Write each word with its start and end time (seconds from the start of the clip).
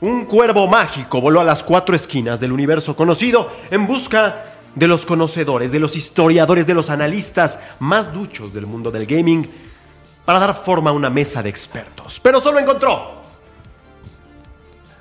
Un 0.00 0.26
cuervo 0.26 0.66
mágico 0.66 1.20
voló 1.20 1.40
a 1.40 1.44
las 1.44 1.62
cuatro 1.62 1.94
esquinas 1.94 2.40
del 2.40 2.52
universo 2.52 2.94
conocido 2.96 3.50
en 3.70 3.86
busca 3.86 4.44
de 4.74 4.88
los 4.88 5.06
conocedores, 5.06 5.72
de 5.72 5.80
los 5.80 5.96
historiadores, 5.96 6.66
de 6.66 6.74
los 6.74 6.90
analistas 6.90 7.58
más 7.78 8.12
duchos 8.12 8.52
del 8.52 8.66
mundo 8.66 8.90
del 8.90 9.06
gaming 9.06 9.48
para 10.24 10.38
dar 10.38 10.56
forma 10.56 10.90
a 10.90 10.92
una 10.92 11.10
mesa 11.10 11.42
de 11.42 11.48
expertos. 11.48 12.20
Pero 12.20 12.40
solo 12.40 12.58
encontró 12.58 13.22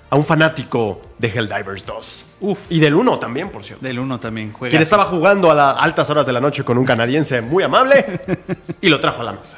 a 0.09 0.15
un 0.15 0.23
fanático 0.23 1.01
de 1.17 1.27
Helldivers 1.27 1.85
2. 1.85 2.25
Uf. 2.41 2.71
Y 2.71 2.79
del 2.79 2.93
1 2.93 3.17
también, 3.17 3.49
por 3.49 3.63
cierto. 3.63 3.83
Del 3.83 3.97
1 3.97 4.19
también 4.19 4.51
juega. 4.53 4.69
Quien 4.69 4.81
estaba 4.81 5.05
jugando 5.05 5.49
a 5.49 5.55
las 5.55 5.77
altas 5.79 6.09
horas 6.09 6.25
de 6.25 6.33
la 6.33 6.39
noche 6.39 6.63
con 6.63 6.77
un 6.77 6.85
canadiense 6.85 7.41
muy 7.41 7.63
amable 7.63 8.21
y 8.81 8.89
lo 8.89 8.99
trajo 8.99 9.21
a 9.21 9.25
la 9.25 9.31
mesa. 9.31 9.57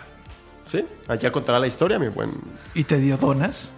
¿Sí? 0.72 0.86
Allá 1.08 1.32
contará 1.32 1.60
la 1.60 1.68
historia, 1.68 2.00
mi 2.00 2.08
buen. 2.08 2.32
¿Y 2.74 2.86
te 2.86 2.98
dio 2.98 3.18
donas? 3.18 3.74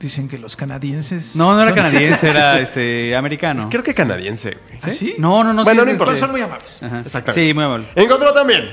Dicen 0.00 0.28
que 0.28 0.38
los 0.38 0.54
canadienses. 0.56 1.34
No, 1.34 1.52
no 1.54 1.60
era 1.62 1.70
son- 1.70 1.76
canadiense, 1.76 2.28
era 2.30 2.58
este 2.60 3.16
americano. 3.16 3.68
Creo 3.68 3.82
que 3.82 3.94
canadiense, 3.94 4.56
güey. 4.68 4.78
¿Ah, 4.82 4.90
sí? 4.90 5.14
No, 5.18 5.42
no, 5.42 5.52
no. 5.52 5.64
Bueno, 5.64 5.82
sí, 5.82 5.86
no 5.86 5.92
importa. 5.92 6.12
Pero 6.12 6.20
son 6.20 6.30
muy 6.30 6.40
amables. 6.40 6.82
Ajá. 6.82 7.00
Exactamente. 7.04 7.48
Sí, 7.48 7.54
muy 7.54 7.64
amable. 7.64 7.88
Encontró 7.96 8.32
también 8.32 8.68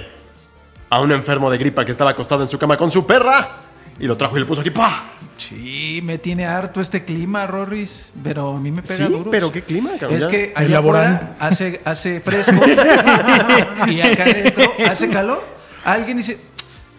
a 0.90 1.02
un 1.02 1.12
enfermo 1.12 1.50
de 1.50 1.58
gripa 1.58 1.84
que 1.84 1.92
estaba 1.92 2.12
acostado 2.12 2.44
en 2.44 2.48
su 2.48 2.59
cama 2.59 2.78
con 2.78 2.92
su 2.92 3.06
perra 3.08 3.56
y 4.00 4.06
lo 4.06 4.16
trajo 4.17 4.38
y 4.38 4.42
lo 4.42 4.45
puso 4.45 4.62
aquí. 4.62 4.70
¡Pah! 4.70 5.12
Sí, 5.38 6.00
me 6.04 6.17
tiene 6.17 6.45
harto 6.45 6.80
este 6.80 7.04
clima, 7.04 7.45
Rorris. 7.48 8.12
Pero 8.23 8.56
a 8.56 8.60
mí 8.60 8.72
me 8.72 8.82
pega 8.84 9.08
Sí, 9.08 9.12
duro. 9.12 9.32
pero 9.32 9.52
¿qué 9.52 9.64
clima, 9.64 9.92
cabrón? 10.00 10.17
Es 10.20 10.28
que 10.28 10.54
allá 10.56 10.78
afuera 10.80 11.36
hace, 11.39 11.82
hace 11.84 12.22
fresco 12.22 12.54
y 13.88 14.02
acá 14.02 14.23
adentro 14.23 14.73
hace 14.88 15.10
calor. 15.10 15.44
Alguien 15.84 16.17
dice, 16.17 16.38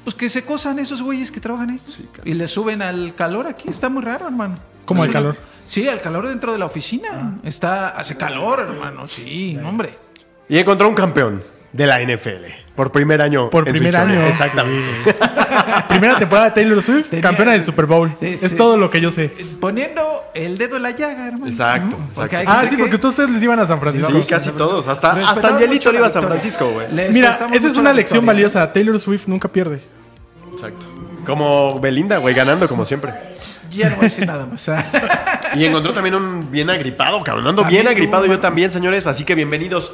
pues 0.07 0.15
que 0.15 0.31
se 0.31 0.45
cosan 0.45 0.79
esos 0.79 1.03
güeyes 1.03 1.33
que 1.33 1.41
trabajan 1.41 1.71
ahí. 1.71 1.81
y 2.25 2.35
le 2.35 2.47
suben 2.47 2.81
al 2.81 3.13
calor 3.17 3.49
aquí. 3.49 3.69
Está 3.69 3.89
muy 3.89 4.05
raro, 4.05 4.27
hermano. 4.27 4.55
¿Cómo 4.85 5.03
una- 5.03 5.13
calor? 5.13 5.37
Sí, 5.67 5.89
al 5.89 6.01
calor 6.01 6.29
dentro 6.29 6.53
de 6.53 6.59
la 6.59 6.67
oficina. 6.67 7.41
Está, 7.43 7.89
hace 7.89 8.17
calor, 8.17 8.61
hermano. 8.61 9.09
Sí, 9.09 9.59
hombre. 9.65 9.99
Y 10.49 10.59
encontró 10.59 10.89
un 10.89 10.95
campeón 10.95 11.43
de 11.73 11.87
la 11.89 11.99
NFL 12.01 12.45
por 12.77 12.93
primer 12.93 13.21
año. 13.23 13.51
Por 13.51 13.65
primer 13.65 13.97
año. 13.97 14.27
Exactamente. 14.27 15.11
Sí. 15.11 15.17
Primera 15.89 16.19
temporada 16.19 16.47
de 16.49 16.53
Taylor 16.53 16.83
Swift, 16.83 17.09
Tenía- 17.09 17.23
campeona 17.23 17.53
del 17.53 17.65
Super 17.65 17.87
Bowl. 17.87 18.13
Es 18.21 18.57
todo 18.57 18.77
lo 18.77 18.91
que 18.91 19.01
yo 19.01 19.11
sé. 19.11 19.29
Poniendo 19.61 20.03
el 20.35 20.59
dedo 20.59 20.77
en 20.77 20.83
la 20.83 20.91
llaga, 20.91 21.27
hermano. 21.29 21.47
Exacto, 21.47 21.97
Ah, 22.47 22.65
sí, 22.69 22.77
que- 22.77 22.83
porque 22.83 22.99
todos 22.99 23.13
ustedes 23.15 23.31
les 23.31 23.43
iban 23.43 23.59
a 23.61 23.67
San 23.67 23.81
Francisco. 23.81 24.13
sí, 24.23 24.29
casi 24.29 24.51
todos. 24.51 24.87
Hasta, 24.87 25.13
hasta 25.13 25.49
Angelito 25.49 25.91
le 25.91 25.99
iba 25.99 26.07
a 26.09 26.13
San. 26.13 26.23
Francisco, 26.23 26.71
güey. 26.71 26.87
Mira, 27.13 27.31
esa 27.53 27.69
es 27.69 27.77
una 27.77 27.93
lección 27.93 28.25
valiosa. 28.27 28.73
Taylor 28.73 29.01
Swift 29.01 29.27
nunca 29.27 29.49
pierde. 29.49 29.81
Exacto. 30.53 30.87
Como 31.25 31.81
Belinda, 31.81 32.19
güey, 32.19 32.35
ganando 32.35 32.69
como 32.69 32.85
siempre. 32.85 33.13
Ya 33.73 33.89
no 33.91 33.97
voy 33.97 34.03
a 34.03 34.09
decir 34.09 34.27
nada 34.27 34.47
más. 34.47 34.71
Y 35.55 35.65
encontró 35.65 35.93
también 35.93 36.15
un 36.15 36.51
bien 36.51 36.71
agripado, 36.71 37.23
cabrón. 37.23 37.47
Ando 37.49 37.65
bien 37.65 37.89
agripado 37.89 38.27
yo 38.27 38.39
también, 38.39 38.71
señores. 38.71 39.07
Así 39.07 39.25
que 39.25 39.35
bienvenidos 39.35 39.93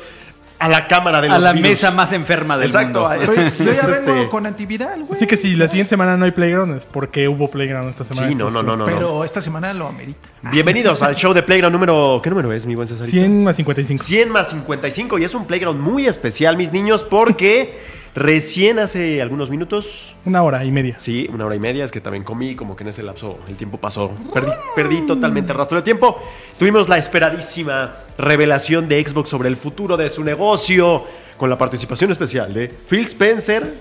a 0.62 0.68
la 0.68 0.86
cámara 0.86 1.20
de 1.20 1.28
A 1.28 1.34
los 1.34 1.42
la 1.42 1.52
virus. 1.52 1.70
mesa 1.70 1.90
más 1.90 2.12
enferma 2.12 2.56
del 2.56 2.66
Exacto, 2.68 3.00
mundo. 3.00 3.06
a- 3.14 3.18
Pero 3.18 3.32
Este 3.32 3.46
es- 3.46 3.58
yo 3.58 3.64
ya 3.72 3.80
es 3.80 3.86
vengo 3.88 4.12
este- 4.14 4.28
con 4.28 4.46
antiviral, 4.46 5.00
güey. 5.02 5.16
Así 5.16 5.26
que 5.26 5.36
si 5.36 5.54
la 5.56 5.68
siguiente 5.68 5.90
semana 5.90 6.16
no 6.16 6.24
hay 6.24 6.30
Playground 6.30 6.76
es 6.76 6.86
porque 6.86 7.28
hubo 7.28 7.50
Playground 7.50 7.88
esta 7.90 8.04
semana. 8.04 8.28
Sí, 8.28 8.34
no, 8.34 8.50
no, 8.50 8.62
no, 8.62 8.76
no. 8.76 8.86
no. 8.86 8.92
Pero 8.92 9.24
esta 9.24 9.40
semana 9.40 9.72
lo 9.74 9.88
amerita. 9.88 10.28
Bienvenidos 10.50 11.02
al 11.02 11.14
show 11.16 11.32
de 11.34 11.42
Playground 11.42 11.72
número... 11.72 12.20
¿Qué 12.22 12.30
número 12.30 12.52
es, 12.52 12.66
mi 12.66 12.74
buen 12.74 12.86
Cesarito? 12.88 13.10
100 13.10 13.44
más 13.44 13.56
55. 13.56 14.02
100 14.04 14.28
más 14.30 14.50
55 14.50 15.18
y 15.18 15.24
es 15.24 15.34
un 15.34 15.46
Playground 15.46 15.80
muy 15.80 16.06
especial, 16.06 16.56
mis 16.56 16.72
niños, 16.72 17.04
porque 17.04 17.78
recién 18.14 18.78
hace 18.78 19.22
algunos 19.22 19.50
minutos, 19.50 20.16
Una 20.24 20.42
hora 20.42 20.64
y 20.64 20.70
media. 20.70 20.96
sí, 20.98 21.28
una 21.32 21.46
hora 21.46 21.54
y 21.54 21.58
media, 21.58 21.84
es 21.84 21.90
que 21.90 22.00
también 22.00 22.24
comí, 22.24 22.54
como 22.54 22.76
que 22.76 22.84
en 22.84 22.88
ese 22.88 23.02
lapso 23.02 23.38
el 23.48 23.56
tiempo 23.56 23.78
pasó, 23.78 24.10
perdí, 24.32 24.52
perdí 24.76 25.06
totalmente 25.06 25.52
el 25.52 25.58
rastro 25.58 25.78
de 25.78 25.82
tiempo. 25.82 26.18
Tuvimos 26.58 26.88
la 26.88 26.98
esperadísima 26.98 27.94
revelación 28.18 28.88
de 28.88 29.02
Xbox 29.02 29.30
sobre 29.30 29.48
el 29.48 29.56
futuro 29.56 29.96
de 29.96 30.10
su 30.10 30.22
negocio, 30.22 31.04
con 31.36 31.50
la 31.50 31.58
participación 31.58 32.10
especial 32.12 32.52
de 32.52 32.68
Phil 32.68 33.04
Spencer, 33.06 33.80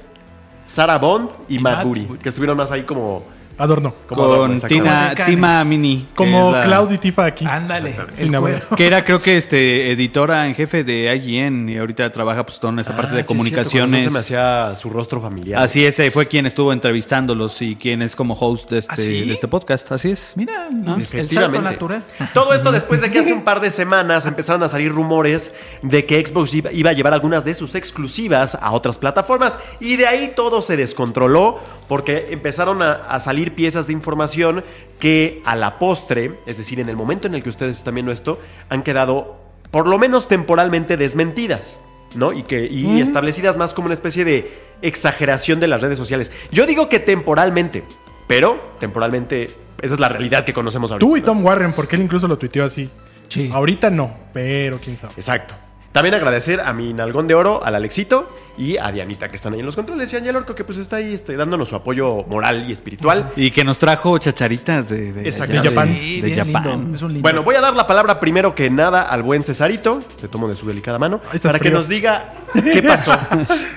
Sarah 0.65 0.97
Bond 0.97 1.29
y, 1.49 1.59
Matt 1.59 1.77
Matt 1.77 1.85
Booty. 1.85 2.05
que 2.21 2.29
estuvieron 2.29 2.57
más 2.57 2.71
ahí 2.71 2.83
como... 2.83 3.23
Adorno. 3.57 3.93
como 4.07 4.27
Con. 4.27 4.59
Tina, 4.61 5.13
Tima 5.25 5.63
Mini. 5.63 6.07
Como 6.15 6.51
la- 6.51 6.63
Cloud 6.63 6.91
y 6.91 6.97
Tifa 6.97 7.25
aquí. 7.25 7.45
Ándale. 7.45 7.95
Sin 8.15 8.33
El. 8.33 8.61
Que 8.75 8.87
era, 8.87 9.03
creo 9.03 9.19
que, 9.21 9.37
este, 9.37 9.91
editora 9.91 10.47
en 10.47 10.55
jefe 10.55 10.83
de 10.83 11.15
IGN 11.15 11.69
y 11.69 11.77
ahorita 11.77 12.11
trabaja 12.11 12.45
pues 12.45 12.59
toda 12.59 12.79
esta 12.81 12.95
parte 12.95 13.13
Ah, 13.13 13.15
de 13.17 13.23
sí, 13.23 13.27
cierto, 13.27 13.37
comunicaciones. 13.37 14.03
Se 14.05 14.09
me 14.09 14.19
hacía 14.19 14.75
su 14.75 14.89
rostro 14.89 15.21
familiar. 15.21 15.61
Así 15.61 15.85
es, 15.85 16.01
fue 16.11 16.27
quien 16.27 16.45
estuvo 16.45 16.73
entrevistándolos 16.73 17.61
y 17.61 17.75
quien 17.75 18.01
es 18.01 18.15
como 18.15 18.33
host 18.33 18.69
de 18.71 18.79
este, 18.79 18.93
¿Ah, 18.93 18.97
sí? 18.97 19.25
de 19.25 19.33
este 19.33 19.47
podcast. 19.47 19.91
Así 19.91 20.11
es. 20.11 20.33
Mira, 20.35 20.69
¿No? 20.71 20.95
el 20.97 21.05
salto 21.05 21.17
Efectivamente. 21.17 21.61
natural. 21.69 22.03
Todo 22.33 22.53
esto 22.53 22.71
después 22.71 23.01
de 23.01 23.11
que 23.11 23.19
hace 23.19 23.33
un 23.33 23.43
par 23.43 23.59
de 23.59 23.71
semanas 23.71 24.25
empezaron 24.25 24.61
a 24.63 24.69
salir 24.69 24.91
rumores 24.91 25.53
de 25.81 26.05
que 26.05 26.23
Xbox 26.25 26.53
iba 26.53 26.71
iba 26.71 26.89
a 26.91 26.93
llevar 26.93 27.13
algunas 27.13 27.43
de 27.45 27.53
sus 27.53 27.75
exclusivas 27.75 28.55
a 28.59 28.71
otras 28.71 28.97
plataformas 28.97 29.59
y 29.79 29.95
de 29.97 30.07
ahí 30.07 30.33
todo 30.35 30.61
se 30.61 30.77
descontroló 30.77 31.59
porque 31.87 32.27
empezaron 32.31 32.81
a, 32.81 32.91
a 32.93 33.19
salir 33.19 33.40
piezas 33.49 33.87
de 33.87 33.93
información 33.93 34.63
que 34.99 35.41
a 35.45 35.55
la 35.55 35.79
postre, 35.79 36.39
es 36.45 36.57
decir, 36.57 36.79
en 36.79 36.89
el 36.89 36.95
momento 36.95 37.27
en 37.27 37.35
el 37.35 37.43
que 37.43 37.49
ustedes 37.49 37.77
están 37.77 37.95
viendo 37.95 38.11
esto, 38.11 38.39
han 38.69 38.83
quedado 38.83 39.39
por 39.71 39.87
lo 39.87 39.97
menos 39.97 40.27
temporalmente 40.27 40.97
desmentidas. 40.97 41.79
¿no? 42.15 42.33
Y, 42.33 42.43
que, 42.43 42.65
y 42.65 42.99
establecidas 42.99 43.55
más 43.57 43.73
como 43.73 43.85
una 43.85 43.93
especie 43.93 44.25
de 44.25 44.51
exageración 44.81 45.59
de 45.59 45.67
las 45.67 45.81
redes 45.81 45.97
sociales. 45.97 46.31
Yo 46.51 46.65
digo 46.65 46.89
que 46.89 46.99
temporalmente, 46.99 47.83
pero 48.27 48.75
temporalmente 48.79 49.49
esa 49.81 49.95
es 49.95 49.99
la 49.99 50.09
realidad 50.09 50.45
que 50.45 50.53
conocemos 50.53 50.91
ahorita. 50.91 51.05
Tú 51.05 51.17
y 51.17 51.21
¿no? 51.21 51.25
Tom 51.25 51.45
Warren, 51.45 51.73
porque 51.73 51.95
él 51.95 52.03
incluso 52.03 52.27
lo 52.27 52.37
tuiteó 52.37 52.65
así. 52.65 52.89
Sí. 53.27 53.49
Ahorita 53.51 53.89
no, 53.89 54.13
pero 54.33 54.79
quién 54.81 54.97
sabe. 54.97 55.13
Exacto. 55.15 55.55
También 55.91 56.15
agradecer 56.15 56.61
a 56.61 56.71
mi 56.73 56.93
nalgón 56.93 57.27
de 57.27 57.35
oro, 57.35 57.63
al 57.63 57.75
Alexito 57.75 58.29
y 58.57 58.77
a 58.77 58.91
Dianita 58.91 59.29
que 59.29 59.35
están 59.37 59.53
ahí 59.53 59.59
en 59.59 59.65
los 59.65 59.75
controles 59.75 60.11
y 60.11 60.15
a 60.15 60.19
Ángel 60.19 60.35
Orco 60.35 60.53
que 60.55 60.63
pues 60.63 60.77
está 60.77 60.97
ahí 60.97 61.13
este, 61.13 61.35
dándonos 61.35 61.69
su 61.69 61.75
apoyo 61.75 62.23
moral 62.27 62.65
y 62.69 62.71
espiritual. 62.71 63.31
Y 63.35 63.51
que 63.51 63.63
nos 63.63 63.77
trajo 63.77 64.17
chacharitas 64.17 64.89
de, 64.89 65.11
de, 65.13 65.21
Exacto. 65.27 65.53
allá 65.53 65.61
De 65.63 65.69
Japón. 65.69 65.95
Sí, 65.97 66.21
de 66.21 66.27
bien 66.31 66.53
Japón. 66.53 66.71
lindo. 66.81 66.95
Es 66.95 67.01
un 67.01 67.09
lindo. 67.13 67.21
Bueno, 67.23 67.43
voy 67.43 67.55
a 67.55 67.61
dar 67.61 67.75
la 67.75 67.87
palabra 67.87 68.19
primero 68.19 68.53
que 68.55 68.69
nada 68.69 69.01
al 69.03 69.23
buen 69.23 69.43
Cesarito, 69.43 70.01
te 70.19 70.27
tomo 70.27 70.47
de 70.47 70.55
su 70.55 70.67
delicada 70.67 70.99
mano, 70.99 71.21
para 71.41 71.59
que 71.59 71.71
nos 71.71 71.87
diga 71.89 72.33
qué 72.53 72.81
pasó. 72.87 73.17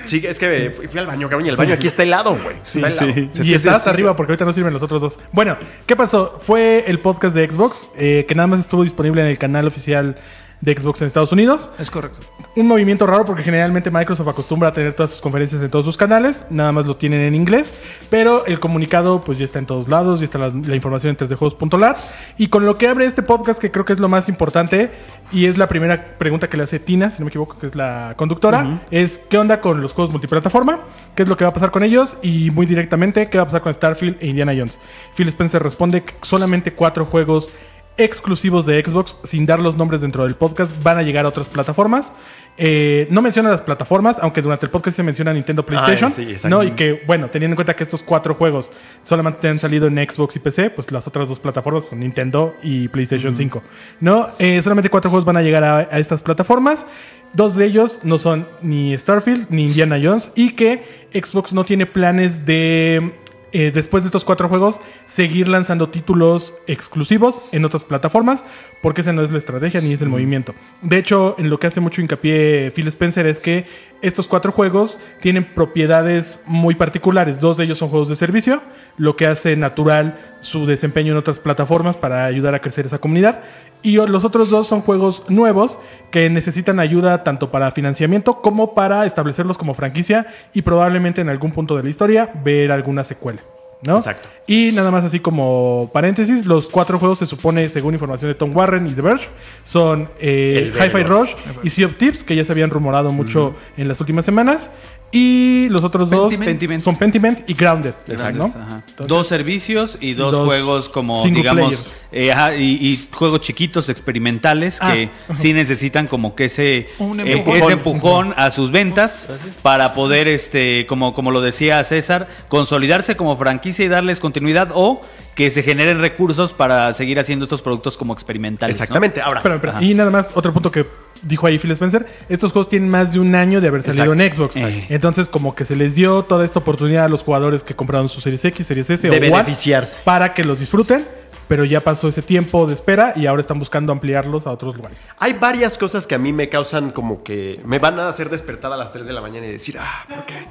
sí, 0.05 0.21
es 0.25 0.39
que 0.39 0.71
fui, 0.75 0.87
fui 0.87 0.99
al 0.99 1.07
baño, 1.07 1.27
cabrón, 1.29 1.47
y 1.47 1.49
el 1.49 1.55
baño 1.55 1.73
aquí 1.73 1.87
está 1.87 2.03
helado, 2.03 2.37
güey. 2.41 2.57
Está 2.57 2.79
helado. 2.87 3.13
sí. 3.13 3.29
Se 3.33 3.45
Y 3.45 3.53
estás 3.53 3.87
arriba 3.87 4.15
porque 4.15 4.31
ahorita 4.33 4.45
no 4.45 4.51
sirven 4.53 4.71
los 4.73 4.83
otros 4.83 5.01
dos. 5.01 5.19
Bueno, 5.31 5.57
¿qué 5.85 5.95
pasó? 5.95 6.37
Fue 6.41 6.85
el 6.87 6.99
podcast 6.99 7.35
de 7.35 7.49
Xbox, 7.49 7.89
eh, 7.97 8.25
que 8.27 8.35
nada 8.35 8.47
más 8.47 8.59
estuvo 8.59 8.83
disponible 8.83 9.21
en 9.21 9.27
el 9.27 9.37
canal 9.37 9.67
oficial 9.67 10.15
de 10.61 10.73
Xbox 10.73 11.01
en 11.01 11.07
Estados 11.07 11.31
Unidos. 11.31 11.69
Es 11.79 11.91
correcto. 11.91 12.19
Un 12.55 12.67
movimiento 12.67 13.05
raro 13.05 13.25
porque 13.25 13.43
generalmente 13.43 13.91
Microsoft 13.91 14.27
acostumbra 14.27 14.69
a 14.69 14.73
tener 14.73 14.93
todas 14.93 15.11
sus 15.11 15.21
conferencias 15.21 15.61
en 15.61 15.69
todos 15.69 15.85
sus 15.85 15.97
canales, 15.97 16.45
nada 16.49 16.71
más 16.71 16.85
lo 16.85 16.95
tienen 16.95 17.21
en 17.21 17.35
inglés, 17.35 17.75
pero 18.09 18.45
el 18.45 18.59
comunicado 18.59 19.21
pues 19.21 19.37
ya 19.37 19.45
está 19.45 19.59
en 19.59 19.65
todos 19.65 19.89
lados, 19.89 20.19
ya 20.19 20.25
está 20.25 20.37
la, 20.37 20.49
la 20.49 20.75
información 20.75 21.15
en 21.19 21.27
3dejuegos.lat 21.27 21.97
y 22.37 22.47
con 22.47 22.65
lo 22.65 22.77
que 22.77 22.87
abre 22.87 23.05
este 23.05 23.23
podcast 23.23 23.59
que 23.59 23.71
creo 23.71 23.83
que 23.83 23.93
es 23.93 23.99
lo 23.99 24.07
más 24.07 24.29
importante 24.29 24.91
y 25.31 25.45
es 25.45 25.57
la 25.57 25.67
primera 25.67 26.17
pregunta 26.17 26.49
que 26.49 26.57
le 26.57 26.63
hace 26.63 26.79
Tina, 26.79 27.09
si 27.09 27.19
no 27.19 27.25
me 27.25 27.29
equivoco, 27.29 27.57
que 27.57 27.67
es 27.67 27.75
la 27.75 28.13
conductora, 28.15 28.81
es 28.91 29.17
¿qué 29.17 29.37
onda 29.37 29.59
con 29.59 29.81
los 29.81 29.93
juegos 29.93 30.11
multiplataforma? 30.11 30.81
¿Qué 31.15 31.23
es 31.23 31.29
lo 31.29 31.35
que 31.35 31.43
va 31.43 31.49
a 31.49 31.53
pasar 31.53 31.71
con 31.71 31.83
ellos? 31.83 32.17
Y 32.21 32.51
muy 32.51 32.65
directamente, 32.65 33.29
¿qué 33.29 33.37
va 33.37 33.43
a 33.43 33.47
pasar 33.47 33.61
con 33.61 33.73
Starfield 33.73 34.17
e 34.21 34.27
Indiana 34.27 34.53
Jones? 34.55 34.79
Phil 35.15 35.27
Spencer 35.27 35.61
responde 35.61 36.03
que 36.03 36.13
solamente 36.21 36.73
cuatro 36.73 37.05
juegos 37.05 37.51
exclusivos 37.97 38.65
de 38.65 38.83
Xbox, 38.83 39.15
sin 39.23 39.45
dar 39.45 39.59
los 39.59 39.77
nombres 39.77 40.01
dentro 40.01 40.23
del 40.23 40.35
podcast, 40.35 40.75
van 40.83 40.97
a 40.97 41.01
llegar 41.01 41.25
a 41.25 41.29
otras 41.29 41.49
plataformas. 41.49 42.13
Eh, 42.57 43.07
no 43.09 43.21
menciona 43.21 43.49
las 43.49 43.61
plataformas, 43.61 44.17
aunque 44.21 44.41
durante 44.41 44.65
el 44.65 44.71
podcast 44.71 44.95
se 44.95 45.03
menciona 45.03 45.33
Nintendo 45.33 45.65
PlayStation. 45.65 46.09
sí, 46.11 46.23
exacto. 46.23 46.49
¿no? 46.49 46.63
Y 46.63 46.71
que, 46.71 47.03
bueno, 47.05 47.29
teniendo 47.29 47.53
en 47.53 47.55
cuenta 47.55 47.75
que 47.75 47.83
estos 47.83 48.03
cuatro 48.03 48.35
juegos 48.35 48.71
solamente 49.03 49.47
han 49.47 49.59
salido 49.59 49.87
en 49.87 49.95
Xbox 49.97 50.35
y 50.35 50.39
PC, 50.39 50.69
pues 50.69 50.91
las 50.91 51.07
otras 51.07 51.27
dos 51.27 51.39
plataformas 51.39 51.87
son 51.87 51.99
Nintendo 51.99 52.55
y 52.63 52.87
PlayStation 52.87 53.35
5. 53.35 53.63
¿No? 53.99 54.29
Eh, 54.39 54.61
solamente 54.61 54.89
cuatro 54.89 55.09
juegos 55.09 55.25
van 55.25 55.37
a 55.37 55.41
llegar 55.41 55.63
a, 55.63 55.77
a 55.77 55.99
estas 55.99 56.21
plataformas. 56.23 56.85
Dos 57.33 57.55
de 57.55 57.65
ellos 57.65 57.99
no 58.03 58.17
son 58.17 58.47
ni 58.61 58.97
Starfield 58.97 59.47
ni 59.49 59.65
Indiana 59.65 59.99
Jones. 60.01 60.31
Y 60.35 60.51
que 60.51 61.07
Xbox 61.13 61.53
no 61.53 61.65
tiene 61.65 61.85
planes 61.85 62.45
de 62.45 63.13
eh, 63.57 63.71
después 63.71 64.03
de 64.03 64.09
estos 64.09 64.25
cuatro 64.25 64.49
juegos, 64.49 64.81
seguir 65.07 65.47
lanzando 65.47 65.87
títulos 65.87 66.53
exclusivos 66.67 67.41
en 67.53 67.63
otras 67.63 67.85
plataformas, 67.85 68.43
porque 68.81 68.99
esa 68.99 69.13
no 69.13 69.21
es 69.21 69.31
la 69.31 69.37
estrategia 69.37 69.79
ni 69.79 69.93
es 69.93 70.01
el 70.01 70.09
movimiento. 70.09 70.53
De 70.81 70.97
hecho, 70.97 71.35
en 71.37 71.49
lo 71.49 71.57
que 71.57 71.67
hace 71.67 71.79
mucho 71.79 72.01
hincapié 72.01 72.73
Phil 72.75 72.89
Spencer 72.89 73.25
es 73.27 73.39
que 73.39 73.65
estos 74.01 74.27
cuatro 74.27 74.51
juegos 74.51 74.99
tienen 75.21 75.43
propiedades 75.43 76.41
muy 76.45 76.75
particulares. 76.75 77.39
Dos 77.39 77.57
de 77.57 77.63
ellos 77.63 77.77
son 77.77 77.89
juegos 77.89 78.09
de 78.09 78.15
servicio, 78.15 78.61
lo 78.97 79.15
que 79.15 79.27
hace 79.27 79.55
natural 79.55 80.17
su 80.41 80.65
desempeño 80.65 81.11
en 81.11 81.17
otras 81.17 81.39
plataformas 81.39 81.97
para 81.97 82.25
ayudar 82.25 82.53
a 82.55 82.59
crecer 82.59 82.85
esa 82.85 82.99
comunidad. 82.99 83.41
Y 83.81 83.97
los 83.97 84.23
otros 84.23 84.49
dos 84.49 84.67
son 84.67 84.81
juegos 84.81 85.23
nuevos 85.29 85.77
que 86.11 86.29
necesitan 86.29 86.79
ayuda 86.79 87.23
tanto 87.23 87.51
para 87.51 87.71
financiamiento 87.71 88.41
como 88.41 88.73
para 88.73 89.05
establecerlos 89.05 89.57
como 89.57 89.73
franquicia 89.73 90.25
y 90.53 90.61
probablemente 90.63 91.21
en 91.21 91.29
algún 91.29 91.51
punto 91.51 91.77
de 91.77 91.83
la 91.83 91.89
historia 91.89 92.31
ver 92.43 92.71
alguna 92.71 93.03
secuela. 93.03 93.41
¿No? 93.81 93.97
Exacto. 93.97 94.27
Y 94.47 94.71
nada 94.73 94.91
más 94.91 95.03
así 95.03 95.19
como 95.19 95.89
paréntesis, 95.93 96.45
los 96.45 96.67
cuatro 96.67 96.99
juegos 96.99 97.19
se 97.19 97.25
supone, 97.25 97.69
según 97.69 97.93
información 97.93 98.29
de 98.29 98.35
Tom 98.35 98.55
Warren 98.55 98.85
y 98.87 98.91
The 98.91 99.01
Verge, 99.01 99.27
son 99.63 100.09
eh. 100.19 100.71
Hi-Fi 100.73 101.03
Rush 101.03 101.33
y 101.63 101.69
Sea 101.69 101.87
of 101.87 101.95
Tips, 101.95 102.23
que 102.23 102.35
ya 102.35 102.45
se 102.45 102.51
habían 102.51 102.69
rumorado 102.69 103.11
mucho 103.11 103.55
en 103.77 103.87
las 103.87 103.99
últimas 103.99 104.25
semanas. 104.25 104.69
Y 105.11 105.69
los 105.69 105.83
otros 105.83 106.09
dos 106.09 106.35
Pentiment. 106.35 106.81
son 106.81 106.97
Pentiment 106.97 107.49
y 107.49 107.53
Grounded. 107.53 107.93
Exacto. 108.07 108.37
¿no? 108.37 108.45
Ajá. 108.47 108.81
Entonces- 108.87 109.07
dos 109.07 109.27
servicios 109.27 109.97
y 110.01 110.13
dos, 110.13 110.33
Dos 110.33 110.45
juegos 110.45 110.89
como, 110.89 111.23
digamos, 111.23 111.91
eh, 112.11 112.31
ajá, 112.33 112.55
y, 112.55 112.63
y 112.85 113.07
juegos 113.13 113.39
chiquitos, 113.41 113.87
experimentales, 113.87 114.79
Ah, 114.81 114.91
que 114.93 115.09
ajá. 115.29 115.35
sí 115.37 115.53
necesitan 115.53 116.07
como 116.07 116.35
que 116.35 116.45
ese, 116.45 116.89
Un 116.99 117.21
eh, 117.21 117.31
empujón. 117.33 117.57
ese 117.61 117.71
empujón 117.71 118.33
a 118.35 118.51
sus 118.51 118.71
ventas 118.71 119.27
para 119.61 119.93
poder, 119.93 120.27
este, 120.27 120.85
como, 120.85 121.13
como 121.13 121.31
lo 121.31 121.39
decía 121.41 121.81
César, 121.85 122.27
consolidarse 122.49 123.15
como 123.15 123.37
franquicia 123.37 123.85
y 123.85 123.87
darles 123.87 124.19
continuidad 124.19 124.69
o 124.73 125.01
que 125.35 125.51
se 125.51 125.61
generen 125.63 125.99
recursos 125.99 126.53
para 126.53 126.93
seguir 126.93 127.19
haciendo 127.19 127.45
estos 127.45 127.61
productos 127.61 127.97
como 127.97 128.13
experimentales. 128.13 128.77
¿no? 128.77 128.83
Exactamente. 128.83 129.21
Ahora. 129.21 129.41
Y 129.81 129.93
nada 129.93 130.09
más, 130.09 130.29
otro 130.33 130.53
punto 130.53 130.71
que 130.71 130.85
dijo 131.21 131.45
ahí 131.45 131.59
Phil 131.59 131.71
Spencer, 131.71 132.05
estos 132.29 132.51
juegos 132.51 132.69
tienen 132.69 132.89
más 132.89 133.13
de 133.13 133.19
un 133.19 133.35
año 133.35 133.59
de 133.59 133.67
haber 133.67 133.83
salido 133.83 134.13
Exacto. 134.13 134.23
en 134.23 134.33
Xbox. 134.33 134.55
Eh. 134.57 134.85
Entonces, 134.89 135.27
como 135.27 135.53
que 135.53 135.65
se 135.65 135.75
les 135.75 135.95
dio 135.95 136.23
toda 136.23 136.45
esta 136.45 136.59
oportunidad 136.59 137.05
a 137.05 137.09
los 137.09 137.21
jugadores 137.23 137.63
que 137.63 137.75
compraron 137.75 138.07
sus 138.07 138.23
Series 138.23 138.45
X, 138.45 138.65
Series 138.65 138.89
S 138.89 139.07
de 139.09 139.13
o 139.13 139.17
One 139.17 139.29
beneficiarse. 139.29 140.01
para 140.05 140.33
que 140.33 140.45
los 140.45 140.59
disfruten, 140.59 141.05
pero 141.49 141.65
ya 141.65 141.81
pasó 141.81 142.07
ese 142.07 142.21
tiempo 142.21 142.65
de 142.65 142.73
espera 142.73 143.13
y 143.15 143.25
ahora 143.25 143.41
están 143.41 143.59
buscando 143.59 143.91
ampliarlos 143.91 144.47
a 144.47 144.51
otros 144.51 144.77
lugares. 144.77 145.05
Hay 145.17 145.33
varias 145.33 145.77
cosas 145.77 146.07
que 146.07 146.15
a 146.15 146.17
mí 146.17 146.31
me 146.31 146.47
causan 146.47 146.91
como 146.91 147.23
que 147.23 147.59
me 147.65 147.79
van 147.79 147.99
a 147.99 148.07
hacer 148.07 148.29
despertar 148.29 148.71
a 148.71 148.77
las 148.77 148.91
3 148.93 149.05
de 149.05 149.13
la 149.13 149.21
mañana 149.21 149.45
y 149.47 149.51
decir, 149.51 149.77
ah, 149.79 150.05
¿por 150.07 150.25
qué? 150.25 150.47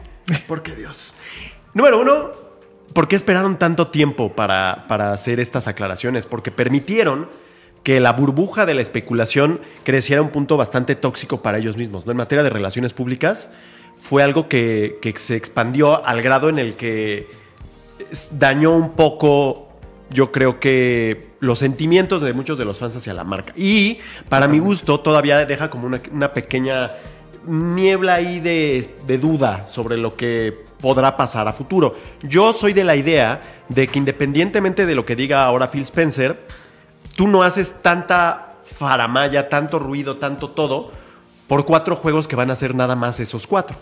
¿Por 0.47 0.63
qué 0.63 0.77
Dios? 0.77 1.15
Número 1.73 2.01
uno, 2.01 2.44
¿por 2.95 3.09
qué 3.09 3.17
esperaron 3.17 3.59
tanto 3.59 3.89
tiempo 3.89 4.33
para, 4.33 4.87
para 4.89 5.13
hacer 5.13 5.41
estas 5.41 5.69
aclaraciones? 5.69 6.25
Porque 6.25 6.51
permitieron 6.51 7.29
que 7.83 8.01
la 8.01 8.13
burbuja 8.13 8.65
de 8.65 8.73
la 8.73 8.81
especulación 8.81 9.61
creciera 9.83 10.21
a 10.21 10.25
un 10.25 10.31
punto 10.31 10.57
bastante 10.57 10.95
tóxico 10.97 11.43
para 11.43 11.59
ellos 11.59 11.77
mismos. 11.77 12.07
En 12.07 12.17
materia 12.17 12.43
de 12.43 12.49
relaciones 12.49 12.95
públicas, 12.95 13.51
fue 13.99 14.23
algo 14.23 14.49
que, 14.49 14.99
que 15.03 15.13
se 15.17 15.37
expandió 15.37 16.05
al 16.05 16.23
grado 16.23 16.49
en 16.49 16.59
el 16.59 16.77
que 16.77 17.29
dañó 18.33 18.73
un 18.73 18.93
poco, 18.93 19.69
yo 20.11 20.33
creo 20.33 20.61
que 20.61 21.29
los 21.41 21.59
sentimientos 21.59 22.23
de 22.23 22.33
muchos 22.33 22.57
de 22.57 22.65
los 22.65 22.79
fans 22.79 22.97
hacia 22.97 23.13
la 23.13 23.25
marca. 23.25 23.53
Y 23.57 23.99
para 24.29 24.49
mi 24.49 24.61
gusto 24.61 25.01
todavía 25.01 25.45
deja 25.45 25.69
como 25.69 25.87
una, 25.87 26.01
una 26.11 26.33
pequeña 26.33 26.93
niebla 27.47 28.15
ahí 28.15 28.41
de, 28.41 28.89
de 29.07 29.19
duda 29.19 29.67
sobre 29.69 29.99
lo 29.99 30.17
que 30.17 30.65
podrá 30.85 31.17
pasar 31.17 31.49
a 31.49 31.55
futuro. 31.55 31.97
Yo 32.21 32.53
soy 32.53 32.75
de 32.75 32.85
la 32.85 32.95
idea 32.95 33.41
de 33.71 33.89
que 33.89 33.99
independientemente 33.99 34.85
de 34.85 34.95
lo 34.95 35.07
que 35.07 35.17
diga 35.17 35.47
ahora 35.47 35.71
Phil 35.71 35.81
Spencer, 35.81 36.47
tú 37.17 37.27
no 37.27 37.43
haces 37.43 37.77
tanta 37.81 38.57
faramaya, 38.65 39.49
tanto 39.49 39.79
ruido, 39.79 40.19
tanto 40.19 40.51
todo, 40.51 40.93
por 41.47 41.65
cuatro 41.65 41.97
juegos 41.97 42.29
que 42.29 42.37
van 42.37 42.51
a 42.51 42.57
ser 42.57 42.75
nada 42.75 42.97
más 42.97 43.19
esos 43.19 43.47
cuatro. 43.47 43.79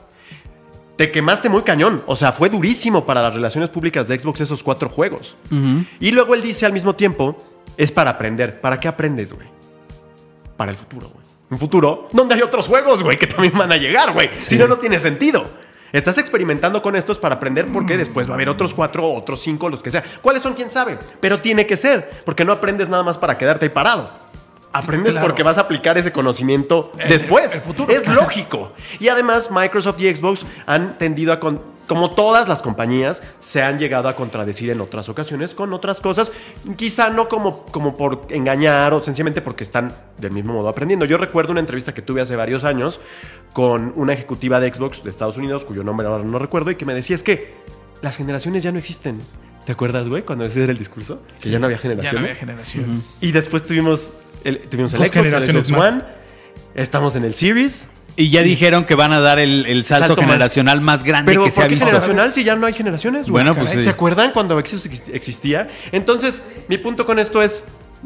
Te 0.96 1.10
quemaste 1.10 1.48
muy 1.48 1.62
cañón. 1.62 2.04
O 2.06 2.14
sea, 2.14 2.30
fue 2.30 2.48
durísimo 2.48 3.04
para 3.04 3.20
las 3.20 3.34
relaciones 3.34 3.68
públicas 3.68 4.06
de 4.06 4.20
Xbox 4.20 4.42
esos 4.42 4.62
cuatro 4.62 4.88
juegos. 4.88 5.36
Y 5.98 6.12
luego 6.12 6.34
él 6.34 6.42
dice 6.42 6.66
al 6.66 6.72
mismo 6.72 6.94
tiempo, 6.94 7.36
es 7.76 7.90
para 7.90 8.10
aprender. 8.10 8.60
¿Para 8.60 8.78
qué 8.78 8.86
aprendes, 8.86 9.32
güey? 9.32 9.48
Para 10.56 10.70
el 10.70 10.76
futuro, 10.76 11.08
güey. 11.08 11.26
Un 11.50 11.58
futuro 11.58 12.06
donde 12.12 12.36
hay 12.36 12.42
otros 12.42 12.68
juegos, 12.68 13.02
güey, 13.02 13.18
que 13.18 13.26
también 13.26 13.54
van 13.58 13.72
a 13.72 13.76
llegar, 13.76 14.12
güey. 14.12 14.30
Si 14.44 14.56
no, 14.56 14.68
no 14.68 14.78
tiene 14.78 15.00
sentido. 15.00 15.61
Estás 15.92 16.16
experimentando 16.18 16.80
con 16.82 16.96
estos 16.96 17.18
para 17.18 17.34
aprender 17.34 17.66
porque 17.72 17.96
después 17.98 18.26
va 18.26 18.32
a 18.32 18.34
haber 18.34 18.48
otros 18.48 18.72
cuatro, 18.74 19.06
otros 19.12 19.40
cinco, 19.40 19.68
los 19.68 19.82
que 19.82 19.90
sea. 19.90 20.02
¿Cuáles 20.22 20.42
son? 20.42 20.54
¿Quién 20.54 20.70
sabe? 20.70 20.98
Pero 21.20 21.40
tiene 21.40 21.66
que 21.66 21.76
ser, 21.76 22.08
porque 22.24 22.44
no 22.44 22.52
aprendes 22.52 22.88
nada 22.88 23.02
más 23.02 23.18
para 23.18 23.36
quedarte 23.36 23.66
ahí 23.66 23.70
parado. 23.70 24.10
Aprendes 24.74 25.12
Claro. 25.12 25.26
porque 25.26 25.42
vas 25.42 25.58
a 25.58 25.62
aplicar 25.62 25.98
ese 25.98 26.12
conocimiento 26.12 26.92
después. 27.08 27.54
el 27.54 27.60
futuro. 27.60 27.92
Es 27.92 28.08
lógico. 28.08 28.72
Y 29.00 29.08
además, 29.08 29.50
Microsoft 29.50 30.00
y 30.00 30.14
Xbox 30.16 30.46
han 30.64 30.96
tendido 30.96 31.32
a, 31.34 31.38
con- 31.40 31.60
como 31.92 32.10
todas 32.12 32.48
las 32.48 32.62
compañías, 32.62 33.22
se 33.38 33.62
han 33.62 33.78
llegado 33.78 34.08
a 34.08 34.16
contradecir 34.16 34.70
en 34.70 34.80
otras 34.80 35.10
ocasiones 35.10 35.54
con 35.54 35.74
otras 35.74 36.00
cosas, 36.00 36.32
quizá 36.76 37.10
no 37.10 37.28
como, 37.28 37.66
como 37.66 37.98
por 37.98 38.22
engañar 38.30 38.94
o 38.94 39.02
sencillamente 39.02 39.42
porque 39.42 39.62
están 39.62 39.94
del 40.16 40.32
mismo 40.32 40.54
modo 40.54 40.70
aprendiendo. 40.70 41.04
Yo 41.04 41.18
recuerdo 41.18 41.52
una 41.52 41.60
entrevista 41.60 41.92
que 41.92 42.00
tuve 42.00 42.22
hace 42.22 42.34
varios 42.34 42.64
años 42.64 42.98
con 43.52 43.92
una 43.94 44.14
ejecutiva 44.14 44.58
de 44.58 44.72
Xbox 44.72 45.04
de 45.04 45.10
Estados 45.10 45.36
Unidos, 45.36 45.66
cuyo 45.66 45.84
nombre 45.84 46.06
ahora 46.06 46.24
no 46.24 46.38
recuerdo, 46.38 46.70
y 46.70 46.76
que 46.76 46.86
me 46.86 46.94
decía 46.94 47.14
es 47.14 47.22
que 47.22 47.52
las 48.00 48.16
generaciones 48.16 48.62
ya 48.62 48.72
no 48.72 48.78
existen. 48.78 49.20
¿Te 49.66 49.72
acuerdas, 49.72 50.08
güey, 50.08 50.22
cuando 50.22 50.46
ese 50.46 50.62
era 50.62 50.72
el 50.72 50.78
discurso? 50.78 51.20
Que 51.42 51.50
ya 51.50 51.58
no 51.58 51.66
había 51.66 51.76
Ya 51.76 51.82
generaciones. 51.82 52.14
no 52.14 52.26
había 52.26 52.34
generaciones. 52.34 53.22
Y 53.22 53.32
después 53.32 53.64
tuvimos 53.64 54.14
el, 54.44 54.60
tuvimos 54.60 54.94
el 54.94 55.06
Xbox, 55.06 55.32
el 55.34 55.62
Xbox. 55.62 55.72
One, 55.72 56.02
estamos 56.74 57.16
en 57.16 57.24
el 57.24 57.34
Series. 57.34 57.86
Y 58.16 58.28
ya 58.30 58.42
dijeron 58.42 58.84
que 58.84 58.94
van 58.94 59.12
a 59.12 59.20
dar 59.20 59.38
el, 59.38 59.64
el 59.66 59.84
salto, 59.84 60.16
generacional 60.16 60.80
más, 60.80 61.02
grande 61.02 61.32
Pero 61.32 61.44
que 61.44 61.50
se 61.50 61.56
¿por 61.56 61.64
ha 61.64 61.68
qué 61.68 61.74
visto. 61.74 61.86
generacional 61.86 62.30
si 62.30 62.44
ya 62.44 62.56
no 62.56 62.66
hay 62.66 62.74
generaciones? 62.74 63.30
güey? 63.30 63.44
Bueno, 63.44 63.58
pues, 63.58 63.70
sí. 63.70 63.84
¿Se 63.84 63.90
acuerdan 63.90 64.32
cuando 64.32 64.58
existía? 64.58 65.70
Entonces, 65.92 66.42
mi 66.68 66.78
punto 66.78 67.06
con 67.06 67.18
esto 67.18 67.42
es 67.42 67.64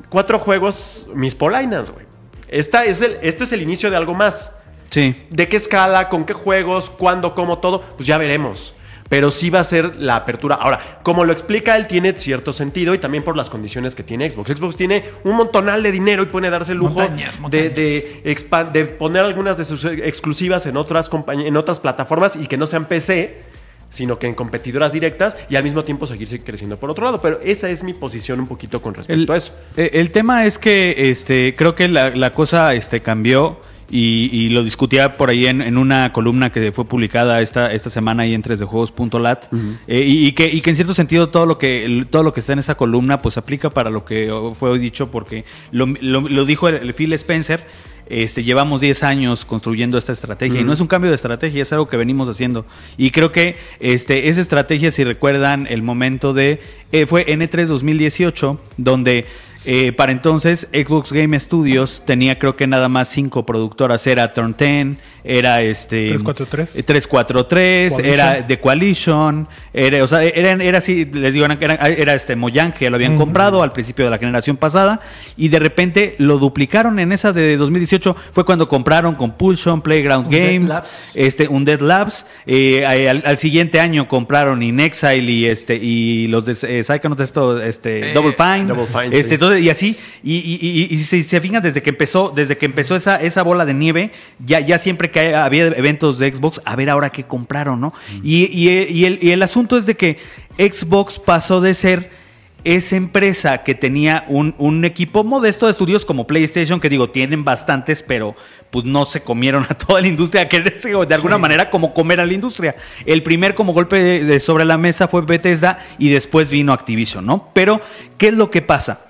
cuatro 0.08 0.38
juegos, 0.38 1.06
mis 1.14 1.34
polainas, 1.34 1.90
güey. 1.90 2.06
Esta 2.48 2.84
es 2.84 3.00
el, 3.02 3.18
esto 3.22 3.44
es 3.44 3.52
el 3.52 3.62
inicio 3.62 3.90
de 3.90 3.96
algo 3.96 4.14
más. 4.14 4.52
Sí. 4.90 5.16
¿De 5.30 5.48
qué 5.48 5.56
escala? 5.56 6.08
¿Con 6.08 6.24
qué 6.24 6.32
juegos? 6.32 6.90
¿Cuándo? 6.90 7.34
¿Cómo? 7.34 7.58
Todo. 7.58 7.80
Pues 7.82 8.06
ya 8.06 8.18
veremos. 8.18 8.74
Pero 9.08 9.30
sí 9.30 9.50
va 9.50 9.60
a 9.60 9.64
ser 9.64 9.96
la 9.96 10.16
apertura. 10.16 10.56
Ahora, 10.56 11.00
como 11.02 11.24
lo 11.24 11.32
explica 11.32 11.76
él, 11.76 11.86
tiene 11.86 12.18
cierto 12.18 12.52
sentido 12.52 12.94
y 12.94 12.98
también 12.98 13.22
por 13.22 13.36
las 13.36 13.48
condiciones 13.50 13.94
que 13.94 14.02
tiene 14.02 14.28
Xbox. 14.30 14.50
Xbox 14.50 14.76
tiene 14.76 15.04
un 15.24 15.36
montonal 15.36 15.82
de 15.82 15.92
dinero 15.92 16.22
y 16.22 16.26
puede 16.26 16.50
darse 16.50 16.72
el 16.72 16.78
lujo 16.78 16.94
Montañas, 16.94 17.36
de, 17.36 17.40
montañas. 17.40 18.72
de, 18.72 18.84
poner 18.86 19.22
algunas 19.22 19.56
de 19.58 19.64
sus 19.64 19.84
exclusivas 19.84 20.66
en 20.66 20.76
otras, 20.76 21.10
en 21.28 21.56
otras 21.56 21.80
plataformas 21.80 22.36
y 22.36 22.46
que 22.46 22.56
no 22.56 22.66
sean 22.66 22.86
PC, 22.86 23.42
sino 23.90 24.18
que 24.18 24.26
en 24.26 24.34
competidoras 24.34 24.92
directas 24.92 25.36
y 25.48 25.56
al 25.56 25.62
mismo 25.62 25.84
tiempo 25.84 26.06
seguirse 26.06 26.40
creciendo 26.40 26.76
por 26.78 26.90
otro 26.90 27.04
lado. 27.04 27.20
Pero 27.22 27.40
esa 27.44 27.70
es 27.70 27.82
mi 27.84 27.94
posición 27.94 28.40
un 28.40 28.48
poquito 28.48 28.82
con 28.82 28.94
respecto 28.94 29.22
El, 29.22 29.30
a 29.30 29.36
eso. 29.36 29.52
eh, 29.76 29.90
el 29.94 30.10
tema 30.10 30.44
es 30.46 30.58
que 30.58 31.10
este, 31.10 31.54
creo 31.54 31.74
que 31.74 31.88
la, 31.88 32.10
la 32.10 32.32
cosa 32.32 32.74
este, 32.74 33.00
cambió 33.00 33.60
y, 33.90 34.28
y 34.32 34.48
lo 34.50 34.64
discutía 34.64 35.16
por 35.16 35.30
ahí 35.30 35.46
en, 35.46 35.62
en 35.62 35.78
una 35.78 36.12
columna 36.12 36.50
que 36.50 36.72
fue 36.72 36.84
publicada 36.86 37.40
esta, 37.40 37.72
esta 37.72 37.88
semana 37.90 38.24
ahí 38.24 38.34
en 38.34 38.42
3dejuegos.lat 38.42 39.48
eh, 39.86 40.00
y, 40.06 40.26
y 40.26 40.32
que, 40.32 40.46
y 40.52 40.60
que 40.60 40.70
en 40.70 40.76
cierto 40.76 40.94
sentido 40.94 41.28
todo 41.28 41.46
lo 41.46 41.58
que 41.58 42.04
todo 42.10 42.22
lo 42.22 42.32
que 42.32 42.40
está 42.40 42.52
en 42.52 42.58
esa 42.58 42.74
columna 42.76 43.22
pues 43.22 43.36
aplica 43.38 43.70
para 43.70 43.90
lo 43.90 44.04
que 44.04 44.32
fue 44.58 44.70
hoy 44.70 44.78
dicho 44.78 45.10
porque 45.10 45.44
lo, 45.70 45.86
lo- 46.00 46.20
lo 46.28 46.44
dijo 46.44 46.68
el, 46.68 46.76
el 46.76 46.94
Phil 46.94 47.12
Spencer 47.12 47.64
este, 48.08 48.44
llevamos 48.44 48.80
10 48.80 49.02
años 49.02 49.44
construyendo 49.44 49.98
esta 49.98 50.12
estrategia 50.12 50.60
y 50.60 50.64
no 50.64 50.72
es 50.72 50.80
un 50.80 50.86
cambio 50.86 51.10
de 51.10 51.16
estrategia, 51.16 51.62
es 51.62 51.72
algo 51.72 51.88
que 51.88 51.96
venimos 51.96 52.28
haciendo. 52.28 52.64
Y 52.96 53.10
creo 53.10 53.32
que 53.32 53.56
este, 53.80 54.28
esa 54.28 54.40
estrategia, 54.42 54.92
si 54.92 55.02
recuerdan 55.02 55.66
el 55.68 55.82
momento 55.82 56.32
de, 56.32 56.60
eh, 56.92 57.06
fue 57.06 57.26
N3 57.26 57.66
2018, 57.66 58.60
donde 58.76 59.26
eh, 59.66 59.92
para 59.92 60.12
entonces 60.12 60.68
Xbox 60.72 61.12
Game 61.12 61.38
Studios 61.38 62.02
tenía 62.06 62.38
creo 62.38 62.56
que 62.56 62.66
nada 62.66 62.88
más 62.88 63.08
cinco 63.08 63.44
productoras, 63.44 64.06
era 64.06 64.32
Turn 64.32 64.54
10, 64.58 64.96
era 65.24 65.60
este... 65.62 66.08
343. 66.10 66.76
eh, 66.76 66.82
343, 66.82 67.92
Coalition. 67.92 68.14
era 68.14 68.46
The 68.46 68.60
Coalition, 68.60 69.48
era, 69.74 70.04
o 70.04 70.06
sea, 70.06 70.22
eran, 70.22 70.60
era 70.60 70.78
así, 70.78 71.04
les 71.04 71.34
digo, 71.34 71.44
eran- 71.46 71.58
era, 71.60 71.74
era 71.88 72.14
este 72.14 72.36
Mojang 72.36 72.72
que 72.72 72.84
ya 72.84 72.90
lo 72.90 72.96
habían 72.96 73.16
comprado 73.16 73.62
al 73.62 73.72
principio 73.72 74.04
de 74.04 74.10
la 74.12 74.18
generación 74.18 74.56
pasada 74.56 75.00
y 75.36 75.48
de 75.48 75.58
repente 75.58 76.14
lo 76.18 76.38
duplicaron 76.38 76.98
en 77.00 77.10
esa 77.12 77.32
de 77.32 77.56
2018, 77.56 78.14
fue 78.32 78.44
cuando 78.44 78.68
compraron 78.68 79.14
Compulsion, 79.16 79.82
Playground 79.82 80.26
Undead 80.26 80.52
Games, 80.52 80.68
Labs. 80.70 81.10
este 81.14 81.48
Undead 81.48 81.80
Labs, 81.80 82.26
eh, 82.46 82.86
al, 82.86 83.22
al 83.26 83.38
siguiente 83.38 83.80
año 83.80 84.06
compraron 84.08 84.62
In 84.62 84.78
Exile 84.80 85.30
y 85.32 85.46
este 85.46 85.74
y 85.76 86.28
los 86.28 86.44
de 86.44 86.52
eh, 86.52 86.84
Psychonauts 86.84 87.20
esto 87.22 87.60
este 87.60 88.10
Eh, 88.10 88.14
Double 88.14 88.32
Fine, 88.32 88.64
Double 88.66 88.86
Fine, 88.86 89.06
este 89.16 89.28
sí. 89.30 89.34
entonces 89.34 89.55
Y 89.58 89.70
así, 89.70 89.96
y, 90.22 90.36
y- 90.36 90.58
y- 90.90 90.94
y 90.94 90.98
si 90.98 91.22
se 91.22 91.40
fijan, 91.40 91.62
desde 91.62 91.82
que 91.82 91.90
empezó, 91.90 92.32
desde 92.34 92.56
que 92.56 92.66
empezó 92.66 92.96
esa, 92.96 93.16
esa 93.22 93.42
bola 93.42 93.64
de 93.64 93.74
nieve, 93.74 94.10
ya, 94.44 94.60
ya 94.60 94.78
siempre 94.78 95.10
que 95.10 95.34
había 95.34 95.66
eventos 95.66 96.18
de 96.18 96.34
Xbox, 96.34 96.60
a 96.64 96.76
ver 96.76 96.90
ahora 96.90 97.10
qué 97.10 97.24
compraron, 97.24 97.80
¿no? 97.80 97.92
Y, 98.22 98.44
y- 98.46 99.04
el, 99.04 99.18
y 99.22 99.30
el 99.30 99.42
asunto 99.42 99.76
es 99.76 99.86
de 99.86 99.96
que 99.96 100.18
Xbox 100.58 101.18
pasó 101.18 101.60
de 101.60 101.74
ser 101.74 102.26
esa 102.64 102.96
empresa 102.96 103.62
que 103.62 103.76
tenía 103.76 104.24
un, 104.26 104.52
un 104.58 104.84
equipo 104.84 105.22
modesto 105.22 105.66
de 105.66 105.70
estudios 105.72 106.04
como 106.04 106.26
PlayStation, 106.26 106.80
que 106.80 106.88
digo, 106.88 107.10
tienen 107.10 107.44
bastantes, 107.44 108.02
pero 108.02 108.34
pues 108.70 108.84
no 108.84 109.04
se 109.06 109.20
comieron 109.22 109.64
a 109.68 109.74
toda 109.78 110.00
la 110.00 110.08
industria, 110.08 110.48
quererse 110.48 110.90
de 111.08 111.14
alguna 111.14 111.38
manera 111.38 111.70
como 111.70 111.94
comer 111.94 112.18
a 112.18 112.26
la 112.26 112.32
industria. 112.32 112.74
El 113.04 113.22
primer 113.22 113.54
como 113.54 113.72
golpe 113.72 114.02
de- 114.02 114.24
de 114.24 114.40
sobre 114.40 114.64
la 114.64 114.78
mesa 114.78 115.06
fue 115.06 115.20
Bethesda 115.22 115.78
y 115.98 116.08
después 116.08 116.50
vino 116.50 116.72
Activision, 116.72 117.24
¿no? 117.24 117.50
Pero, 117.54 117.80
¿qué 118.18 118.28
es 118.28 118.34
lo 118.34 118.50
que 118.50 118.62
pasa? 118.62 119.02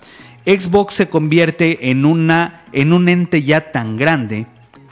Xbox 0.47 0.95
se 0.95 1.09
convierte 1.09 1.91
en, 1.91 2.05
una, 2.05 2.63
en 2.73 2.93
un 2.93 3.09
ente 3.09 3.43
ya 3.43 3.73
tan 3.73 3.97
grande 3.97 4.47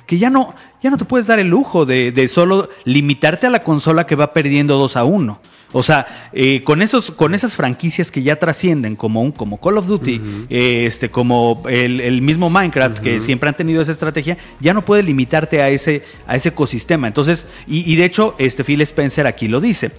que 0.06 0.18
ya 0.18 0.28
no, 0.28 0.54
ya 0.82 0.90
no 0.90 0.98
te 0.98 1.04
puedes 1.04 1.26
dar 1.26 1.38
el 1.38 1.48
lujo 1.48 1.86
de, 1.86 2.12
de 2.12 2.28
solo 2.28 2.68
limitarte 2.84 3.46
a 3.46 3.50
la 3.50 3.60
consola 3.60 4.06
que 4.06 4.16
va 4.16 4.32
perdiendo 4.32 4.76
2 4.76 4.96
a 4.96 5.04
1. 5.04 5.40
O 5.76 5.82
sea, 5.82 6.30
eh, 6.32 6.62
con, 6.62 6.82
esos, 6.82 7.10
con 7.10 7.34
esas 7.34 7.56
franquicias 7.56 8.12
que 8.12 8.22
ya 8.22 8.36
trascienden, 8.36 8.94
como, 8.94 9.22
un, 9.22 9.32
como 9.32 9.60
Call 9.60 9.78
of 9.78 9.88
Duty, 9.88 10.20
eh, 10.48 10.84
este, 10.86 11.10
como 11.10 11.64
el, 11.68 12.00
el 12.00 12.22
mismo 12.22 12.48
Minecraft, 12.48 13.00
que 13.00 13.18
siempre 13.18 13.48
han 13.48 13.56
tenido 13.56 13.82
esa 13.82 13.90
estrategia, 13.90 14.38
ya 14.60 14.72
no 14.72 14.84
puedes 14.84 15.04
limitarte 15.04 15.62
a 15.62 15.68
ese, 15.70 16.04
a 16.28 16.36
ese 16.36 16.50
ecosistema. 16.50 17.08
Entonces, 17.08 17.48
y, 17.66 17.92
y 17.92 17.96
de 17.96 18.04
hecho, 18.04 18.36
este 18.38 18.62
Phil 18.62 18.82
Spencer 18.82 19.26
aquí 19.26 19.48
lo 19.48 19.60
dice. 19.60 19.90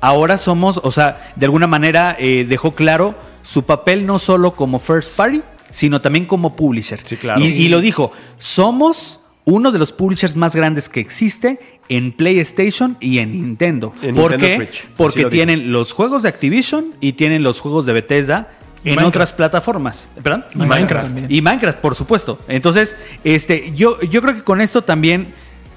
Ahora 0.00 0.38
somos, 0.38 0.80
o 0.82 0.90
sea, 0.90 1.32
de 1.36 1.46
alguna 1.46 1.66
manera 1.66 2.16
eh, 2.18 2.44
dejó 2.48 2.74
claro 2.74 3.14
su 3.42 3.64
papel 3.64 4.06
no 4.06 4.18
solo 4.18 4.52
como 4.54 4.78
first 4.78 5.14
party, 5.14 5.42
sino 5.70 6.00
también 6.00 6.26
como 6.26 6.56
publisher. 6.56 7.00
Sí, 7.04 7.16
claro. 7.16 7.40
Y, 7.40 7.46
y 7.46 7.68
lo 7.68 7.80
dijo, 7.80 8.12
somos 8.38 9.20
uno 9.44 9.70
de 9.70 9.78
los 9.78 9.92
publishers 9.92 10.34
más 10.34 10.56
grandes 10.56 10.88
que 10.88 10.98
existe 11.00 11.60
en 11.88 12.12
PlayStation 12.12 12.96
y 13.00 13.18
en 13.18 13.32
Nintendo. 13.32 13.94
En 14.02 14.14
¿Por 14.16 14.32
Nintendo 14.32 14.46
qué? 14.46 14.56
Switch. 14.56 14.88
Porque 14.96 15.22
lo 15.22 15.28
dijo. 15.28 15.36
tienen 15.36 15.72
los 15.72 15.92
juegos 15.92 16.24
de 16.24 16.28
Activision 16.28 16.94
y 17.00 17.12
tienen 17.12 17.44
los 17.44 17.60
juegos 17.60 17.86
de 17.86 17.92
Bethesda 17.92 18.50
en 18.84 18.96
Minecraft. 18.96 19.08
otras 19.08 19.32
plataformas. 19.32 20.08
¿Perdón? 20.20 20.44
Y 20.54 20.58
Minecraft. 20.58 21.10
Y 21.28 21.40
Minecraft, 21.42 21.78
por 21.78 21.94
supuesto. 21.94 22.40
Entonces, 22.48 22.96
este, 23.22 23.72
yo, 23.74 24.00
yo 24.00 24.20
creo 24.20 24.34
que 24.34 24.42
con 24.42 24.60
esto 24.60 24.82
también 24.82 25.32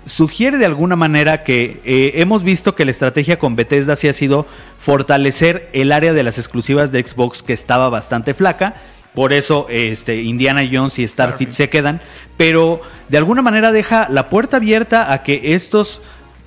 sugiere 0.10 0.58
de 0.58 0.66
alguna 0.66 0.96
manera 0.96 1.44
que 1.44 1.80
eh, 1.86 2.12
hemos 2.16 2.44
visto 2.44 2.76
que 2.76 2.84
la 2.86 2.92
estrategia 2.92 3.40
con 3.40 3.56
Bethesda 3.56 3.96
sí 3.96 4.08
ha 4.08 4.14
sido 4.14 4.46
fortalecer 4.80 5.70
el 5.74 5.92
área 5.92 6.14
de 6.14 6.24
las 6.24 6.38
exclusivas 6.38 6.92
de 6.92 7.06
Xbox 7.06 7.44
que 7.44 7.54
estaba 7.54 7.90
bastante 7.90 8.34
flaca. 8.34 8.76
Por 9.14 9.34
eso 9.34 9.68
este, 9.70 10.22
Indiana 10.22 10.62
Jones 10.72 10.98
y 11.00 11.08
Starfield 11.08 11.54
se 11.54 11.70
quedan. 11.70 12.02
Pero 12.38 12.82
de 13.08 13.18
alguna 13.18 13.42
manera 13.42 13.72
deja 13.72 14.08
la 14.10 14.30
puerta 14.30 14.58
abierta 14.58 15.14
a 15.14 15.24
que 15.24 15.54
estos 15.54 16.02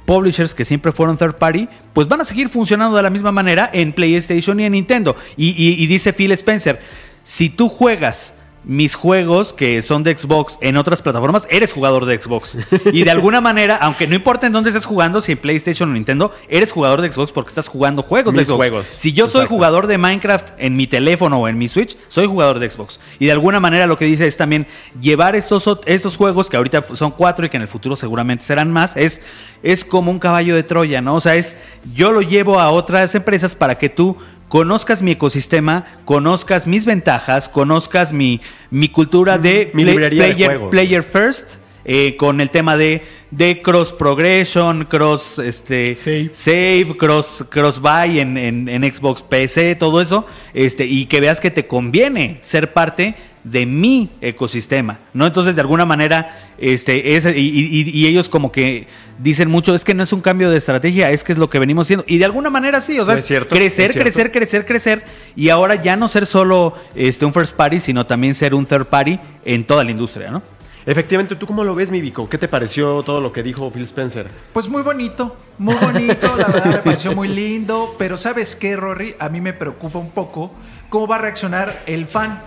publishers 0.07 0.55
que 0.55 0.65
siempre 0.65 0.91
fueron 0.93 1.17
third 1.17 1.37
party, 1.37 1.69
pues 1.93 2.09
van 2.09 2.21
a 2.21 2.25
seguir 2.25 2.49
funcionando 2.49 2.97
de 2.97 3.03
la 3.05 3.11
misma 3.11 3.31
manera 3.33 3.71
en 3.73 3.93
PlayStation 3.93 4.59
y 4.59 4.65
en 4.65 4.73
Nintendo. 4.73 5.15
Y, 5.37 5.51
y- 5.51 5.83
y 5.83 5.87
dice 5.87 6.13
Phil 6.13 6.33
Spencer, 6.33 6.81
si 7.23 7.49
tú 7.49 7.69
juegas 7.69 8.35
mis 8.65 8.95
juegos 8.95 9.53
que 9.53 9.83
son 9.83 10.05
de 10.05 10.17
Xbox 10.17 10.57
en 10.61 10.77
otras 10.77 11.03
plataformas, 11.03 11.47
eres 11.51 11.73
jugador 11.73 12.05
de 12.05 12.21
Xbox. 12.21 12.59
Y 12.93 13.03
de 13.05 13.11
alguna 13.11 13.41
manera, 13.41 13.77
aunque 13.77 14.07
no 14.07 14.15
importa 14.15 14.47
en 14.47 14.53
dónde 14.53 14.71
estés 14.71 14.87
jugando, 14.87 15.21
si 15.21 15.33
en 15.33 15.39
PlayStation 15.39 15.91
o 15.91 15.93
Nintendo, 15.93 16.33
eres 16.49 16.71
jugador 16.71 17.01
de 17.01 17.11
Xbox 17.13 17.33
porque 17.33 17.49
estás 17.49 17.69
jugando 17.69 18.03
juegos 18.03 18.33
de 18.35 18.39
Mis 18.41 18.49
Xbox. 18.49 18.57
juegos. 18.59 18.87
Si 18.87 19.13
yo 19.13 19.27
soy 19.27 19.41
Exacto. 19.43 19.55
jugador 19.57 19.87
de 19.89 19.99
Minecraft 19.99 20.49
en 20.59 20.77
mi 20.77 20.87
teléfono 20.87 21.39
o 21.41 21.49
en 21.49 21.59
mi 21.59 21.69
Switch, 21.69 21.97
soy 22.09 22.27
jugador 22.27 22.59
de 22.61 22.71
Xbox. 22.71 23.01
Y 23.19 23.27
de 23.27 23.33
alguna 23.33 23.59
manera 23.59 23.87
lo 23.87 23.97
que 23.97 24.05
dice 24.05 24.27
es 24.27 24.37
también 24.37 24.67
llevar 25.01 25.35
estos, 25.35 25.69
estos 25.87 26.17
juegos, 26.17 26.49
que 26.49 26.57
ahorita 26.57 26.85
son 26.95 27.11
cuatro 27.13 27.47
y 27.47 27.51
que 27.51 27.57
en 27.57 27.63
el 27.63 27.69
futuro 27.69 27.97
seguramente 27.97 28.45
serán 28.45 28.71
más, 28.71 28.97
es, 28.97 29.21
es 29.63 29.85
como 29.85 30.11
un 30.11 30.19
caballo 30.19 30.55
de 30.55 30.63
Troya, 30.63 31.01
¿no? 31.01 31.17
O 31.17 31.21
sea, 31.21 31.35
es 31.35 31.57
yo 31.95 32.13
lo 32.13 32.23
llevo 32.23 32.61
a 32.61 32.71
otras 32.71 33.15
empresas 33.15 33.55
para 33.57 33.77
que 33.77 33.89
tú 33.89 34.17
conozcas 34.53 35.01
mi 35.01 35.13
ecosistema, 35.13 35.87
conozcas 36.05 36.67
mis 36.67 36.85
ventajas, 36.85 37.49
conozcas 37.49 38.13
mi, 38.13 38.43
mi 38.71 38.91
cultura 38.91 39.39
de, 39.39 39.71
Mi 39.73 39.83
play- 39.83 39.93
librería 39.95 40.25
de 40.25 40.29
player, 40.35 40.49
juegos, 40.51 40.71
player 40.71 41.03
first, 41.03 41.47
eh, 41.85 42.17
con 42.17 42.41
el 42.41 42.51
tema 42.51 42.77
de, 42.77 43.03
de 43.31 43.61
cross 43.63 43.93
progression, 43.93 44.85
cross 44.85 45.39
este, 45.39 45.95
Save. 45.95 46.31
save, 46.33 46.97
cross, 46.97 47.45
cross 47.49 47.81
buy 47.81 48.21
en, 48.21 48.37
en- 48.39 48.69
en 48.69 48.93
Xbox 48.93 49.23
PC, 49.23 49.75
todo 49.77 50.01
eso, 50.01 50.27
este, 50.55 50.87
y 50.87 51.07
que 51.07 51.21
veas 51.21 51.41
que 51.41 51.51
te 51.51 51.67
conviene 51.67 52.39
ser 52.41 52.73
parte 52.73 53.15
de 53.45 53.67
mi 53.67 54.09
ecosistema, 54.21 55.01
¿no? 55.15 55.27
Entonces, 55.27 55.57
de 55.57 55.61
alguna 55.63 55.85
manera, 55.85 56.53
este, 56.59 57.17
es, 57.17 57.27
y, 57.27 57.31
y- 57.41 57.91
y 57.91 58.07
ellos 58.07 58.29
como 58.29 58.53
que 58.53 58.87
dicen 59.19 59.51
mucho, 59.51 59.75
es 59.75 59.85
que 59.85 59.95
no 59.95 60.05
es 60.05 60.13
un 60.13 60.21
cambio 60.21 60.49
de 60.49 60.59
estrategia, 60.59 61.11
es 61.11 61.25
que 61.25 61.33
es 61.33 61.39
lo 61.39 61.51
que 61.51 61.59
venimos 61.59 61.87
haciendo. 61.89 62.05
Y 62.07 62.19
de 62.19 62.25
alguna 62.25 62.51
manera 62.51 62.81
sí, 62.81 63.01
o 63.01 63.05
sea, 63.05 63.15
Es 63.15 63.21
es 63.23 63.27
cierto, 63.27 63.57
crecer, 63.57 63.87
es 63.87 63.93
cierto. 63.93 64.01
crecer, 64.05 64.31
crecer, 64.33 64.67
crecer, 64.67 65.05
y 65.35 65.49
ahora 65.49 65.83
ya 65.83 65.97
no 65.97 66.07
ser 66.07 66.27
solo 66.27 66.75
este, 66.95 67.25
un 67.25 67.33
first 67.35 67.57
party, 67.57 67.81
sino 67.81 68.07
también 68.07 68.35
ser 68.35 68.55
un 68.55 68.65
third 68.65 68.87
party 68.87 69.19
en 69.45 69.65
toda 69.65 69.83
la 69.83 69.91
industria, 69.91 70.31
¿no? 70.31 70.43
Efectivamente, 70.85 71.37
¿tú 71.37 71.47
cómo 71.47 71.63
lo 71.63 71.75
ves, 71.75 71.91
mi 71.91 72.01
Vico? 72.01 72.29
¿Qué 72.29 72.39
te 72.39 72.49
pareció 72.49 73.03
todo 73.05 73.21
lo 73.21 73.33
que 73.33 73.43
dijo 73.43 73.71
Phil 73.71 73.85
Spencer? 73.85 74.29
Pues 74.53 74.69
muy 74.69 74.83
bonito, 74.83 75.37
muy 75.59 75.77
bonito, 75.77 76.27
la 76.37 76.47
verdad 76.49 76.65
me 76.67 76.79
pareció 76.79 77.13
muy 77.15 77.29
lindo, 77.29 77.95
pero 77.99 78.17
¿sabes 78.17 78.57
qué, 78.57 78.75
Rory? 78.75 79.15
A 79.21 79.29
mí 79.29 79.41
me 79.41 79.53
preocupa 79.53 79.99
un 80.01 80.11
poco 80.11 80.51
cómo 80.89 81.07
va 81.07 81.17
a 81.17 81.19
reaccionar 81.21 81.73
el 81.87 82.07
fan. 82.07 82.43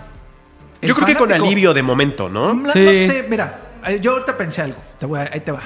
El 0.82 0.90
Yo 0.90 0.94
creo 0.94 1.06
que 1.06 1.14
con 1.14 1.32
alivio 1.32 1.72
de 1.72 1.82
momento, 1.82 2.28
¿no? 2.28 2.52
No, 2.52 2.70
Sí. 2.72 2.84
no 2.84 2.92
sé, 2.92 3.26
mira, 3.28 3.70
eh, 3.86 4.00
yo 4.02 4.12
ahorita 4.12 4.36
pensé 4.36 4.60
algo, 4.62 4.78
te 4.98 5.06
voy 5.06 5.18
a- 5.20 5.30
ahí 5.32 5.40
te 5.40 5.52
va. 5.52 5.62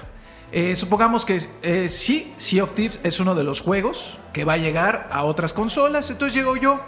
Eh, 0.53 0.77
supongamos 0.77 1.25
que 1.25 1.41
eh, 1.63 1.89
sí, 1.89 2.33
Sea 2.37 2.63
of 2.65 2.73
Thieves 2.75 3.01
es 3.03 3.19
uno 3.19 3.35
de 3.35 3.43
los 3.43 3.61
juegos 3.63 4.19
que 4.33 4.45
va 4.45 4.53
a 4.55 4.57
llegar 4.59 5.09
a 5.11 5.25
otras 5.25 5.53
consolas, 5.53 6.09
entonces 6.11 6.37
llego 6.37 6.57
yo 6.57 6.81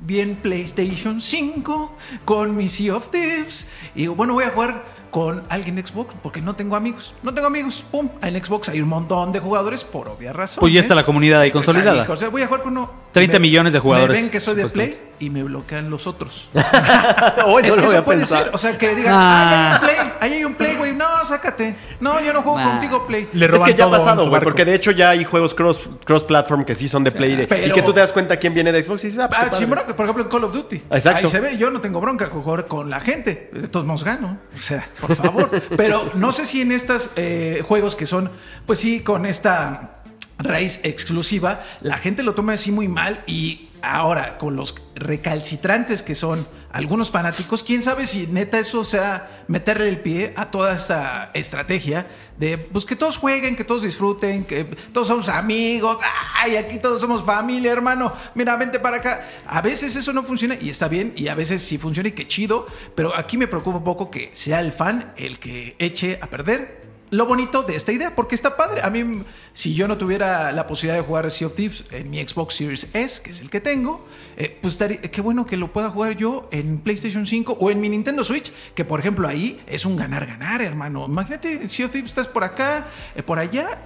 bien 0.00 0.36
PlayStation 0.36 1.20
5 1.20 1.94
con 2.24 2.56
mi 2.56 2.70
Sea 2.70 2.96
of 2.96 3.10
Thieves 3.10 3.68
y 3.94 4.00
digo, 4.00 4.14
bueno, 4.14 4.32
voy 4.32 4.44
a 4.44 4.50
jugar 4.50 4.98
con 5.10 5.42
alguien 5.48 5.76
de 5.76 5.86
Xbox 5.86 6.14
porque 6.22 6.40
no 6.40 6.54
tengo 6.54 6.76
amigos. 6.76 7.14
No 7.22 7.34
tengo 7.34 7.46
amigos. 7.48 7.84
Pum, 7.90 8.08
en 8.22 8.44
Xbox 8.44 8.68
hay 8.68 8.80
un 8.80 8.88
montón 8.88 9.32
de 9.32 9.40
jugadores 9.40 9.84
por 9.84 10.08
obvias 10.08 10.34
razones. 10.34 10.60
Pues 10.60 10.72
ya 10.72 10.80
está 10.80 10.94
la 10.94 11.04
comunidad 11.04 11.40
ahí 11.40 11.50
consolidada. 11.50 12.06
O 12.08 12.16
sea, 12.16 12.28
voy 12.28 12.42
a 12.42 12.46
jugar 12.46 12.62
con 12.62 12.76
uno. 12.76 12.90
30 13.12 13.34
Me- 13.34 13.40
millones 13.40 13.72
de 13.72 13.78
jugadores, 13.80 14.16
Me 14.16 14.22
ven 14.22 14.30
que 14.30 14.40
soy 14.40 14.54
de 14.54 14.68
Play. 14.68 15.00
Y 15.20 15.30
me 15.30 15.42
bloquean 15.44 15.90
los 15.90 16.06
otros. 16.06 16.48
Hoy 17.46 17.62
Es 17.62 17.68
no 17.68 17.74
que 17.76 17.80
lo 17.82 17.92
eso 17.92 18.04
puede 18.04 18.18
pensar. 18.20 18.44
ser. 18.46 18.54
O 18.54 18.58
sea, 18.58 18.76
que 18.78 18.94
digan, 18.94 19.14
Ah. 19.16 19.80
ah, 19.82 19.86
ahí 19.86 19.92
hay 19.92 20.04
un 20.04 20.10
play, 20.10 20.16
ahí 20.20 20.32
hay 20.32 20.44
un 20.44 20.54
play, 20.54 20.76
güey. 20.76 20.94
No, 20.94 21.06
sácate. 21.26 21.76
No, 22.00 22.20
yo 22.20 22.32
no 22.32 22.42
juego 22.42 22.60
contigo, 22.62 23.06
play. 23.06 23.28
Le 23.32 23.46
Es 23.46 23.62
que 23.62 23.74
ya 23.74 23.84
ha 23.84 23.90
pasado, 23.90 24.28
güey, 24.28 24.42
porque 24.42 24.64
de 24.64 24.74
hecho 24.74 24.90
ya 24.90 25.10
hay 25.10 25.24
juegos 25.24 25.54
cross, 25.54 25.80
cross 26.04 26.24
platform 26.24 26.64
que 26.64 26.74
sí 26.74 26.88
son 26.88 27.04
de 27.04 27.12
Play 27.12 27.36
de- 27.36 27.66
y 27.66 27.70
que 27.72 27.82
tú 27.82 27.92
te 27.92 28.00
das 28.00 28.12
cuenta 28.12 28.36
quién 28.38 28.54
viene 28.54 28.72
de 28.72 28.82
Xbox 28.82 29.04
y 29.04 29.06
dices, 29.08 29.20
ah, 29.22 29.28
pues, 29.28 29.40
Ah, 29.42 29.48
sí, 29.56 29.64
bronca, 29.64 29.94
por 29.94 30.04
ejemplo, 30.04 30.24
en 30.24 30.30
Call 30.30 30.44
of 30.44 30.52
Duty. 30.52 30.76
Exacto. 30.90 31.26
Ahí 31.26 31.28
se 31.28 31.40
ve, 31.40 31.56
yo 31.56 31.70
no 31.70 31.80
tengo 31.80 32.00
bronca 32.00 32.28
con 32.28 32.42
jugar 32.42 32.66
con 32.66 32.90
la 32.90 33.00
gente. 33.00 33.50
De 33.52 33.68
todos 33.68 33.86
modos 33.86 34.04
gano. 34.04 34.38
O 34.56 34.60
sea, 34.60 34.88
por 35.00 35.14
favor. 35.16 35.50
Pero 35.76 36.10
no 36.14 36.32
sé 36.32 36.46
si 36.46 36.60
en 36.62 36.72
estos 36.72 37.10
eh, 37.16 37.62
juegos 37.66 37.94
que 37.96 38.06
son, 38.06 38.30
pues 38.66 38.78
sí, 38.78 39.00
con 39.00 39.26
esta 39.26 39.96
raíz 40.38 40.80
exclusiva, 40.84 41.60
la 41.82 41.98
gente 41.98 42.22
lo 42.22 42.34
toma 42.34 42.54
así 42.54 42.72
muy 42.72 42.88
mal 42.88 43.22
y 43.26 43.68
ahora 43.82 44.38
con 44.38 44.56
los 44.56 44.74
recalcitrantes 44.94 46.02
que 46.02 46.14
son 46.14 46.46
algunos 46.72 47.10
fanáticos, 47.10 47.62
quién 47.64 47.82
sabe 47.82 48.06
si 48.06 48.26
neta 48.26 48.58
eso 48.58 48.84
sea 48.84 49.44
meterle 49.48 49.88
el 49.88 50.00
pie 50.00 50.32
a 50.36 50.50
toda 50.50 50.76
esta 50.76 51.30
estrategia 51.34 52.06
de 52.38 52.56
pues 52.58 52.84
que 52.84 52.96
todos 52.96 53.18
jueguen, 53.18 53.56
que 53.56 53.64
todos 53.64 53.82
disfruten, 53.82 54.44
que 54.44 54.64
todos 54.64 55.08
somos 55.08 55.28
amigos, 55.28 55.98
ay, 56.38 56.56
aquí 56.56 56.78
todos 56.78 57.00
somos 57.00 57.24
familia, 57.24 57.72
hermano, 57.72 58.12
mira, 58.34 58.56
vente 58.56 58.78
para 58.78 58.98
acá. 58.98 59.28
A 59.46 59.60
veces 59.60 59.94
eso 59.96 60.12
no 60.12 60.22
funciona 60.22 60.56
y 60.60 60.70
está 60.70 60.88
bien, 60.88 61.12
y 61.16 61.28
a 61.28 61.34
veces 61.34 61.62
sí 61.62 61.76
funciona 61.76 62.08
y 62.08 62.12
qué 62.12 62.26
chido, 62.26 62.66
pero 62.94 63.14
aquí 63.16 63.36
me 63.36 63.46
preocupa 63.46 63.78
un 63.78 63.84
poco 63.84 64.10
que 64.10 64.30
sea 64.32 64.60
el 64.60 64.72
fan 64.72 65.12
el 65.16 65.38
que 65.38 65.76
eche 65.78 66.18
a 66.22 66.28
perder 66.28 66.89
lo 67.10 67.26
bonito 67.26 67.62
de 67.64 67.74
esta 67.74 67.90
idea, 67.92 68.14
porque 68.14 68.34
está 68.36 68.56
padre. 68.56 68.82
A 68.82 68.90
mí, 68.90 69.22
si 69.52 69.74
yo 69.74 69.88
no 69.88 69.98
tuviera 69.98 70.52
la 70.52 70.66
posibilidad 70.66 70.96
de 71.00 71.04
jugar 71.06 71.28
Sea 71.30 71.48
of 71.48 71.54
Thieves 71.54 71.84
en 71.90 72.08
mi 72.08 72.24
Xbox 72.26 72.54
Series 72.54 72.88
S, 72.94 73.20
que 73.20 73.30
es 73.30 73.40
el 73.40 73.50
que 73.50 73.60
tengo, 73.60 74.06
eh, 74.36 74.56
pues 74.62 74.74
estaría- 74.74 75.00
qué 75.00 75.20
bueno 75.20 75.44
que 75.44 75.56
lo 75.56 75.72
pueda 75.72 75.90
jugar 75.90 76.16
yo 76.16 76.48
en 76.52 76.78
PlayStation 76.78 77.26
5 77.26 77.56
o 77.58 77.70
en 77.70 77.80
mi 77.80 77.88
Nintendo 77.88 78.22
Switch, 78.22 78.52
que 78.74 78.84
por 78.84 79.00
ejemplo 79.00 79.26
ahí 79.26 79.60
es 79.66 79.84
un 79.84 79.96
ganar-ganar, 79.96 80.62
hermano. 80.62 81.06
Imagínate, 81.06 81.66
Sea 81.68 81.86
of 81.86 81.92
Thieves 81.92 82.10
estás 82.10 82.28
por 82.28 82.44
acá, 82.44 82.86
eh, 83.16 83.22
por 83.22 83.38
allá. 83.38 83.82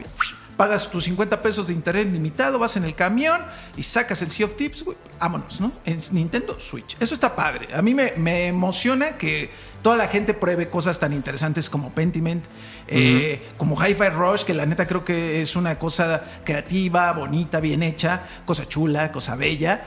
Pagas 0.56 0.88
tus 0.88 1.04
50 1.04 1.42
pesos 1.42 1.66
de 1.66 1.72
internet 1.72 2.08
limitado, 2.12 2.60
vas 2.60 2.76
en 2.76 2.84
el 2.84 2.94
camión 2.94 3.40
y 3.76 3.82
sacas 3.82 4.22
el 4.22 4.30
Sea 4.30 4.46
of 4.46 4.54
güey, 4.84 4.96
vámonos, 5.18 5.60
¿no? 5.60 5.72
En 5.84 5.98
Nintendo 6.12 6.60
Switch. 6.60 6.96
Eso 7.00 7.14
está 7.14 7.34
padre. 7.34 7.74
A 7.74 7.82
mí 7.82 7.92
me, 7.92 8.12
me 8.16 8.46
emociona 8.46 9.16
que 9.16 9.50
toda 9.84 9.96
la 9.96 10.08
gente 10.08 10.32
pruebe 10.32 10.68
cosas 10.68 10.98
tan 10.98 11.12
interesantes 11.12 11.68
como 11.68 11.90
Pentiment, 11.90 12.42
eh, 12.88 13.40
como 13.58 13.76
Hi-Fi 13.76 14.08
Rush, 14.08 14.42
que 14.44 14.54
la 14.54 14.64
neta 14.64 14.86
creo 14.86 15.04
que 15.04 15.42
es 15.42 15.56
una 15.56 15.78
cosa 15.78 16.22
creativa, 16.42 17.12
bonita, 17.12 17.60
bien 17.60 17.82
hecha, 17.82 18.22
cosa 18.46 18.66
chula, 18.66 19.12
cosa 19.12 19.36
bella. 19.36 19.84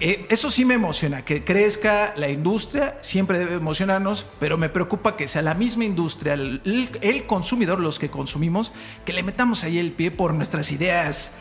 eh, 0.00 0.26
eso 0.30 0.50
sí 0.50 0.64
me 0.64 0.74
emociona, 0.74 1.24
que 1.24 1.44
crezca 1.44 2.12
la 2.16 2.28
industria, 2.28 2.98
siempre 3.02 3.38
debe 3.38 3.54
emocionarnos, 3.54 4.26
pero 4.40 4.58
me 4.58 4.68
preocupa 4.68 5.16
que 5.16 5.28
sea 5.28 5.42
la 5.42 5.54
misma 5.54 5.84
industria, 5.84 6.34
el, 6.34 6.60
el- 6.64 6.98
el 7.00 7.26
consumidor, 7.26 7.78
los 7.80 7.98
que 7.98 8.10
consumimos, 8.10 8.72
que 9.06 9.12
le 9.14 9.22
metamos 9.22 9.62
ahí 9.64 9.78
el 9.78 9.92
pie 9.92 10.10
por 10.10 10.34
nuestras 10.34 10.70
ideas, 10.72 11.32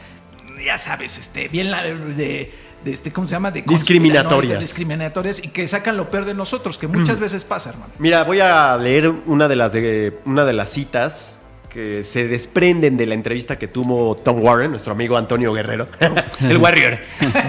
ya 0.63 0.77
sabes, 0.77 1.17
este, 1.17 1.47
bien 1.49 1.69
la- 1.71 1.83
de, 1.83 2.53
de 2.85 2.93
este, 2.93 3.11
¿cómo 3.11 3.27
se 3.27 3.33
llama? 3.33 3.49
De 3.49 3.63
Discriminatorias. 3.63 4.59
discriminatorias 4.59 5.43
y 5.43 5.47
que 5.49 5.67
sacan 5.67 5.97
lo 5.97 6.07
peor 6.07 6.23
de 6.23 6.35
nosotros, 6.35 6.77
que 6.77 6.87
muchas 6.87 7.19
veces 7.19 7.43
pasa, 7.43 7.71
hermano. 7.71 7.91
Mira, 7.97 8.23
voy 8.23 8.39
a 8.39 8.77
leer 8.77 9.11
una 9.25 9.47
de 9.47 9.55
las 9.55 9.73
de 9.73 10.19
una 10.25 10.45
de 10.45 10.53
las 10.53 10.69
citas 10.69 11.39
que 11.69 12.03
se 12.03 12.27
desprenden 12.27 12.95
de 12.95 13.07
la 13.07 13.15
entrevista 13.15 13.57
que 13.57 13.67
tuvo 13.67 14.15
Tom 14.15 14.41
Warren, 14.41 14.69
nuestro 14.69 14.93
amigo 14.93 15.17
Antonio 15.17 15.51
Guerrero, 15.51 15.87
el 16.41 16.57
Warrior, 16.57 16.99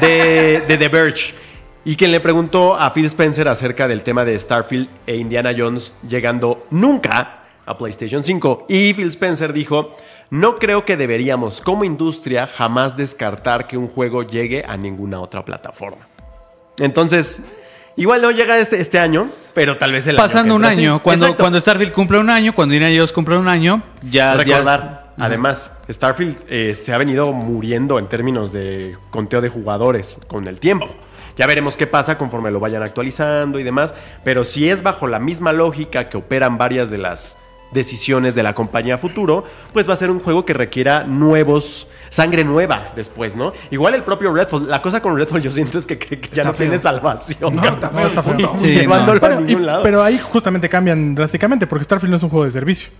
de, 0.01 0.63
de 0.67 0.79
The 0.79 0.89
Verge. 0.89 1.35
Y 1.85 1.95
quien 1.95 2.11
le 2.11 2.19
preguntó 2.19 2.75
a 2.75 2.93
Phil 2.93 3.07
Spencer 3.07 3.47
acerca 3.47 3.87
del 3.87 4.03
tema 4.03 4.25
de 4.25 4.37
Starfield 4.37 4.89
e 5.07 5.17
Indiana 5.17 5.53
Jones 5.57 5.93
llegando 6.09 6.67
nunca 6.71 7.45
a 7.67 7.77
PlayStation 7.77 8.25
5. 8.25 8.67
Y 8.69 8.95
Phil 8.95 9.09
Spencer 9.11 9.53
dijo, 9.53 9.95
no 10.31 10.57
creo 10.57 10.85
que 10.85 10.97
deberíamos 10.97 11.61
como 11.61 11.85
industria 11.85 12.47
jamás 12.47 12.97
descartar 12.97 13.67
que 13.67 13.77
un 13.77 13.87
juego 13.87 14.23
llegue 14.23 14.65
a 14.67 14.77
ninguna 14.77 15.21
otra 15.21 15.45
plataforma. 15.45 16.09
Entonces, 16.79 17.41
igual 17.97 18.23
no 18.23 18.31
llega 18.31 18.59
este, 18.59 18.81
este 18.81 18.99
año, 18.99 19.31
pero 19.55 19.79
tal 19.79 19.93
vez 19.93 20.07
el 20.07 20.17
año 20.17 20.25
Pasando 20.27 20.55
un 20.55 20.65
entra, 20.65 20.75
sí. 20.77 20.83
año, 20.83 21.03
cuando, 21.03 21.27
Exacto. 21.27 21.43
cuando 21.43 21.61
Starfield 21.61 21.93
cumple 21.93 22.19
un 22.19 22.31
año, 22.31 22.55
cuando 22.55 22.75
Indiana 22.75 22.95
Jones 22.97 23.13
cumple 23.13 23.37
un 23.39 23.49
año, 23.49 23.83
ya... 24.03 24.11
ya- 24.11 24.35
recordar. 24.35 25.07
Además, 25.19 25.73
Starfield 25.91 26.37
eh, 26.47 26.75
se 26.75 26.93
ha 26.93 26.99
venido 26.99 27.33
muriendo 27.33 27.99
en 27.99 28.07
términos 28.07 28.53
de 28.53 28.99
conteo 29.09 29.41
de 29.41 29.49
jugadores 29.49 30.21
con 30.27 30.47
el 30.47 30.61
tiempo. 30.61 30.87
Ya 31.39 31.47
veremos 31.47 31.75
qué 31.79 31.87
pasa 31.87 32.19
conforme 32.19 32.51
lo 32.51 32.61
vayan 32.61 32.83
actualizando 32.83 33.59
y 33.59 33.63
demás. 33.63 33.95
Pero 34.25 34.45
si 34.45 34.69
es 34.69 34.83
bajo 34.83 35.07
la 35.07 35.19
misma 35.19 35.55
lógica 35.55 36.11
que 36.11 36.19
operan 36.19 36.59
varias 36.59 36.91
de 36.91 36.99
las 36.99 37.39
decisiones 37.71 38.35
de 38.35 38.43
la 38.43 38.55
compañía 38.55 38.99
futuro, 38.99 39.45
pues 39.73 39.89
va 39.89 39.95
a 39.95 39.97
ser 39.97 40.11
un 40.11 40.21
juego 40.21 40.45
que 40.45 40.55
requiera 40.55 41.05
nuevos, 41.05 41.89
sangre 42.09 42.45
nueva 42.45 42.85
después, 42.95 43.37
¿no?Igual 43.37 43.95
el 43.95 44.03
propio 44.03 44.33
Redfall, 44.33 44.69
la 44.69 44.81
cosa 44.83 45.01
con 45.03 45.17
Redfall 45.17 45.43
yo 45.43 45.53
siento 45.53 45.79
es 45.79 45.87
que, 45.87 45.99
ya 45.99 46.43
Está 46.43 46.45
no 46.45 46.53
tiene 46.53 46.79
salvación. 46.79 47.55
No, 47.57 47.65
está 47.65 47.91
feo, 47.91 48.07
está 48.09 48.23
feo. 48.23 48.57
Sí, 48.59 48.67
Llevándolo 48.67 49.25
a 49.27 49.41
y- 49.41 49.45
ningún 49.45 49.67
lado. 49.67 49.83
pero 49.83 50.03
ahí 50.03 50.19
justamente 50.19 50.69
cambian 50.69 51.15
drásticamente, 51.15 51.67
porque 51.67 51.85
Starfield 51.85 52.11
no 52.11 52.17
es 52.17 52.23
un 52.23 52.31
juego 52.31 52.45
de 52.45 52.51
servicio. 52.51 52.91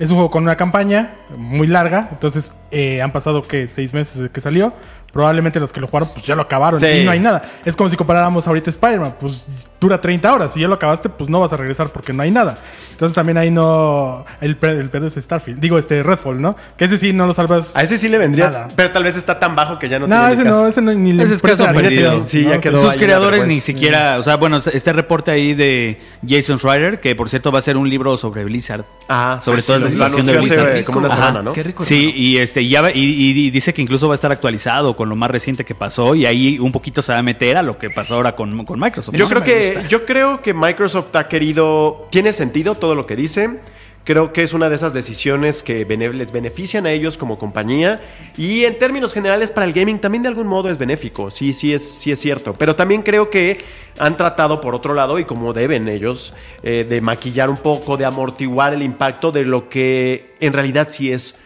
Es 0.00 0.10
un 0.10 0.16
juego 0.16 0.30
con 0.30 0.42
una 0.42 0.56
campaña 0.56 1.14
muy 1.36 1.66
larga. 1.68 2.08
Entonces, 2.10 2.52
eh, 2.72 3.00
han 3.02 3.12
pasado 3.12 3.42
que 3.42 3.68
seis 3.68 3.94
meses 3.94 4.16
desde 4.16 4.30
que 4.30 4.40
salió. 4.40 4.72
Probablemente 5.12 5.58
los 5.58 5.72
que 5.72 5.80
lo 5.80 5.88
jugaron, 5.88 6.08
pues 6.12 6.24
ya 6.24 6.36
lo 6.36 6.42
acabaron 6.42 6.78
Sí. 6.78 6.86
y 6.86 7.04
no 7.04 7.10
hay 7.10 7.18
nada. 7.18 7.40
Es 7.64 7.74
como 7.74 7.90
si 7.90 7.96
comparáramos 7.96 8.46
ahorita 8.46 8.70
Spider-Man, 8.70 9.14
pues 9.18 9.44
dura 9.80 10.00
30 10.00 10.32
horas. 10.32 10.52
Si 10.52 10.60
ya 10.60 10.68
lo 10.68 10.74
acabaste, 10.74 11.08
pues 11.08 11.28
no 11.28 11.40
vas 11.40 11.52
a 11.52 11.56
regresar 11.56 11.88
porque 11.90 12.12
no 12.12 12.22
hay 12.22 12.30
nada. 12.30 12.58
Entonces, 12.92 13.14
también 13.14 13.36
ahí 13.36 13.50
no. 13.50 14.24
El, 14.40 14.56
el 14.60 14.88
pedo 14.90 15.06
es 15.08 15.14
Starfield. 15.14 15.58
Digo, 15.60 15.78
este 15.78 16.02
Redfall, 16.04 16.40
¿no? 16.40 16.54
Que 16.76 16.84
ese 16.84 16.98
sí 16.98 17.12
no 17.12 17.26
lo 17.26 17.34
salvas. 17.34 17.76
A 17.76 17.82
ese 17.82 17.98
sí 17.98 18.08
le 18.08 18.18
vendría, 18.18 18.49
Nada. 18.50 18.68
pero 18.76 18.90
tal 18.90 19.04
vez 19.04 19.16
está 19.16 19.38
tan 19.38 19.54
bajo 19.56 19.78
que 19.78 19.88
ya 19.88 19.98
no, 19.98 20.06
No, 20.06 20.16
tiene 20.16 20.32
ese 20.34 20.44
caso. 20.44 20.62
no, 20.62 20.68
ese 20.68 20.82
no, 20.82 20.92
ni 20.94 21.12
le 21.12 21.24
Ese 21.24 21.34
es 21.34 21.42
caso 21.42 21.64
perdido. 21.66 22.24
Sí, 22.26 22.42
ya 22.44 22.54
¿no? 22.54 22.60
quedó 22.60 22.80
Sus 22.82 22.90
ahí 22.92 22.98
creadores 22.98 23.46
ni 23.46 23.60
siquiera, 23.60 24.18
o 24.18 24.22
sea, 24.22 24.36
bueno, 24.36 24.56
este 24.58 24.92
reporte 24.92 25.30
ahí 25.30 25.54
de 25.54 26.00
Jason 26.26 26.58
Schreier, 26.58 27.00
que 27.00 27.14
por 27.14 27.28
cierto 27.30 27.50
va 27.52 27.58
a 27.58 27.62
ser 27.62 27.76
un 27.76 27.88
libro 27.88 28.16
sobre 28.16 28.44
Blizzard. 28.44 28.84
Ah, 29.08 29.38
sobre 29.42 29.60
sí, 29.60 29.66
toda 29.66 29.78
sí, 29.78 29.84
la 29.84 29.90
situación 30.10 30.26
de 30.26 30.32
hace, 30.32 30.40
Blizzard. 30.40 30.84
como 30.84 30.98
una 30.98 31.08
Ajá. 31.08 31.16
semana, 31.16 31.42
¿no? 31.42 31.52
Qué 31.52 31.62
rico. 31.62 31.84
Sí, 31.84 32.12
y 32.14 32.38
este 32.38 32.66
ya 32.68 32.82
va- 32.82 32.90
y, 32.92 33.00
y- 33.00 33.46
y 33.46 33.50
dice 33.50 33.72
que 33.74 33.82
incluso 33.82 34.08
va 34.08 34.14
a 34.14 34.16
estar 34.16 34.30
actualizado 34.32 34.94
con 34.96 35.08
lo 35.08 35.16
más 35.16 35.30
reciente 35.30 35.64
que 35.64 35.74
pasó 35.74 36.14
y 36.14 36.26
ahí 36.26 36.58
un 36.58 36.72
poquito 36.72 37.02
se 37.02 37.12
va 37.12 37.18
a 37.18 37.22
meter 37.22 37.56
a 37.56 37.62
lo 37.62 37.78
que 37.78 37.90
pasó 37.90 38.14
ahora 38.14 38.36
con, 38.36 38.64
con 38.64 38.78
Microsoft. 38.78 39.14
Yo 39.16 39.28
creo 39.28 39.42
que 39.42 39.84
yo 39.88 40.04
creo 40.06 40.40
que 40.42 40.54
Microsoft 40.54 41.14
ha 41.16 41.28
querido 41.28 42.06
tiene 42.10 42.32
sentido 42.32 42.74
todo 42.76 42.94
lo 42.94 43.06
que 43.06 43.16
dice. 43.16 43.60
Creo 44.04 44.32
que 44.32 44.42
es 44.42 44.54
una 44.54 44.70
de 44.70 44.76
esas 44.76 44.94
decisiones 44.94 45.62
que 45.62 45.84
les 45.84 46.32
benefician 46.32 46.86
a 46.86 46.90
ellos 46.90 47.18
como 47.18 47.38
compañía 47.38 48.00
y 48.36 48.64
en 48.64 48.78
términos 48.78 49.12
generales 49.12 49.50
para 49.50 49.66
el 49.66 49.74
gaming 49.74 49.98
también 49.98 50.22
de 50.22 50.28
algún 50.28 50.46
modo 50.46 50.70
es 50.70 50.78
benéfico. 50.78 51.30
Sí, 51.30 51.52
sí 51.52 51.74
es 51.74 51.86
sí 51.86 52.10
es 52.10 52.18
cierto, 52.18 52.54
pero 52.54 52.74
también 52.74 53.02
creo 53.02 53.28
que 53.28 53.58
han 53.98 54.16
tratado 54.16 54.60
por 54.62 54.74
otro 54.74 54.94
lado 54.94 55.18
y 55.18 55.26
como 55.26 55.52
deben 55.52 55.86
ellos 55.86 56.32
eh, 56.62 56.86
de 56.88 57.00
maquillar 57.02 57.50
un 57.50 57.58
poco, 57.58 57.98
de 57.98 58.06
amortiguar 58.06 58.72
el 58.72 58.82
impacto 58.82 59.32
de 59.32 59.44
lo 59.44 59.68
que 59.68 60.34
en 60.40 60.54
realidad 60.54 60.88
sí 60.90 61.12
es 61.12 61.36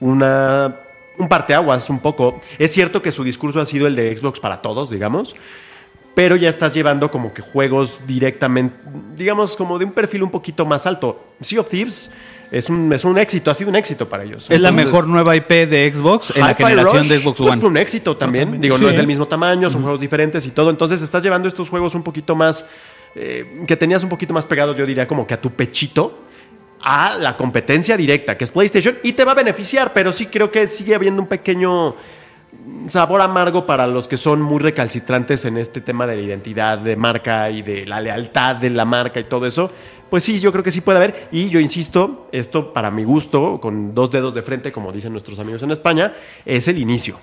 una 0.00 0.80
un 1.20 1.28
parteaguas 1.28 1.88
un 1.90 2.00
poco. 2.00 2.40
Es 2.58 2.72
cierto 2.72 3.02
que 3.02 3.12
su 3.12 3.22
discurso 3.22 3.60
ha 3.60 3.66
sido 3.66 3.86
el 3.86 3.94
de 3.94 4.16
Xbox 4.16 4.40
para 4.40 4.62
todos, 4.62 4.90
digamos, 4.90 5.36
pero 6.14 6.36
ya 6.36 6.48
estás 6.48 6.74
llevando 6.74 7.10
como 7.10 7.32
que 7.32 7.42
juegos 7.42 8.00
directamente, 8.06 8.76
digamos, 9.16 9.56
como 9.56 9.78
de 9.78 9.84
un 9.84 9.92
perfil 9.92 10.22
un 10.22 10.30
poquito 10.30 10.66
más 10.66 10.86
alto. 10.86 11.24
Sea 11.40 11.60
of 11.60 11.68
Thieves 11.68 12.10
es 12.50 12.68
un, 12.68 12.92
es 12.92 13.04
un 13.04 13.16
éxito, 13.16 13.50
ha 13.50 13.54
sido 13.54 13.70
un 13.70 13.76
éxito 13.76 14.08
para 14.08 14.24
ellos. 14.24 14.46
es 14.50 14.60
la 14.60 14.72
mejor 14.72 15.06
nueva 15.06 15.36
IP 15.36 15.48
de 15.48 15.92
Xbox 15.94 16.36
en 16.36 16.42
la 16.42 16.54
generación 16.54 17.02
Rush, 17.02 17.08
de 17.08 17.18
Xbox 17.20 17.38
pues, 17.38 17.52
One. 17.52 17.60
fue 17.60 17.70
un 17.70 17.76
éxito 17.76 18.16
también. 18.16 18.60
Digo, 18.60 18.76
no 18.76 18.88
es 18.88 18.96
del 18.96 19.06
mismo 19.06 19.26
tamaño, 19.26 19.70
son 19.70 19.82
juegos 19.82 20.00
diferentes 20.00 20.44
y 20.46 20.50
todo. 20.50 20.70
Entonces 20.70 21.00
estás 21.00 21.22
llevando 21.22 21.46
estos 21.46 21.70
juegos 21.70 21.94
un 21.94 22.02
poquito 22.02 22.34
más, 22.34 22.66
eh, 23.14 23.64
que 23.68 23.76
tenías 23.76 24.02
un 24.02 24.08
poquito 24.08 24.34
más 24.34 24.46
pegados, 24.46 24.76
yo 24.76 24.84
diría, 24.84 25.06
como 25.06 25.26
que 25.26 25.34
a 25.34 25.40
tu 25.40 25.50
pechito. 25.50 26.24
A 26.82 27.18
la 27.18 27.36
competencia 27.36 27.94
directa, 27.94 28.38
que 28.38 28.44
es 28.44 28.50
PlayStation, 28.50 28.96
y 29.02 29.12
te 29.12 29.22
va 29.22 29.32
a 29.32 29.34
beneficiar, 29.34 29.92
pero 29.92 30.12
sí 30.12 30.24
creo 30.24 30.50
que 30.50 30.66
sigue 30.66 30.94
habiendo 30.94 31.20
un 31.20 31.28
pequeño 31.28 31.94
sabor 32.88 33.20
amargo 33.20 33.66
para 33.66 33.86
los 33.86 34.08
que 34.08 34.16
son 34.16 34.42
muy 34.42 34.58
recalcitrantes 34.58 35.44
en 35.44 35.56
este 35.56 35.80
tema 35.80 36.06
de 36.06 36.16
la 36.16 36.22
identidad 36.22 36.78
de 36.78 36.96
marca 36.96 37.50
y 37.50 37.62
de 37.62 37.86
la 37.86 38.00
lealtad 38.00 38.56
de 38.56 38.70
la 38.70 38.84
marca 38.84 39.20
y 39.20 39.24
todo 39.24 39.46
eso. 39.46 39.70
Pues 40.08 40.24
sí, 40.24 40.40
yo 40.40 40.50
creo 40.50 40.64
que 40.64 40.72
sí 40.72 40.80
puede 40.80 40.98
haber. 40.98 41.28
Y 41.30 41.48
yo 41.48 41.60
insisto, 41.60 42.28
esto 42.32 42.72
para 42.72 42.90
mi 42.90 43.04
gusto, 43.04 43.60
con 43.60 43.94
dos 43.94 44.10
dedos 44.10 44.34
de 44.34 44.42
frente, 44.42 44.72
como 44.72 44.90
dicen 44.92 45.12
nuestros 45.12 45.38
amigos 45.38 45.62
en 45.62 45.70
España, 45.70 46.14
es 46.44 46.66
el 46.66 46.78
inicio. 46.78 47.18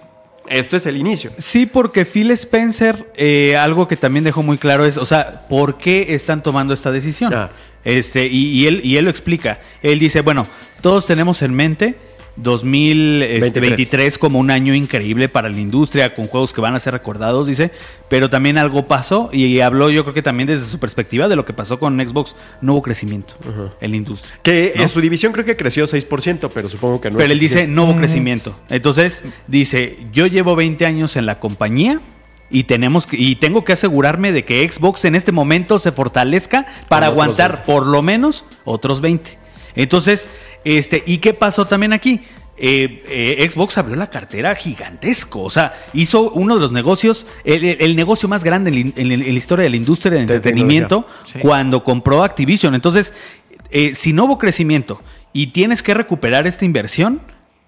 Esto 0.47 0.77
es 0.77 0.85
el 0.85 0.95
inicio. 0.95 1.31
Sí, 1.37 1.65
porque 1.65 2.05
Phil 2.05 2.31
Spencer, 2.31 3.11
eh, 3.15 3.57
algo 3.57 3.89
que 3.89 3.97
también 3.97 4.23
dejó 4.23 4.43
muy 4.43 4.57
claro 4.57 4.85
es, 4.85 4.97
o 4.97 5.05
sea, 5.05 5.45
¿por 5.49 5.77
qué 5.77 6.15
están 6.15 6.41
tomando 6.41 6.73
esta 6.73 6.89
decisión? 6.89 7.33
Ah. 7.33 7.49
Este, 7.83 8.25
y, 8.25 8.51
y 8.51 8.67
él, 8.67 8.79
y 8.83 8.95
él 8.95 9.03
lo 9.03 9.09
explica. 9.09 9.59
Él 9.81 9.99
dice, 9.99 10.21
bueno, 10.21 10.47
todos 10.79 11.05
tenemos 11.05 11.41
en 11.41 11.53
mente 11.53 11.97
2023 12.37 14.17
como 14.17 14.39
un 14.39 14.51
año 14.51 14.73
increíble 14.73 15.29
para 15.29 15.49
la 15.49 15.59
industria, 15.59 16.13
con 16.15 16.27
juegos 16.27 16.53
que 16.53 16.61
van 16.61 16.75
a 16.75 16.79
ser 16.79 16.93
recordados, 16.93 17.47
dice, 17.47 17.71
pero 18.09 18.29
también 18.29 18.57
algo 18.57 18.87
pasó 18.87 19.29
y 19.33 19.59
habló 19.59 19.89
yo 19.89 20.03
creo 20.03 20.13
que 20.13 20.21
también 20.21 20.47
desde 20.47 20.65
su 20.65 20.79
perspectiva 20.79 21.27
de 21.27 21.35
lo 21.35 21.45
que 21.45 21.53
pasó 21.53 21.79
con 21.79 21.99
Xbox, 21.99 22.35
no 22.61 22.73
hubo 22.73 22.81
crecimiento 22.81 23.33
en 23.81 23.91
la 23.91 23.97
industria. 23.97 24.39
Que 24.43 24.73
¿no? 24.75 24.83
en 24.83 24.89
su 24.89 25.01
división 25.01 25.33
creo 25.33 25.45
que 25.45 25.57
creció 25.57 25.85
6%, 25.85 26.49
pero 26.53 26.69
supongo 26.69 27.01
que 27.01 27.09
no 27.11 27.17
Pero 27.17 27.27
es 27.27 27.31
él 27.33 27.39
dice, 27.39 27.67
no 27.67 27.83
hubo 27.85 27.95
crecimiento. 27.97 28.57
Entonces, 28.69 29.23
dice, 29.47 29.97
yo 30.11 30.27
llevo 30.27 30.55
20 30.55 30.85
años 30.85 31.15
en 31.15 31.25
la 31.25 31.39
compañía 31.39 32.01
y 32.49 32.63
tenemos 32.63 33.05
que- 33.07 33.17
y 33.17 33.35
tengo 33.35 33.63
que 33.63 33.73
asegurarme 33.73 34.31
de 34.31 34.45
que 34.45 34.67
Xbox 34.67 35.03
en 35.05 35.15
este 35.15 35.31
momento 35.31 35.79
se 35.79 35.91
fortalezca 35.91 36.65
para 36.87 37.07
aguantar 37.07 37.51
20. 37.51 37.65
por 37.65 37.87
lo 37.87 38.01
menos 38.01 38.45
otros 38.63 39.01
20. 39.01 39.37
Entonces, 39.75 40.29
este, 40.63 41.03
¿y 41.05 41.17
qué 41.19 41.33
pasó 41.33 41.65
también 41.65 41.93
aquí? 41.93 42.21
Eh, 42.59 43.03
eh, 43.07 43.47
Xbox 43.49 43.77
abrió 43.77 43.95
la 43.95 44.07
cartera 44.07 44.55
gigantesco, 44.55 45.43
o 45.43 45.49
sea, 45.51 45.73
hizo 45.93 46.31
uno 46.31 46.55
de 46.55 46.61
los 46.61 46.71
negocios, 46.71 47.27
el, 47.43 47.63
el- 47.63 47.77
el 47.81 47.95
negocio 47.95 48.27
más 48.27 48.43
grande 48.43 48.69
en, 48.69 48.73
la 48.75 48.79
in- 48.81 48.93
en 48.97 49.07
la- 49.09 49.13
en 49.13 49.21
la 49.21 49.27
historia 49.37 49.63
de 49.63 49.69
la 49.69 49.75
industria 49.77 50.11
del 50.13 50.25
De 50.25 50.35
entretenimiento 50.35 51.05
Sí. 51.25 51.37
cuando 51.39 51.83
compró 51.83 52.23
Activision. 52.23 52.73
Entonces, 52.73 53.13
eh, 53.69 53.93
si 53.93 54.11
no 54.11 54.25
hubo 54.25 54.39
crecimiento 54.39 55.01
y 55.33 55.47
tienes 55.47 55.83
que 55.83 55.93
recuperar 55.93 56.47
esta 56.47 56.65
inversión, 56.65 57.21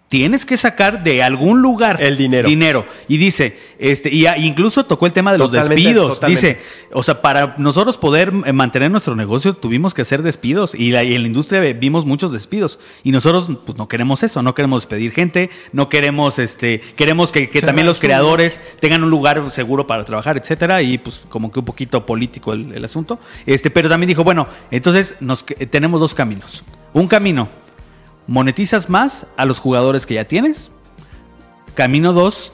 tienes 0.10 0.46
que 0.46 0.58
sacar 0.58 1.04
de 1.04 1.22
algún 1.24 1.62
lugar 1.62 2.02
El 2.02 2.18
dinero. 2.18 2.50
Dinero. 2.50 2.86
Y 3.08 3.18
dice, 3.18 3.58
este, 3.78 4.10
y 4.14 4.26
incluso 4.46 4.86
tocó 4.86 5.06
el 5.06 5.14
tema 5.14 5.32
de 5.32 5.38
los 5.38 5.52
despidos. 5.52 6.16
totalmente. 6.16 6.48
Dice, 6.48 6.62
o 6.92 7.04
sea, 7.04 7.22
para 7.22 7.54
nosotros 7.60 7.98
poder 7.98 8.34
eh, 8.46 8.52
mantener 8.52 8.90
nuestro 8.90 9.16
negocio 9.16 9.54
tuvimos 9.54 9.94
que 9.94 10.02
hacer 10.02 10.24
despidos. 10.24 10.74
Y, 10.74 10.90
la- 10.90 11.04
y 11.04 11.14
en 11.14 11.22
la 11.22 11.28
industria 11.28 11.62
vimos 11.74 12.06
muchos 12.06 12.32
despidos. 12.32 12.80
Y 13.04 13.12
nosotros, 13.12 13.50
pues, 13.66 13.78
no 13.78 13.88
queremos 13.88 14.24
eso, 14.24 14.42
no 14.42 14.56
queremos 14.56 14.82
despedir 14.82 15.12
gente, 15.12 15.52
no 15.74 15.90
queremos, 15.90 16.40
este, 16.40 16.82
queremos 16.96 17.32
que, 17.32 17.48
que 17.48 17.62
también 17.62 17.86
los 17.86 18.00
creadores 18.00 18.60
tengan 18.80 19.04
un 19.04 19.12
lugar 19.12 19.52
seguro 19.52 19.86
para 19.86 20.06
trabajar, 20.06 20.38
etcétera. 20.38 20.82
Y 20.82 20.98
pues, 20.98 21.22
como 21.30 21.52
que 21.52 21.60
un 21.60 21.66
poquito 21.66 22.06
político 22.08 22.52
el, 22.54 22.74
el 22.74 22.84
asunto. 22.84 23.20
Este, 23.46 23.70
pero 23.70 23.88
también 23.88 24.08
dijo, 24.08 24.24
bueno, 24.24 24.48
entonces 24.72 25.16
nos, 25.20 25.46
tenemos 25.70 26.00
dos 26.02 26.16
caminos. 26.16 26.64
Un 26.94 27.08
camino, 27.08 27.48
monetizas 28.30 28.92
más 28.92 29.26
a 29.38 29.46
los 29.46 29.60
jugadores 29.60 30.06
que 30.06 30.14
ya 30.14 30.26
tienes. 30.26 30.72
Camino 31.74 32.14
2, 32.14 32.54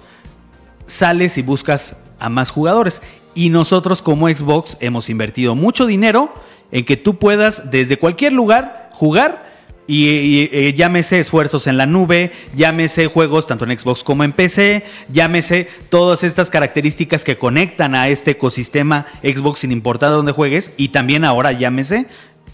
sales 0.87 1.37
y 1.37 1.41
buscas 1.41 1.97
a 2.17 2.29
más 2.29 2.49
jugadores. 2.49 3.01
Y 3.33 3.49
nosotros 3.49 4.01
como 4.01 4.29
Xbox 4.29 4.77
hemos 4.79 5.09
invertido 5.09 5.53
mucho 5.53 5.85
dinero 5.85 6.33
en 6.71 6.85
que 6.85 6.95
tú 6.95 7.19
puedas 7.19 7.69
desde 7.69 7.97
cualquier 7.97 8.33
lugar 8.33 8.89
jugar, 8.93 9.53
Y, 9.87 10.07
y, 10.07 10.49
eh, 10.51 10.73
llámese 10.73 11.19
esfuerzos 11.19 11.67
en 11.67 11.77
la 11.77 11.85
nube, 11.85 12.31
llámese 12.55 13.05
juegos 13.05 13.45
tanto 13.45 13.65
en 13.65 13.77
Xbox 13.77 14.03
como 14.03 14.23
en 14.23 14.31
PC, 14.31 14.83
llámese 15.09 15.67
todas 15.89 16.23
estas 16.23 16.49
características 16.49 17.23
que 17.23 17.37
conectan 17.37 17.93
a 17.93 18.07
este 18.07 18.31
ecosistema 18.31 19.05
Xbox 19.21 19.59
sin 19.59 19.71
importar 19.71 20.09
dónde 20.09 20.31
juegues. 20.31 20.71
Y 20.75 20.87
también 20.87 21.23
ahora 21.23 21.51
llámese, 21.51 22.07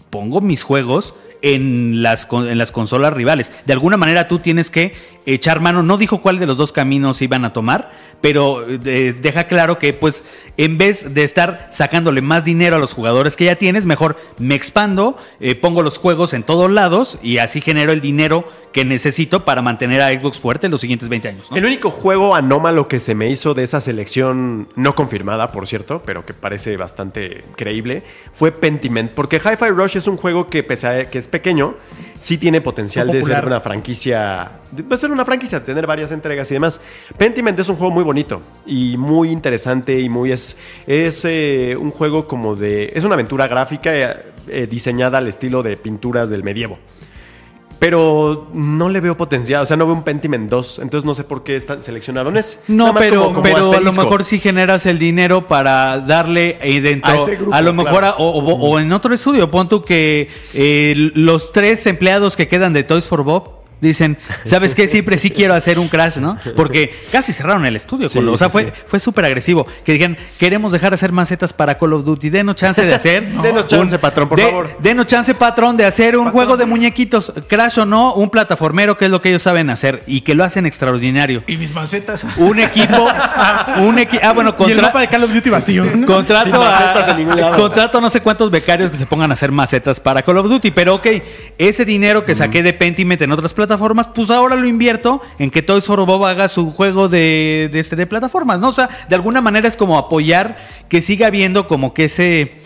pongo 0.09 0.41
mis 0.41 0.63
juegos 0.63 1.13
en 1.41 2.03
las, 2.03 2.27
en 2.31 2.57
las 2.57 2.71
consolas 2.71 3.13
rivales. 3.13 3.51
De 3.65 3.73
alguna 3.73 3.97
manera 3.97 4.27
tú 4.27 4.39
tienes 4.39 4.69
que 4.69 4.93
echar 5.25 5.59
mano, 5.59 5.83
no 5.83 5.97
dijo 5.97 6.21
cuál 6.21 6.39
de 6.39 6.47
los 6.47 6.57
dos 6.57 6.71
caminos 6.71 7.21
iban 7.21 7.45
a 7.45 7.53
tomar, 7.53 7.91
pero 8.21 8.65
eh, 8.67 9.15
deja 9.19 9.45
claro 9.45 9.77
que 9.77 9.93
pues 9.93 10.23
en 10.57 10.77
vez 10.77 11.13
de 11.13 11.23
estar 11.23 11.67
sacándole 11.71 12.21
más 12.21 12.43
dinero 12.43 12.75
a 12.75 12.79
los 12.79 12.93
jugadores 12.93 13.35
que 13.35 13.45
ya 13.45 13.55
tienes, 13.55 13.85
mejor 13.85 14.17
me 14.39 14.55
expando, 14.55 15.17
eh, 15.39 15.55
pongo 15.55 15.83
los 15.83 15.97
juegos 15.97 16.33
en 16.33 16.43
todos 16.43 16.69
lados 16.71 17.19
y 17.21 17.37
así 17.37 17.61
genero 17.61 17.91
el 17.91 18.01
dinero 18.01 18.47
que 18.71 18.85
necesito 18.85 19.43
para 19.43 19.61
mantener 19.61 20.01
a 20.01 20.09
Xbox 20.09 20.39
fuerte 20.39 20.67
en 20.67 20.71
los 20.71 20.79
siguientes 20.81 21.09
20 21.09 21.27
años. 21.27 21.51
¿no? 21.51 21.57
El 21.57 21.65
único 21.65 21.89
juego 21.91 22.35
anómalo 22.35 22.87
que 22.87 22.99
se 22.99 23.15
me 23.15 23.29
hizo 23.29 23.53
de 23.53 23.63
esa 23.63 23.81
selección, 23.81 24.69
no 24.75 24.95
confirmada, 24.95 25.51
por 25.51 25.67
cierto, 25.67 26.01
pero 26.05 26.25
que 26.25 26.33
parece 26.33 26.77
bastante 26.77 27.43
creíble, 27.57 28.03
fue 28.31 28.51
Pentiment. 28.51 29.11
Porque 29.11 29.37
Hi-Fi 29.37 29.69
Rush 29.71 29.97
es 29.97 30.07
un 30.07 30.15
juego 30.17 30.47
que, 30.49 30.63
pese 30.63 30.87
a 30.87 31.09
que 31.09 31.17
es 31.17 31.27
pequeño, 31.27 31.75
sí 32.19 32.37
tiene 32.37 32.61
potencial 32.61 33.07
de 33.07 33.21
ser 33.23 33.45
una 33.45 33.59
franquicia. 33.59 34.51
de- 34.71 34.83
Puede 34.83 35.01
ser 35.01 35.11
una 35.11 35.25
franquicia, 35.25 35.63
tener 35.63 35.85
varias 35.85 36.11
entregas 36.11 36.49
y 36.51 36.53
demás. 36.53 36.79
Pentiment 37.17 37.59
es 37.59 37.67
un 37.67 37.75
juego 37.75 37.91
muy 37.93 38.03
bonito 38.03 38.41
y 38.65 38.95
muy 38.97 39.31
interesante 39.31 39.99
y 39.99 40.07
muy. 40.07 40.31
Es, 40.31 40.55
es 40.87 41.25
eh, 41.25 41.75
un 41.77 41.91
juego 41.91 42.27
como 42.27 42.55
de. 42.55 42.91
Es 42.95 43.03
una 43.03 43.15
aventura 43.15 43.47
gráfica 43.47 43.93
eh, 43.93 44.17
eh, 44.47 44.67
diseñada 44.69 45.17
al 45.17 45.27
estilo 45.27 45.61
de 45.61 45.75
pinturas 45.77 46.29
del 46.29 46.43
medievo. 46.43 46.79
Pero 47.81 48.47
no 48.53 48.89
le 48.89 48.99
veo 49.01 49.17
potencial, 49.17 49.63
o 49.63 49.65
sea, 49.65 49.75
no 49.75 49.87
veo 49.87 49.95
un 49.95 50.03
Pentiment 50.03 50.47
2, 50.51 50.79
entonces 50.83 51.03
no 51.03 51.15
sé 51.15 51.23
por 51.23 51.41
qué 51.41 51.55
están, 51.55 51.81
seleccionaron 51.81 52.37
ese. 52.37 52.59
No, 52.67 52.93
pero, 52.93 53.21
como- 53.23 53.33
como 53.33 53.43
pero 53.43 53.73
a 53.73 53.79
lo 53.79 53.91
mejor 54.03 54.23
si 54.23 54.39
generas 54.39 54.85
el 54.85 54.99
dinero 54.99 55.47
para 55.47 55.99
darle 55.99 56.59
eh, 56.61 56.79
dentro. 56.79 57.11
A 57.11 57.15
A, 57.15 57.17
ese 57.23 57.35
grupo, 57.37 57.59
lo 57.63 57.73
mejor 57.73 58.01
claro. 58.01 58.15
a- 58.15 58.17
o, 58.17 58.37
o- 58.37 58.69
o 58.69 58.79
en 58.79 58.93
otro 58.93 59.15
estudio, 59.15 59.49
pon 59.49 59.67
tú 59.67 59.81
que 59.81 60.29
eh, 60.53 60.93
los 61.15 61.51
tres 61.51 61.83
empleados 61.87 62.37
que 62.37 62.47
quedan 62.47 62.71
de 62.73 62.83
Toys 62.83 63.05
for 63.05 63.23
Bob 63.23 63.60
dicen, 63.81 64.17
¿sabes 64.45 64.75
qué? 64.75 64.87
Siempre 64.87 65.17
sí 65.17 65.31
quiero 65.31 65.53
hacer 65.55 65.79
un 65.79 65.87
crash, 65.87 66.17
¿no? 66.17 66.37
Porque 66.55 66.95
casi 67.11 67.33
cerraron 67.33 67.65
el 67.65 67.75
estudio. 67.75 68.07
Sí, 68.07 68.19
con 68.19 68.25
lo- 68.27 68.33
o 68.33 68.37
sea, 68.37 68.47
sí, 68.47 68.51
fue, 68.53 68.63
sí. 68.65 68.71
fue 68.87 68.99
súper 68.99 69.25
agresivo. 69.25 69.65
Que 69.83 69.93
digan, 69.93 70.17
queremos 70.39 70.71
dejar 70.71 70.91
de 70.91 70.95
hacer 70.95 71.11
macetas 71.11 71.51
para 71.53 71.77
Call 71.77 71.93
of 71.93 72.05
Duty. 72.05 72.29
Denos 72.29 72.55
chance 72.55 72.85
de 72.85 72.93
hacer. 72.93 73.27
Denos 73.41 73.67
chance, 73.67 73.97
patrón, 73.99 74.29
por 74.29 74.39
favor. 74.39 74.77
Denos 74.79 75.07
chance, 75.07 75.33
patrón, 75.35 75.75
de 75.77 75.85
hacer 75.85 76.15
un 76.17 76.29
juego 76.31 76.57
de 76.57 76.65
muñequitos. 76.65 77.33
Crash 77.47 77.79
o 77.79 77.85
no, 77.85 78.13
un 78.13 78.29
plataformero, 78.29 78.97
que 78.97 79.05
es 79.05 79.11
lo 79.11 79.19
que 79.21 79.29
ellos 79.29 79.41
saben 79.41 79.69
hacer. 79.69 80.03
Y 80.07 80.21
que 80.21 80.35
lo 80.35 80.43
hacen 80.43 80.65
extraordinario. 80.65 81.43
Y 81.47 81.57
mis 81.57 81.73
macetas. 81.73 82.25
Un 82.37 82.59
equipo, 82.59 83.07
un 83.79 83.97
equi- 83.97 84.19
ah 84.21 84.33
bueno, 84.33 84.51
y 84.51 84.63
el 84.63 84.67
contra- 84.69 84.81
mapa 84.87 85.01
de 85.01 85.07
Call 85.07 85.23
of 85.23 85.33
Duty 85.33 85.49
vacío. 85.49 85.83
¿no? 85.85 86.05
contrato 86.11 86.61
a, 86.63 87.55
contrato 87.57 87.97
a 87.97 88.01
no 88.01 88.09
sé 88.09 88.21
cuántos 88.21 88.51
becarios 88.51 88.91
que 88.91 88.97
se 88.97 89.05
pongan 89.05 89.31
a 89.31 89.33
hacer 89.33 89.51
macetas 89.51 89.99
para 89.99 90.21
Call 90.21 90.37
of 90.37 90.47
Duty, 90.47 90.71
pero 90.71 90.95
ok, 90.95 91.07
ese 91.57 91.85
dinero 91.85 92.23
que 92.25 92.35
saqué 92.35 92.61
de 92.63 92.73
Pentiment 92.73 93.21
en 93.21 93.31
otras 93.31 93.53
plataformas, 93.53 93.70
pues 93.77 94.29
ahora 94.29 94.55
lo 94.55 94.67
invierto 94.67 95.21
en 95.39 95.51
que 95.51 95.61
Toys 95.61 95.85
for 95.85 96.05
Bob 96.05 96.25
haga 96.25 96.47
su 96.47 96.71
juego 96.71 97.09
de, 97.09 97.69
de 97.71 97.79
este 97.79 97.95
de 97.95 98.07
plataformas, 98.07 98.59
¿no? 98.59 98.69
O 98.69 98.73
sea, 98.73 98.89
de 99.07 99.15
alguna 99.15 99.41
manera 99.41 99.67
es 99.67 99.75
como 99.75 99.97
apoyar 99.97 100.57
que 100.89 101.01
siga 101.01 101.27
habiendo 101.27 101.67
como 101.67 101.93
que 101.93 102.05
ese 102.05 102.61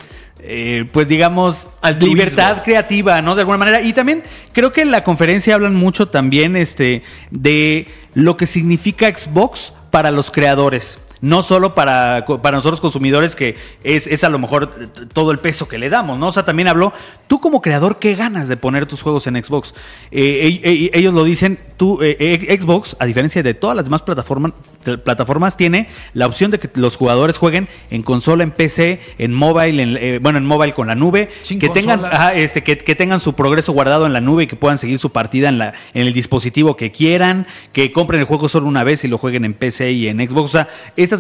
eh, 0.48 0.86
pues 0.92 1.08
digamos, 1.08 1.68
Altruismo. 1.82 2.18
libertad 2.18 2.64
creativa, 2.64 3.20
¿no? 3.22 3.34
De 3.34 3.42
alguna 3.42 3.58
manera. 3.58 3.82
Y 3.82 3.94
también 3.94 4.24
creo 4.52 4.72
que 4.72 4.82
en 4.82 4.92
la 4.92 5.04
conferencia 5.04 5.56
hablan 5.56 5.76
mucho 5.76 6.08
también 6.08 6.56
este, 6.56 7.02
de 7.32 7.88
lo 8.14 8.38
que 8.38 8.46
significa 8.46 9.08
Xbox 9.08 9.74
para 9.90 10.12
los 10.12 10.30
creadores. 10.30 11.00
No 11.26 11.42
solo 11.42 11.74
para, 11.74 12.24
para 12.44 12.58
nosotros 12.58 12.80
consumidores, 12.80 13.36
que 13.36 13.56
es, 13.84 14.06
es 14.06 14.24
a 14.24 14.30
lo 14.30 14.38
mejor 14.38 14.92
todo 15.12 15.32
el 15.32 15.40
peso 15.40 15.68
que 15.68 15.80
le 15.80 15.90
damos, 15.90 16.20
¿no? 16.20 16.28
O 16.28 16.32
sea, 16.32 16.46
también 16.46 16.68
habló, 16.68 16.94
tú 17.26 17.42
como 17.42 17.64
creador, 17.64 17.98
¿qué 17.98 18.14
ganas 18.14 18.48
de 18.48 18.58
poner 18.58 18.86
tus 18.86 19.02
juegos 19.02 19.26
en 19.26 19.44
Xbox? 19.44 19.74
Eh, 20.12 20.62
e- 20.64 20.70
e- 20.70 20.92
ellos 20.94 21.16
lo 21.16 21.24
dicen, 21.24 21.58
tú, 21.78 22.04
eh, 22.04 22.16
eh, 22.20 22.56
Xbox, 22.62 22.96
a 23.00 23.08
diferencia 23.08 23.42
de 23.42 23.56
todas 23.56 23.76
las 23.76 23.86
demás 23.86 24.04
plataformas, 24.04 24.52
plataformas, 25.04 25.58
tiene 25.58 25.90
la 26.14 26.28
opción 26.28 26.52
de 26.52 26.60
que 26.60 26.70
los 26.76 26.96
jugadores 26.96 27.40
jueguen 27.40 27.70
en 27.90 28.04
consola, 28.04 28.44
en 28.44 28.52
PC, 28.52 29.00
en 29.18 29.34
mobile, 29.34 29.82
en, 29.82 29.98
eh, 29.98 30.20
bueno, 30.22 30.38
en 30.38 30.46
mobile 30.46 30.74
con 30.76 30.86
la 30.86 30.94
nube, 30.94 31.32
Sin 31.42 31.58
que 31.58 31.70
tengan, 31.70 32.06
ajá, 32.06 32.36
este, 32.36 32.62
que, 32.62 32.78
que 32.78 32.94
tengan 32.94 33.20
su 33.20 33.34
progreso 33.34 33.74
guardado 33.74 34.06
en 34.06 34.14
la 34.14 34.22
nube 34.22 34.44
y 34.44 34.48
que 34.48 34.56
puedan 34.56 34.78
seguir 34.78 35.00
su 35.00 35.12
partida 35.12 35.50
en, 35.50 35.58
la, 35.58 35.74
en 35.96 36.06
el 36.06 36.14
dispositivo 36.14 36.78
que 36.78 36.92
quieran, 36.92 37.48
que 37.74 37.92
compren 37.92 38.22
el 38.22 38.28
juego 38.28 38.48
solo 38.48 38.68
una 38.68 38.84
vez 38.84 39.04
y 39.04 39.08
lo 39.08 39.18
jueguen 39.18 39.44
en 39.44 39.56
PC 39.56 39.92
y 39.92 40.08
en 40.08 40.18
Xbox. 40.20 40.44
O 40.44 40.48
sea, 40.48 40.68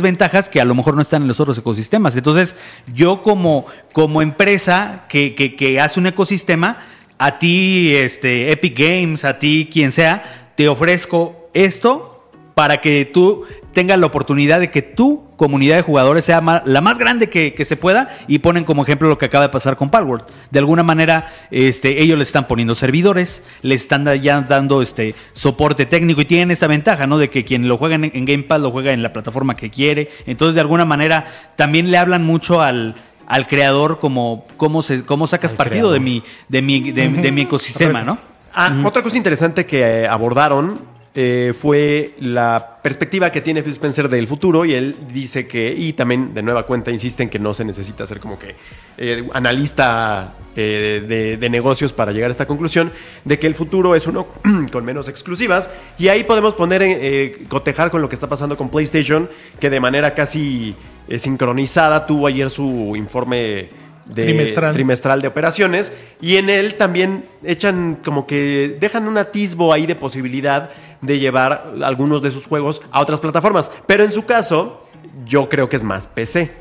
ventajas 0.01 0.49
que 0.49 0.62
a 0.62 0.65
lo 0.65 0.75
mejor 0.75 0.95
no 0.95 1.01
están 1.01 1.21
en 1.21 1.27
los 1.27 1.39
otros 1.39 1.58
ecosistemas. 1.58 2.15
Entonces, 2.15 2.55
yo 2.93 3.23
como, 3.23 3.65
como 3.93 4.21
empresa 4.21 5.05
que, 5.10 5.36
que, 5.36 5.55
que 5.55 5.79
hace 5.79 5.99
un 5.99 6.08
ecosistema, 6.08 6.77
a 7.17 7.39
ti, 7.39 7.95
este, 7.95 8.51
Epic 8.51 8.77
Games, 8.77 9.25
a 9.25 9.39
ti, 9.39 9.69
quien 9.71 9.91
sea, 9.91 10.51
te 10.55 10.67
ofrezco 10.67 11.49
esto 11.53 12.14
para 12.55 12.81
que 12.81 13.05
tú 13.05 13.43
tengas 13.73 13.99
la 13.99 14.05
oportunidad 14.05 14.61
de 14.61 14.71
que 14.71 14.81
tu 14.81 15.25
comunidad 15.35 15.75
de 15.75 15.81
jugadores 15.81 16.23
sea 16.23 16.41
la 16.63 16.81
más 16.81 16.97
grande 16.97 17.29
que, 17.29 17.53
que 17.53 17.65
se 17.65 17.75
pueda 17.75 18.17
y 18.27 18.39
ponen 18.39 18.63
como 18.63 18.83
ejemplo 18.83 19.09
lo 19.09 19.17
que 19.17 19.25
acaba 19.25 19.43
de 19.43 19.49
pasar 19.49 19.75
con 19.75 19.89
Palworld. 19.89 20.23
De 20.49 20.59
alguna 20.59 20.81
manera, 20.81 21.33
este, 21.51 22.01
ellos 22.01 22.17
le 22.17 22.23
están 22.23 22.47
poniendo 22.47 22.73
servidores, 22.73 23.43
le 23.61 23.75
están 23.75 24.05
ya 24.21 24.39
dando 24.41 24.81
este 24.81 25.13
soporte 25.33 25.85
técnico 25.85 26.21
y 26.21 26.25
tienen 26.25 26.51
esta 26.51 26.67
ventaja, 26.67 27.05
¿no? 27.05 27.17
De 27.17 27.29
que 27.29 27.43
quien 27.43 27.67
lo 27.67 27.75
juega 27.77 27.95
en, 27.95 28.05
en 28.05 28.25
Game 28.25 28.43
Pass 28.43 28.61
lo 28.61 28.71
juega 28.71 28.93
en 28.93 29.03
la 29.03 29.11
plataforma 29.11 29.55
que 29.55 29.69
quiere. 29.69 30.09
Entonces, 30.25 30.55
de 30.55 30.61
alguna 30.61 30.85
manera, 30.85 31.25
también 31.57 31.91
le 31.91 31.97
hablan 31.97 32.23
mucho 32.23 32.61
al 32.61 32.95
al 33.27 33.47
creador 33.47 33.99
como 33.99 34.45
cómo 34.55 34.83
se 34.83 35.03
cómo 35.03 35.25
sacas 35.25 35.51
Al 35.51 35.57
partido 35.57 35.91
de 35.91 35.99
mi 35.99 36.23
de 36.47 36.61
mi 36.61 36.91
de, 36.91 37.09
de 37.09 37.31
mi 37.31 37.41
ecosistema, 37.41 38.03
¿no? 38.03 38.17
Ah, 38.53 38.73
Otra 38.85 39.01
cosa 39.03 39.17
interesante 39.17 39.65
que 39.65 39.81
eh, 39.81 40.07
abordaron 40.07 40.94
eh, 41.17 41.54
fue 41.58 42.12
la 42.19 42.80
perspectiva 42.82 43.32
que 43.32 43.39
tiene 43.39 43.63
Phil 43.63 43.71
Spencer 43.71 44.10
del 44.10 44.28
futuro 44.28 44.65
y 44.65 44.73
él 44.73 44.97
dice 45.13 45.47
que, 45.47 45.73
y 45.73 45.93
también 45.93 46.34
de 46.34 46.43
nueva 46.43 46.65
cuenta 46.65 46.91
insiste 46.91 47.23
en 47.23 47.30
que 47.30 47.39
no 47.39 47.54
se 47.54 47.63
necesita 47.63 48.06
ser 48.06 48.19
como 48.19 48.38
que 48.38 48.54
eh, 48.97 49.25
analista 49.32 50.34
eh, 50.58 51.06
de, 51.08 51.38
de 51.38 51.49
negocios 51.49 51.93
para 51.93 52.12
llegar 52.12 52.30
a 52.30 52.32
esta 52.32 52.45
conclusión, 52.45 52.91
de 53.23 53.39
que 53.39 53.47
el 53.47 53.56
futuro 53.56 53.95
es 53.95 54.08
uno 54.08 54.28
con 54.73 54.84
menos 54.84 55.08
exclusivas 55.08 55.69
y 55.97 56.10
ahí 56.10 56.25
podemos 56.25 56.54
poner, 56.54 57.47
cotejar 57.47 57.91
con 57.91 58.01
lo 58.01 58.10
que 58.10 58.15
está 58.15 58.28
pasando 58.28 58.58
con 58.58 58.67
PlayStation, 58.67 59.30
que 59.58 59.69
de 59.69 59.80
manera 59.80 60.13
casi 60.13 60.75
sincronizada 61.17 62.06
tuvo 62.06 62.28
ayer 62.28 62.49
su 62.49 62.93
informe 62.97 63.69
de 64.06 64.25
Trimestral. 64.25 64.73
trimestral 64.73 65.21
de 65.21 65.28
operaciones 65.28 65.91
y 66.21 66.36
en 66.36 66.49
él 66.49 66.75
también 66.75 67.25
echan 67.43 67.99
como 68.04 68.28
que 68.28 68.78
dejan 68.80 69.08
un 69.08 69.17
atisbo 69.17 69.73
ahí 69.73 69.86
de 69.86 69.95
posibilidad 69.95 70.71
de 71.01 71.19
llevar 71.19 71.73
algunos 71.84 72.21
de 72.21 72.31
sus 72.31 72.45
juegos 72.45 72.81
a 72.91 73.01
otras 73.01 73.19
plataformas. 73.19 73.71
Pero 73.88 74.03
en 74.03 74.12
su 74.12 74.25
caso, 74.25 74.86
yo 75.25 75.49
creo 75.49 75.69
que 75.69 75.75
es 75.75 75.84
más 75.84 76.08
PC. 76.08 76.51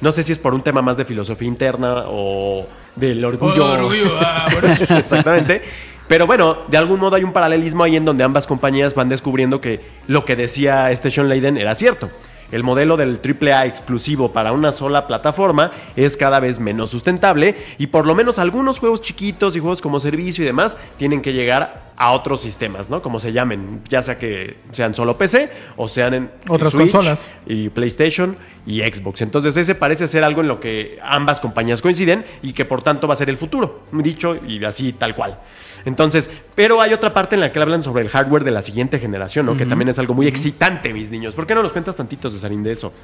No 0.00 0.12
sé 0.12 0.22
si 0.22 0.32
es 0.32 0.38
por 0.38 0.54
un 0.54 0.62
tema 0.62 0.82
más 0.82 0.96
de 0.96 1.04
filosofía 1.04 1.48
interna 1.48 2.04
o 2.06 2.66
del 2.96 3.24
orgullo. 3.24 3.66
Oh, 3.66 3.72
orgullo, 3.72 4.18
ah, 4.18 4.48
bueno. 4.52 4.74
Exactamente. 4.98 5.62
Pero 6.08 6.26
bueno, 6.26 6.58
de 6.68 6.76
algún 6.76 6.98
modo 6.98 7.16
hay 7.16 7.22
un 7.22 7.32
paralelismo 7.32 7.84
ahí 7.84 7.96
en 7.96 8.04
donde 8.04 8.24
ambas 8.24 8.46
compañías 8.46 8.94
van 8.94 9.08
descubriendo 9.08 9.60
que 9.60 9.80
lo 10.08 10.24
que 10.24 10.34
decía 10.34 10.90
este 10.90 11.10
Sean 11.10 11.28
Layden 11.28 11.56
era 11.56 11.74
cierto. 11.74 12.10
El 12.50 12.64
modelo 12.64 12.96
del 12.96 13.20
AAA 13.22 13.66
exclusivo 13.66 14.32
para 14.32 14.50
una 14.50 14.72
sola 14.72 15.06
plataforma 15.06 15.70
es 15.94 16.16
cada 16.16 16.40
vez 16.40 16.58
menos 16.58 16.90
sustentable 16.90 17.54
y 17.78 17.86
por 17.86 18.06
lo 18.06 18.16
menos 18.16 18.40
algunos 18.40 18.80
juegos 18.80 19.02
chiquitos 19.02 19.54
y 19.54 19.60
juegos 19.60 19.80
como 19.80 20.00
servicio 20.00 20.42
y 20.42 20.46
demás 20.46 20.76
tienen 20.98 21.22
que 21.22 21.32
llegar 21.32 21.89
a 22.00 22.12
otros 22.12 22.40
sistemas, 22.40 22.88
¿no? 22.88 23.02
Como 23.02 23.20
se 23.20 23.30
llamen, 23.30 23.82
ya 23.86 24.00
sea 24.00 24.16
que 24.16 24.56
sean 24.70 24.94
solo 24.94 25.18
PC 25.18 25.50
o 25.76 25.86
sean 25.86 26.14
en 26.14 26.30
Otras 26.48 26.72
Switch 26.72 26.92
consolas. 26.92 27.30
y 27.44 27.68
PlayStation 27.68 28.38
y 28.64 28.80
Xbox. 28.80 29.20
Entonces 29.20 29.54
ese 29.58 29.74
parece 29.74 30.08
ser 30.08 30.24
algo 30.24 30.40
en 30.40 30.48
lo 30.48 30.60
que 30.60 30.98
ambas 31.02 31.40
compañías 31.40 31.82
coinciden 31.82 32.24
y 32.40 32.54
que 32.54 32.64
por 32.64 32.80
tanto 32.80 33.06
va 33.06 33.12
a 33.12 33.16
ser 33.18 33.28
el 33.28 33.36
futuro, 33.36 33.82
dicho 33.92 34.34
y 34.48 34.64
así 34.64 34.94
tal 34.94 35.14
cual. 35.14 35.40
Entonces, 35.84 36.30
pero 36.54 36.80
hay 36.80 36.94
otra 36.94 37.12
parte 37.12 37.34
en 37.34 37.42
la 37.42 37.52
que 37.52 37.58
hablan 37.58 37.82
sobre 37.82 38.02
el 38.02 38.08
hardware 38.08 38.44
de 38.44 38.52
la 38.52 38.62
siguiente 38.62 38.98
generación, 38.98 39.44
¿no? 39.44 39.58
Que 39.58 39.66
también 39.66 39.90
es 39.90 39.98
algo 39.98 40.14
muy 40.14 40.26
excitante, 40.26 40.94
mis 40.94 41.10
niños. 41.10 41.34
¿Por 41.34 41.46
qué 41.46 41.54
no 41.54 41.62
nos 41.62 41.72
cuentas 41.72 41.96
tantitos, 41.96 42.32
Cesarín, 42.32 42.62
de 42.62 42.72
eso? 42.72 42.94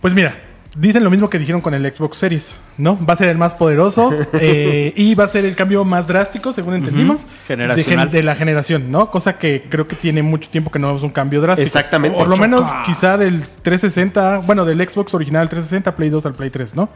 Pues 0.00 0.14
mira, 0.14 0.38
dicen 0.78 1.02
lo 1.02 1.10
mismo 1.10 1.30
que 1.30 1.38
dijeron 1.38 1.60
con 1.60 1.74
el 1.74 1.92
Xbox 1.92 2.18
Series, 2.18 2.54
¿no? 2.78 2.98
Va 3.04 3.14
a 3.14 3.16
ser 3.16 3.28
el 3.28 3.38
más 3.38 3.54
poderoso 3.54 4.10
eh, 4.34 4.92
y 4.96 5.14
va 5.14 5.24
a 5.24 5.28
ser 5.28 5.44
el 5.44 5.54
cambio 5.56 5.84
más 5.84 6.06
drástico, 6.06 6.52
según 6.52 6.74
entendimos, 6.74 7.26
Generacional. 7.48 8.06
De, 8.06 8.10
gen- 8.10 8.10
de 8.12 8.22
la 8.22 8.34
generación, 8.36 8.90
¿no? 8.90 9.10
Cosa 9.10 9.38
que 9.38 9.66
creo 9.68 9.86
que 9.86 9.96
tiene 9.96 10.22
mucho 10.22 10.48
tiempo 10.50 10.70
que 10.70 10.78
no 10.78 10.88
vemos 10.88 11.02
un 11.02 11.10
cambio 11.10 11.40
drástico. 11.40 11.66
Exactamente. 11.66 12.16
Por 12.18 12.28
lo 12.28 12.36
8K. 12.36 12.40
menos 12.40 12.70
quizá 12.84 13.16
del 13.16 13.42
360, 13.62 14.38
bueno, 14.46 14.64
del 14.64 14.78
Xbox 14.88 15.14
original 15.14 15.48
360, 15.48 15.96
Play 15.96 16.10
2 16.10 16.26
al 16.26 16.34
Play 16.34 16.50
3, 16.50 16.74
¿no? 16.74 16.88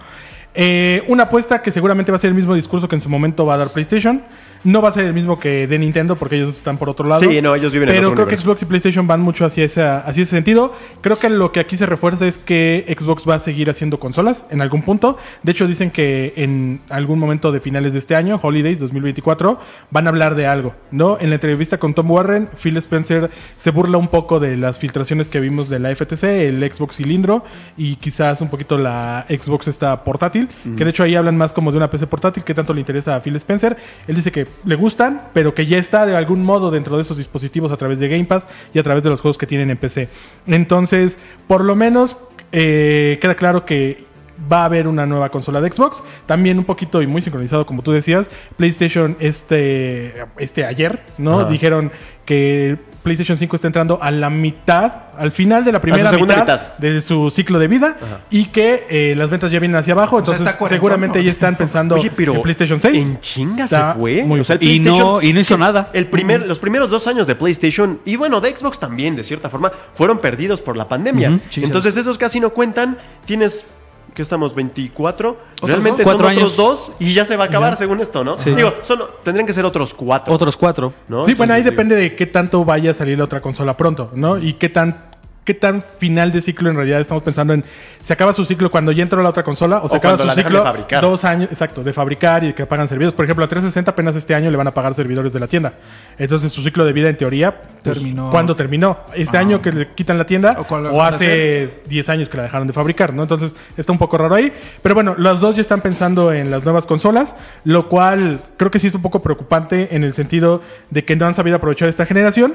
Eh, 0.55 1.05
una 1.07 1.25
apuesta 1.25 1.63
que 1.63 1.71
seguramente 1.71 2.11
va 2.11 2.17
a 2.17 2.21
ser 2.21 2.29
el 2.29 2.35
mismo 2.35 2.55
discurso 2.55 2.89
que 2.89 2.97
en 2.97 3.01
su 3.01 3.09
momento 3.09 3.47
va 3.47 3.55
a 3.55 3.59
dar 3.59 3.69
PlayStation. 3.71 4.23
No 4.63 4.83
va 4.83 4.91
a 4.91 4.93
ser 4.93 5.07
el 5.07 5.15
mismo 5.15 5.39
que 5.39 5.67
de 5.67 5.79
Nintendo 5.79 6.17
porque 6.17 6.37
ellos 6.37 6.55
están 6.55 6.77
por 6.77 6.89
otro 6.89 7.07
lado. 7.09 7.21
Sí, 7.21 7.41
no, 7.41 7.55
ellos 7.55 7.73
viven 7.73 7.89
en 7.89 7.95
Pero 7.95 8.09
otro 8.09 8.15
creo 8.15 8.25
universo. 8.27 8.43
que 8.45 8.49
Xbox 8.49 8.63
y 8.63 8.65
PlayStation 8.67 9.07
van 9.07 9.21
mucho 9.23 9.45
hacia, 9.47 9.65
esa, 9.65 9.99
hacia 10.01 10.23
ese 10.23 10.37
sentido. 10.37 10.73
Creo 11.01 11.19
que 11.19 11.31
lo 11.31 11.51
que 11.53 11.61
aquí 11.61 11.77
se 11.77 11.87
refuerza 11.87 12.27
es 12.27 12.37
que 12.39 12.85
Xbox 12.99 13.29
va 13.29 13.37
a 13.37 13.41
seguir 13.41 13.71
haciendo 13.71 13.99
consolas 13.99 14.45
en 14.51 14.61
algún 14.61 14.83
punto. 14.83 15.17
De 15.43 15.53
hecho, 15.53 15.67
dicen 15.67 15.91
que 15.91 16.35
en 16.37 16.81
algún 16.91 17.19
momento 17.19 17.53
de 17.53 17.61
finales 17.61 17.93
de 17.95 17.99
este 18.01 18.17
año, 18.17 18.39
Holidays 18.43 18.81
2024, 18.81 19.59
van 19.91 20.07
a 20.07 20.11
hablar 20.11 20.35
de 20.35 20.47
algo, 20.47 20.75
¿no? 20.91 21.19
En 21.21 21.31
la 21.31 21.37
entrevista 21.37 21.79
con 21.79 21.95
Tom 21.95 22.11
Warren, 22.11 22.49
Phil 22.63 22.77
Spencer 22.77 23.31
se 23.57 23.71
burla 23.71 23.97
un 23.99 24.09
poco 24.09 24.41
de 24.41 24.57
las 24.57 24.79
filtraciones 24.79 25.29
que 25.29 25.41
vimos 25.41 25.69
de 25.69 25.79
la 25.79 25.95
FTC, 25.95 26.23
el 26.25 26.73
Xbox 26.73 26.97
cilindro 26.97 27.45
y 27.77 27.97
quizás 27.97 28.41
un 28.41 28.49
poquito 28.49 28.77
la 28.77 29.25
Xbox 29.29 29.69
esta 29.69 30.05
portátil, 30.05 30.49
que 30.77 30.85
de 30.85 30.91
hecho 30.91 31.03
ahí 31.03 31.15
hablan 31.15 31.37
más 31.37 31.53
como 31.53 31.71
de 31.71 31.79
una 31.79 31.89
PC 31.91 32.07
portátil 32.07 32.45
que 32.45 32.55
tanto 32.55 32.75
le 32.75 32.81
interesa 32.81 33.17
a 33.17 33.21
Phil 33.21 33.37
Spencer. 33.37 33.77
Él 34.07 34.17
dice 34.17 34.31
que 34.31 34.47
le 34.65 34.75
gustan, 34.75 35.29
pero 35.33 35.55
que 35.55 35.67
ya 35.67 35.79
está 35.79 36.07
de 36.07 36.17
algún 36.17 36.45
modo 36.45 36.71
dentro 36.71 36.97
de 36.97 37.03
esos 37.03 37.17
dispositivos 37.17 37.73
a 37.73 37.77
través 37.77 37.99
de 37.99 38.09
Game 38.09 38.25
Pass 38.25 38.49
y 38.75 38.79
a 38.79 38.83
través 38.83 39.03
de 39.03 39.11
los 39.11 39.21
juegos 39.21 39.39
que 39.39 39.47
tienen 39.47 39.71
en 39.71 39.77
PC. 39.77 40.09
Entonces, 40.47 41.19
por 41.47 41.65
lo 41.65 41.77
menos 41.77 42.17
eh, 42.53 43.19
queda 43.21 43.35
claro 43.35 43.65
que 43.65 44.05
va 44.51 44.63
a 44.63 44.65
haber 44.67 44.89
una 44.89 45.07
nueva 45.07 45.29
consola 45.31 45.61
de 45.61 45.71
Xbox. 45.71 46.03
También 46.27 46.59
un 46.59 46.65
poquito 46.65 47.03
y 47.03 47.07
muy 47.07 47.23
sincronizado, 47.23 47.67
como 47.67 47.83
tú 47.83 47.93
decías. 47.93 48.29
PlayStation 48.57 49.17
este, 49.21 50.15
este 50.39 50.65
ayer, 50.65 51.05
¿no? 51.19 51.41
Ajá. 51.41 51.51
Dijeron 51.51 51.93
que 52.25 52.79
PlayStation 53.03 53.37
5 53.39 53.57
está 53.57 53.67
entrando 53.69 53.99
a 54.03 54.11
la 54.11 54.29
mitad, 54.29 54.93
al 55.19 55.31
final 55.31 55.65
de 55.65 55.73
la 55.73 55.81
primera 55.81 56.11
segunda 56.11 56.37
mitad, 56.37 56.61
mitad. 56.61 56.79
de 56.79 57.01
su 57.01 57.31
ciclo 57.31 57.59
de 57.59 57.67
vida 57.69 57.97
y 58.31 58.47
que 58.47 58.87
eh, 58.91 59.15
las 59.17 59.31
ventas 59.31 59.51
ya 59.51 59.59
vienen 59.59 59.77
hacia 59.77 59.95
abajo. 59.95 60.17
O 60.17 60.19
Entonces, 60.19 60.49
seguramente 60.69 61.23
ya 61.25 61.31
están 61.31 61.57
pensando 61.57 61.95
Oye, 61.97 62.11
pero 62.15 62.35
en 62.35 62.43
PlayStation 62.43 62.81
6. 62.81 63.11
En 63.11 63.21
chinga 63.21 63.65
Está 63.65 63.95
se 63.95 63.99
fue. 63.99 64.23
muy 64.23 64.41
O 64.41 64.45
sea, 64.45 64.57
Y 64.61 64.81
no- 64.81 64.93
PlayStation- 65.21 65.25
y 65.25 65.33
no 65.33 65.41
hizo 65.41 65.57
nada. 65.59 65.89
El 65.93 66.07
primer, 66.09 66.47
los 66.47 66.59
primeros 66.59 66.91
dos 66.91 67.07
años 67.07 67.27
de 67.27 67.35
PlayStation 67.35 68.01
y 68.05 68.17
bueno, 68.17 68.41
de 68.41 68.55
Xbox 68.55 68.79
también, 68.79 69.17
de 69.17 69.25
cierta 69.25 69.49
forma, 69.49 69.73
fueron 69.95 70.19
perdidos 70.19 70.61
por 70.61 70.77
la 70.77 70.87
pandemia. 70.89 71.39
Entonces, 71.57 71.97
esos 71.97 72.19
casi 72.19 72.39
no 72.41 72.51
cuentan. 72.51 72.99
Tienes. 73.25 73.67
¿Qué 74.15 74.23
estamos? 74.23 74.55
¿24? 74.57 75.37
Realmente 75.63 76.03
dos? 76.03 76.13
son 76.13 76.17
Cuatro 76.19 76.27
otros 76.27 76.31
años. 76.31 76.57
dos 76.57 76.93
y 76.99 77.15
ya 77.15 77.25
se 77.25 77.37
va 77.37 77.45
a 77.45 77.47
acabar, 77.47 77.77
según 77.77 78.01
esto, 78.01 78.25
¿no? 78.25 78.39
Sí. 78.39 78.51
Digo, 78.51 78.73
son, 78.83 79.03
tendrían 79.23 79.47
que 79.47 79.53
ser 79.53 79.65
otros 79.65 79.95
cuatro. 79.95 80.33
Otros 80.35 80.57
cuatro. 80.57 80.93
¿no? 81.09 81.25
Sí, 81.27 81.35
bueno, 81.35 81.55
ahí 81.55 81.63
depende 81.63 81.95
de 81.97 82.17
qué 82.17 82.27
tanto 82.27 82.65
vaya 82.65 82.91
a 82.91 82.95
salir 82.95 83.19
la 83.19 83.25
otra 83.25 83.41
consola 83.41 83.77
pronto, 83.77 84.11
¿no? 84.15 84.39
Y 84.39 84.55
qué 84.55 84.69
tan 84.69 85.10
qué 85.45 85.55
tan 85.55 85.83
final 85.83 86.33
de 86.33 86.41
ciclo 86.43 86.69
en 86.71 86.77
realidad 86.77 87.01
estamos 87.01 87.23
pensando 87.23 87.55
en 87.55 87.65
se 88.01 88.13
acaba 88.13 88.33
su 88.33 88.45
ciclo 88.45 88.71
cuando 88.71 88.93
ya 88.93 89.03
entró 89.03 89.23
la 89.23 89.31
otra 89.31 89.43
consola 89.43 89.79
o 89.83 89.89
se 89.89 89.95
O 89.95 89.99
acaba 89.99 90.17
cuando 90.17 90.33
su 90.35 90.39
ciclo 90.41 90.59
de 90.59 90.65
fabricar. 90.65 91.03
dos 91.03 91.25
años, 91.25 91.49
exacto, 91.51 91.83
de 91.83 91.93
fabricar 91.93 92.45
y 92.45 92.49
de 92.49 92.55
que 92.55 92.67
pagan 92.67 92.87
servidores. 92.89 93.15
Por 93.15 93.25
ejemplo, 93.25 93.45
a 93.45 93.49
360 93.49 93.91
apenas 93.91 94.15
este 94.17 94.35
año 94.35 94.51
le 94.51 94.57
van 94.57 94.67
a 94.67 94.75
pagar 94.75 94.95
servidores 94.95 95.33
de 95.33 95.41
la 95.41 95.47
tienda. 95.47 95.75
Entonces 96.19 96.53
su 96.53 96.63
ciclo 96.63 96.85
de 96.85 96.93
vida 96.93 97.09
en 97.09 97.17
teoría 97.17 97.63
pues, 97.63 97.83
Terminó. 97.97 98.31
¿Cuándo 98.31 98.55
terminó? 98.55 98.99
¿Este 99.15 99.39
Ah. 99.39 99.41
año 99.41 99.61
que 99.63 99.73
le 99.73 99.89
quitan 99.95 100.19
la 100.19 100.27
tienda? 100.27 100.57
¿O 100.59 100.65
cuál 100.65 100.87
¿O, 100.87 100.97
van 100.99 101.15
a 101.15 101.17
hace 101.17 101.81
10 101.87 102.09
años 102.11 102.29
que 102.29 102.37
la 102.37 102.43
dejaron 102.45 102.67
de 102.67 102.73
fabricar? 102.73 103.13
¿no? 103.15 103.23
Entonces 103.23 103.57
está 103.77 103.93
un 103.93 103.99
poco 103.99 104.19
raro 104.19 104.35
ahí. 104.35 104.53
Pero 104.83 104.95
bueno, 104.95 105.15
los 105.19 105.41
dos 105.41 105.57
ya 105.57 105.63
están 105.63 105.81
pensando 105.81 106.33
en 106.33 106.51
las 106.51 106.65
nuevas 106.65 106.87
consolas, 106.87 107.35
lo 107.65 107.89
cual 107.89 108.39
creo 108.57 108.71
que 108.71 108.79
sí 108.79 108.87
es 108.89 108.95
un 108.95 109.03
poco 109.03 109.23
preocupante 109.23 109.97
en 109.97 110.05
el 110.05 110.13
sentido 110.13 110.61
de 110.91 111.05
que 111.05 111.17
no 111.17 111.27
han 111.27 111.35
sabido 111.35 111.57
aprovechar 111.57 111.89
esta 111.89 112.05
generación 112.07 112.55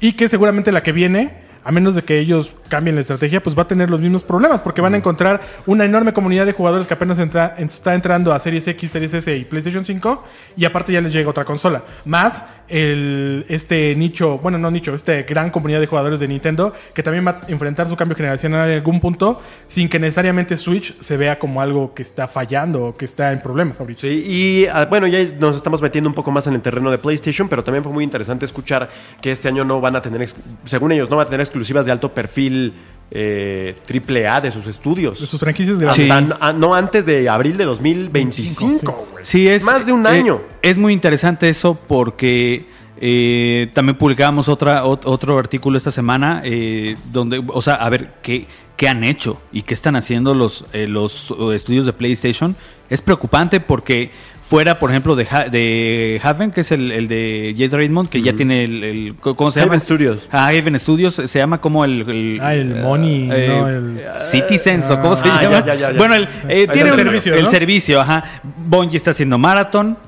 y 0.00 0.12
que 0.12 0.28
seguramente 0.28 0.70
la 0.72 0.82
que 0.82 0.92
viene 0.92 1.46
a 1.66 1.72
menos 1.72 1.96
de 1.96 2.02
que 2.02 2.16
ellos 2.20 2.54
cambien 2.68 2.94
la 2.94 3.00
estrategia, 3.00 3.42
pues 3.42 3.58
va 3.58 3.62
a 3.62 3.66
tener 3.68 3.90
los 3.90 4.00
mismos 4.00 4.22
problemas, 4.22 4.60
porque 4.60 4.80
van 4.80 4.94
a 4.94 4.98
encontrar 4.98 5.40
una 5.66 5.84
enorme 5.84 6.12
comunidad 6.12 6.46
de 6.46 6.52
jugadores 6.52 6.86
que 6.86 6.94
apenas 6.94 7.18
entra- 7.18 7.56
está 7.58 7.94
entrando 7.96 8.32
a 8.32 8.38
Series 8.38 8.68
X, 8.68 8.88
Series 8.92 9.12
S 9.14 9.36
y 9.36 9.44
PlayStation 9.44 9.84
5, 9.84 10.24
y 10.56 10.64
aparte 10.64 10.92
ya 10.92 11.00
les 11.00 11.12
llega 11.12 11.28
otra 11.28 11.44
consola. 11.44 11.82
Más 12.04 12.44
el, 12.68 13.44
este 13.48 13.94
nicho, 13.96 14.38
bueno, 14.38 14.58
no 14.58 14.70
nicho, 14.70 14.94
este 14.94 15.22
gran 15.22 15.50
comunidad 15.50 15.80
de 15.80 15.86
jugadores 15.86 16.20
de 16.20 16.28
Nintendo, 16.28 16.72
que 16.94 17.02
también 17.02 17.26
va 17.26 17.40
a 17.42 17.50
enfrentar 17.50 17.88
su 17.88 17.96
cambio 17.96 18.16
generacional 18.16 18.70
en 18.70 18.76
algún 18.76 19.00
punto, 19.00 19.40
sin 19.68 19.88
que 19.88 19.98
necesariamente 19.98 20.56
Switch 20.56 20.98
se 21.00 21.16
vea 21.16 21.38
como 21.38 21.60
algo 21.60 21.94
que 21.94 22.02
está 22.02 22.28
fallando 22.28 22.84
o 22.84 22.96
que 22.96 23.04
está 23.04 23.32
en 23.32 23.40
problemas 23.40 23.78
ahorita. 23.80 24.02
Sí, 24.02 24.24
y 24.26 24.66
ah, 24.66 24.86
bueno, 24.86 25.06
ya 25.06 25.18
nos 25.38 25.56
estamos 25.56 25.80
metiendo 25.82 26.08
un 26.08 26.14
poco 26.14 26.30
más 26.30 26.46
en 26.46 26.54
el 26.54 26.62
terreno 26.62 26.90
de 26.90 26.98
PlayStation, 26.98 27.48
pero 27.48 27.62
también 27.62 27.82
fue 27.82 27.92
muy 27.92 28.04
interesante 28.04 28.44
escuchar 28.44 28.88
que 29.20 29.32
este 29.32 29.48
año 29.48 29.64
no 29.64 29.80
van 29.80 29.96
a 29.96 30.02
tener, 30.02 30.28
según 30.64 30.92
ellos, 30.92 31.10
no 31.10 31.16
van 31.16 31.26
a 31.26 31.30
tener 31.30 31.40
exclusivas 31.40 31.86
de 31.86 31.92
alto 31.92 32.12
perfil 32.12 32.74
eh, 33.10 33.76
triple 33.86 34.26
A 34.28 34.40
de 34.40 34.50
sus 34.50 34.66
estudios. 34.66 35.20
De 35.20 35.26
sus 35.26 35.38
franquicias 35.40 35.78
de 35.78 35.88
Hasta 35.88 36.02
Sí. 36.02 36.08
a- 36.40 36.52
no 36.52 36.74
antes 36.74 37.06
de 37.06 37.28
abril 37.28 37.56
de 37.56 37.64
2025, 37.64 39.06
güey. 39.12 39.24
Sí, 39.24 39.48
es 39.48 39.62
más 39.64 39.86
de 39.86 39.92
un 39.92 40.06
eh, 40.06 40.10
año. 40.10 40.40
es 40.62 40.78
muy 40.78 40.92
interesante 40.92 41.48
eso 41.48 41.78
porque 41.86 42.66
eh, 43.00 43.70
también 43.74 43.96
publicamos 43.96 44.48
otra, 44.48 44.84
ot- 44.84 45.02
otro 45.04 45.38
artículo 45.38 45.76
esta 45.78 45.90
semana 45.90 46.42
eh, 46.44 46.94
donde, 47.12 47.42
o 47.46 47.62
sea, 47.62 47.74
a 47.74 47.88
ver 47.90 48.14
qué, 48.22 48.46
qué 48.76 48.88
han 48.88 49.04
hecho 49.04 49.40
y 49.52 49.62
qué 49.62 49.74
están 49.74 49.96
haciendo 49.96 50.34
los, 50.34 50.64
eh, 50.72 50.86
los 50.86 51.30
eh, 51.38 51.54
estudios 51.54 51.86
de 51.86 51.92
PlayStation. 51.92 52.56
Es 52.88 53.02
preocupante 53.02 53.58
porque 53.60 54.10
fuera, 54.48 54.78
por 54.78 54.90
ejemplo, 54.90 55.16
de, 55.16 55.26
Ha- 55.28 55.48
de 55.48 56.20
Haven, 56.22 56.52
que 56.52 56.60
es 56.60 56.70
el, 56.70 56.92
el 56.92 57.08
de 57.08 57.52
Jade 57.58 57.76
Raymond, 57.76 58.08
que 58.08 58.22
ya 58.22 58.32
tiene 58.34 58.62
el, 58.64 58.84
el- 58.84 59.14
¿cómo 59.16 59.50
se 59.50 59.60
Haven 59.60 59.72
llama? 59.72 59.80
Studios. 59.84 60.28
Ah, 60.30 60.46
Haven 60.48 60.78
Studios 60.78 61.14
se 61.14 61.38
llama 61.38 61.60
como 61.60 61.84
el, 61.84 62.08
el- 62.08 62.38
Ah, 62.40 62.54
el 62.54 62.76
Money, 62.76 63.28
eh, 63.32 63.46
no, 63.48 63.68
el- 63.68 64.00
Citizens 64.30 64.88
o 64.90 65.00
cómo 65.00 65.16
se 65.16 65.28
Ah, 65.28 65.42
llama. 65.42 65.64
ya, 65.66 65.74
ya, 65.74 65.90
ya. 65.92 65.98
Bueno, 65.98 66.14
el, 66.14 66.24
eh, 66.48 66.62
El 66.62 66.70
tiene 66.70 66.92
un- 66.92 66.96
servicio, 66.98 67.34
el 67.34 67.48
servicio, 67.48 68.00
ajá. 68.00 68.40
Bungie 68.64 68.96
está 68.96 69.10
haciendo 69.10 69.36
Marathon. 69.36 69.98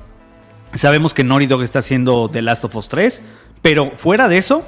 Sabemos 0.75 1.13
que 1.13 1.23
Naughty 1.23 1.47
Dog 1.47 1.63
está 1.63 1.79
haciendo 1.79 2.29
The 2.29 2.41
Last 2.41 2.65
of 2.65 2.75
Us 2.75 2.89
3. 2.89 3.21
Pero 3.61 3.91
fuera 3.95 4.27
de 4.27 4.37
eso, 4.37 4.63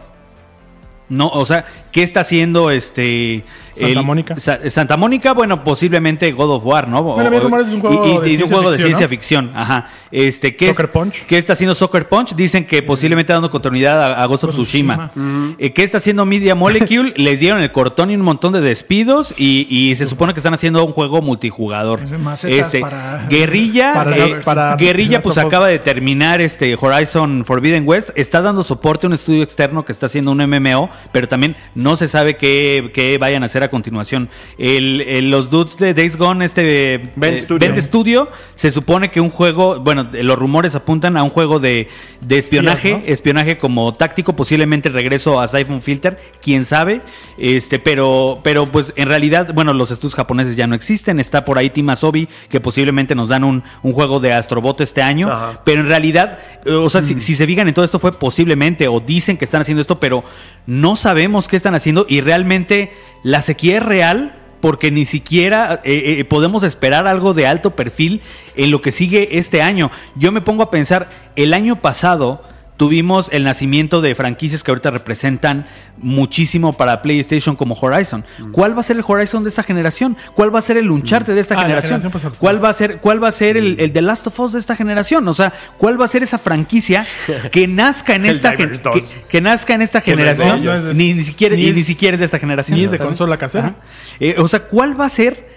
no, 1.09 1.27
o 1.27 1.45
sea, 1.45 1.65
¿qué 1.91 2.03
está 2.03 2.21
haciendo 2.21 2.71
este. 2.71 3.43
Santa 3.85 4.01
Mónica. 4.01 4.39
Sa- 4.39 4.69
Santa 4.69 4.97
Mónica, 4.97 5.33
bueno, 5.33 5.63
posiblemente 5.63 6.31
God 6.31 6.51
of 6.55 6.65
War, 6.65 6.87
¿no? 6.87 7.03
Bueno, 7.03 7.27
había 7.27 7.39
rumores 7.39 7.67
de 7.67 7.75
un 7.75 7.81
juego 7.81 8.05
y, 8.05 8.09
y- 8.09 8.19
de 8.21 8.29
y 8.33 8.37
de 8.37 8.43
un 8.43 8.49
ciencia 8.49 8.55
juego 8.57 8.71
de 8.71 8.77
ficción, 8.77 8.87
ciencia 8.87 9.05
¿no? 9.05 9.09
ficción, 9.09 9.51
ajá. 9.55 9.89
Este, 10.11 10.55
¿qué 10.55 10.67
Soccer 10.67 10.85
es- 10.85 10.91
Punch. 10.91 11.25
¿Qué 11.25 11.37
está 11.37 11.53
haciendo 11.53 11.73
Soccer 11.75 12.07
Punch? 12.09 12.35
Dicen 12.35 12.65
que 12.65 12.81
posiblemente 12.83 13.31
dando 13.33 13.49
continuidad 13.49 14.01
a, 14.03 14.21
a 14.23 14.25
Ghost 14.25 14.43
of 14.45 14.51
Tsushima. 14.51 15.11
Eh, 15.57 15.71
¿Qué 15.71 15.83
está 15.83 15.97
haciendo 15.97 16.25
Media 16.25 16.55
Molecule? 16.55 17.13
Les 17.17 17.39
dieron 17.39 17.61
el 17.61 17.71
cortón 17.71 18.11
y 18.11 18.15
un 18.15 18.21
montón 18.21 18.53
de 18.53 18.61
despidos 18.61 19.39
y, 19.39 19.67
y 19.69 19.95
se 19.95 20.05
supone 20.05 20.33
que 20.33 20.39
están 20.39 20.53
haciendo 20.53 20.83
un 20.83 20.91
juego 20.91 21.21
multijugador. 21.21 21.99
Este, 22.43 22.79
para- 22.81 23.25
Guerrilla, 23.29 23.93
para- 23.95 24.17
eh, 24.17 24.35
para- 24.43 24.75
Guerrilla 24.75 25.21
pues 25.21 25.37
acaba 25.37 25.67
de 25.67 25.79
terminar 25.79 26.41
este 26.41 26.75
Horizon 26.79 27.43
Forbidden 27.45 27.83
West. 27.87 28.09
Está 28.15 28.41
dando 28.41 28.63
soporte 28.63 29.05
a 29.05 29.07
un 29.07 29.13
estudio 29.13 29.43
externo 29.43 29.85
que 29.85 29.91
está 29.91 30.05
haciendo 30.07 30.31
un 30.31 30.37
MMO, 30.45 30.89
pero 31.11 31.27
también 31.27 31.55
no 31.75 31.95
se 31.95 32.07
sabe 32.07 32.35
qué, 32.37 32.91
qué 32.93 33.17
vayan 33.17 33.43
a 33.43 33.45
hacer 33.45 33.63
a 33.63 33.69
continuación. 33.71 34.29
El, 34.59 35.01
el- 35.01 35.31
los 35.31 35.49
dudes 35.49 35.77
de 35.77 35.95
Days 35.95 36.17
Gone, 36.17 36.45
este 36.45 37.11
Bend 37.15 37.37
eh, 37.37 37.39
Studio. 37.39 37.59
Bend 37.67 37.81
Studio, 37.81 38.29
se 38.53 38.69
supone 38.69 39.09
que 39.09 39.19
un 39.19 39.31
juego, 39.31 39.79
bueno, 39.79 40.07
los 40.11 40.37
rumores 40.37 40.75
apuntan 40.75 41.17
a 41.17 41.23
un 41.23 41.29
juego 41.31 41.59
de, 41.59 41.87
de 42.21 42.37
espionaje, 42.37 43.01
espionaje 43.05 43.57
como 43.57 43.93
táctico, 43.95 44.35
posiblemente 44.35 44.89
regreso 44.89 45.39
a 45.41 45.47
Siphon 45.47 45.81
Filter, 45.81 46.19
quién 46.41 46.65
sabe, 46.65 47.01
este, 47.37 47.79
pero, 47.79 48.41
pero 48.43 48.65
pues 48.67 48.93
en 48.97 49.07
realidad, 49.07 49.53
bueno, 49.53 49.73
los 49.73 49.89
estudios 49.89 50.13
japoneses 50.15 50.55
ya 50.55 50.67
no 50.67 50.75
existen, 50.75 51.19
está 51.19 51.45
por 51.45 51.57
ahí 51.57 51.69
Team 51.69 51.89
Asobi, 51.89 52.27
que 52.49 52.59
posiblemente 52.59 53.15
nos 53.15 53.29
dan 53.29 53.43
un, 53.45 53.63
un 53.81 53.93
juego 53.93 54.19
de 54.19 54.33
Astrobot 54.33 54.81
este 54.81 55.01
año, 55.01 55.29
Ajá. 55.31 55.61
pero 55.63 55.79
en 55.81 55.87
realidad, 55.87 56.39
eh, 56.65 56.71
o 56.73 56.89
sea, 56.89 57.01
si, 57.01 57.19
si 57.21 57.35
se 57.35 57.47
fijan 57.47 57.67
en 57.69 57.73
todo 57.73 57.85
esto 57.85 57.99
fue 57.99 58.11
posiblemente, 58.11 58.87
o 58.89 58.99
dicen 58.99 59.37
que 59.37 59.45
están 59.45 59.61
haciendo 59.61 59.79
esto, 59.81 59.99
pero 59.99 60.23
no 60.67 60.95
sabemos 60.97 61.47
qué 61.47 61.55
están 61.55 61.73
haciendo 61.75 62.05
y 62.09 62.19
realmente 62.21 62.91
la 63.23 63.41
sequía 63.41 63.77
es 63.77 63.83
real. 63.83 64.37
Porque 64.61 64.91
ni 64.91 65.05
siquiera 65.05 65.81
eh, 65.83 66.19
eh, 66.19 66.23
podemos 66.23 66.61
esperar 66.61 67.07
algo 67.07 67.33
de 67.33 67.47
alto 67.47 67.75
perfil 67.75 68.21
en 68.55 68.69
lo 68.69 68.79
que 68.79 68.91
sigue 68.91 69.39
este 69.39 69.63
año. 69.63 69.89
Yo 70.13 70.31
me 70.31 70.41
pongo 70.41 70.61
a 70.61 70.69
pensar, 70.69 71.09
el 71.35 71.55
año 71.55 71.81
pasado 71.81 72.43
tuvimos 72.81 73.29
el 73.31 73.43
nacimiento 73.43 74.01
de 74.01 74.15
franquicias 74.15 74.63
que 74.63 74.71
ahorita 74.71 74.89
representan 74.89 75.67
muchísimo 75.99 76.73
para 76.73 77.03
PlayStation 77.03 77.55
como 77.55 77.75
Horizon. 77.79 78.25
¿Cuál 78.51 78.75
va 78.75 78.79
a 78.81 78.83
ser 78.83 78.97
el 78.97 79.03
Horizon 79.07 79.43
de 79.43 79.49
esta 79.49 79.61
generación? 79.61 80.17
¿Cuál 80.33 80.53
va 80.55 80.57
a 80.57 80.61
ser 80.63 80.77
el 80.77 80.89
Uncharted 80.89 81.35
de 81.35 81.41
esta 81.41 81.53
Ah, 81.53 81.61
generación? 81.61 82.11
¿Cuál 82.39 82.63
va 82.63 82.69
a 82.69 82.73
ser, 82.73 82.97
cuál 82.97 83.23
va 83.23 83.27
a 83.27 83.31
ser 83.31 83.55
el, 83.55 83.79
el 83.79 83.91
The 83.91 84.01
Last 84.01 84.25
of 84.25 84.39
Us 84.39 84.53
de 84.53 84.59
esta 84.59 84.75
generación? 84.75 85.27
O 85.27 85.33
sea, 85.35 85.53
¿cuál 85.77 86.01
va 86.01 86.05
a 86.05 86.07
ser 86.07 86.23
esa 86.23 86.39
franquicia 86.39 87.05
que 87.51 87.67
nazca 87.67 88.15
en 88.15 88.25
esta 88.25 88.53
gen- 88.53 88.71
que, 88.71 88.77
2. 88.79 89.15
que 89.29 89.41
nazca 89.41 89.75
en 89.75 89.83
esta 89.83 90.01
Que 90.01 90.15
no 90.15 90.23
es 90.23 90.39
de 90.39 90.43
generación? 90.43 90.97
ni, 90.97 91.13
ni 91.13 91.21
siquiera 91.21 91.55
Ni 91.55 91.67
es- 91.67 91.75
ni 91.75 91.83
siquiera 91.83 92.15
es 92.15 92.19
de 92.21 92.25
esta 92.25 92.39
generación. 92.39 92.79
ni 92.79 92.85
es 92.85 92.89
de 92.89 92.97
consola 92.97 93.37
casera. 93.37 93.75
Eh, 94.19 94.33
o 94.39 94.47
sea, 94.47 94.61
¿cuál 94.61 94.99
va 94.99 95.05
a 95.05 95.09
ser 95.09 95.47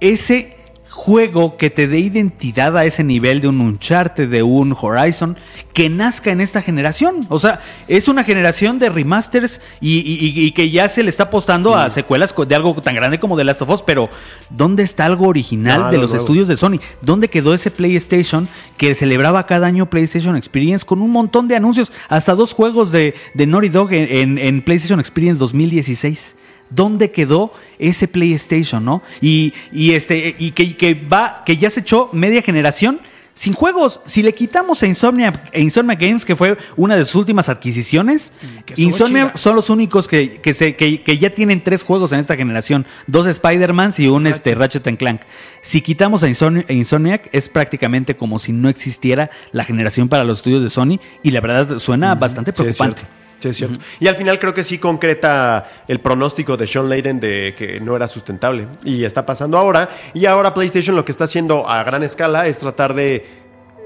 ese 0.00 0.56
juego 0.92 1.56
que 1.56 1.70
te 1.70 1.88
dé 1.88 1.98
identidad 2.00 2.76
a 2.76 2.84
ese 2.84 3.02
nivel 3.02 3.40
de 3.40 3.48
un 3.48 3.60
Uncharted, 3.62 4.28
de 4.28 4.42
un 4.42 4.76
Horizon, 4.78 5.38
que 5.72 5.88
nazca 5.88 6.30
en 6.30 6.42
esta 6.42 6.60
generación. 6.60 7.26
O 7.30 7.38
sea, 7.38 7.60
es 7.88 8.08
una 8.08 8.24
generación 8.24 8.78
de 8.78 8.90
remasters 8.90 9.62
y, 9.80 10.00
y- 10.00 10.38
y 10.44 10.52
que 10.52 10.70
ya 10.70 10.90
se 10.90 11.02
le 11.02 11.08
está 11.08 11.24
apostando 11.24 11.74
a 11.74 11.88
secuelas 11.88 12.34
de 12.46 12.54
algo 12.54 12.74
tan 12.82 12.94
grande 12.94 13.18
como 13.18 13.38
The 13.38 13.44
Last 13.44 13.62
of 13.62 13.70
Us, 13.70 13.82
pero 13.82 14.10
¿dónde 14.50 14.82
está 14.82 15.06
algo 15.06 15.26
original 15.28 15.84
Ah, 15.84 15.90
de 15.90 15.96
lo 15.96 16.02
los 16.02 16.12
estudios 16.14 16.46
de 16.46 16.56
Sony? 16.56 16.78
¿Dónde 17.00 17.28
quedó 17.28 17.54
ese 17.54 17.70
PlayStation 17.70 18.46
que 18.76 18.94
celebraba 18.94 19.46
cada 19.46 19.66
año 19.66 19.88
PlayStation 19.88 20.36
Experience 20.36 20.84
con 20.84 21.00
un 21.00 21.10
montón 21.10 21.48
de 21.48 21.56
anuncios? 21.56 21.90
Hasta 22.10 22.34
dos 22.34 22.52
juegos 22.52 22.92
de, 22.92 23.14
de 23.32 23.46
Naughty 23.46 23.70
Dog 23.70 23.92
en, 23.94 24.06
en- 24.14 24.38
en 24.38 24.62
PlayStation 24.62 25.00
Experience 25.00 25.38
2016. 25.38 26.36
¿Dónde 26.74 27.10
quedó 27.10 27.52
ese 27.78 28.08
PlayStation, 28.08 28.84
no? 28.84 29.02
Y, 29.20 29.52
y 29.72 29.92
este, 29.92 30.34
y 30.38 30.52
que, 30.52 30.76
que 30.76 30.94
va, 30.94 31.42
que 31.44 31.56
ya 31.56 31.70
se 31.70 31.80
echó 31.80 32.08
media 32.12 32.42
generación 32.42 33.00
sin 33.34 33.54
juegos. 33.54 34.00
Si 34.04 34.22
le 34.22 34.34
quitamos 34.34 34.82
a 34.82 34.86
Insomnia, 34.86 35.32
a 35.54 35.58
Insomnia 35.58 35.96
Games, 35.96 36.24
que 36.24 36.36
fue 36.36 36.58
una 36.76 36.96
de 36.96 37.06
sus 37.06 37.14
últimas 37.14 37.48
adquisiciones, 37.48 38.30
estuvo 38.42 38.74
Insomnia 38.76 39.24
chida. 39.28 39.36
son 39.36 39.56
los 39.56 39.70
únicos 39.70 40.06
que, 40.06 40.40
que, 40.42 40.52
se, 40.52 40.76
que, 40.76 41.02
que 41.02 41.16
ya 41.16 41.30
tienen 41.30 41.64
tres 41.64 41.82
juegos 41.82 42.12
en 42.12 42.20
esta 42.20 42.36
generación: 42.36 42.84
dos 43.06 43.26
Spider-Mans 43.26 43.98
y 44.00 44.08
un 44.08 44.26
este, 44.26 44.54
Ratchet 44.54 44.86
and 44.86 44.98
Clank. 44.98 45.22
Si 45.62 45.80
quitamos 45.80 46.22
a, 46.22 46.28
Insomni- 46.28 46.68
a 46.68 46.72
Insomniac, 46.74 47.30
es 47.32 47.48
prácticamente 47.48 48.16
como 48.16 48.38
si 48.38 48.52
no 48.52 48.68
existiera 48.68 49.30
la 49.50 49.64
generación 49.64 50.10
para 50.10 50.24
los 50.24 50.40
estudios 50.40 50.62
de 50.62 50.68
Sony, 50.68 51.00
y 51.22 51.30
la 51.30 51.40
verdad 51.40 51.78
suena 51.78 52.14
bastante 52.14 52.52
preocupante. 52.52 53.02
Sí, 53.42 53.48
es 53.48 53.56
cierto. 53.56 53.80
Y 53.98 54.06
al 54.06 54.14
final 54.14 54.38
creo 54.38 54.54
que 54.54 54.62
sí 54.62 54.78
concreta 54.78 55.68
el 55.88 55.98
pronóstico 55.98 56.56
de 56.56 56.64
Sean 56.64 56.88
Layden 56.88 57.18
de 57.18 57.56
que 57.58 57.80
no 57.80 57.96
era 57.96 58.06
sustentable. 58.06 58.68
Y 58.84 59.02
está 59.02 59.26
pasando 59.26 59.58
ahora. 59.58 59.88
Y 60.14 60.26
ahora 60.26 60.54
PlayStation 60.54 60.94
lo 60.94 61.04
que 61.04 61.10
está 61.10 61.24
haciendo 61.24 61.68
a 61.68 61.82
gran 61.82 62.04
escala 62.04 62.46
es 62.46 62.60
tratar 62.60 62.94
de 62.94 63.41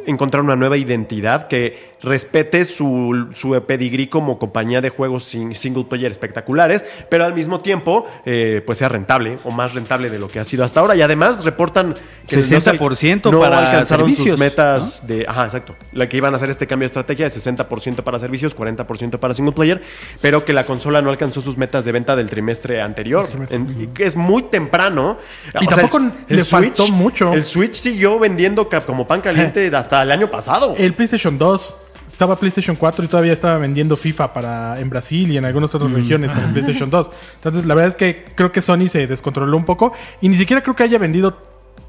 encontrar 0.07 0.43
una 0.43 0.57
nueva 0.57 0.77
identidad 0.77 1.49
que 1.49 1.95
respete 2.03 2.65
su, 2.65 3.29
su 3.35 3.61
pedigrí 3.67 4.07
como 4.09 4.39
compañía 4.39 4.81
de 4.81 4.91
juegos 4.91 5.25
sin- 5.25 5.55
single 5.55 5.85
player 5.85 6.13
espectaculares, 6.13 6.85
pero 7.09 7.25
al 7.25 7.35
mismo 7.35 7.61
tiempo 7.61 8.07
eh, 8.25 8.63
pues 8.65 8.79
sea 8.79 8.89
rentable 8.89 9.39
o 9.45 9.51
más 9.51 9.75
rentable 9.75 10.11
de 10.11 10.19
lo 10.19 10.29
que 10.29 10.39
ha 10.39 10.45
sido 10.45 10.63
hasta 10.65 10.81
ahora. 10.81 10.95
Y 10.95 11.03
además 11.03 11.45
reportan 11.45 11.95
que 12.29 12.37
no 12.37 12.43
se 12.43 12.55
al- 12.57 12.63
60% 12.79 13.31
no 13.33 13.41
para 13.41 13.59
alcanzaron 13.71 14.15
sus 14.15 14.39
metas 14.39 15.07
de, 15.07 15.25
ajá, 15.29 15.45
exacto, 15.47 15.75
la 15.93 16.09
que 16.09 16.17
iban 16.19 16.33
a 16.33 16.37
hacer 16.37 16.51
este 16.51 16.67
cambio 16.67 16.85
de 16.85 16.87
estrategia 16.89 17.25
de 17.29 17.31
60% 17.31 18.03
para 18.03 18.19
servicios, 18.19 18.57
40% 18.57 19.19
para 19.19 19.35
single 19.35 19.53
player, 19.55 19.83
pero 20.21 20.45
que 20.45 20.53
la 20.53 20.65
consola 20.65 21.01
no 21.03 21.11
alcanzó 21.11 21.41
sus 21.41 21.57
metas 21.57 21.85
de 21.85 21.93
venta 21.93 22.15
del 22.15 22.29
trimestre 22.29 22.83
anterior, 22.83 23.27
En- 23.51 23.93
que 23.95 24.05
es 24.05 24.17
muy 24.17 24.45
temprano. 24.45 25.19
Y 25.61 25.67
tampoco 25.67 25.99
le 26.29 26.45
faltó 26.45 26.89
mucho. 26.89 27.33
El 27.33 27.43
Switch 27.45 27.75
siguió 27.75 28.19
vendiendo 28.19 28.69
como 28.87 29.07
pan 29.09 29.21
caliente 29.23 29.71
hasta 29.77 29.96
el 30.03 30.13
año 30.13 30.31
pasado. 30.31 30.75
El 30.77 30.95
PlayStation 30.95 31.39
2. 31.39 31.77
Estaba 32.07 32.37
PlayStation 32.37 32.77
4 32.77 33.05
y 33.05 33.09
todavía 33.09 33.33
estaba 33.35 33.59
vendiendo 33.59 33.95
FIFA 33.95 34.33
para 34.33 34.81
en 34.81 34.89
Brasil 34.89 35.31
y 35.31 35.37
en 35.37 35.45
algunas 35.45 35.75
otras 35.75 35.93
regiones 35.93 36.33
con 36.33 36.45
el 36.45 36.51
PlayStation 36.53 36.89
2. 36.89 37.11
Entonces, 37.35 37.67
la 37.67 37.75
verdad 37.75 37.91
es 37.91 37.97
que 37.97 38.25
creo 38.35 38.53
que 38.53 38.63
Sony 38.63 38.89
se 38.89 39.07
descontroló 39.07 39.55
un 39.55 39.67
poco 39.67 39.93
y 40.23 40.31
ni 40.31 40.37
siquiera 40.37 40.63
creo 40.63 40.75
que 40.75 40.85
haya 40.85 40.99
vendido 40.99 41.37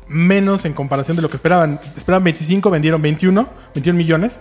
menos 0.09 0.65
en 0.65 0.73
comparación 0.73 1.15
de 1.15 1.23
lo 1.23 1.29
que 1.29 1.37
esperaban. 1.37 1.79
Esperaban 1.95 2.25
25, 2.25 2.69
vendieron 2.69 3.01
21, 3.01 3.47
21 3.73 3.97
millones. 3.97 4.39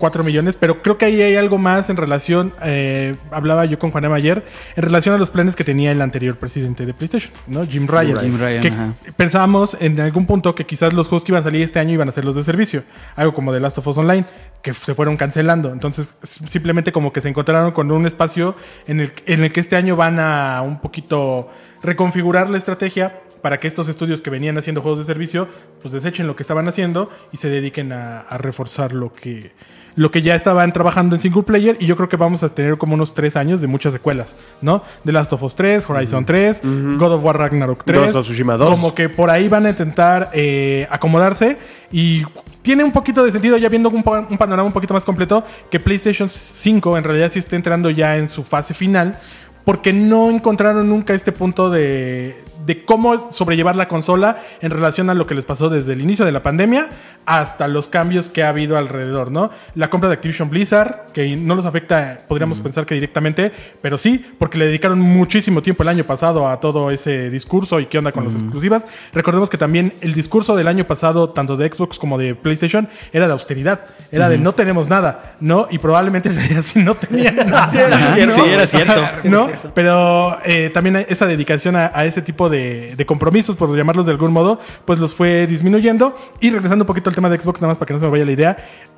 4 0.00 0.24
millones, 0.24 0.56
pero 0.58 0.82
creo 0.82 0.98
que 0.98 1.04
ahí 1.04 1.22
hay 1.22 1.36
algo 1.36 1.58
más 1.58 1.90
en 1.90 1.96
relación, 1.96 2.52
eh, 2.64 3.14
hablaba 3.30 3.66
yo 3.66 3.78
con 3.78 3.92
Juanema 3.92 4.16
ayer, 4.16 4.44
en 4.74 4.82
relación 4.82 5.14
a 5.14 5.18
los 5.18 5.30
planes 5.30 5.54
que 5.54 5.62
tenía 5.62 5.92
el 5.92 6.02
anterior 6.02 6.36
presidente 6.36 6.84
de 6.84 6.94
PlayStation, 6.94 7.32
¿no? 7.46 7.64
Jim 7.64 7.86
Ryan. 7.86 8.20
Jim 8.20 8.38
Ryan, 8.38 8.96
que 9.04 9.12
pensábamos 9.12 9.76
en 9.78 10.00
algún 10.00 10.26
punto 10.26 10.56
que 10.56 10.66
quizás 10.66 10.92
los 10.92 11.06
juegos 11.06 11.24
que 11.24 11.32
iban 11.32 11.40
a 11.40 11.44
salir 11.44 11.62
este 11.62 11.78
año 11.78 11.92
iban 11.92 12.08
a 12.08 12.12
ser 12.12 12.24
los 12.24 12.34
de 12.34 12.42
servicio, 12.42 12.82
algo 13.14 13.32
como 13.34 13.52
The 13.52 13.60
Last 13.60 13.78
of 13.78 13.86
Us 13.86 13.98
Online, 13.98 14.24
que 14.62 14.74
se 14.74 14.94
fueron 14.94 15.16
cancelando. 15.16 15.72
Entonces, 15.72 16.14
simplemente 16.22 16.90
como 16.90 17.12
que 17.12 17.20
se 17.20 17.28
encontraron 17.28 17.72
con 17.72 17.90
un 17.92 18.06
espacio 18.06 18.56
en 18.86 19.00
el, 19.00 19.12
en 19.26 19.44
el 19.44 19.52
que 19.52 19.60
este 19.60 19.76
año 19.76 19.96
van 19.96 20.18
a 20.18 20.62
un 20.62 20.80
poquito 20.80 21.50
reconfigurar 21.82 22.50
la 22.50 22.58
estrategia 22.58 23.20
para 23.42 23.58
que 23.58 23.68
estos 23.68 23.88
estudios 23.88 24.22
que 24.22 24.30
venían 24.30 24.58
haciendo 24.58 24.82
juegos 24.82 24.98
de 24.98 25.04
servicio, 25.04 25.48
pues 25.80 25.92
desechen 25.92 26.26
lo 26.26 26.36
que 26.36 26.42
estaban 26.42 26.68
haciendo 26.68 27.10
y 27.32 27.38
se 27.38 27.48
dediquen 27.48 27.92
a, 27.92 28.20
a 28.20 28.38
reforzar 28.38 28.92
lo 28.92 29.12
que, 29.12 29.52
lo 29.96 30.10
que 30.10 30.22
ya 30.22 30.34
estaban 30.34 30.72
trabajando 30.72 31.16
en 31.16 31.20
single 31.22 31.42
player. 31.42 31.76
Y 31.80 31.86
yo 31.86 31.96
creo 31.96 32.08
que 32.08 32.16
vamos 32.16 32.42
a 32.42 32.48
tener 32.48 32.78
como 32.78 32.94
unos 32.94 33.14
tres 33.14 33.36
años 33.36 33.60
de 33.60 33.66
muchas 33.66 33.92
secuelas, 33.92 34.36
¿no? 34.62 34.82
The 35.04 35.12
Last 35.12 35.32
of 35.32 35.42
Us 35.42 35.54
3, 35.56 35.88
Horizon 35.88 36.24
3, 36.24 36.62
God 36.98 37.12
of 37.12 37.24
War 37.24 37.38
Ragnarok 37.38 37.84
3. 37.84 38.00
Ghost 38.00 38.16
of 38.16 38.26
Tsushima 38.26 38.56
2. 38.56 38.70
Como 38.70 38.94
que 38.94 39.08
por 39.08 39.30
ahí 39.30 39.48
van 39.48 39.66
a 39.66 39.70
intentar 39.70 40.30
eh, 40.32 40.86
acomodarse 40.90 41.58
y 41.92 42.22
tiene 42.62 42.84
un 42.84 42.92
poquito 42.92 43.24
de 43.24 43.32
sentido 43.32 43.56
ya 43.56 43.68
viendo 43.68 43.88
un, 43.90 44.02
pa- 44.02 44.26
un 44.28 44.36
panorama 44.38 44.66
un 44.66 44.72
poquito 44.72 44.92
más 44.94 45.04
completo 45.04 45.42
que 45.70 45.80
PlayStation 45.80 46.28
5 46.28 46.98
en 46.98 47.04
realidad 47.04 47.30
sí 47.32 47.38
está 47.38 47.56
entrando 47.56 47.88
ya 47.90 48.16
en 48.18 48.28
su 48.28 48.44
fase 48.44 48.74
final 48.74 49.18
porque 49.64 49.92
no 49.92 50.30
encontraron 50.30 50.88
nunca 50.88 51.14
este 51.14 51.32
punto 51.32 51.70
de, 51.70 52.42
de 52.66 52.84
cómo 52.84 53.30
sobrellevar 53.32 53.76
la 53.76 53.88
consola 53.88 54.42
en 54.60 54.70
relación 54.70 55.10
a 55.10 55.14
lo 55.14 55.26
que 55.26 55.34
les 55.34 55.44
pasó 55.44 55.68
desde 55.68 55.92
el 55.92 56.00
inicio 56.00 56.24
de 56.24 56.32
la 56.32 56.42
pandemia 56.42 56.88
hasta 57.26 57.68
los 57.68 57.88
cambios 57.88 58.28
que 58.28 58.42
ha 58.42 58.48
habido 58.48 58.76
alrededor, 58.76 59.30
¿no? 59.30 59.50
La 59.74 59.90
compra 59.90 60.08
de 60.08 60.14
Activision 60.14 60.50
Blizzard, 60.50 61.12
que 61.12 61.36
no 61.36 61.54
los 61.54 61.66
afecta, 61.66 62.18
podríamos 62.26 62.60
pensar 62.60 62.86
que 62.86 62.94
directamente, 62.94 63.52
pero 63.80 63.98
sí, 63.98 64.24
porque 64.38 64.58
le 64.58 64.66
dedicaron 64.66 65.00
muchísimo 65.00 65.62
tiempo 65.62 65.82
el 65.82 65.90
año 65.90 66.04
pasado 66.04 66.48
a 66.48 66.58
todo 66.60 66.90
ese 66.90 67.30
discurso 67.30 67.78
y 67.78 67.86
qué 67.86 67.98
onda 67.98 68.12
con 68.12 68.24
las 68.24 68.34
exclusivas. 68.34 68.84
Recordemos 69.12 69.48
que 69.48 69.58
también 69.58 69.94
el 70.00 70.14
discurso 70.14 70.56
del 70.56 70.66
año 70.66 70.86
pasado, 70.86 71.30
tanto 71.30 71.56
de 71.56 71.72
Xbox 71.72 71.98
como 71.98 72.18
de 72.18 72.34
PlayStation, 72.34 72.88
era 73.12 73.26
de 73.26 73.32
austeridad, 73.32 73.84
era 74.10 74.28
de 74.28 74.38
no 74.38 74.54
tenemos 74.54 74.88
nada, 74.88 75.36
¿no? 75.40 75.68
Y 75.70 75.78
probablemente 75.78 76.30
en 76.30 76.36
realidad 76.36 76.62
sí 76.64 76.80
no 76.82 76.94
tenían 76.96 77.36
nada. 77.48 77.70
Sí, 77.70 77.78
era 77.78 78.66
cierto. 78.66 79.02
¿No? 79.28 79.48
Pero 79.74 80.38
eh, 80.44 80.70
también 80.70 81.06
esa 81.08 81.26
dedicación 81.26 81.76
a, 81.76 81.90
a 81.94 82.04
ese 82.04 82.22
tipo 82.22 82.48
de, 82.48 82.49
de 82.50 83.04
compromisos, 83.06 83.56
por 83.56 83.74
llamarlos 83.76 84.06
de 84.06 84.12
algún 84.12 84.32
modo, 84.32 84.60
pues 84.84 84.98
los 84.98 85.14
fue 85.14 85.46
disminuyendo. 85.46 86.14
Y 86.40 86.50
regresando 86.50 86.82
un 86.82 86.86
poquito 86.86 87.08
al 87.08 87.14
tema 87.14 87.30
de 87.30 87.38
Xbox, 87.38 87.60
nada 87.60 87.70
más 87.70 87.78
para 87.78 87.86
que 87.86 87.94
no 87.94 88.00
se 88.00 88.04
me 88.06 88.10
vaya 88.10 88.24
la 88.24 88.32
idea. 88.32 88.56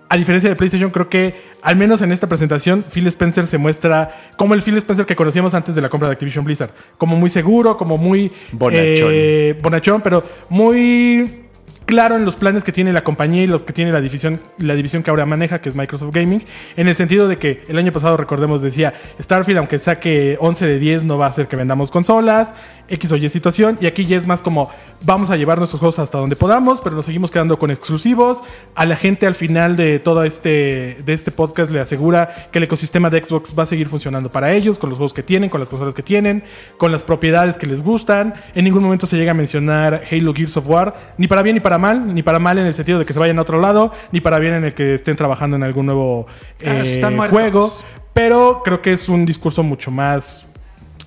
A 0.08 0.16
diferencia 0.16 0.50
de 0.50 0.56
PlayStation, 0.56 0.90
creo 0.90 1.08
que 1.08 1.34
al 1.62 1.76
menos 1.76 2.02
en 2.02 2.12
esta 2.12 2.28
presentación, 2.28 2.84
Phil 2.92 3.06
Spencer 3.06 3.46
se 3.46 3.56
muestra 3.56 4.14
como 4.36 4.52
el 4.52 4.60
Phil 4.60 4.76
Spencer 4.76 5.06
que 5.06 5.16
conocíamos 5.16 5.54
antes 5.54 5.74
de 5.74 5.80
la 5.80 5.88
compra 5.88 6.08
de 6.08 6.12
Activision 6.14 6.44
Blizzard. 6.44 6.70
Como 6.98 7.16
muy 7.16 7.30
seguro, 7.30 7.76
como 7.78 7.96
muy 7.96 8.30
Bonachón. 8.52 9.08
eh, 9.10 9.58
bonachón, 9.62 10.02
pero 10.02 10.22
muy 10.50 11.38
claro 11.86 12.16
en 12.16 12.24
los 12.24 12.36
planes 12.36 12.64
que 12.64 12.72
tiene 12.72 12.92
la 12.92 13.02
compañía 13.04 13.42
y 13.42 13.46
los 13.46 13.62
que 13.62 13.72
tiene 13.72 13.92
la 13.92 14.00
división, 14.00 14.40
la 14.58 14.74
división 14.74 15.02
que 15.02 15.10
ahora 15.10 15.26
maneja, 15.26 15.60
que 15.60 15.68
es 15.68 15.74
Microsoft 15.76 16.14
Gaming, 16.14 16.42
en 16.76 16.88
el 16.88 16.94
sentido 16.94 17.28
de 17.28 17.38
que 17.38 17.64
el 17.68 17.78
año 17.78 17.92
pasado, 17.92 18.16
recordemos, 18.16 18.62
decía, 18.62 18.94
Starfield, 19.20 19.58
aunque 19.58 19.78
saque 19.78 20.36
11 20.40 20.66
de 20.66 20.78
10, 20.78 21.04
no 21.04 21.18
va 21.18 21.26
a 21.26 21.30
hacer 21.30 21.48
que 21.48 21.56
vendamos 21.56 21.90
consolas, 21.90 22.54
X 22.92 23.11
o 23.12 23.16
Y 23.16 23.28
situación, 23.28 23.78
y 23.81 23.87
aquí 23.87 24.07
ya 24.07 24.18
es 24.18 24.26
más 24.26 24.42
como, 24.42 24.70
vamos 25.02 25.31
a 25.31 25.37
llevar 25.37 25.59
nuestros 25.59 25.81
juegos 25.81 25.98
hasta 25.98 26.18
donde 26.18 26.37
podamos, 26.37 26.81
pero 26.81 26.94
nos 26.94 27.07
seguimos 27.07 27.31
quedando 27.31 27.59
con 27.59 27.70
exclusivos. 27.70 28.42
A 28.74 28.87
la 28.87 28.96
gente 28.96 29.26
al 29.26 29.35
final 29.35 29.76
de 29.76 29.98
todo 29.98 30.24
este, 30.24 30.98
de 31.05 31.12
este 31.12 31.31
podcast 31.31 31.72
le 31.72 31.81
asegura 31.81 32.48
que 32.52 32.59
el 32.59 32.64
ecosistema 32.64 33.11
de 33.11 33.24
Xbox 33.24 33.52
va 33.59 33.64
a 33.64 33.66
seguir 33.66 33.88
funcionando 33.88 34.31
para 34.31 34.52
ellos, 34.52 34.78
con 34.78 34.90
los 34.90 34.98
juegos 34.98 35.12
que 35.12 35.22
tienen, 35.22 35.50
con 35.50 35.61
las 35.61 35.68
consolas 35.68 35.94
que 35.94 36.02
tienen, 36.02 36.44
con 36.76 36.92
las 36.92 37.02
propiedades 37.02 37.57
que 37.57 37.66
les 37.66 37.83
gustan. 37.83 38.35
En 38.55 38.64
ningún 38.64 38.83
momento 38.83 39.07
se 39.07 39.16
llega 39.16 39.33
a 39.33 39.35
mencionar 39.35 40.02
Halo 40.11 40.35
Gears 40.35 40.57
of 40.57 40.68
War, 40.68 41.14
ni 41.18 41.26
para 41.26 41.42
bien 41.42 41.55
ni 41.55 41.61
para 41.61 41.78
mal, 41.78 42.14
ni 42.14 42.22
para 42.22 42.38
mal 42.38 42.59
en 42.59 42.66
el 42.66 42.74
sentido 42.74 42.98
de 42.98 43.05
que 43.05 43.12
se 43.12 43.18
vayan 43.18 43.38
a 43.38 43.42
otro 43.42 43.61
lado, 43.61 43.90
ni 44.12 44.20
para 44.20 44.38
bien 44.38 44.55
en 44.55 44.64
el 44.64 44.74
que 44.74 44.94
estén 44.94 45.16
trabajando 45.16 45.57
en 45.57 45.62
algún 45.62 45.87
nuevo 45.87 46.26
Ah, 46.64 46.83
eh, 46.85 47.28
juego. 47.31 47.72
Pero 48.12 48.62
creo 48.62 48.83
que 48.83 48.92
es 48.92 49.09
un 49.09 49.24
discurso 49.24 49.62
mucho 49.62 49.90
más 49.90 50.46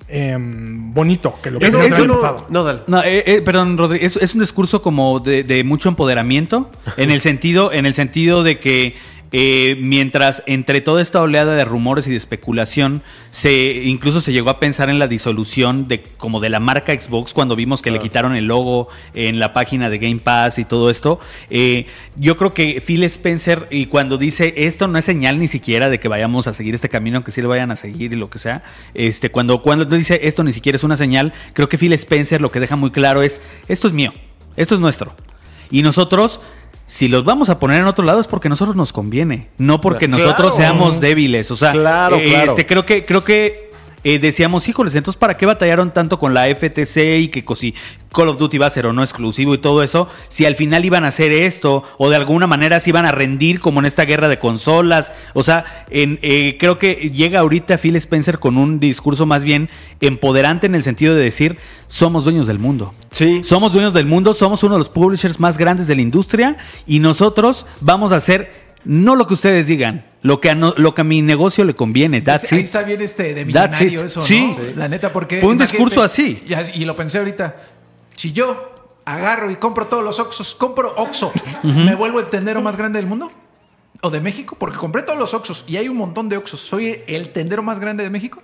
em, 0.08 0.92
bonito 0.92 1.34
que 1.42 1.50
lo 1.50 1.58
que 1.58 1.66
Es- 1.66 1.70
vimos 1.72 1.86
es 1.86 1.92
el 1.92 1.98
año 1.98 2.06
no, 2.06 2.14
pasado. 2.20 2.46
no, 2.48 2.64
dale. 2.64 2.80
No, 2.86 3.02
eh, 3.02 3.24
eh, 3.26 3.42
perdón, 3.42 3.76
Rodri, 3.78 3.98
es, 4.02 4.16
es 4.16 4.34
un 4.34 4.40
discurso 4.40 4.82
como 4.82 5.20
de, 5.20 5.42
de 5.42 5.64
mucho 5.64 5.88
empoderamiento, 5.88 6.70
en 6.96 7.10
el 7.10 7.20
sentido, 7.20 7.72
en 7.72 7.86
el 7.86 7.94
sentido 7.94 8.42
de 8.42 8.58
que 8.60 8.94
eh, 9.32 9.76
mientras 9.80 10.42
entre 10.46 10.80
toda 10.80 11.02
esta 11.02 11.20
oleada 11.20 11.54
de 11.56 11.64
rumores 11.64 12.06
y 12.06 12.10
de 12.10 12.16
especulación, 12.16 13.02
se 13.30 13.82
incluso 13.84 14.20
se 14.20 14.32
llegó 14.32 14.50
a 14.50 14.60
pensar 14.60 14.88
en 14.88 14.98
la 14.98 15.08
disolución 15.08 15.88
de 15.88 16.02
como 16.16 16.40
de 16.40 16.48
la 16.48 16.60
marca 16.60 16.98
Xbox 16.98 17.32
cuando 17.32 17.56
vimos 17.56 17.82
que 17.82 17.90
le 17.90 17.98
quitaron 17.98 18.36
el 18.36 18.46
logo 18.46 18.88
en 19.14 19.38
la 19.38 19.52
página 19.52 19.90
de 19.90 19.98
Game 19.98 20.18
Pass 20.18 20.58
y 20.58 20.64
todo 20.64 20.90
esto. 20.90 21.20
eh, 21.50 21.86
yo 22.16 22.36
creo 22.36 22.54
que 22.54 22.80
Phil 22.80 23.04
Spencer 23.04 23.68
y 23.70 23.86
cuando 23.86 24.16
dice 24.16 24.54
esto 24.56 24.86
no 24.88 24.98
es 24.98 25.04
señal 25.04 25.38
ni 25.38 25.48
siquiera 25.48 25.88
de 25.88 26.00
que 26.00 26.08
vayamos 26.08 26.46
a 26.46 26.52
seguir 26.52 26.74
este 26.74 26.88
camino, 26.88 27.24
que 27.24 27.30
sí 27.30 27.42
lo 27.42 27.48
vayan 27.48 27.70
a 27.70 27.76
seguir 27.76 28.12
y 28.12 28.16
lo 28.16 28.30
que 28.30 28.38
sea. 28.38 28.62
Este, 28.94 29.30
cuando 29.30 29.62
cuando 29.62 29.84
dice 29.84 30.20
esto 30.22 30.44
ni 30.44 30.52
siquiera 30.52 30.76
es 30.76 30.84
una 30.84 30.96
señal, 30.96 31.32
creo 31.52 31.68
que 31.68 31.78
Phil 31.78 31.92
Spencer 31.94 32.40
lo 32.40 32.50
que 32.50 32.60
deja 32.60 32.76
muy 32.76 32.90
claro 32.90 33.22
es 33.22 33.42
esto 33.68 33.88
es 33.88 33.92
mío, 33.92 34.12
esto 34.56 34.74
es 34.74 34.80
nuestro. 34.80 35.14
Y 35.70 35.82
nosotros, 35.82 36.40
si 36.86 37.08
los 37.08 37.24
vamos 37.24 37.48
a 37.48 37.58
poner 37.58 37.80
en 37.80 37.86
otro 37.88 38.04
lado 38.04 38.20
es 38.20 38.26
porque 38.28 38.48
a 38.48 38.50
nosotros 38.50 38.76
nos 38.76 38.92
conviene, 38.92 39.48
no 39.58 39.80
porque 39.80 40.06
Claro. 40.08 40.22
nosotros 40.24 40.56
seamos 40.56 41.00
débiles. 41.00 41.50
O 41.50 41.56
sea, 41.56 41.72
Claro, 41.72 42.16
claro. 42.24 42.50
este, 42.50 42.64
creo 42.66 42.86
que, 42.86 43.04
creo 43.04 43.24
que 43.24 43.65
eh, 44.08 44.20
decíamos, 44.20 44.68
híjoles, 44.68 44.94
entonces 44.94 45.18
¿para 45.18 45.36
qué 45.36 45.46
batallaron 45.46 45.90
tanto 45.90 46.20
con 46.20 46.32
la 46.32 46.44
FTC 46.46 47.18
y 47.18 47.28
que 47.28 47.44
si 47.56 47.74
Call 48.12 48.28
of 48.28 48.38
Duty 48.38 48.56
va 48.56 48.68
a 48.68 48.70
ser 48.70 48.86
o 48.86 48.92
no 48.92 49.02
exclusivo 49.02 49.52
y 49.52 49.58
todo 49.58 49.82
eso? 49.82 50.06
Si 50.28 50.46
al 50.46 50.54
final 50.54 50.84
iban 50.84 51.04
a 51.04 51.08
hacer 51.08 51.32
esto 51.32 51.82
o 51.98 52.08
de 52.08 52.14
alguna 52.14 52.46
manera 52.46 52.78
se 52.78 52.90
iban 52.90 53.04
a 53.04 53.10
rendir 53.10 53.58
como 53.58 53.80
en 53.80 53.86
esta 53.86 54.04
guerra 54.04 54.28
de 54.28 54.38
consolas. 54.38 55.12
O 55.34 55.42
sea, 55.42 55.86
en, 55.90 56.20
eh, 56.22 56.56
creo 56.56 56.78
que 56.78 57.10
llega 57.10 57.40
ahorita 57.40 57.78
Phil 57.78 57.96
Spencer 57.96 58.38
con 58.38 58.58
un 58.58 58.78
discurso 58.78 59.26
más 59.26 59.42
bien 59.42 59.68
empoderante 60.00 60.68
en 60.68 60.76
el 60.76 60.84
sentido 60.84 61.16
de 61.16 61.24
decir, 61.24 61.58
somos 61.88 62.22
dueños 62.22 62.46
del 62.46 62.60
mundo. 62.60 62.94
Sí. 63.10 63.42
Somos 63.42 63.72
dueños 63.72 63.92
del 63.92 64.06
mundo, 64.06 64.34
somos 64.34 64.62
uno 64.62 64.74
de 64.74 64.78
los 64.78 64.88
publishers 64.88 65.40
más 65.40 65.58
grandes 65.58 65.88
de 65.88 65.96
la 65.96 66.02
industria 66.02 66.58
y 66.86 67.00
nosotros 67.00 67.66
vamos 67.80 68.12
a 68.12 68.16
hacer 68.18 68.65
no 68.86 69.16
lo 69.16 69.26
que 69.26 69.34
ustedes 69.34 69.66
digan, 69.66 70.06
lo 70.22 70.40
que 70.40 70.50
a, 70.50 70.54
no- 70.54 70.74
lo 70.76 70.94
que 70.94 71.00
a 71.02 71.04
mi 71.04 71.20
negocio 71.22 71.64
le 71.64 71.74
conviene. 71.74 72.20
That's 72.22 72.52
Ahí 72.52 72.60
it. 72.60 72.64
está 72.66 72.82
bien 72.82 73.00
este 73.02 73.34
de 73.34 73.44
millonario 73.44 74.04
eso, 74.04 74.20
Sí. 74.20 74.46
¿no? 74.46 74.54
Sí. 74.64 74.72
La 74.76 74.88
neta, 74.88 75.12
porque... 75.12 75.40
Fue 75.40 75.50
un 75.50 75.58
discurso 75.58 76.02
así. 76.02 76.42
Y, 76.48 76.54
as- 76.54 76.74
y 76.74 76.84
lo 76.84 76.94
pensé 76.96 77.18
ahorita. 77.18 77.56
Si 78.14 78.32
yo 78.32 78.72
agarro 79.04 79.50
y 79.50 79.56
compro 79.56 79.86
todos 79.86 80.02
los 80.04 80.18
Oxos, 80.20 80.54
compro 80.54 80.94
Oxo, 80.96 81.32
¿me 81.62 81.94
vuelvo 81.94 82.18
el 82.20 82.26
tendero 82.26 82.60
más 82.62 82.76
grande 82.76 82.98
del 82.98 83.06
mundo? 83.08 83.30
¿O 84.02 84.10
de 84.10 84.20
México? 84.20 84.56
Porque 84.58 84.76
compré 84.78 85.02
todos 85.02 85.18
los 85.18 85.32
Oxos 85.34 85.64
y 85.66 85.76
hay 85.76 85.88
un 85.88 85.96
montón 85.96 86.28
de 86.28 86.36
Oxos. 86.36 86.60
¿Soy 86.60 87.02
el 87.06 87.30
tendero 87.30 87.62
más 87.62 87.78
grande 87.80 88.04
de 88.04 88.10
México? 88.10 88.42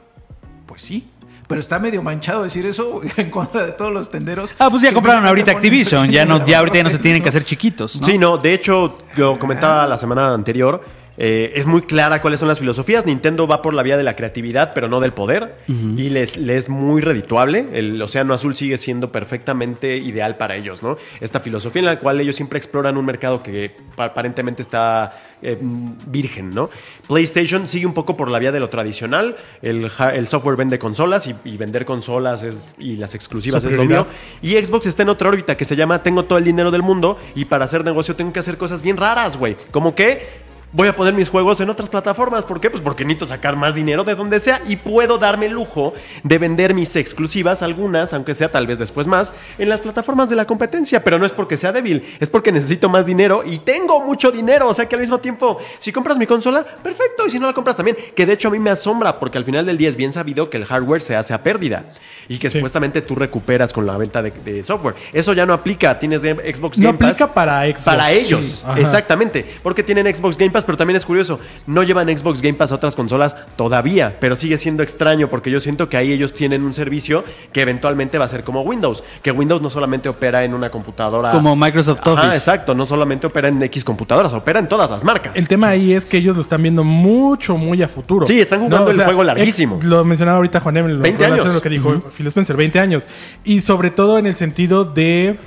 Pues 0.67 0.83
sí. 0.83 1.09
Pero 1.53 1.61
está 1.61 1.79
medio 1.79 2.03
manchado 2.03 2.45
decir 2.45 2.65
eso 2.65 3.03
en 3.19 3.29
contra 3.29 3.67
de 3.67 3.73
todos 3.73 3.93
los 3.93 4.11
tenderos. 4.11 4.55
Ah, 4.59 4.71
pues 4.71 4.83
ya 4.83 4.95
compraron 4.95 5.27
ahorita 5.27 5.51
Activision, 5.51 6.11
ya 6.11 6.25
no, 6.25 6.47
ya 6.47 6.61
ahorita 6.61 6.79
ya 6.79 6.85
no 6.85 6.89
se 6.89 6.97
tienen 6.97 7.23
que 7.23 7.29
hacer 7.29 7.45
chiquitos. 7.45 8.01
¿no? 8.01 8.07
Sí, 8.07 8.17
no, 8.17 8.39
de 8.39 8.55
hecho, 8.55 8.97
lo 9.17 9.39
comentaba 9.39 9.87
la 9.87 9.99
semana 9.99 10.33
anterior. 10.33 10.83
Eh, 11.19 11.53
es 11.57 11.67
muy 11.67 11.83
clara 11.83 12.21
cuáles 12.21 12.41
son 12.41 12.49
las 12.49 12.59
filosofías. 12.59 13.05
Nintendo 13.07 13.47
va 13.47 13.61
por 13.63 13.75
la 13.75 13.83
vía 13.83 13.97
de 13.97 14.03
la 14.03 14.17
creatividad, 14.17 14.73
pero 14.75 14.89
no 14.89 15.01
del 15.01 15.13
poder. 15.13 15.57
Y 15.69 16.09
les, 16.09 16.37
les 16.37 16.65
es 16.65 16.69
muy 16.69 17.03
redituable. 17.03 17.67
El 17.73 18.01
Océano 18.01 18.35
Azul 18.35 18.55
sigue 18.57 18.77
siendo 18.77 19.11
perfectamente 19.13 19.97
ideal 19.97 20.37
para 20.37 20.57
ellos, 20.57 20.83
¿no? 20.83 20.97
Esta 21.21 21.41
filosofía 21.41 21.81
en 21.81 21.87
la 21.87 21.99
cual 21.99 22.21
ellos 22.21 22.37
siempre 22.37 22.59
exploran 22.59 22.97
un 22.97 23.05
mercado 23.05 23.43
que 23.43 23.75
pa- 23.97 24.07
aparentemente 24.07 24.63
está 24.63 25.21
eh, 25.43 25.59
virgen, 26.07 26.51
¿no? 26.51 26.71
PlayStation 27.09 27.67
sigue 27.69 27.87
un 27.87 27.95
poco 27.95 28.17
por 28.17 28.31
la 28.31 28.39
vía 28.39 28.53
de 28.53 28.61
lo 28.61 28.69
tradicional. 28.69 29.37
El, 29.61 29.91
el 30.15 30.29
software 30.29 30.57
vende 30.57 30.79
consolas 30.79 31.27
y, 31.27 31.35
y 31.45 31.57
vender 31.57 31.85
consolas 31.85 32.43
es, 32.43 32.71
y 32.79 32.97
las 32.97 33.15
exclusivas 33.15 33.65
es 33.65 33.73
lo 33.73 33.85
mío. 33.85 34.07
Y 34.41 34.53
Xbox 34.65 34.87
está 34.87 35.03
en 35.03 35.09
otra 35.09 35.29
órbita 35.29 35.57
que 35.57 35.65
se 35.65 35.77
llama 35.77 36.03
Tengo 36.03 36.25
todo 36.25 36.39
el 36.39 36.45
dinero 36.45 36.71
del 36.71 36.83
mundo 36.83 37.19
y 37.35 37.45
para 37.47 37.65
hacer 37.65 37.85
negocio 37.85 38.15
tengo 38.17 38.33
que 38.33 38.39
hacer 38.39 38.57
cosas 38.57 38.83
bien 38.83 38.97
raras, 38.97 39.37
güey. 39.37 39.57
Como 39.71 39.95
que 39.95 40.52
voy 40.73 40.89
a 40.89 40.97
poner 40.97 41.13
mis 41.15 41.29
juegos 41.29 41.61
en 41.61 41.69
otras 41.71 41.89
plataformas. 41.89 42.45
¿Por 42.45 42.61
qué? 42.61 42.71
Pues 42.71 42.83
porque 42.83 43.05
necesito 43.05 43.27
sacar 43.27 43.57
más 43.57 43.75
dinero 43.75 44.05
de 44.05 44.15
donde 44.15 44.41
sea 44.41 44.61
y 44.67 44.77
puedo 44.77 45.19
darme 45.19 45.47
el 45.47 45.53
lujo 45.53 45.93
de 46.23 46.39
vender 46.39 46.75
mis 46.75 46.97
exclusivas, 46.97 47.63
algunas, 47.63 48.13
aunque 48.15 48.35
sea 48.35 48.51
tal 48.51 48.67
vez 48.67 48.79
después 48.79 49.07
más, 49.07 49.33
en 49.59 49.69
las 49.69 49.81
plataformas 49.81 50.31
de 50.31 50.37
la 50.37 50.47
competencia. 50.47 51.05
Pero 51.05 51.19
no 51.19 51.27
es 51.27 51.33
porque 51.33 51.57
sea 51.57 51.73
débil, 51.73 52.03
es 52.21 52.31
porque 52.31 52.53
necesito 52.53 52.89
más 52.89 53.05
dinero 53.07 53.43
y 53.45 53.59
tengo 53.59 54.01
mucho 54.05 54.31
dinero. 54.31 54.69
O 54.69 54.75
sea 54.75 54.87
que 54.87 54.95
al 54.95 55.01
mismo 55.01 55.19
tiempo, 55.19 55.59
si 55.79 55.93
compras 55.93 56.17
mi 56.19 56.27
consola, 56.27 56.65
perfecto. 56.83 57.27
Y 57.27 57.31
si 57.31 57.39
no 57.39 57.47
la 57.47 57.53
compras 57.53 57.77
también, 57.77 57.97
que 58.15 58.25
de 58.27 58.33
hecho 58.33 58.49
a 58.49 58.51
mí 58.51 58.59
me 58.59 58.71
asombra 58.71 59.19
porque 59.19 59.39
al 59.39 59.45
final 59.45 59.67
del 59.67 59.77
día 59.79 59.89
es 59.89 59.97
bien 59.97 60.13
sabido 60.13 60.49
que 60.49 60.57
el 60.57 60.65
hardware 60.65 61.01
se 61.03 61.17
hace 61.17 61.35
a 61.35 61.43
pérdida 61.43 61.85
y 62.29 62.39
que 62.39 62.49
Sí. 62.49 62.59
supuestamente 62.59 63.03
tú 63.03 63.15
recuperas 63.15 63.73
con 63.73 63.85
la 63.87 63.97
venta 63.97 64.23
de, 64.23 64.31
de 64.31 64.63
software. 64.63 64.95
Eso 65.13 65.33
ya 65.33 65.45
no 65.47 65.53
aplica. 65.53 65.99
Tienes 65.99 66.23
Game- 66.23 66.43
Xbox 66.55 66.79
No 66.79 66.87
Game 66.87 66.99
Pass. 66.99 67.09
aplica 67.11 67.35
para 67.35 67.63
Xbox. 67.67 67.85
Para 67.85 68.11
ellos, 68.13 68.63
Sí. 68.75 68.81
Exactamente. 68.81 69.45
Porque 69.63 69.83
tienen 69.83 70.07
Xbox 70.15 70.37
Game 70.37 70.51
Pass, 70.51 70.62
pero 70.65 70.77
también 70.79 70.97
es 70.97 71.05
curioso. 71.07 71.39
No 71.67 71.83
llevan 71.83 72.09
Xbox 72.09 72.41
Game 72.43 72.55
Pass 72.55 72.73
a 72.73 72.77
otras 72.77 72.95
consolas 72.97 73.37
todavía, 73.57 74.17
pero 74.21 74.37
sigue 74.37 74.59
siendo 74.59 74.83
extraño 74.83 75.29
porque 75.29 75.51
yo 75.51 75.61
siento 75.61 75.89
que 75.89 75.97
ahí 75.97 76.13
ellos 76.13 76.33
tienen 76.33 76.63
un 76.65 76.75
servicio 76.75 77.25
que 77.53 77.61
eventualmente 77.63 78.19
va 78.19 78.25
a 78.25 78.29
ser 78.29 78.45
como 78.45 78.63
Windows. 78.63 79.03
Que 79.23 79.31
Windows 79.31 79.63
no 79.63 79.71
solamente 79.71 80.09
opera 80.09 80.45
en 80.45 80.55
una 80.55 80.71
computadora. 80.71 81.31
Como 81.33 81.55
Microsoft 81.57 82.01
Ajá, 82.01 82.13
Office. 82.13 82.37
exacto. 82.37 82.75
No 82.75 82.87
solamente 82.87 83.27
opera 83.27 83.49
en 83.49 83.63
X 83.63 83.85
computadoras, 83.85 84.33
opera 84.33 84.59
en 84.59 84.69
todas 84.69 84.91
las 84.91 85.05
marcas. 85.05 85.37
El 85.37 85.49
tema 85.49 85.69
ahí 85.69 85.93
es 85.93 86.05
que 86.07 86.19
ellos 86.19 86.37
lo 86.37 86.43
están 86.43 86.63
viendo 86.63 86.85
mucho, 86.85 87.57
muy 87.57 87.83
a 87.83 87.89
futuro. 87.89 88.27
Sí, 88.27 88.41
están 88.41 88.61
jugando 88.61 88.91
el 88.91 89.03
juego 89.03 89.25
larguísimo. 89.25 89.79
lo 89.83 90.05
mencionaba 90.05 90.37
ahorita 90.39 90.61
Juan 90.61 90.77
Emil, 90.77 90.97
lo 90.97 91.03
20 91.03 91.19
relaciona 91.25 91.43
años. 91.51 91.55
lo 91.55 91.63
que 91.63 91.69
dijo 91.69 92.01
Phil 92.17 92.27
Spencer, 92.27 92.57
20 92.57 92.79
años. 92.79 93.09
Y 93.45 93.61
sobre 93.61 93.91
todo 93.91 94.19
en 94.19 94.27
el 94.27 94.35
sentido 94.37 94.85
de 94.85 95.39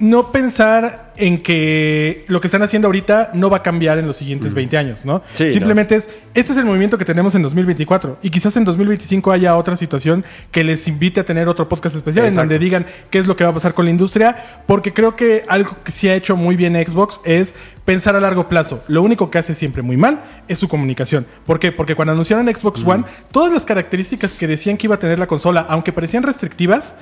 no 0.00 0.32
pensar 0.32 1.12
en 1.16 1.42
que 1.42 2.24
lo 2.26 2.40
que 2.40 2.46
están 2.46 2.62
haciendo 2.62 2.88
ahorita 2.88 3.32
no 3.34 3.50
va 3.50 3.58
a 3.58 3.62
cambiar 3.62 3.98
en 3.98 4.06
los 4.06 4.16
siguientes 4.16 4.54
20 4.54 4.78
años, 4.78 5.04
¿no? 5.04 5.22
Sí, 5.34 5.50
Simplemente 5.50 5.96
es, 5.96 6.08
este 6.32 6.52
es 6.52 6.58
el 6.58 6.64
movimiento 6.64 6.96
que 6.96 7.04
tenemos 7.04 7.34
en 7.34 7.42
2024 7.42 8.18
y 8.22 8.30
quizás 8.30 8.56
en 8.56 8.64
2025 8.64 9.30
haya 9.30 9.56
otra 9.56 9.76
situación 9.76 10.24
que 10.50 10.64
les 10.64 10.88
invite 10.88 11.20
a 11.20 11.24
tener 11.24 11.48
otro 11.48 11.68
podcast 11.68 11.94
especial 11.94 12.24
Exacto. 12.24 12.40
en 12.40 12.48
donde 12.48 12.64
digan 12.64 12.86
qué 13.10 13.18
es 13.18 13.26
lo 13.26 13.36
que 13.36 13.44
va 13.44 13.50
a 13.50 13.54
pasar 13.54 13.74
con 13.74 13.84
la 13.84 13.90
industria, 13.90 14.62
porque 14.66 14.94
creo 14.94 15.14
que 15.14 15.42
algo 15.48 15.76
que 15.84 15.92
sí 15.92 16.08
ha 16.08 16.14
hecho 16.14 16.34
muy 16.34 16.56
bien 16.56 16.74
Xbox 16.74 17.20
es 17.24 17.54
pensar 17.84 18.16
a 18.16 18.20
largo 18.20 18.48
plazo. 18.48 18.82
Lo 18.88 19.02
único 19.02 19.30
que 19.30 19.38
hace 19.38 19.54
siempre 19.54 19.82
muy 19.82 19.98
mal 19.98 20.22
es 20.48 20.58
su 20.58 20.68
comunicación. 20.68 21.26
¿Por 21.44 21.60
qué? 21.60 21.72
Porque 21.72 21.94
cuando 21.94 22.12
anunciaron 22.12 22.46
Xbox 22.46 22.82
One, 22.84 23.04
todas 23.32 23.52
las 23.52 23.66
características 23.66 24.32
que 24.32 24.46
decían 24.46 24.78
que 24.78 24.86
iba 24.86 24.94
a 24.94 24.98
tener 24.98 25.18
la 25.18 25.26
consola, 25.26 25.66
aunque 25.68 25.92
parecían 25.92 26.22
restrictivas, 26.22 26.94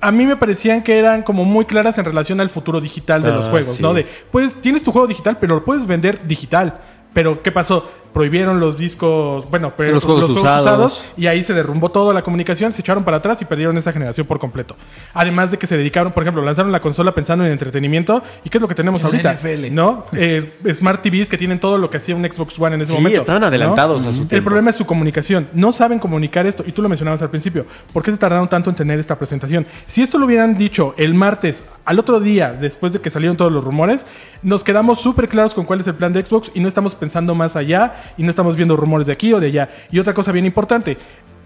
a 0.00 0.10
mí 0.12 0.26
me 0.26 0.36
parecían 0.36 0.82
que 0.82 0.98
eran 0.98 1.22
como 1.22 1.44
muy 1.44 1.64
claras 1.64 1.98
en 1.98 2.04
relación 2.04 2.40
al 2.40 2.50
futuro 2.50 2.80
digital 2.80 3.22
de 3.22 3.30
Ah, 3.30 3.34
los 3.34 3.48
juegos, 3.48 3.76
sí. 3.76 3.82
¿no? 3.82 3.94
De, 3.94 4.06
pues 4.30 4.54
tienes 4.60 4.82
tu 4.82 4.92
juego 4.92 5.06
digital, 5.06 5.38
pero 5.40 5.56
lo 5.56 5.64
puedes 5.64 5.86
vender 5.86 6.26
digital. 6.26 6.80
Pero, 7.14 7.42
¿qué 7.42 7.50
pasó? 7.50 7.90
Prohibieron 8.12 8.58
los 8.60 8.78
discos, 8.78 9.48
bueno, 9.50 9.72
pero 9.76 9.92
Los 9.94 10.04
juegos 10.04 10.30
usados. 10.30 11.04
y 11.16 11.26
ahí 11.26 11.42
se 11.44 11.54
derrumbó 11.54 11.90
toda 11.90 12.12
la 12.14 12.22
comunicación, 12.22 12.72
se 12.72 12.80
echaron 12.80 13.04
para 13.04 13.18
atrás 13.18 13.40
y 13.42 13.44
perdieron 13.44 13.76
esa 13.78 13.92
generación 13.92 14.26
por 14.26 14.38
completo. 14.38 14.76
Además 15.14 15.50
de 15.50 15.58
que 15.58 15.66
se 15.66 15.76
dedicaron, 15.76 16.12
por 16.12 16.22
ejemplo, 16.22 16.42
lanzaron 16.42 16.72
la 16.72 16.80
consola 16.80 17.14
pensando 17.14 17.44
en 17.44 17.52
entretenimiento 17.52 18.22
y 18.44 18.50
qué 18.50 18.58
es 18.58 18.62
lo 18.62 18.68
que 18.68 18.74
tenemos 18.74 19.00
El 19.02 19.06
ahorita, 19.06 19.34
NFL. 19.34 19.72
¿no? 19.74 20.04
Eh, 20.12 20.52
Smart 20.74 21.02
TVs 21.02 21.28
que 21.28 21.38
tienen 21.38 21.60
todo 21.60 21.78
lo 21.78 21.90
que 21.90 21.98
hacía 21.98 22.16
un 22.16 22.24
Xbox 22.24 22.58
One 22.58 22.74
en 22.76 22.80
ese 22.82 22.92
Sí, 22.92 22.98
momento. 22.98 23.20
estaban 23.20 23.40
¿no? 23.42 23.46
adelantados 23.48 24.02
a 24.06 24.12
su 24.12 24.22
El 24.22 24.28
tiempo. 24.28 24.44
problema 24.46 24.70
es 24.70 24.76
su 24.76 24.86
comunicación. 24.86 25.48
No 25.52 25.72
saben 25.72 25.98
comunicar 25.98 26.46
esto 26.46 26.64
y 26.66 26.72
tú 26.72 26.82
lo 26.82 26.88
mencionabas 26.88 27.22
al 27.22 27.30
principio. 27.30 27.66
¿Por 27.92 28.02
qué 28.02 28.10
se 28.10 28.16
tardaron 28.18 28.48
tanto 28.48 28.70
en 28.70 28.76
tener 28.76 28.98
esta 28.98 29.16
presentación? 29.18 29.66
Si 29.86 30.02
esto 30.02 30.18
lo 30.18 30.26
hubieran 30.26 30.56
dicho 30.58 30.94
el 30.96 31.14
martes, 31.14 31.62
al 31.84 31.98
otro 31.98 32.20
día, 32.20 32.52
después 32.52 32.92
de 32.92 33.00
que 33.00 33.10
salieron 33.10 33.36
todos 33.36 33.52
los 33.52 33.64
rumores, 33.64 34.04
nos 34.42 34.62
quedamos 34.64 35.00
súper 35.00 35.28
claros 35.28 35.54
con 35.54 35.64
cuál 35.64 35.80
es 35.80 35.86
el 35.86 35.94
plan 35.94 36.12
de 36.12 36.24
Xbox 36.24 36.50
y 36.54 36.60
no 36.60 36.68
estamos 36.68 36.94
pensando 36.94 37.34
más 37.34 37.56
allá 37.56 37.94
y 38.16 38.22
no 38.22 38.30
estamos 38.30 38.56
viendo 38.56 38.76
rumores 38.76 39.06
de 39.06 39.12
aquí 39.12 39.32
o 39.32 39.40
de 39.40 39.48
allá. 39.48 39.70
Y 39.90 39.98
otra 39.98 40.14
cosa 40.14 40.32
bien 40.32 40.46
importante. 40.46 40.96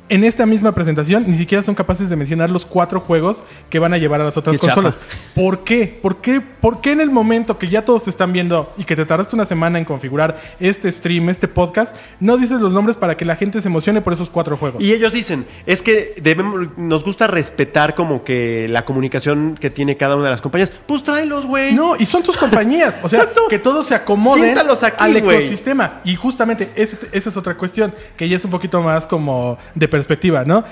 En 0.09 0.25
esta 0.25 0.45
misma 0.47 0.73
presentación 0.73 1.25
ni 1.27 1.37
siquiera 1.39 1.65
son 1.65 1.75
capaces 1.75 2.11
de 2.11 2.17
mencionar 2.17 2.51
los 2.51 2.67
cuatro 2.67 3.01
juegos 3.01 3.43
que 3.71 3.79
van 3.79 3.95
a 3.95 3.99
llevar 3.99 4.21
a 4.21 4.25
las 4.25 4.37
otras 4.37 4.57
Qué 4.59 4.67
chafa. 4.67 4.83
consolas. 4.83 4.99
¿Por 5.35 5.65
qué? 5.65 5.99
¿Por 6.03 6.21
qué? 6.21 6.41
¿Por 6.41 6.81
qué 6.81 6.93
en 6.93 7.01
el 7.01 7.11
momento 7.11 7.57
que 7.59 7.69
ya 7.69 7.85
todos 7.85 8.05
te 8.05 8.11
están 8.11 8.33
viendo 8.33 8.73
y 8.77 8.85
que 8.85 8.95
te 8.97 9.07
tardaste 9.07 9.35
una 9.37 9.47
semana 9.47 9.79
en 9.79 9.85
configurar 9.85 10.39
este 10.61 10.91
stream, 10.93 11.29
este 11.31 11.49
podcast, 11.49 11.97
no 12.21 12.37
dices 12.37 12.61
los 12.61 12.73
nombres 12.73 12.97
para 12.97 13.17
que 13.17 13.25
la 13.25 13.37
gente 13.37 13.63
se 13.63 13.69
emocione 13.69 14.03
por 14.03 14.13
esos 14.13 14.29
cuatro 14.29 14.57
juegos? 14.57 14.83
Y 14.83 14.93
ellos 14.93 15.13
dicen, 15.13 15.47
es 15.67 15.83
que 15.83 16.15
debemos, 16.21 16.77
nos 16.77 17.05
gusta 17.05 17.27
respetar 17.27 17.95
como 17.95 18.25
que 18.25 18.67
la 18.69 18.85
comunicación 18.85 19.55
que 19.59 19.71
tiene 19.71 19.97
cada 19.97 20.17
una 20.17 20.25
de 20.25 20.31
las 20.31 20.43
compañías. 20.43 20.73
Pues 20.87 21.03
tráelos, 21.05 21.47
güey. 21.47 21.73
No, 21.73 21.97
y 21.97 22.07
son 22.07 22.23
tus 22.23 22.37
compañías. 22.37 22.97
O 23.03 23.09
sea, 23.09 23.21
Exacto. 23.23 23.43
que 23.49 23.59
todos 23.59 23.87
se 23.87 23.95
acomoden 23.95 24.59
aquí, 24.59 24.95
al 24.99 25.23
güey. 25.23 25.39
ecosistema. 25.39 26.01
Y 26.05 26.17
justamente 26.17 26.71
esa 26.77 27.29
es 27.31 27.37
otra 27.37 27.57
cuestión, 27.57 27.95
que 28.17 28.29
ya 28.29 28.37
es 28.37 28.45
un 28.45 28.51
poquito 28.51 28.83
más 28.83 29.07
como 29.07 29.57
de 29.75 29.89
perspectiva, 29.93 30.45
¿no? 30.45 30.65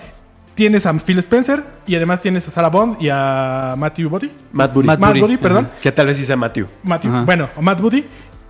Tienes 0.54 0.84
a 0.86 0.92
Phil 0.94 1.18
Spencer 1.18 1.62
y 1.86 1.94
además 1.94 2.20
tienes 2.20 2.48
a 2.48 2.50
Sarah 2.50 2.68
Bond 2.68 3.00
y 3.00 3.08
a 3.12 3.74
Matthew 3.78 4.08
Body. 4.08 4.32
Matt 4.52 4.74
Booty. 4.74 4.86
Matt 4.88 4.98
Matt 4.98 5.18
Booty. 5.20 5.36
Perdón. 5.36 5.68
Que 5.80 5.92
tal 5.92 6.06
vez 6.06 6.16
sí 6.16 6.24
sea 6.26 6.36
Matthew. 6.36 6.66
Matthew, 6.82 7.10
Ajá. 7.12 7.22
bueno, 7.24 7.48
o 7.56 7.62
Matt 7.62 7.80
Booty, 7.80 8.04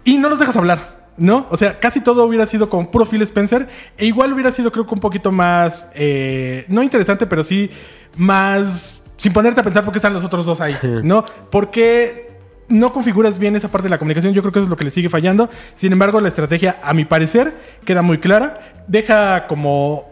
y 0.05 0.17
no 0.17 0.29
los 0.29 0.39
dejas 0.39 0.57
hablar, 0.57 1.11
¿no? 1.19 1.47
O 1.51 1.57
sea, 1.57 1.79
casi 1.79 2.01
todo 2.01 2.25
hubiera 2.25 2.47
sido 2.47 2.71
con 2.71 2.87
puro 2.87 3.05
Phil 3.05 3.21
Spencer, 3.23 3.69
e 3.99 4.07
igual 4.07 4.33
hubiera 4.33 4.51
sido, 4.53 4.73
creo 4.73 4.87
que 4.87 4.95
un 4.95 5.01
poquito 5.01 5.31
más, 5.31 5.91
eh, 5.95 6.65
no 6.69 6.83
interesante, 6.83 7.27
pero 7.27 7.45
sí 7.45 7.71
más, 8.17 9.03
sin 9.17 9.33
ponerte 9.33 9.61
a 9.61 9.65
pensar 9.65 9.85
por 9.85 9.93
qué 9.93 9.99
están 9.99 10.15
los 10.15 10.25
otros 10.25 10.47
dos 10.47 10.61
ahí, 10.61 10.77
¿no? 11.05 11.25
Porque 11.51 12.31
no 12.69 12.93
configuras 12.93 13.39
bien 13.39 13.57
esa 13.57 13.69
parte 13.69 13.87
de 13.87 13.91
la 13.91 13.99
comunicación, 13.99 14.33
yo 14.33 14.43
creo 14.43 14.53
que 14.53 14.61
eso 14.61 14.65
es 14.65 14.71
lo 14.71 14.77
que 14.77 14.85
le 14.85 14.91
sigue 14.91 15.09
fallando. 15.09 15.51
Sin 15.75 15.93
embargo, 15.93 16.21
la 16.21 16.29
estrategia, 16.29 16.79
a 16.83 16.95
mi 16.95 17.05
parecer, 17.05 17.53
queda 17.85 18.01
muy 18.01 18.19
clara, 18.19 18.61
deja 18.87 19.47
como 19.49 20.10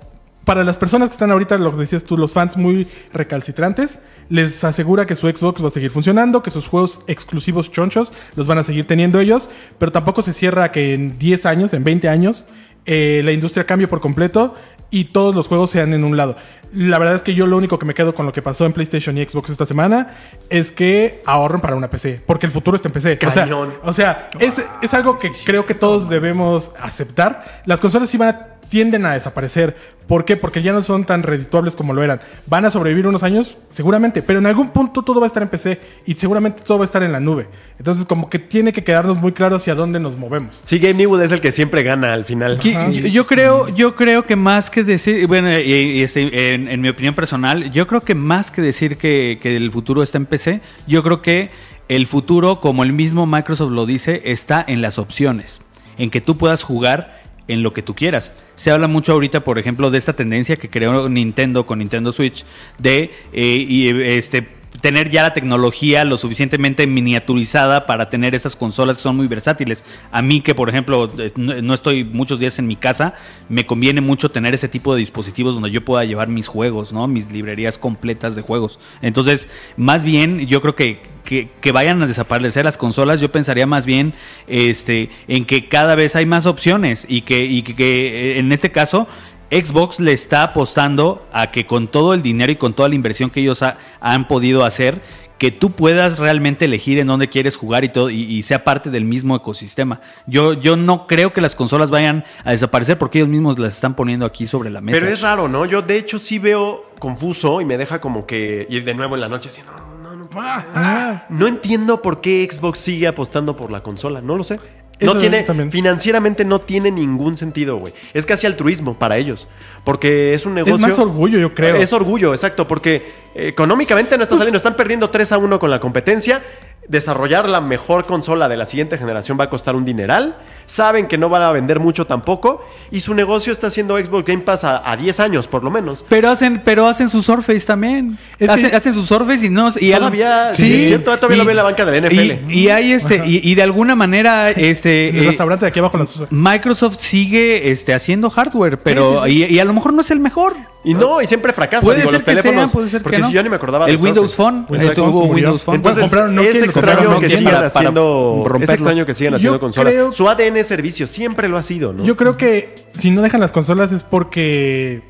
para 0.49 0.65
las 0.65 0.79
personas 0.79 1.11
que 1.11 1.13
están 1.13 1.31
ahorita, 1.31 1.59
lo 1.59 1.73
que 1.73 1.77
decías 1.77 2.05
tú, 2.05 2.17
los 2.17 2.33
fans 2.33 2.57
muy 2.57 2.87
recalcitrantes, 3.13 3.99
les 4.31 4.65
asegura 4.65 5.05
que 5.05 5.15
su 5.15 5.29
Xbox 5.29 5.63
va 5.63 5.69
a 5.69 5.71
seguir 5.71 5.91
funcionando, 5.91 6.43
que 6.43 6.51
sus 6.51 6.67
juegos 6.67 7.03
exclusivos 7.07 7.71
chonchos 7.71 8.15
los 8.35 8.47
van 8.47 8.57
a 8.57 8.65
seguir 8.65 8.87
teniendo 8.87 9.21
ellos, 9.21 9.51
pero 9.77 9.93
tampoco 9.93 10.23
se 10.23 10.33
cierra 10.33 10.65
a 10.65 10.73
que 10.73 10.95
en 10.95 11.19
10 11.19 11.45
años, 11.45 11.75
en 11.75 11.85
20 11.85 12.09
años, 12.09 12.47
eh, 12.87 13.21
la 13.27 13.33
industria 13.33 13.67
cambie 13.67 13.89
por 13.89 14.01
completo 14.01 14.55
y 14.91 15.05
todos 15.05 15.35
los 15.35 15.49
juegos 15.49 15.69
sean 15.69 15.93
en 15.93 16.03
un 16.03 16.17
lado. 16.17 16.35
La 16.73 16.99
verdad 16.99 17.17
es 17.17 17.23
que 17.23 17.35
yo 17.35 17.47
lo 17.47 17.59
único 17.59 17.79
que 17.79 17.85
me 17.85 17.93
quedo 17.93 18.15
con 18.15 18.25
lo 18.25 18.33
que 18.33 18.41
pasó 18.41 18.65
en 18.65 18.73
PlayStation 18.73 19.19
y 19.19 19.29
Xbox 19.29 19.51
esta 19.51 19.67
semana 19.67 20.17
es 20.49 20.73
que 20.73 21.21
ahorren 21.27 21.61
para 21.61 21.77
una 21.77 21.91
PC, 21.91 22.23
porque 22.27 22.47
el 22.47 22.53
futuro 22.53 22.75
está 22.75 22.89
en 22.89 22.95
PC. 22.95 23.19
O 23.27 23.31
sea, 23.31 23.43
Cañón. 23.43 23.75
o 23.83 23.93
sea, 23.93 24.31
es, 24.41 24.65
es 24.81 24.95
algo 24.95 25.19
que 25.19 25.31
creo 25.45 25.67
que 25.67 25.75
todos 25.75 26.09
debemos 26.09 26.73
aceptar. 26.81 27.63
Las 27.67 27.83
consolas 27.83 28.09
sí 28.09 28.17
van 28.17 28.29
a 28.31 28.58
tienden 28.69 29.07
a 29.07 29.15
desaparecer. 29.15 29.77
¿Por 30.07 30.25
qué? 30.25 30.37
Porque 30.37 30.63
ya 30.63 30.73
no 30.73 30.81
son 30.83 31.05
tan 31.05 31.23
redituables 31.23 31.77
como 31.77 31.93
lo 31.93 32.03
eran. 32.03 32.21
¿Van 32.47 32.65
a 32.65 32.71
sobrevivir 32.71 33.07
unos 33.07 33.23
años? 33.23 33.57
Seguramente, 33.69 34.23
pero 34.23 34.39
en 34.39 34.47
algún 34.47 34.71
punto 34.71 35.03
todo 35.03 35.21
va 35.21 35.27
a 35.27 35.29
estar 35.29 35.43
en 35.43 35.49
PC 35.51 35.81
y 36.07 36.15
seguramente 36.15 36.63
todo 36.65 36.79
va 36.79 36.85
a 36.85 36.87
estar 36.87 37.03
en 37.03 37.13
la 37.13 37.21
nube. 37.21 37.47
Entonces 37.79 38.07
como 38.07 38.31
que 38.31 38.39
tiene 38.39 38.73
que 38.73 38.83
quedarnos 38.83 39.19
muy 39.19 39.33
claro 39.33 39.57
hacia 39.57 39.75
dónde 39.75 40.01
nos 40.01 40.17
movemos. 40.17 40.61
Sí, 40.65 40.79
Game 40.79 41.05
es 41.25 41.33
el 41.33 41.41
que 41.41 41.53
siempre 41.53 41.83
gana 41.83 42.15
al 42.15 42.25
final. 42.25 42.59
Ajá. 42.59 42.89
yo, 42.91 43.07
yo 43.09 43.25
creo, 43.25 43.69
yo 43.69 43.95
creo 43.97 44.25
que 44.25 44.37
más 44.37 44.71
que 44.71 44.83
decir, 44.85 45.27
bueno, 45.27 45.59
y- 45.59 45.63
y 45.73 46.03
este, 46.03 46.55
en, 46.55 46.69
en 46.69 46.81
mi 46.81 46.89
opinión 46.89 47.15
personal, 47.15 47.71
yo 47.71 47.87
creo 47.87 48.01
que 48.01 48.15
más 48.15 48.51
que 48.51 48.63
decir 48.63 48.97
que, 48.97 49.39
que 49.43 49.57
el 49.57 49.71
futuro 49.71 50.03
está 50.03 50.17
en 50.19 50.27
PC, 50.27 50.61
yo 50.87 51.03
creo 51.03 51.21
que 51.23 51.51
el 51.89 52.07
futuro, 52.07 52.61
como 52.61 52.83
el 52.83 52.93
mismo 52.93 53.27
Microsoft 53.27 53.71
lo 53.73 53.85
dice, 53.87 54.23
está 54.25 54.65
en 54.67 54.81
las 54.83 54.99
opciones, 54.99 55.61
en 55.99 56.11
que 56.11 56.21
tú 56.21 56.37
puedas 56.37 56.63
jugar 56.63 57.18
en 57.49 57.63
lo 57.63 57.73
que 57.73 57.83
tú 57.83 57.95
quieras. 57.95 58.33
Se 58.55 58.71
habla 58.71 58.87
mucho 58.87 59.13
ahorita, 59.13 59.43
por 59.43 59.59
ejemplo, 59.59 59.91
de 59.91 59.99
esta 59.99 60.13
tendencia 60.13 60.57
que 60.57 60.69
creó 60.69 61.09
Nintendo 61.09 61.67
con 61.67 61.81
Nintendo 61.81 62.13
Switch 62.13 62.45
de 62.79 63.11
eh, 63.33 63.67
y, 63.69 63.89
este 63.89 64.58
tener 64.81 65.11
ya 65.11 65.23
la 65.23 65.35
tecnología 65.35 66.05
lo 66.05 66.19
suficientemente 66.19 66.87
miniaturizada 66.87 67.87
para 67.87 68.09
tener 68.11 68.35
esas 68.35 68.57
consolas 68.57 68.97
que 68.97 69.03
son 69.03 69.17
muy 69.17 69.27
versátiles. 69.27 69.85
A 70.11 70.23
mí 70.23 70.41
que, 70.41 70.55
por 70.55 70.69
ejemplo, 70.69 71.11
eh, 71.19 71.33
no 71.37 71.75
estoy 71.75 72.05
muchos 72.05 72.39
días 72.39 72.59
en 72.59 72.67
mi 72.67 72.77
casa, 72.77 73.15
me 73.49 73.67
conviene 73.67 74.01
mucho 74.01 74.31
tener 74.31 74.55
ese 74.55 74.69
tipo 74.69 74.95
de 74.95 75.01
dispositivos 75.01 75.55
donde 75.55 75.71
yo 75.71 75.85
pueda 75.85 76.05
llevar 76.05 76.29
mis 76.29 76.49
juegos, 76.49 76.93
¿no? 76.93 77.07
Mis 77.09 77.31
librerías 77.33 77.79
completas 77.79 78.35
de 78.35 78.43
juegos. 78.43 78.79
Entonces, 79.03 79.49
más 79.77 80.05
bien, 80.05 80.47
yo 80.47 80.61
creo 80.61 80.75
que, 80.77 81.01
que, 81.25 81.73
vayan 81.73 82.03
a 82.03 82.07
desaparecer 82.07 82.65
las 82.65 82.79
consolas, 82.79 83.21
yo 83.21 83.31
pensaría 83.31 83.67
más 83.67 83.85
bien 83.85 84.15
este, 84.47 85.11
en 85.29 85.45
que 85.45 85.69
cada 85.69 85.95
vez 85.95 86.17
hay 86.17 86.25
más 86.25 86.47
opciones 86.47 87.05
y 87.07 87.21
que, 87.21 87.45
y 87.45 87.63
que, 87.63 87.77
que, 87.77 88.37
eh, 88.37 88.39
en 88.39 88.51
este 88.51 88.73
caso 88.73 89.07
Xbox 89.51 89.99
le 90.01 90.13
está 90.13 90.43
apostando 90.43 91.27
a 91.33 91.51
que 91.51 91.67
con 91.67 91.89
todo 91.89 92.15
el 92.15 92.23
dinero 92.23 92.53
y 92.53 92.57
con 92.57 92.75
toda 92.75 92.89
la 92.89 92.95
inversión 92.95 93.31
que 93.31 93.41
ellos 93.41 93.63
ha- 93.63 93.79
han 94.01 94.29
podido 94.29 94.65
hacer, 94.65 95.01
que 95.39 95.51
tú 95.53 95.71
puedas 95.71 96.19
realmente 96.19 96.65
elegir 96.65 96.99
en 96.99 97.07
dónde 97.07 97.29
quieres 97.29 97.57
jugar 97.57 97.85
y 97.85 97.89
todo 97.91 98.11
y, 98.11 98.23
y 98.23 98.43
sea 98.43 98.65
parte 98.65 98.91
del 98.91 99.05
mismo 99.05 99.37
ecosistema. 99.37 100.01
Yo, 100.27 100.53
yo 100.53 100.77
no 100.77 101.07
creo 101.07 101.33
que 101.33 101.41
las 101.41 101.55
consolas 101.55 101.91
vayan 101.91 102.25
a 102.45 102.51
desaparecer 102.51 102.99
porque 102.99 103.19
ellos 103.19 103.29
mismos 103.29 103.57
las 103.59 103.75
están 103.77 103.95
poniendo 103.95 104.27
aquí 104.27 104.49
sobre 104.49 104.69
la 104.69 104.81
mesa. 104.81 104.99
Pero 104.99 105.13
es 105.13 105.21
raro, 105.21 105.47
¿no? 105.49 105.65
Yo 105.65 105.81
de 105.81 105.97
hecho 105.97 106.19
sí 106.19 106.39
veo 106.41 106.91
confuso 106.99 107.61
y 107.61 107.65
me 107.65 107.79
deja 107.79 108.01
como 108.01 108.27
que 108.27 108.67
ir 108.69 108.85
de 108.85 108.95
nuevo 108.95 109.15
en 109.15 109.21
la 109.21 109.29
noche 109.29 109.49
así, 109.49 109.61
no, 109.65 109.73
no, 110.03 110.17
no. 110.17 110.29
Ah, 110.75 111.25
No 111.31 111.47
entiendo 111.47 112.03
por 112.03 112.21
qué 112.21 112.47
Xbox 112.51 112.81
sigue 112.81 113.07
apostando 113.07 113.57
por 113.57 113.71
la 113.71 113.83
consola, 113.83 114.21
no 114.21 114.37
lo 114.37 114.43
sé. 114.45 114.59
Eso 114.99 115.15
No 115.15 115.21
tiene, 115.21 115.43
también. 115.43 115.71
financieramente 115.71 116.45
no 116.45 116.61
tiene 116.61 116.91
ningún 116.91 117.37
sentido, 117.37 117.77
güey. 117.77 117.93
Es 118.15 118.27
casi 118.27 118.47
altruismo 118.47 118.99
para 118.99 119.17
ellos. 119.17 119.47
Porque 119.85 120.35
es 120.35 120.45
un 120.45 120.55
negocio. 120.55 120.75
es 120.75 120.81
más 120.81 120.99
orgullo, 120.99 121.39
yo 121.39 121.55
creo. 121.55 121.77
Es 121.77 121.93
orgullo, 121.93 122.35
exacto. 122.35 122.67
Porque 122.67 123.13
económicamente 123.35 124.17
no 124.17 124.25
está 124.25 124.37
saliendo. 124.37 124.57
Están 124.57 124.77
perdiendo 124.77 125.09
3 125.11 125.33
a 125.33 125.39
1 125.39 125.59
con 125.59 125.71
la 125.71 125.79
competencia. 125.79 126.43
Desarrollar 126.89 127.49
la 127.49 127.61
mejor 127.61 128.07
consola 128.07 128.49
de 128.49 128.57
la 128.57 128.65
siguiente 128.65 128.97
generación 128.97 129.39
va 129.39 129.45
a 129.45 129.51
costar 129.51 129.77
un 129.77 129.85
dineral. 129.85 130.37
Saben 130.65 131.07
que 131.07 131.19
no 131.19 131.29
van 131.29 131.43
a 131.43 131.53
vender 131.53 131.81
mucho 131.81 132.07
tampoco. 132.07 132.65
Y 132.91 133.01
su 133.01 133.13
negocio 133.15 133.53
está 133.53 133.67
haciendo 133.67 133.99
Xbox 133.99 134.25
Game 134.27 134.43
Pass 134.43 134.65
a, 134.65 134.91
a 134.91 134.97
10 134.97 135.21
años, 135.21 135.49
por 135.49 135.63
lo 135.65 135.71
menos. 135.71 136.05
Pero 136.09 136.31
hacen, 136.31 136.63
pero 136.65 136.87
hacen 136.87 137.09
sus 137.11 137.27
Surface 137.27 137.61
también. 137.67 138.19
Es 138.39 138.49
que- 138.49 138.55
hacen, 138.55 138.75
hacen 138.75 138.95
sus 138.95 139.07
Surface 139.07 139.45
y 139.47 139.51
no. 139.51 139.69
Y 139.79 139.93
Todavía, 139.93 140.55
sí, 140.55 140.83
es 140.83 140.89
cierto, 140.89 141.15
todavía 141.17 141.37
lo 141.39 141.45
ve 141.45 141.53
en 141.53 141.57
la 141.57 141.63
banca 141.63 141.85
de 141.85 142.01
la 142.01 142.09
NFL. 142.09 142.51
Y, 142.51 142.61
y 142.61 142.69
hay 142.71 142.93
este, 142.93 143.23
y, 143.27 143.41
y 143.51 143.55
de 143.55 143.63
alguna 143.63 143.95
manera, 143.95 144.51
este. 144.57 145.11
el 145.11 145.25
eh, 145.25 145.27
restaurante 145.27 145.67
de 145.67 145.69
aquí 145.71 145.79
abajo 145.81 145.99
las 145.99 146.15
usa. 146.17 146.27
Microsoft 146.31 146.99
sigue 147.01 147.71
este, 147.71 147.93
haciendo 147.93 148.31
hardware, 148.31 148.79
pero 148.79 149.25
sí, 149.25 149.31
sí. 149.31 149.45
Y, 149.45 149.57
y 149.57 149.59
a 149.59 149.65
lo 149.67 149.75
mejor 149.75 149.93
no 149.93 150.01
es 150.01 150.11
el 150.11 150.21
mejor. 150.21 150.55
Y 150.91 150.95
no, 150.95 151.21
y 151.23 151.27
siempre 151.27 151.53
fracasa. 151.53 151.85
Puede 151.85 151.99
digo, 152.01 152.11
ser 152.11 152.21
los 152.21 152.25
que 152.25 152.31
teléfonos. 152.35 152.71
sea, 152.71 152.73
puede 152.73 152.89
ser 152.91 153.01
que 153.01 153.03
porque 153.05 153.19
no. 153.19 153.27
si 153.29 153.33
yo 153.35 153.43
ni 153.43 153.49
me 153.49 153.57
acordaba 153.57 153.87
El 153.87 153.97
de 153.97 154.03
Windows. 154.03 154.35
Phone. 154.35 154.67
Windows 154.69 154.95
Phone 154.97 155.09
hubo 155.11 155.19
murió. 155.27 155.35
Windows 155.35 155.63
Phone. 155.63 155.75
Entonces, 155.77 156.03
compraron 156.03 156.35
Nokia 156.35 156.51
es 156.51 156.63
extraño 156.63 157.21
que 157.21 157.29
sigan 157.29 157.45
para- 157.45 157.57
para 157.57 157.67
haciendo. 157.67 158.45
Es 158.61 158.69
extraño 158.71 159.07
que 159.07 159.15
sigan 159.15 159.33
Yo 159.33 159.37
haciendo 159.37 159.61
consolas. 159.61 159.93
creo- 159.93 160.13
Su 160.13 160.29
ADN 160.29 160.57
es 160.61 160.67
servicio, 160.67 161.07
siempre 161.07 161.49
lo 161.49 161.57
ha 161.59 161.63
sido, 161.63 161.93
¿no? 161.93 162.05
Yo 162.05 162.17
creo 162.17 162.37
que 162.37 162.75
si 162.95 163.11
no 163.11 163.23
dejan 163.23 163.41
las 163.41 163.53
consolas 163.53 163.93
es 163.93 164.03
porque 164.03 165.03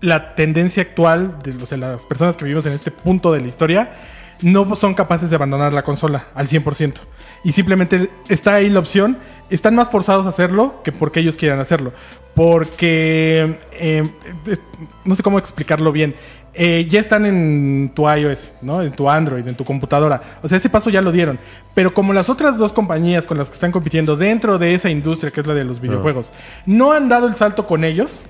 la 0.00 0.34
tendencia 0.34 0.82
actual 0.82 1.38
de 1.42 1.62
o 1.62 1.66
sea, 1.66 1.78
las 1.78 2.04
personas 2.06 2.36
que 2.36 2.44
vivimos 2.44 2.66
en 2.66 2.72
este 2.72 2.90
punto 2.90 3.32
de 3.32 3.40
la 3.40 3.46
historia 3.46 3.92
no 4.42 4.74
son 4.76 4.94
capaces 4.94 5.30
de 5.30 5.36
abandonar 5.36 5.72
la 5.72 5.82
consola 5.82 6.26
al 6.34 6.48
100%. 6.48 6.94
Y 7.44 7.52
simplemente 7.52 8.10
está 8.28 8.54
ahí 8.54 8.70
la 8.70 8.78
opción. 8.80 9.18
Están 9.50 9.74
más 9.74 9.90
forzados 9.90 10.26
a 10.26 10.30
hacerlo 10.30 10.80
que 10.82 10.92
porque 10.92 11.20
ellos 11.20 11.36
quieran 11.36 11.60
hacerlo. 11.60 11.92
Porque... 12.34 13.58
eh, 13.72 14.02
es- 14.46 14.60
no 15.04 15.14
sé 15.16 15.22
cómo 15.22 15.38
explicarlo 15.38 15.92
bien. 15.92 16.14
Eh, 16.54 16.86
ya 16.88 17.00
están 17.00 17.26
en 17.26 17.90
tu 17.94 18.08
iOS, 18.08 18.52
¿no? 18.62 18.80
En 18.82 18.92
tu 18.92 19.10
Android, 19.10 19.46
en 19.46 19.56
tu 19.56 19.64
computadora. 19.64 20.22
O 20.42 20.48
sea, 20.48 20.56
ese 20.56 20.68
paso 20.70 20.88
ya 20.88 21.02
lo 21.02 21.10
dieron. 21.10 21.38
Pero 21.74 21.92
como 21.92 22.12
las 22.12 22.28
otras 22.28 22.56
dos 22.58 22.72
compañías 22.72 23.26
con 23.26 23.36
las 23.38 23.48
que 23.48 23.54
están 23.54 23.72
compitiendo 23.72 24.16
dentro 24.16 24.56
de 24.58 24.72
esa 24.74 24.88
industria 24.88 25.32
que 25.32 25.40
es 25.40 25.46
la 25.46 25.54
de 25.54 25.64
los 25.64 25.80
videojuegos, 25.80 26.32
no 26.64 26.92
han 26.92 27.08
dado 27.08 27.26
el 27.26 27.34
salto 27.34 27.66
con 27.66 27.82
ellos, 27.84 28.22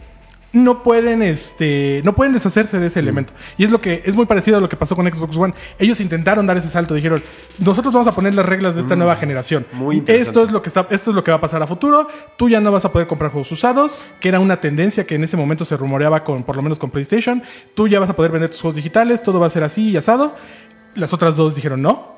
no 0.55 0.83
pueden, 0.83 1.21
este, 1.23 2.01
no 2.05 2.15
pueden 2.15 2.33
deshacerse 2.33 2.79
de 2.79 2.87
ese 2.87 3.01
elemento. 3.01 3.33
Y 3.59 3.65
es 3.65 3.71
lo 3.71 3.81
que 3.81 4.03
es 4.07 4.17
muy 4.17 4.25
parecido 4.25 4.57
a 4.57 4.61
lo 4.61 4.69
que 4.69 4.77
pasó 4.77 4.97
con 4.97 5.13
Xbox 5.13 5.37
One. 5.37 5.53
Ellos 5.79 6.01
intentaron 6.01 6.47
dar 6.47 6.57
ese 6.57 6.69
salto, 6.69 6.95
dijeron, 6.95 7.23
nosotros 7.59 7.93
vamos 7.93 8.09
a 8.09 8.13
poner 8.13 8.35
las 8.35 8.47
reglas 8.47 8.75
de 8.75 8.81
esta 8.81 8.97
nueva 8.97 9.17
generación. 9.17 9.67
muy 9.73 10.03
esto 10.07 10.45
es 10.45 10.53
lo 10.53 10.63
que 10.63 10.69
está, 10.69 10.87
esto 10.91 11.11
es 11.11 11.17
lo 11.17 11.25
que 11.25 11.33
va 11.33 11.39
a 11.39 11.41
pasar 11.41 11.63
a 11.63 11.67
futuro. 11.67 12.09
Tú 12.39 12.49
ya 12.49 12.61
no 12.61 12.71
vas 12.71 12.85
a 12.85 12.93
poder 12.93 13.09
comprar 13.09 13.33
juegos 13.33 13.51
usados, 13.51 13.99
que 14.21 14.29
era 14.29 14.39
una 14.39 14.61
tendencia 14.61 15.07
que 15.07 15.17
en 15.17 15.25
ese 15.25 15.37
momento 15.37 15.65
se 15.65 15.77
rumoreaba 15.77 16.25
con, 16.25 16.45
por 16.45 16.57
lo 16.57 16.63
menos 16.63 16.79
con 16.79 16.91
PlayStation. 16.91 17.43
Tú 17.75 17.89
ya 17.89 17.99
vas 17.99 18.11
a 18.11 18.17
poder 18.17 18.31
vender 18.31 18.51
tus 18.51 18.61
juegos 18.61 18.77
digitales, 18.77 19.23
todo 19.23 19.41
va 19.41 19.49
a 19.49 19.51
ser 19.51 19.65
así 19.65 19.91
y 19.91 19.97
asado. 19.97 20.35
Las 20.95 21.13
otras 21.13 21.37
dos 21.37 21.55
dijeron 21.57 21.83
no. 21.83 22.15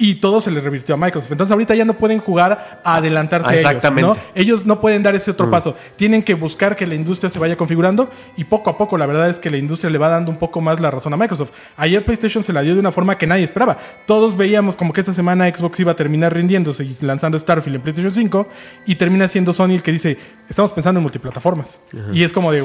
Y 0.00 0.16
todo 0.16 0.40
se 0.40 0.52
le 0.52 0.60
revirtió 0.60 0.94
a 0.94 0.98
Microsoft. 0.98 1.32
Entonces 1.32 1.50
ahorita 1.52 1.74
ya 1.74 1.84
no 1.84 1.94
pueden 1.94 2.20
jugar 2.20 2.80
a 2.84 2.94
adelantarse 2.96 3.48
Ah, 3.48 3.50
a 3.50 3.54
ellos. 3.54 3.64
exactamente. 3.66 4.02
¿no? 4.08 4.16
Ellos 4.36 4.64
no 4.64 4.80
pueden 4.80 5.02
dar 5.02 5.16
ese 5.16 5.32
otro 5.32 5.50
paso. 5.50 5.74
Tienen 5.96 6.22
que 6.22 6.34
buscar 6.34 6.76
que 6.76 6.86
la 6.86 6.94
industria 6.94 7.28
se 7.30 7.38
vaya 7.40 7.56
configurando 7.56 8.08
y 8.36 8.44
poco 8.44 8.70
a 8.70 8.78
poco 8.78 8.96
la 8.96 9.06
verdad 9.06 9.28
es 9.28 9.40
que 9.40 9.50
la 9.50 9.56
industria 9.56 9.90
le 9.90 9.98
va 9.98 10.08
dando 10.08 10.30
un 10.30 10.38
poco 10.38 10.60
más 10.60 10.78
la 10.80 10.92
razón 10.92 11.12
a 11.14 11.16
Microsoft. 11.16 11.50
Ayer 11.76 12.04
PlayStation 12.04 12.44
se 12.44 12.52
la 12.52 12.62
dio 12.62 12.74
de 12.74 12.80
una 12.80 12.92
forma 12.92 13.18
que 13.18 13.26
nadie 13.26 13.42
esperaba. 13.42 13.76
Todos 14.06 14.36
veíamos 14.36 14.76
como 14.76 14.92
que 14.92 15.00
esta 15.00 15.14
semana 15.14 15.52
Xbox 15.52 15.80
iba 15.80 15.90
a 15.90 15.96
terminar 15.96 16.32
rindiéndose 16.32 16.84
y 16.84 16.96
lanzando 17.00 17.36
Starfield 17.36 17.76
en 17.76 17.82
PlayStation 17.82 18.12
5 18.12 18.48
y 18.86 18.94
termina 18.94 19.26
siendo 19.26 19.52
Sony 19.52 19.70
el 19.72 19.82
que 19.82 19.90
dice, 19.90 20.16
estamos 20.48 20.70
pensando 20.70 20.98
en 21.00 21.02
multiplataformas. 21.02 21.80
Y 22.12 22.22
es 22.22 22.32
como 22.32 22.52
de... 22.52 22.64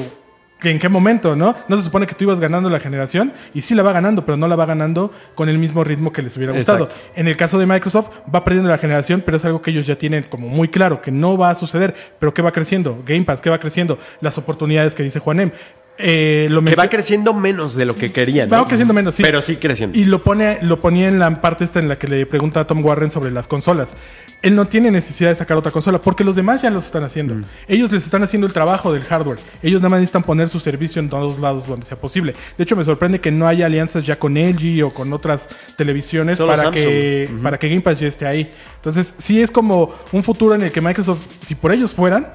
¿En 0.70 0.78
qué 0.78 0.88
momento, 0.88 1.36
no? 1.36 1.54
No 1.68 1.76
se 1.76 1.82
supone 1.82 2.06
que 2.06 2.14
tú 2.14 2.24
ibas 2.24 2.40
ganando 2.40 2.70
la 2.70 2.80
generación 2.80 3.32
y 3.52 3.60
sí 3.60 3.74
la 3.74 3.82
va 3.82 3.92
ganando, 3.92 4.24
pero 4.24 4.36
no 4.36 4.48
la 4.48 4.56
va 4.56 4.66
ganando 4.66 5.12
con 5.34 5.48
el 5.48 5.58
mismo 5.58 5.84
ritmo 5.84 6.12
que 6.12 6.22
les 6.22 6.36
hubiera 6.36 6.52
gustado. 6.52 6.84
Exacto. 6.84 7.04
En 7.16 7.28
el 7.28 7.36
caso 7.36 7.58
de 7.58 7.66
Microsoft, 7.66 8.10
va 8.34 8.44
perdiendo 8.44 8.70
la 8.70 8.78
generación, 8.78 9.22
pero 9.24 9.36
es 9.36 9.44
algo 9.44 9.62
que 9.62 9.70
ellos 9.70 9.86
ya 9.86 9.96
tienen 9.96 10.24
como 10.24 10.48
muy 10.48 10.68
claro, 10.68 11.00
que 11.00 11.10
no 11.10 11.36
va 11.36 11.50
a 11.50 11.54
suceder. 11.54 11.94
Pero 12.18 12.34
¿qué 12.34 12.42
va 12.42 12.52
creciendo? 12.52 13.02
Game 13.06 13.22
Pass, 13.22 13.40
¿qué 13.40 13.50
va 13.50 13.58
creciendo? 13.58 13.98
Las 14.20 14.38
oportunidades 14.38 14.94
que 14.94 15.02
dice 15.02 15.18
Juanem. 15.18 15.52
Eh, 15.96 16.48
lo 16.50 16.64
que 16.64 16.74
va 16.74 16.88
creciendo 16.88 17.32
menos 17.32 17.76
de 17.76 17.84
lo 17.84 17.94
que 17.94 18.10
querían. 18.10 18.52
Va 18.52 18.58
¿no? 18.58 18.66
creciendo 18.66 18.92
menos, 18.92 19.14
sí. 19.14 19.22
Pero 19.22 19.40
sí 19.42 19.56
creciendo. 19.56 19.96
Y 19.96 20.04
lo 20.04 20.24
pone, 20.24 20.58
lo 20.62 20.80
ponía 20.80 21.06
en 21.06 21.20
la 21.20 21.40
parte 21.40 21.64
esta 21.64 21.78
en 21.78 21.88
la 21.88 21.98
que 21.98 22.08
le 22.08 22.26
pregunta 22.26 22.60
a 22.60 22.66
Tom 22.66 22.84
Warren 22.84 23.12
sobre 23.12 23.30
las 23.30 23.46
consolas. 23.46 23.94
Él 24.42 24.56
no 24.56 24.66
tiene 24.66 24.90
necesidad 24.90 25.28
de 25.28 25.36
sacar 25.36 25.56
otra 25.56 25.70
consola 25.70 26.02
porque 26.02 26.24
los 26.24 26.34
demás 26.34 26.62
ya 26.62 26.70
los 26.70 26.86
están 26.86 27.04
haciendo. 27.04 27.36
Mm. 27.36 27.44
Ellos 27.68 27.92
les 27.92 28.04
están 28.04 28.24
haciendo 28.24 28.46
el 28.46 28.52
trabajo 28.52 28.92
del 28.92 29.04
hardware. 29.04 29.38
Ellos 29.62 29.80
nada 29.80 29.90
más 29.90 30.00
necesitan 30.00 30.24
poner 30.24 30.48
su 30.48 30.58
servicio 30.58 31.00
en 31.00 31.08
todos 31.08 31.38
lados 31.38 31.68
donde 31.68 31.86
sea 31.86 31.96
posible. 31.96 32.34
De 32.58 32.64
hecho, 32.64 32.74
me 32.74 32.84
sorprende 32.84 33.20
que 33.20 33.30
no 33.30 33.46
haya 33.46 33.66
alianzas 33.66 34.04
ya 34.04 34.18
con 34.18 34.34
LG 34.34 34.84
o 34.84 34.90
con 34.90 35.12
otras 35.12 35.48
televisiones 35.76 36.38
Solo 36.38 36.50
para 36.50 36.64
Samsung. 36.64 36.82
que, 36.82 37.30
para 37.40 37.58
que 37.58 37.68
Game 37.68 37.82
Pass 37.82 38.00
ya 38.00 38.08
esté 38.08 38.26
ahí. 38.26 38.50
Entonces, 38.76 39.14
sí 39.18 39.40
es 39.40 39.50
como 39.50 39.94
un 40.10 40.24
futuro 40.24 40.56
en 40.56 40.62
el 40.62 40.72
que 40.72 40.80
Microsoft, 40.80 41.20
si 41.44 41.54
por 41.54 41.70
ellos 41.70 41.92
fueran, 41.92 42.26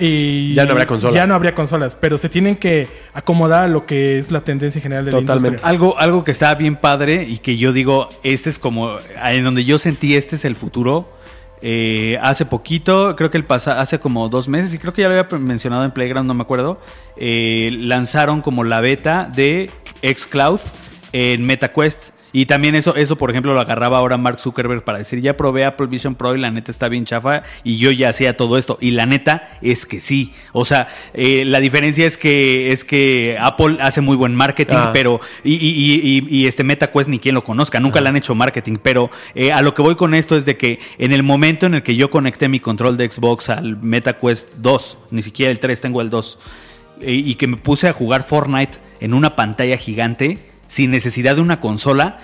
y 0.00 0.54
Ya 0.54 0.64
no 0.64 0.72
habría 0.72 0.86
consola. 0.86 1.14
Ya 1.14 1.26
no 1.26 1.34
habría 1.34 1.54
consolas, 1.54 1.94
pero 1.94 2.18
se 2.18 2.28
tienen 2.28 2.56
que 2.56 2.88
acomodar 3.12 3.64
a 3.64 3.68
lo 3.68 3.86
que 3.86 4.18
es 4.18 4.30
la 4.32 4.40
tendencia 4.42 4.80
general 4.80 5.04
de 5.04 5.10
Totalmente. 5.10 5.42
la 5.42 5.48
industria. 5.48 5.68
Algo, 5.70 5.98
algo 5.98 6.24
que 6.24 6.30
está 6.32 6.54
bien 6.54 6.76
padre 6.76 7.24
y 7.28 7.38
que 7.38 7.56
yo 7.56 7.72
digo, 7.72 8.08
este 8.22 8.48
es 8.50 8.58
como, 8.58 8.96
en 9.24 9.44
donde 9.44 9.64
yo 9.64 9.78
sentí 9.78 10.14
este 10.14 10.36
es 10.36 10.44
el 10.44 10.56
futuro. 10.56 11.08
eh, 11.62 12.18
hace 12.22 12.46
poquito, 12.46 13.14
creo 13.16 13.30
que 13.30 13.36
el 13.36 13.44
pasa, 13.44 13.80
hace 13.82 13.98
como 13.98 14.30
dos 14.30 14.48
meses, 14.48 14.72
y 14.72 14.78
creo 14.78 14.94
que 14.94 15.02
ya 15.02 15.08
lo 15.08 15.14
había 15.20 15.38
mencionado 15.38 15.84
en 15.84 15.90
Playground, 15.90 16.26
no 16.26 16.32
me 16.32 16.42
acuerdo, 16.42 16.80
eh, 17.18 17.70
lanzaron 17.72 18.40
como 18.40 18.64
la 18.64 18.80
beta 18.80 19.30
de 19.30 19.70
xCloud 20.02 20.60
en 21.12 21.44
MetaQuest. 21.44 22.12
Y 22.32 22.46
también 22.46 22.74
eso, 22.76 22.94
eso, 22.94 23.16
por 23.16 23.30
ejemplo, 23.30 23.54
lo 23.54 23.60
agarraba 23.60 23.98
ahora 23.98 24.16
Mark 24.16 24.38
Zuckerberg 24.38 24.84
para 24.84 24.98
decir, 24.98 25.20
ya 25.20 25.36
probé 25.36 25.64
Apple 25.64 25.88
Vision 25.88 26.14
Pro 26.14 26.34
y 26.34 26.38
la 26.38 26.50
neta 26.50 26.70
está 26.70 26.88
bien 26.88 27.04
chafa 27.04 27.42
y 27.64 27.76
yo 27.78 27.90
ya 27.90 28.08
hacía 28.10 28.36
todo 28.36 28.56
esto. 28.56 28.78
Y 28.80 28.92
la 28.92 29.06
neta 29.06 29.50
es 29.62 29.84
que 29.86 30.00
sí. 30.00 30.32
O 30.52 30.64
sea, 30.64 30.88
eh, 31.12 31.44
la 31.44 31.58
diferencia 31.60 32.06
es 32.06 32.16
que, 32.16 32.70
es 32.72 32.84
que 32.84 33.36
Apple 33.40 33.78
hace 33.80 34.00
muy 34.00 34.16
buen 34.16 34.34
marketing, 34.34 34.76
Ah. 34.76 34.90
pero, 34.92 35.20
y, 35.42 35.54
y- 35.54 35.56
y- 35.56 36.18
y- 36.30 36.38
y 36.42 36.46
este 36.46 36.62
MetaQuest 36.62 37.10
ni 37.10 37.18
quien 37.18 37.34
lo 37.34 37.42
conozca, 37.42 37.80
nunca 37.80 38.00
le 38.00 38.08
han 38.08 38.16
hecho 38.16 38.34
marketing, 38.34 38.76
pero 38.82 39.10
eh, 39.34 39.50
a 39.52 39.60
lo 39.62 39.74
que 39.74 39.82
voy 39.82 39.96
con 39.96 40.14
esto 40.14 40.36
es 40.36 40.44
de 40.44 40.56
que 40.56 40.78
en 40.98 41.12
el 41.12 41.22
momento 41.22 41.66
en 41.66 41.74
el 41.74 41.82
que 41.82 41.96
yo 41.96 42.10
conecté 42.10 42.48
mi 42.48 42.60
control 42.60 42.96
de 42.96 43.10
Xbox 43.10 43.48
al 43.50 43.76
MetaQuest 43.82 44.54
2, 44.58 44.98
ni 45.10 45.22
siquiera 45.22 45.50
el 45.50 45.58
3, 45.58 45.80
tengo 45.80 46.00
el 46.00 46.10
2, 46.10 46.38
eh, 47.00 47.12
y 47.12 47.34
que 47.34 47.46
me 47.46 47.56
puse 47.56 47.88
a 47.88 47.92
jugar 47.92 48.22
Fortnite 48.24 48.78
en 49.00 49.14
una 49.14 49.34
pantalla 49.34 49.76
gigante, 49.76 50.38
sin 50.70 50.92
necesidad 50.92 51.34
de 51.34 51.42
una 51.42 51.60
consola, 51.60 52.20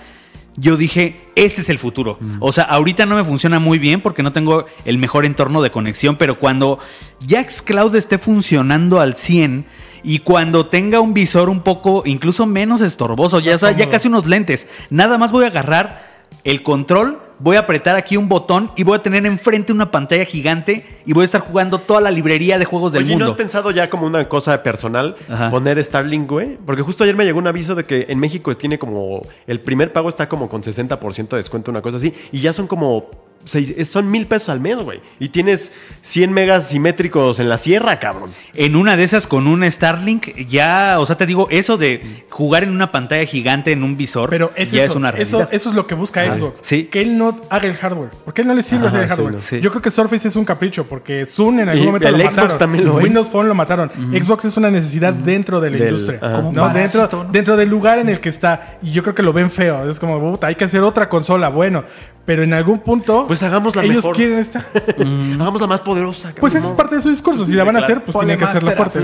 yo 0.55 0.77
dije, 0.77 1.19
este 1.35 1.61
es 1.61 1.69
el 1.69 1.77
futuro. 1.77 2.17
O 2.39 2.53
sea, 2.53 2.63
ahorita 2.63 3.05
no 3.05 3.17
me 3.17 3.25
funciona 3.25 3.59
muy 3.59 3.77
bien 3.77 3.99
porque 3.99 4.23
no 4.23 4.31
tengo 4.31 4.65
el 4.85 4.97
mejor 4.97 5.25
entorno 5.25 5.61
de 5.61 5.69
conexión, 5.69 6.15
pero 6.15 6.39
cuando 6.39 6.79
ya 7.19 7.43
Xcloud 7.43 7.93
esté 7.95 8.17
funcionando 8.17 9.01
al 9.01 9.15
100 9.17 9.65
y 10.01 10.19
cuando 10.19 10.67
tenga 10.67 11.01
un 11.01 11.13
visor 11.13 11.49
un 11.49 11.59
poco, 11.59 12.03
incluso 12.05 12.45
menos 12.45 12.79
estorboso, 12.79 13.39
ya, 13.39 13.55
o 13.55 13.57
sea, 13.57 13.73
ya 13.73 13.89
casi 13.89 14.07
unos 14.07 14.25
lentes, 14.25 14.67
nada 14.89 15.17
más 15.17 15.33
voy 15.33 15.43
a 15.43 15.47
agarrar 15.47 16.23
el 16.45 16.63
control, 16.63 17.19
voy 17.39 17.55
a 17.55 17.59
apretar 17.59 17.95
aquí 17.95 18.17
un 18.17 18.27
botón 18.29 18.71
y 18.75 18.83
voy 18.83 18.97
a 18.97 19.03
tener 19.03 19.25
enfrente 19.25 19.71
una 19.71 19.91
pantalla 19.91 20.25
gigante 20.25 20.85
y 21.05 21.13
voy 21.13 21.21
a 21.23 21.25
estar 21.25 21.41
jugando 21.41 21.79
toda 21.79 22.01
la 22.01 22.11
librería 22.11 22.57
de 22.57 22.65
juegos 22.65 22.91
del 22.91 23.03
Oye, 23.03 23.13
¿y 23.13 23.15
¿no 23.15 23.19
mundo. 23.25 23.31
has 23.33 23.37
pensado 23.37 23.71
ya 23.71 23.89
como 23.89 24.05
una 24.05 24.27
cosa 24.27 24.63
personal 24.63 25.15
Ajá. 25.29 25.49
poner 25.49 25.81
Starlink, 25.83 26.29
güey? 26.29 26.57
Porque 26.65 26.81
justo 26.81 27.03
ayer 27.03 27.15
me 27.15 27.25
llegó 27.25 27.39
un 27.39 27.47
aviso 27.47 27.75
de 27.75 27.83
que 27.83 28.05
en 28.09 28.19
México 28.19 28.53
tiene 28.55 28.79
como. 28.79 29.21
El 29.45 29.59
primer 29.61 29.93
pago 29.93 30.09
está 30.09 30.27
como 30.27 30.49
con 30.49 30.63
60% 30.63 31.29
de 31.29 31.37
descuento, 31.37 31.71
una 31.71 31.81
cosa 31.81 31.97
así. 31.97 32.13
Y 32.31 32.41
ya 32.41 32.53
son 32.53 32.67
como. 32.67 33.09
Seis- 33.49 33.87
son 33.89 34.09
mil 34.11 34.27
pesos 34.27 34.49
al 34.49 34.59
mes, 34.59 34.77
güey. 34.77 35.01
Y 35.19 35.29
tienes 35.29 35.71
100 36.01 36.31
megas 36.33 36.67
simétricos 36.69 37.39
en 37.39 37.49
la 37.49 37.57
sierra, 37.57 37.99
cabrón. 37.99 38.31
En 38.53 38.75
una 38.75 38.95
de 38.97 39.03
esas 39.03 39.27
con 39.27 39.47
un 39.47 39.69
Starlink, 39.69 40.35
ya, 40.47 40.97
o 40.99 41.05
sea, 41.05 41.17
te 41.17 41.25
digo, 41.25 41.47
eso 41.49 41.77
de 41.77 42.25
jugar 42.29 42.63
en 42.63 42.71
una 42.71 42.91
pantalla 42.91 43.25
gigante 43.25 43.71
en 43.71 43.83
un 43.83 43.97
visor, 43.97 44.29
Pero 44.29 44.51
es 44.55 44.71
ya 44.71 44.83
eso, 44.83 44.91
es 44.91 44.95
una 44.97 45.11
realidad. 45.11 45.49
eso 45.51 45.69
es 45.69 45.75
lo 45.75 45.87
que 45.87 45.95
busca. 45.95 46.35
Xbox. 46.35 46.59
Sí. 46.63 46.85
Que 46.85 47.01
él 47.01 47.17
no 47.17 47.39
haga 47.49 47.67
el 47.67 47.75
hardware. 47.75 48.09
Porque 48.25 48.41
él 48.41 48.47
no 48.47 48.53
le 48.53 48.63
sirve 48.63 48.87
Ajá, 48.87 48.97
hacer 48.97 49.01
el 49.03 49.09
sí, 49.09 49.15
hardware. 49.15 49.33
no, 49.35 49.41
sí. 49.41 49.59
Yo 49.61 49.69
creo 49.71 49.81
que 49.81 49.91
Surface 49.91 50.27
es 50.27 50.35
un 50.35 50.45
capricho 50.45 50.85
porque 50.85 51.25
Zoom 51.25 51.59
en 51.59 51.69
algún 51.69 51.83
Y 51.83 51.85
momento 51.87 52.07
el 52.07 52.13
lo 52.13 52.19
Xbox 52.19 52.35
mataron. 52.35 52.57
también 52.57 52.85
lo 52.85 52.97
es. 52.99 53.03
Windows 53.05 53.29
Phone 53.29 53.47
lo 53.47 53.55
mataron. 53.55 53.91
Xbox 54.13 54.45
es 54.45 54.57
una 54.57 54.69
necesidad 54.69 55.13
dentro 55.13 55.59
de 55.61 55.69
la 55.71 55.77
Del- 55.77 55.87
industria. 55.87 56.19
Como 56.33 56.51
Dentro, 56.69 57.27
dentro 57.31 57.55
del 57.57 57.69
lugar 57.69 57.99
en 57.99 58.09
el 58.09 58.19
que 58.19 58.29
está. 58.29 58.77
Y 58.81 58.91
yo 58.91 59.03
creo 59.03 59.15
que 59.15 59.23
lo 59.23 59.33
ven 59.33 59.49
feo. 59.51 59.89
Es 59.89 59.99
como, 59.99 60.19
puta, 60.19 60.47
hay 60.47 60.55
que 60.55 60.65
hacer 60.65 60.81
otra 60.81 61.07
consola. 61.09 61.49
Bueno, 61.49 61.83
pero 62.27 62.43
en 62.43 62.53
algún 62.53 62.79
punto. 62.79 63.25
Pues 63.25 63.41
hagamos 63.41 63.73
la 63.77 63.83
ellos 63.83 63.95
mejor. 63.95 64.15
quieren 64.17 64.39
esta. 64.39 64.65
Hagamos 64.97 65.61
la 65.61 65.67
más 65.67 65.79
poderosa. 65.79 66.33
Pues 66.37 66.53
esa 66.53 66.67
es 66.67 66.73
parte 66.73 66.95
de 66.95 67.01
su 67.01 67.09
discurso. 67.09 67.45
Si 67.45 67.53
la 67.53 67.63
van 67.63 67.77
a 67.77 67.79
hacer, 67.79 68.03
pues 68.03 68.17
tienen 68.17 68.37
que 68.37 68.43
hacerla 68.43 68.73
fuerte. 68.73 68.99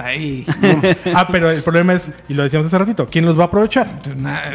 ahí. 0.00 0.46
ah, 1.12 1.26
pero 1.28 1.50
el 1.50 1.64
problema 1.64 1.94
es, 1.94 2.08
y 2.28 2.34
lo 2.34 2.44
decíamos 2.44 2.68
hace 2.68 2.78
ratito, 2.78 3.08
¿quién 3.10 3.26
los 3.26 3.36
va 3.36 3.42
a 3.42 3.46
aprovechar? 3.46 3.90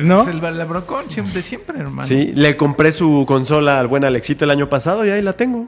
¿No? 0.01 0.21
Es 0.21 0.29
el 0.29 0.39
labrocón 0.39 1.09
siempre, 1.09 1.33
de 1.33 1.41
siempre, 1.41 1.77
hermano. 1.77 2.07
Sí, 2.07 2.31
le 2.33 2.55
compré 2.55 2.93
su 2.93 3.25
consola 3.27 3.77
al 3.81 3.87
buen 3.87 4.05
Alexito 4.05 4.45
el 4.45 4.51
año 4.51 4.69
pasado 4.69 5.05
y 5.05 5.09
ahí 5.09 5.21
la 5.21 5.33
tengo. 5.33 5.67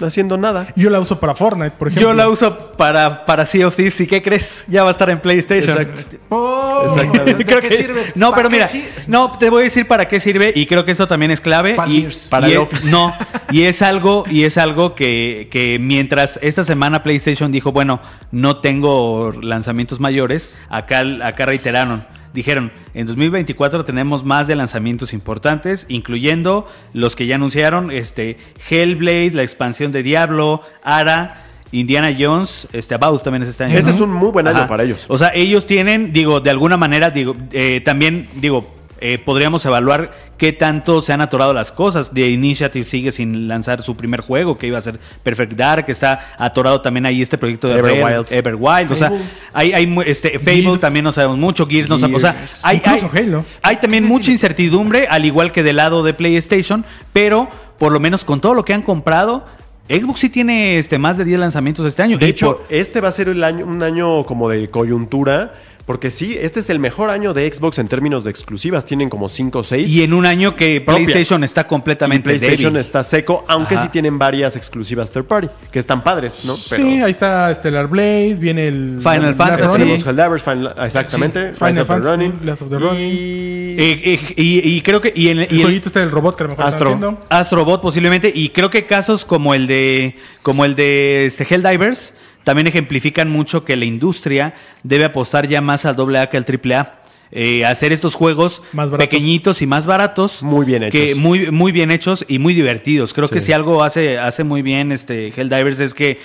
Haciendo 0.00 0.36
nada. 0.36 0.68
Yo 0.76 0.90
la 0.90 1.00
uso 1.00 1.18
para 1.18 1.34
Fortnite, 1.34 1.72
por 1.72 1.88
ejemplo. 1.88 2.08
Yo 2.10 2.14
la 2.14 2.28
uso 2.28 2.56
para, 2.76 3.26
para 3.26 3.44
Sea 3.46 3.66
of 3.66 3.74
Thieves 3.76 4.00
y 4.00 4.06
¿qué 4.06 4.22
crees? 4.22 4.64
Ya 4.68 4.82
va 4.82 4.90
a 4.90 4.92
estar 4.92 5.10
en 5.10 5.20
PlayStation. 5.20 5.70
Exacto. 5.80 6.16
Oh, 6.28 6.82
Exactamente. 6.86 7.34
¿de 7.34 7.44
Creo 7.46 7.60
qué 7.60 7.68
que- 7.68 7.76
sirves? 7.76 8.16
No, 8.16 8.30
¿Para 8.30 8.36
pero 8.42 8.50
mira, 8.50 8.68
sir- 8.68 8.88
no, 9.06 9.32
te 9.38 9.50
voy 9.50 9.62
a 9.62 9.64
decir 9.64 9.86
para 9.88 10.06
qué 10.06 10.20
sirve 10.20 10.52
y 10.54 10.66
creo 10.66 10.84
que 10.84 10.92
esto 10.92 11.06
también 11.08 11.30
es 11.30 11.40
clave. 11.40 11.74
Para 11.74 11.90
y. 11.90 12.08
Para 12.30 12.48
y 12.48 12.52
el 12.52 12.56
es- 12.58 12.62
Office. 12.62 12.86
No, 12.90 13.14
y 13.50 13.62
es 13.62 13.82
algo, 13.82 14.24
y 14.30 14.44
es 14.44 14.56
algo 14.58 14.94
que, 14.94 15.48
que 15.50 15.78
mientras 15.80 16.38
esta 16.42 16.62
semana 16.64 17.02
PlayStation 17.02 17.50
dijo, 17.50 17.72
bueno, 17.72 18.00
no 18.30 18.60
tengo 18.60 19.32
lanzamientos 19.42 20.00
mayores, 20.00 20.56
acá, 20.68 21.02
acá 21.22 21.46
reiteraron. 21.46 22.04
Dijeron, 22.38 22.70
en 22.94 23.04
2024 23.08 23.84
tenemos 23.84 24.24
más 24.24 24.46
de 24.46 24.54
lanzamientos 24.54 25.12
importantes, 25.12 25.86
incluyendo 25.88 26.68
los 26.92 27.16
que 27.16 27.26
ya 27.26 27.34
anunciaron, 27.34 27.90
este, 27.90 28.38
Hellblade, 28.70 29.32
la 29.32 29.42
expansión 29.42 29.90
de 29.90 30.04
Diablo, 30.04 30.62
Ara, 30.84 31.42
Indiana 31.72 32.14
Jones, 32.16 32.68
este, 32.72 32.94
About 32.94 33.24
también 33.24 33.42
es 33.42 33.48
este 33.48 33.64
año. 33.64 33.76
Este 33.76 33.90
¿no? 33.90 33.96
es 33.96 34.00
un 34.00 34.12
muy 34.12 34.30
buen 34.30 34.46
año 34.46 34.68
para 34.68 34.84
ellos. 34.84 35.04
O 35.08 35.18
sea, 35.18 35.32
ellos 35.34 35.66
tienen, 35.66 36.12
digo, 36.12 36.38
de 36.38 36.50
alguna 36.50 36.76
manera, 36.76 37.10
digo, 37.10 37.34
eh, 37.50 37.80
también, 37.84 38.28
digo, 38.36 38.72
eh, 39.00 39.18
podríamos 39.18 39.64
evaluar 39.64 40.12
qué 40.36 40.52
tanto 40.52 41.00
se 41.00 41.12
han 41.12 41.20
atorado 41.20 41.52
las 41.52 41.72
cosas. 41.72 42.10
The 42.12 42.28
Initiative 42.28 42.84
sigue 42.84 43.12
sin 43.12 43.48
lanzar 43.48 43.82
su 43.82 43.96
primer 43.96 44.20
juego, 44.20 44.58
que 44.58 44.66
iba 44.66 44.78
a 44.78 44.80
ser 44.82 44.98
Perfect 45.22 45.52
Dark, 45.54 45.84
que 45.86 45.92
está 45.92 46.34
atorado 46.38 46.80
también 46.80 47.06
ahí 47.06 47.22
este 47.22 47.38
proyecto 47.38 47.68
de 47.68 47.78
Everwild. 47.78 48.26
Everwild. 48.30 48.90
O 48.92 48.94
sea, 48.94 49.08
Fable. 49.10 49.24
hay, 49.52 49.72
hay 49.72 49.98
este, 50.06 50.38
Fable 50.38 50.62
Gears. 50.62 50.80
también 50.80 51.04
no 51.04 51.12
sabemos 51.12 51.38
mucho, 51.38 51.66
Gears 51.66 51.88
no 51.88 51.98
sabemos. 51.98 52.18
O 52.18 52.26
sea, 52.26 52.32
Gears. 52.32 52.60
hay, 52.64 52.82
hay, 52.84 53.00
Halo. 53.12 53.44
hay 53.62 53.76
también 53.76 54.04
mucha 54.04 54.30
incertidumbre, 54.30 55.06
al 55.08 55.24
igual 55.24 55.52
que 55.52 55.62
del 55.62 55.76
lado 55.76 56.02
de 56.02 56.14
PlayStation, 56.14 56.84
pero 57.12 57.48
por 57.78 57.92
lo 57.92 58.00
menos 58.00 58.24
con 58.24 58.40
todo 58.40 58.54
lo 58.54 58.64
que 58.64 58.74
han 58.74 58.82
comprado, 58.82 59.44
Xbox 59.88 60.20
sí 60.20 60.28
tiene 60.28 60.78
este, 60.78 60.98
más 60.98 61.16
de 61.16 61.24
10 61.24 61.40
lanzamientos 61.40 61.86
este 61.86 62.02
año. 62.02 62.18
De 62.18 62.26
Y 62.26 62.30
hecho, 62.30 62.58
por- 62.58 62.66
este 62.68 63.00
va 63.00 63.08
a 63.08 63.12
ser 63.12 63.28
el 63.28 63.42
año, 63.42 63.64
un 63.64 63.82
año 63.82 64.24
como 64.24 64.48
de 64.50 64.68
coyuntura. 64.68 65.54
Porque 65.88 66.10
sí, 66.10 66.36
este 66.38 66.60
es 66.60 66.68
el 66.68 66.78
mejor 66.78 67.08
año 67.08 67.32
de 67.32 67.50
Xbox 67.50 67.78
en 67.78 67.88
términos 67.88 68.22
de 68.22 68.30
exclusivas. 68.30 68.84
Tienen 68.84 69.08
como 69.08 69.30
5 69.30 69.58
o 69.60 69.64
6. 69.64 69.90
y 69.90 70.02
en 70.02 70.12
un 70.12 70.26
año 70.26 70.54
que 70.54 70.82
propias. 70.82 71.06
PlayStation 71.10 71.42
está 71.44 71.66
completamente 71.66 72.22
PlayStation 72.24 72.74
débil. 72.74 72.80
está 72.86 73.02
seco, 73.02 73.44
aunque 73.48 73.74
Ajá. 73.74 73.84
sí 73.84 73.88
tienen 73.90 74.18
varias 74.18 74.54
exclusivas 74.54 75.10
third 75.10 75.24
party, 75.24 75.48
que 75.72 75.78
están 75.78 76.04
padres, 76.04 76.44
¿no? 76.44 76.56
Sí, 76.58 77.00
ahí 77.00 77.10
está 77.12 77.54
Stellar 77.54 77.86
Blade, 77.88 78.34
viene 78.34 78.68
el... 78.68 78.98
Final 79.02 79.24
el 79.24 79.34
Fantasy. 79.34 79.98
Final- 80.38 80.74
exactamente. 80.84 81.52
Sí, 81.52 81.56
Final 81.58 81.86
Fantasy, 81.86 82.10
Running. 82.10 82.32
Last 82.44 82.62
of 82.62 82.68
the 82.68 82.78
Running. 82.78 83.08
Y... 83.10 83.76
Eh, 83.80 84.00
eh, 84.04 84.20
y, 84.36 84.68
y 84.76 84.80
creo 84.82 85.00
que 85.00 85.12
y 85.16 85.28
en- 85.28 85.38
y 85.38 85.42
El 85.44 85.52
el- 85.52 85.62
jueguito 85.62 85.88
está 85.88 86.00
del 86.00 86.10
robot 86.10 86.36
que 86.36 86.42
a 86.42 86.46
lo 86.46 86.50
mejor 86.50 86.66
Astro. 86.66 87.18
Astrobot 87.30 87.80
posiblemente 87.80 88.30
y 88.34 88.50
creo 88.50 88.68
que 88.68 88.84
casos 88.84 89.24
como 89.24 89.54
el 89.54 89.66
de 89.66 90.16
como 90.42 90.64
el 90.66 90.74
de 90.74 91.24
este 91.26 91.46
Helldivers 91.48 92.12
también 92.48 92.66
ejemplifican 92.66 93.28
mucho 93.28 93.66
que 93.66 93.76
la 93.76 93.84
industria 93.84 94.54
debe 94.82 95.04
apostar 95.04 95.46
ya 95.48 95.60
más 95.60 95.84
al 95.84 95.96
AA 96.00 96.30
que 96.30 96.38
al 96.38 96.46
AAA. 96.48 96.94
Eh, 97.30 97.66
hacer 97.66 97.92
estos 97.92 98.14
juegos 98.14 98.62
Más 98.72 98.88
pequeñitos 98.88 99.60
y 99.60 99.66
más 99.66 99.86
baratos 99.86 100.42
Muy 100.42 100.64
bien 100.64 100.88
que 100.88 101.10
hechos. 101.10 101.18
muy 101.18 101.50
muy 101.50 101.72
bien 101.72 101.90
hechos 101.90 102.24
y 102.26 102.38
muy 102.38 102.54
divertidos 102.54 103.12
creo 103.12 103.28
que 103.28 103.42
si 103.42 103.52
algo 103.52 103.84
hace 103.84 104.18
hace 104.18 104.44
muy 104.44 104.62
bien 104.62 104.92
este 104.92 105.30
Helldivers 105.36 105.78
es 105.80 105.92
que 105.92 106.20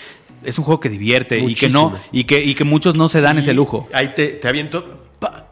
es 0.45 0.57
un 0.57 0.63
juego 0.63 0.79
que 0.79 0.87
divierte 0.87 1.39
y 1.39 1.55
que 1.55 1.67
no 1.67 1.91
y 2.13 2.23
que 2.23 2.41
y 2.41 2.55
que 2.55 2.63
muchos 2.63 2.95
no 2.95 3.09
se 3.09 3.19
dan 3.19 3.37
ese 3.37 3.53
lujo 3.53 3.85
Ahí 3.91 4.13
te, 4.15 4.27
te 4.29 4.47
aviento 4.47 5.03
pa, 5.19 5.47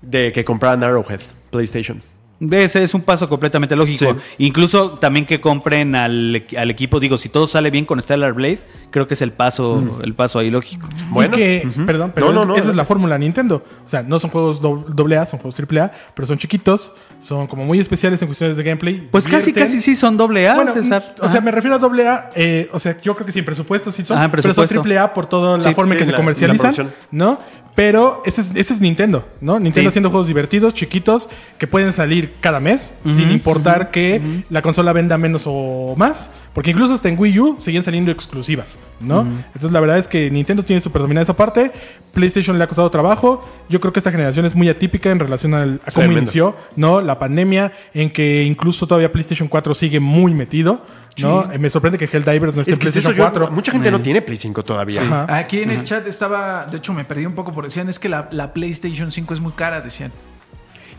de 0.00 0.32
que 0.32 0.42
compraran 0.42 0.82
Arrowhead, 0.82 1.20
PlayStation. 1.50 2.00
Ese 2.40 2.84
es 2.84 2.94
un 2.94 3.00
paso 3.02 3.28
completamente 3.28 3.74
lógico. 3.74 4.12
Sí. 4.14 4.44
Incluso 4.46 4.92
también 4.92 5.26
que 5.26 5.40
compren 5.40 5.96
al, 5.96 6.46
al 6.56 6.70
equipo. 6.70 7.00
Digo, 7.00 7.18
si 7.18 7.28
todo 7.28 7.46
sale 7.48 7.70
bien 7.70 7.84
con 7.84 8.00
Stellar 8.00 8.32
Blade, 8.32 8.60
creo 8.90 9.08
que 9.08 9.14
es 9.14 9.22
el 9.22 9.32
paso, 9.32 9.98
el 10.04 10.14
paso 10.14 10.38
ahí 10.38 10.48
lógico. 10.50 10.88
Bueno, 11.10 11.36
perdón, 11.84 12.12
pero 12.14 12.28
No, 12.28 12.32
no, 12.32 12.40
es- 12.42 12.46
no, 12.48 12.56
esa 12.56 12.70
es 12.70 12.76
la 12.76 12.84
fórmula 12.84 13.18
Nintendo. 13.18 13.64
O 13.84 13.88
sea, 13.88 14.02
no 14.02 14.20
son 14.20 14.30
juegos 14.30 14.60
do- 14.60 14.84
doble 14.88 15.16
A, 15.16 15.26
son 15.26 15.40
juegos 15.40 15.56
triple 15.56 15.80
A, 15.80 15.92
pero 16.14 16.26
son 16.26 16.38
chiquitos, 16.38 16.94
son 17.20 17.48
como 17.48 17.64
muy 17.64 17.80
especiales 17.80 18.22
en 18.22 18.28
cuestiones 18.28 18.56
de 18.56 18.62
gameplay. 18.62 19.08
Pues 19.10 19.24
casi, 19.26 19.46
divierten. 19.46 19.64
casi 19.76 19.80
sí 19.82 19.96
son 19.96 20.16
doble 20.16 20.48
A, 20.48 20.54
Bueno, 20.54 20.72
César. 20.72 21.14
mm, 21.20 21.24
o 21.24 21.28
sea, 21.28 21.40
me 21.40 21.50
refiero 21.50 21.74
a 21.74 21.78
doble 21.78 22.06
A, 22.06 22.30
eh, 22.36 22.68
o 22.72 22.78
sea, 22.78 23.00
yo 23.00 23.14
creo 23.14 23.26
que 23.26 23.32
sin 23.32 23.44
presupuesto 23.44 23.90
sí 23.90 24.04
son, 24.04 24.16
Ajá, 24.16 24.28
pero 24.30 24.42
son 24.42 24.50
presupuesto. 24.50 24.74
triple 24.80 24.98
A 24.98 25.12
por 25.12 25.26
toda 25.26 25.56
la 25.56 25.62
Sí, 25.64 25.74
forma 25.74 25.94
en 25.94 25.98
sí, 25.98 26.02
que 26.02 26.04
se 26.06 26.12
la- 26.12 26.16
comercializan. 26.18 26.90
¿no? 27.10 27.38
Pero 27.78 28.22
ese 28.26 28.40
es, 28.40 28.56
ese 28.56 28.74
es 28.74 28.80
Nintendo, 28.80 29.24
¿no? 29.40 29.60
Nintendo 29.60 29.82
Sí. 29.88 29.92
haciendo 29.92 30.10
juegos 30.10 30.26
divertidos, 30.26 30.74
chiquitos, 30.74 31.28
que 31.58 31.68
pueden 31.68 31.92
salir 31.92 32.34
cada 32.40 32.58
mes, 32.58 32.92
sin 33.04 33.30
importar 33.30 33.92
que 33.92 34.20
la 34.50 34.62
consola 34.62 34.92
venda 34.92 35.16
menos 35.16 35.44
o 35.46 35.94
más. 35.96 36.28
Porque 36.54 36.72
incluso 36.72 36.92
hasta 36.94 37.08
en 37.08 37.16
Wii 37.16 37.38
U 37.38 37.56
siguen 37.60 37.84
saliendo 37.84 38.10
exclusivas, 38.10 38.76
¿no? 38.98 39.20
Entonces 39.54 39.70
la 39.70 39.78
verdad 39.78 39.96
es 39.98 40.08
que 40.08 40.28
Nintendo 40.28 40.64
tiene 40.64 40.80
super 40.80 41.02
dominada 41.02 41.22
esa 41.22 41.36
parte. 41.36 41.70
PlayStation 42.12 42.58
le 42.58 42.64
ha 42.64 42.66
costado 42.66 42.90
trabajo. 42.90 43.48
Yo 43.68 43.78
creo 43.78 43.92
que 43.92 44.00
esta 44.00 44.10
generación 44.10 44.44
es 44.44 44.56
muy 44.56 44.68
atípica 44.68 45.12
en 45.12 45.20
relación 45.20 45.54
al- 45.54 45.74
a 45.84 45.92
cómo 45.92 46.02
Tremendo. 46.06 46.18
inició, 46.18 46.56
¿no? 46.74 47.00
La 47.00 47.20
pandemia, 47.20 47.70
en 47.94 48.10
que 48.10 48.42
incluso 48.42 48.88
todavía 48.88 49.12
PlayStation 49.12 49.46
4 49.46 49.72
sigue 49.76 50.00
muy 50.00 50.34
metido, 50.34 50.82
¿no? 51.22 51.52
Eh, 51.52 51.58
Me 51.58 51.70
sorprende 51.70 51.98
que 51.98 52.04
Helldivers 52.06 52.54
no 52.54 52.60
esté 52.62 52.72
Es 52.72 52.76
en 52.76 52.78
que 52.80 52.84
PlayStation 52.90 53.12
eso, 53.12 53.18
yo- 53.18 53.24
4. 53.24 53.50
mucha 53.50 53.72
gente 53.72 53.90
no 53.90 54.00
tiene 54.00 54.22
Play 54.22 54.36
5 54.36 54.62
todavía. 54.64 55.24
Aquí 55.28 55.60
en 55.62 55.70
el 55.70 55.84
chat 55.84 56.06
estaba, 56.06 56.66
de 56.66 56.76
hecho 56.78 56.92
me 56.92 57.04
perdí 57.04 57.26
un 57.26 57.34
poco 57.34 57.52
por 57.52 57.64
decían, 57.64 57.88
es 57.88 57.98
que 57.98 58.08
la, 58.08 58.28
la 58.32 58.52
PlayStation 58.52 59.10
5 59.12 59.34
es 59.34 59.40
muy 59.40 59.52
cara, 59.52 59.80
decían. 59.80 60.12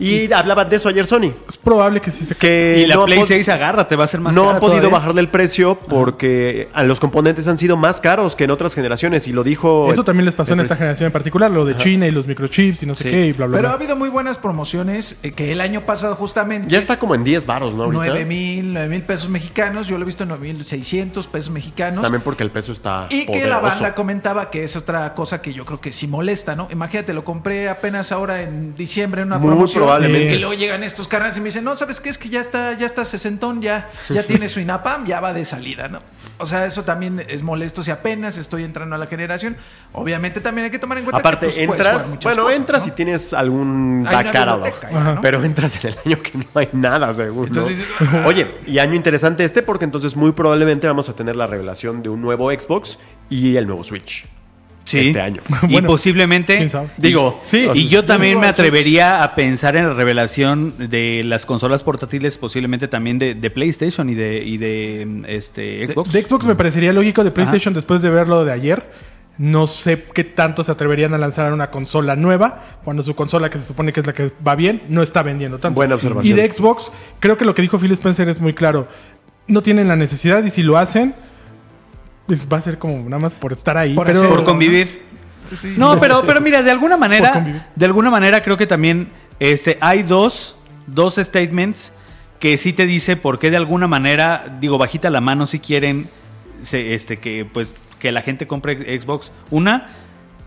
Y, 0.00 0.32
hablaban 0.32 0.68
de 0.68 0.76
eso 0.76 0.88
ayer 0.88 1.06
Sony. 1.06 1.32
Es 1.48 1.56
probable 1.56 2.00
que 2.00 2.10
sí 2.10 2.24
se 2.24 2.34
Que 2.34 2.80
Y 2.82 2.86
la 2.86 2.94
no 2.96 3.04
Play 3.04 3.18
han 3.18 3.24
pod- 3.24 3.28
6 3.28 3.48
agarra, 3.50 3.86
te 3.86 3.96
va 3.96 4.04
a 4.04 4.06
ser 4.06 4.20
más 4.20 4.34
no 4.34 4.42
cara 4.42 4.54
han 4.54 4.60
podido 4.60 4.78
todavía. 4.78 4.98
bajarle 4.98 5.20
el 5.20 5.28
precio 5.28 5.78
porque 5.78 6.68
a 6.72 6.82
los 6.84 6.98
componentes 7.00 7.46
han 7.48 7.58
sido 7.58 7.76
más 7.76 8.00
caros 8.00 8.34
que 8.36 8.44
en 8.44 8.50
otras 8.50 8.74
generaciones 8.74 9.28
y 9.28 9.32
lo 9.32 9.44
dijo 9.44 9.92
Eso 9.92 10.04
también 10.04 10.24
les 10.24 10.34
pasó 10.34 10.54
en 10.54 10.60
esta 10.60 10.76
generación 10.76 11.06
en 11.06 11.12
particular, 11.12 11.50
lo 11.50 11.64
de 11.64 11.76
China 11.76 12.06
y 12.06 12.10
los 12.10 12.26
microchips 12.26 12.82
y 12.82 12.86
no 12.86 12.94
sé 12.94 13.04
Sí. 13.04 13.10
qué 13.10 13.26
y 13.26 13.32
bla, 13.32 13.46
bla, 13.46 13.56
Pero 13.56 13.68
ha 13.68 13.72
bla. 13.72 13.76
habido 13.76 13.96
muy 13.96 14.08
buenas 14.08 14.36
promociones 14.38 15.16
eh, 15.22 15.32
que 15.32 15.52
el 15.52 15.60
año 15.60 15.82
pasado 15.82 16.14
justamente... 16.14 16.68
Ya 16.70 16.78
está 16.78 16.98
como 16.98 17.14
en 17.14 17.24
10 17.24 17.46
varos, 17.46 17.74
¿no? 17.74 17.84
Ahorita? 17.84 18.04
9 18.06 18.24
mil, 18.24 18.72
9 18.72 18.88
mil 18.88 19.02
pesos 19.02 19.28
mexicanos. 19.28 19.86
Yo 19.86 19.96
lo 19.98 20.02
he 20.04 20.06
visto 20.06 20.22
en 20.24 20.28
9 20.30 20.52
mil 20.52 20.64
600 20.64 21.26
pesos 21.26 21.50
mexicanos. 21.50 22.02
También 22.02 22.22
porque 22.22 22.42
el 22.42 22.50
peso 22.50 22.72
está 22.72 23.06
Y 23.10 23.26
que 23.26 23.46
la 23.46 23.60
poderoso. 23.60 23.80
banda 23.82 23.94
comentaba 23.94 24.50
que 24.50 24.64
es 24.64 24.76
otra 24.76 25.14
cosa 25.14 25.42
que 25.42 25.52
yo 25.52 25.64
creo 25.64 25.80
que 25.80 25.92
sí 25.92 26.06
molesta, 26.06 26.54
¿no? 26.56 26.68
Imagínate, 26.70 27.12
lo 27.12 27.24
compré 27.24 27.68
apenas 27.68 28.12
ahora 28.12 28.42
en 28.42 28.74
diciembre 28.76 29.22
en 29.22 29.28
una 29.28 29.38
Muy 29.38 29.48
promoción. 29.48 29.89
Probablemente. 29.98 30.34
Y 30.34 30.38
luego 30.38 30.54
llegan 30.54 30.82
estos 30.82 31.08
canales 31.08 31.36
y 31.36 31.40
me 31.40 31.46
dicen, 31.46 31.64
no, 31.64 31.76
¿sabes 31.76 32.00
qué? 32.00 32.08
Es 32.08 32.18
que 32.18 32.28
ya 32.28 32.40
está, 32.40 32.76
ya 32.76 32.86
está 32.86 33.04
sesentón, 33.04 33.62
ya, 33.62 33.90
ya 34.08 34.22
tiene 34.22 34.48
su 34.48 34.60
INAPAM, 34.60 35.06
ya 35.06 35.20
va 35.20 35.32
de 35.32 35.44
salida, 35.44 35.88
¿no? 35.88 36.00
O 36.38 36.46
sea, 36.46 36.64
eso 36.64 36.84
también 36.84 37.24
es 37.28 37.42
molesto 37.42 37.82
si 37.82 37.90
apenas 37.90 38.38
estoy 38.38 38.64
entrando 38.64 38.94
a 38.94 38.98
la 38.98 39.06
generación. 39.06 39.56
Obviamente 39.92 40.40
también 40.40 40.66
hay 40.66 40.70
que 40.70 40.78
tomar 40.78 40.98
en 40.98 41.04
cuenta 41.04 41.20
Aparte, 41.20 41.48
que 41.48 41.66
pues, 41.66 41.78
entras, 41.78 42.18
bueno, 42.22 42.42
cosas, 42.44 42.58
entras 42.58 42.86
¿no? 42.86 42.88
y 42.88 42.96
tienes 42.96 43.34
algún 43.34 44.08
ya, 44.10 44.46
¿no? 44.46 45.20
pero 45.20 45.42
entras 45.44 45.84
en 45.84 45.92
el 45.92 45.98
año 46.04 46.22
que 46.22 46.38
no 46.38 46.46
hay 46.54 46.68
nada, 46.72 47.12
dices, 47.12 47.84
Oye, 48.24 48.56
y 48.66 48.78
año 48.78 48.94
interesante 48.94 49.44
este 49.44 49.62
porque 49.62 49.84
entonces 49.84 50.16
muy 50.16 50.32
probablemente 50.32 50.86
vamos 50.86 51.08
a 51.08 51.14
tener 51.14 51.36
la 51.36 51.46
revelación 51.46 52.02
de 52.02 52.08
un 52.08 52.20
nuevo 52.22 52.50
Xbox 52.50 52.98
y 53.28 53.56
el 53.56 53.66
nuevo 53.66 53.84
Switch 53.84 54.26
Sí. 54.90 55.08
este 55.08 55.20
año. 55.20 55.42
Y 55.68 55.80
posiblemente. 55.82 56.68
Digo, 56.96 57.40
Sí. 57.42 57.68
Y 57.74 57.88
yo 57.88 58.04
también 58.04 58.40
me 58.40 58.46
atrevería 58.46 59.22
a 59.22 59.34
pensar 59.34 59.76
en 59.76 59.88
la 59.88 59.94
revelación 59.94 60.74
de 60.78 61.22
las 61.24 61.46
consolas 61.46 61.82
portátiles, 61.82 62.38
posiblemente 62.38 62.88
también 62.88 63.18
de, 63.18 63.34
de 63.34 63.50
PlayStation 63.50 64.08
y 64.08 64.14
de, 64.14 64.42
y 64.44 64.58
de 64.58 65.06
mm, 65.06 65.24
este 65.26 65.86
Xbox. 65.88 66.12
De 66.12 66.22
Xbox 66.22 66.46
me 66.46 66.54
parecería 66.54 66.92
lógico, 66.92 67.24
de 67.24 67.30
PlayStation 67.30 67.74
después 67.74 68.02
de 68.02 68.10
verlo 68.10 68.44
de 68.44 68.52
ayer. 68.52 68.90
No 69.38 69.68
sé 69.68 70.04
qué 70.12 70.24
tanto 70.24 70.62
se 70.64 70.70
atreverían 70.70 71.14
a 71.14 71.18
lanzar 71.18 71.50
una 71.52 71.70
consola 71.70 72.14
nueva 72.14 72.80
cuando 72.84 73.02
su 73.02 73.14
consola, 73.14 73.48
que 73.48 73.56
se 73.56 73.64
supone 73.64 73.92
que 73.92 74.00
es 74.00 74.06
la 74.06 74.12
que 74.12 74.30
va 74.46 74.54
bien, 74.54 74.82
no 74.88 75.02
está 75.02 75.22
vendiendo 75.22 75.58
tanto. 75.58 75.76
Buena 75.76 75.94
observación. 75.94 76.38
Y 76.38 76.38
de 76.38 76.50
Xbox, 76.50 76.92
creo 77.20 77.38
que 77.38 77.46
lo 77.46 77.54
que 77.54 77.62
dijo 77.62 77.78
Phil 77.78 77.92
Spencer 77.92 78.28
es 78.28 78.40
muy 78.40 78.52
claro. 78.52 78.88
No 79.46 79.62
tienen 79.62 79.88
la 79.88 79.96
necesidad 79.96 80.44
y 80.44 80.50
si 80.50 80.62
lo 80.62 80.76
hacen, 80.76 81.14
va 82.52 82.58
a 82.58 82.62
ser 82.62 82.78
como 82.78 82.96
nada 83.08 83.18
más 83.18 83.34
por 83.34 83.52
estar 83.52 83.76
ahí. 83.76 83.94
Por 83.94 84.06
pero 84.06 84.18
hacerlo, 84.18 84.36
por 84.36 84.44
convivir. 84.44 85.02
sí. 85.52 85.74
No, 85.76 85.98
pero, 86.00 86.22
pero 86.26 86.40
mira, 86.40 86.62
de 86.62 86.70
alguna 86.70 86.96
manera, 86.98 87.66
de 87.74 87.84
alguna 87.84 88.10
manera 88.10 88.42
creo 88.42 88.56
que 88.56 88.66
también 88.66 89.08
este, 89.38 89.78
hay 89.80 90.02
dos, 90.02 90.56
dos 90.86 91.16
statements 91.16 91.92
que 92.38 92.56
sí 92.56 92.72
te 92.72 92.86
dice 92.86 93.16
por 93.16 93.38
qué 93.38 93.50
de 93.50 93.56
alguna 93.58 93.86
manera, 93.86 94.56
digo, 94.60 94.78
bajita 94.78 95.10
la 95.10 95.20
mano 95.20 95.46
si 95.46 95.58
quieren 95.60 96.08
se- 96.62 96.94
este, 96.94 97.18
que, 97.18 97.44
pues, 97.44 97.74
que 97.98 98.12
la 98.12 98.22
gente 98.22 98.46
compre 98.46 98.98
Xbox. 99.00 99.30
Una, 99.50 99.90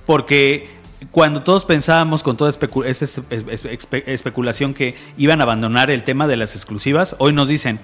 porque 0.06 0.70
cuando 1.12 1.44
todos 1.44 1.66
pensábamos 1.66 2.24
con 2.24 2.38
toda 2.38 2.50
especu- 2.52 2.86
esa 2.86 3.06
es- 3.06 3.22
es- 3.30 3.46
espe- 3.66 4.04
especulación 4.08 4.74
que 4.74 4.96
iban 5.18 5.40
a 5.40 5.44
abandonar 5.44 5.92
el 5.92 6.04
tema 6.04 6.28
de 6.28 6.38
las 6.38 6.56
exclusivas, 6.56 7.16
hoy 7.20 7.34
nos 7.34 7.48
dicen, 7.48 7.80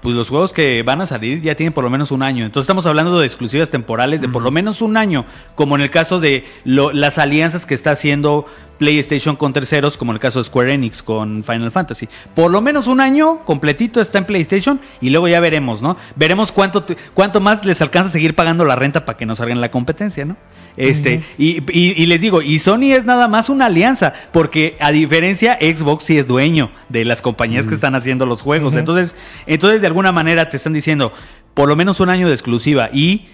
pues 0.00 0.14
los 0.14 0.28
juegos 0.28 0.52
que 0.52 0.82
van 0.82 1.00
a 1.00 1.06
salir 1.06 1.40
ya 1.42 1.54
tienen 1.54 1.72
por 1.72 1.84
lo 1.84 1.90
menos 1.90 2.10
un 2.10 2.22
año. 2.22 2.44
Entonces 2.46 2.64
estamos 2.64 2.86
hablando 2.86 3.18
de 3.18 3.26
exclusivas 3.26 3.70
temporales 3.70 4.20
de 4.20 4.28
por 4.28 4.42
lo 4.42 4.50
menos 4.50 4.80
un 4.82 4.96
año, 4.96 5.26
como 5.54 5.76
en 5.76 5.82
el 5.82 5.90
caso 5.90 6.20
de 6.20 6.44
lo- 6.64 6.92
las 6.92 7.18
alianzas 7.18 7.66
que 7.66 7.74
está 7.74 7.90
haciendo 7.90 8.46
PlayStation 8.80 9.36
con 9.36 9.52
terceros, 9.52 9.98
como 9.98 10.12
el 10.12 10.18
caso 10.18 10.38
de 10.40 10.44
Square 10.46 10.72
Enix 10.72 11.02
con 11.02 11.44
Final 11.44 11.70
Fantasy. 11.70 12.08
Por 12.34 12.50
lo 12.50 12.62
menos 12.62 12.86
un 12.86 13.02
año 13.02 13.40
completito 13.44 14.00
está 14.00 14.16
en 14.16 14.24
PlayStation 14.24 14.80
y 15.02 15.10
luego 15.10 15.28
ya 15.28 15.38
veremos, 15.38 15.82
¿no? 15.82 15.98
Veremos 16.16 16.50
cuánto, 16.50 16.86
cuánto 17.12 17.40
más 17.42 17.62
les 17.66 17.82
alcanza 17.82 18.08
a 18.08 18.12
seguir 18.12 18.34
pagando 18.34 18.64
la 18.64 18.76
renta 18.76 19.04
para 19.04 19.18
que 19.18 19.26
no 19.26 19.36
salgan 19.36 19.60
la 19.60 19.70
competencia, 19.70 20.24
¿no? 20.24 20.36
Este, 20.78 21.22
y, 21.36 21.58
y- 21.78 22.02
y 22.02 22.06
les 22.06 22.22
digo, 22.22 22.40
y 22.40 22.58
Sony 22.58 22.92
es 22.94 23.04
nada 23.04 23.28
más 23.28 23.50
una 23.50 23.66
alianza, 23.66 24.14
porque 24.32 24.76
a 24.80 24.92
diferencia, 24.92 25.58
Xbox 25.60 26.04
sí 26.04 26.16
es 26.16 26.26
dueño 26.26 26.70
de 26.88 27.04
las 27.04 27.20
compañías 27.20 27.66
que 27.66 27.74
están 27.74 27.94
haciendo 27.94 28.24
los 28.24 28.40
juegos. 28.40 28.76
Entonces, 28.76 29.14
entonces, 29.46 29.82
de 29.82 29.88
alguna 29.88 30.10
manera 30.10 30.48
te 30.48 30.56
están 30.56 30.72
diciendo, 30.72 31.12
por 31.52 31.68
lo 31.68 31.76
menos 31.76 32.00
un 32.00 32.08
año 32.08 32.28
de 32.28 32.32
exclusiva 32.32 32.88
y, 32.94 33.26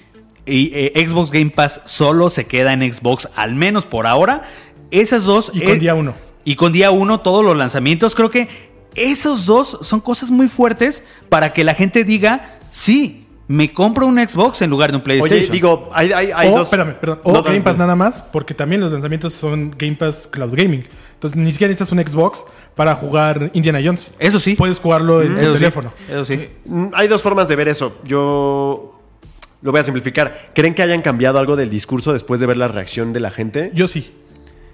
y, 0.45 0.71
eh, 0.75 1.07
Xbox 1.09 1.31
Game 1.31 1.51
Pass 1.51 1.83
solo 1.85 2.31
se 2.31 2.47
queda 2.47 2.73
en 2.73 2.93
Xbox, 2.93 3.29
al 3.37 3.55
menos 3.55 3.85
por 3.87 4.07
ahora. 4.09 4.43
Esas 4.91 5.25
dos. 5.25 5.51
Y 5.55 5.61
con 5.61 5.77
eh, 5.77 5.79
día 5.79 5.95
uno. 5.95 6.15
Y 6.45 6.57
con 6.57 6.73
día 6.73 6.91
uno 6.91 7.21
todos 7.21 7.45
los 7.45 7.57
lanzamientos. 7.57 8.15
Creo 8.15 8.31
que 8.31 8.49
esos 8.95 9.47
dos 9.47 9.79
son 9.83 10.01
cosas 10.01 10.31
muy 10.31 10.49
fuertes 10.49 11.03
para 11.29 11.53
que 11.53 11.65
la 11.65 11.75
gente 11.75 12.05
diga, 12.05 12.59
sí, 12.71 13.27
me 13.49 13.73
compro 13.73 14.07
un 14.07 14.17
Xbox 14.19 14.63
en 14.63 14.71
lugar 14.71 14.91
de 14.91 14.97
un 14.97 15.03
PlayStation. 15.03 15.41
Oye, 15.41 15.51
digo, 15.53 15.91
hay, 15.93 16.13
hay, 16.13 16.31
hay 16.35 16.49
o, 16.49 16.53
dos. 16.53 16.63
espérame, 16.63 16.95
perdón, 17.01 17.21
o 17.23 17.33
No, 17.33 17.43
Game 17.43 17.59
no, 17.59 17.65
Pass 17.65 17.75
no. 17.75 17.85
nada 17.85 17.95
más, 17.97 18.23
porque 18.23 18.55
también 18.55 18.81
los 18.81 18.91
lanzamientos 18.93 19.35
son 19.35 19.75
Game 19.77 19.97
Pass 19.97 20.27
Cloud 20.29 20.55
Gaming. 20.57 20.85
Entonces 21.15 21.39
ni 21.41 21.51
siquiera 21.53 21.71
necesitas 21.71 21.93
un 21.93 22.07
Xbox 22.07 22.45
para 22.75 22.95
jugar 22.95 23.51
Indiana 23.55 23.81
Jones. 23.85 24.13
Eso 24.19 24.39
sí. 24.39 24.55
Puedes 24.55 24.79
jugarlo 24.79 25.23
en 25.23 25.35
tu 25.35 25.39
Eso 25.41 25.53
sí, 25.53 25.59
teléfono. 25.59 25.93
eso 26.09 26.25
sí. 26.25 26.49
Mm, 26.67 26.89
Hay 26.95 27.09
dos 27.09 27.23
formas 27.23 27.49
de 27.49 27.57
ver 27.57 27.69
eso. 27.69 27.97
Yo 28.05 29.01
lo 29.63 29.71
voy 29.73 29.81
a 29.81 29.85
simplificar. 29.85 30.51
¿Creen 30.55 30.75
que 30.75 30.83
hayan 30.83 31.01
cambiado 31.03 31.39
algo 31.39 31.57
del 31.57 31.71
discurso 31.71 32.13
después 32.13 32.39
de 32.41 32.47
ver 32.47 32.57
la 32.57 32.69
reacción 32.69 33.13
de 33.13 33.21
la 33.21 33.31
gente? 33.31 33.71
Yo 33.75 33.89
sí. 33.89 34.13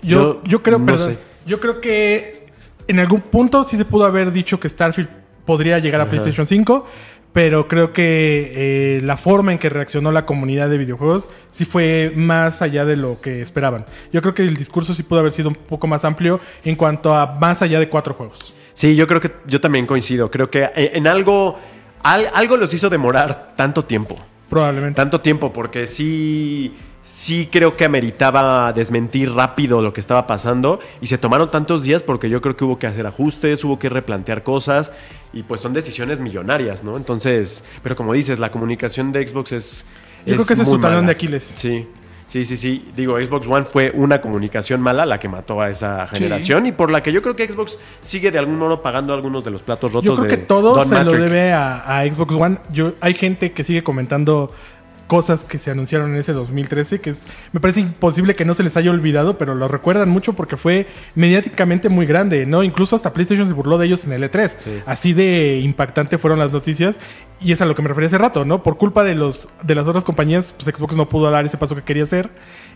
Yo, 0.02 0.42
Yo 0.42 0.42
yo 0.44 0.62
creo, 0.62 0.78
no 0.78 0.86
perdón, 0.86 1.16
yo 1.46 1.60
creo 1.60 1.80
que 1.80 2.46
en 2.88 2.98
algún 2.98 3.20
punto 3.20 3.64
sí 3.64 3.76
se 3.76 3.84
pudo 3.84 4.04
haber 4.04 4.32
dicho 4.32 4.58
que 4.60 4.68
Starfield 4.68 5.08
podría 5.44 5.78
llegar 5.78 6.00
a 6.00 6.10
PlayStation 6.10 6.46
5, 6.46 6.86
pero 7.32 7.66
creo 7.68 7.92
que 7.92 8.52
eh, 8.54 9.00
la 9.02 9.16
forma 9.16 9.52
en 9.52 9.58
que 9.58 9.70
reaccionó 9.70 10.12
la 10.12 10.26
comunidad 10.26 10.68
de 10.68 10.78
videojuegos 10.78 11.28
sí 11.50 11.64
fue 11.64 12.12
más 12.14 12.60
allá 12.62 12.84
de 12.84 12.96
lo 12.96 13.20
que 13.20 13.40
esperaban. 13.40 13.86
Yo 14.12 14.20
creo 14.20 14.34
que 14.34 14.42
el 14.42 14.56
discurso 14.56 14.92
sí 14.94 15.02
pudo 15.02 15.20
haber 15.20 15.32
sido 15.32 15.48
un 15.48 15.54
poco 15.54 15.86
más 15.86 16.04
amplio 16.04 16.40
en 16.64 16.76
cuanto 16.76 17.14
a 17.14 17.26
más 17.40 17.62
allá 17.62 17.78
de 17.80 17.88
cuatro 17.88 18.14
juegos. 18.14 18.54
Sí, 18.74 18.94
yo 18.96 19.06
creo 19.06 19.20
que 19.20 19.30
yo 19.46 19.60
también 19.60 19.86
coincido. 19.86 20.30
Creo 20.30 20.50
que 20.50 20.68
en, 20.74 20.96
en 20.96 21.06
algo, 21.06 21.58
al- 22.02 22.28
algo 22.34 22.56
los 22.56 22.72
hizo 22.74 22.88
demorar 22.90 23.52
tanto 23.56 23.84
tiempo. 23.84 24.18
Probablemente. 24.48 24.96
Tanto 24.96 25.20
tiempo, 25.20 25.52
porque 25.52 25.86
sí, 25.86 26.74
sí 27.04 27.48
creo 27.50 27.76
que 27.76 27.84
ameritaba 27.84 28.72
desmentir 28.72 29.32
rápido 29.32 29.82
lo 29.82 29.92
que 29.92 30.00
estaba 30.00 30.26
pasando 30.26 30.80
y 31.00 31.06
se 31.06 31.18
tomaron 31.18 31.50
tantos 31.50 31.82
días 31.82 32.02
porque 32.02 32.30
yo 32.30 32.40
creo 32.40 32.56
que 32.56 32.64
hubo 32.64 32.78
que 32.78 32.86
hacer 32.86 33.06
ajustes, 33.06 33.64
hubo 33.64 33.78
que 33.78 33.88
replantear 33.88 34.42
cosas 34.42 34.92
y 35.32 35.42
pues 35.42 35.60
son 35.60 35.72
decisiones 35.72 36.20
millonarias, 36.20 36.84
¿no? 36.84 36.96
Entonces, 36.96 37.64
pero 37.82 37.96
como 37.96 38.12
dices, 38.12 38.38
la 38.38 38.50
comunicación 38.50 39.12
de 39.12 39.26
Xbox 39.26 39.52
es... 39.52 39.86
Yo 40.24 40.34
creo 40.34 40.46
que 40.46 40.52
ese 40.52 40.62
es 40.62 40.68
su 40.68 40.78
talón 40.78 41.06
de 41.06 41.12
Aquiles. 41.12 41.52
Sí. 41.56 41.86
Sí, 42.32 42.46
sí, 42.46 42.56
sí. 42.56 42.90
Digo, 42.96 43.18
Xbox 43.18 43.46
One 43.46 43.66
fue 43.66 43.90
una 43.94 44.22
comunicación 44.22 44.80
mala 44.80 45.04
la 45.04 45.20
que 45.20 45.28
mató 45.28 45.60
a 45.60 45.68
esa 45.68 46.06
generación 46.06 46.64
y 46.64 46.72
por 46.72 46.90
la 46.90 47.02
que 47.02 47.12
yo 47.12 47.20
creo 47.20 47.36
que 47.36 47.46
Xbox 47.46 47.78
sigue 48.00 48.30
de 48.30 48.38
algún 48.38 48.58
modo 48.58 48.80
pagando 48.80 49.12
algunos 49.12 49.44
de 49.44 49.50
los 49.50 49.62
platos 49.62 49.92
rotos 49.92 50.06
Yo 50.06 50.14
creo 50.14 50.30
de 50.30 50.30
que 50.30 50.36
todo 50.38 50.74
Don 50.76 50.86
se 50.86 51.04
lo 51.04 51.12
debe 51.12 51.52
a, 51.52 51.98
a 51.98 52.06
Xbox 52.06 52.34
One. 52.34 52.58
Yo, 52.70 52.94
hay 53.02 53.12
gente 53.12 53.52
que 53.52 53.64
sigue 53.64 53.82
comentando 53.82 54.50
cosas 55.12 55.44
que 55.44 55.58
se 55.58 55.70
anunciaron 55.70 56.12
en 56.12 56.16
ese 56.16 56.32
2013 56.32 57.02
que 57.02 57.10
es, 57.10 57.20
me 57.52 57.60
parece 57.60 57.80
imposible 57.80 58.34
que 58.34 58.46
no 58.46 58.54
se 58.54 58.62
les 58.62 58.78
haya 58.78 58.90
olvidado, 58.90 59.36
pero 59.36 59.54
lo 59.54 59.68
recuerdan 59.68 60.08
mucho 60.08 60.32
porque 60.32 60.56
fue 60.56 60.86
mediáticamente 61.14 61.90
muy 61.90 62.06
grande, 62.06 62.46
¿no? 62.46 62.62
Incluso 62.62 62.96
hasta 62.96 63.12
PlayStation 63.12 63.46
se 63.46 63.52
burló 63.52 63.76
de 63.76 63.84
ellos 63.84 64.04
en 64.04 64.12
el 64.12 64.22
E3. 64.22 64.52
Así 64.86 65.12
de 65.12 65.60
impactante 65.62 66.16
fueron 66.16 66.38
las 66.38 66.50
noticias 66.50 66.98
y 67.42 67.52
es 67.52 67.60
a 67.60 67.66
lo 67.66 67.74
que 67.74 67.82
me 67.82 67.88
refería 67.88 68.06
hace 68.06 68.16
rato, 68.16 68.46
¿no? 68.46 68.62
Por 68.62 68.78
culpa 68.78 69.04
de 69.04 69.14
los 69.14 69.50
de 69.62 69.74
las 69.74 69.86
otras 69.86 70.02
compañías, 70.02 70.54
pues 70.54 70.74
Xbox 70.74 70.96
no 70.96 71.06
pudo 71.06 71.30
dar 71.30 71.44
ese 71.44 71.58
paso 71.58 71.76
que 71.76 71.82
quería 71.82 72.04
hacer 72.04 72.30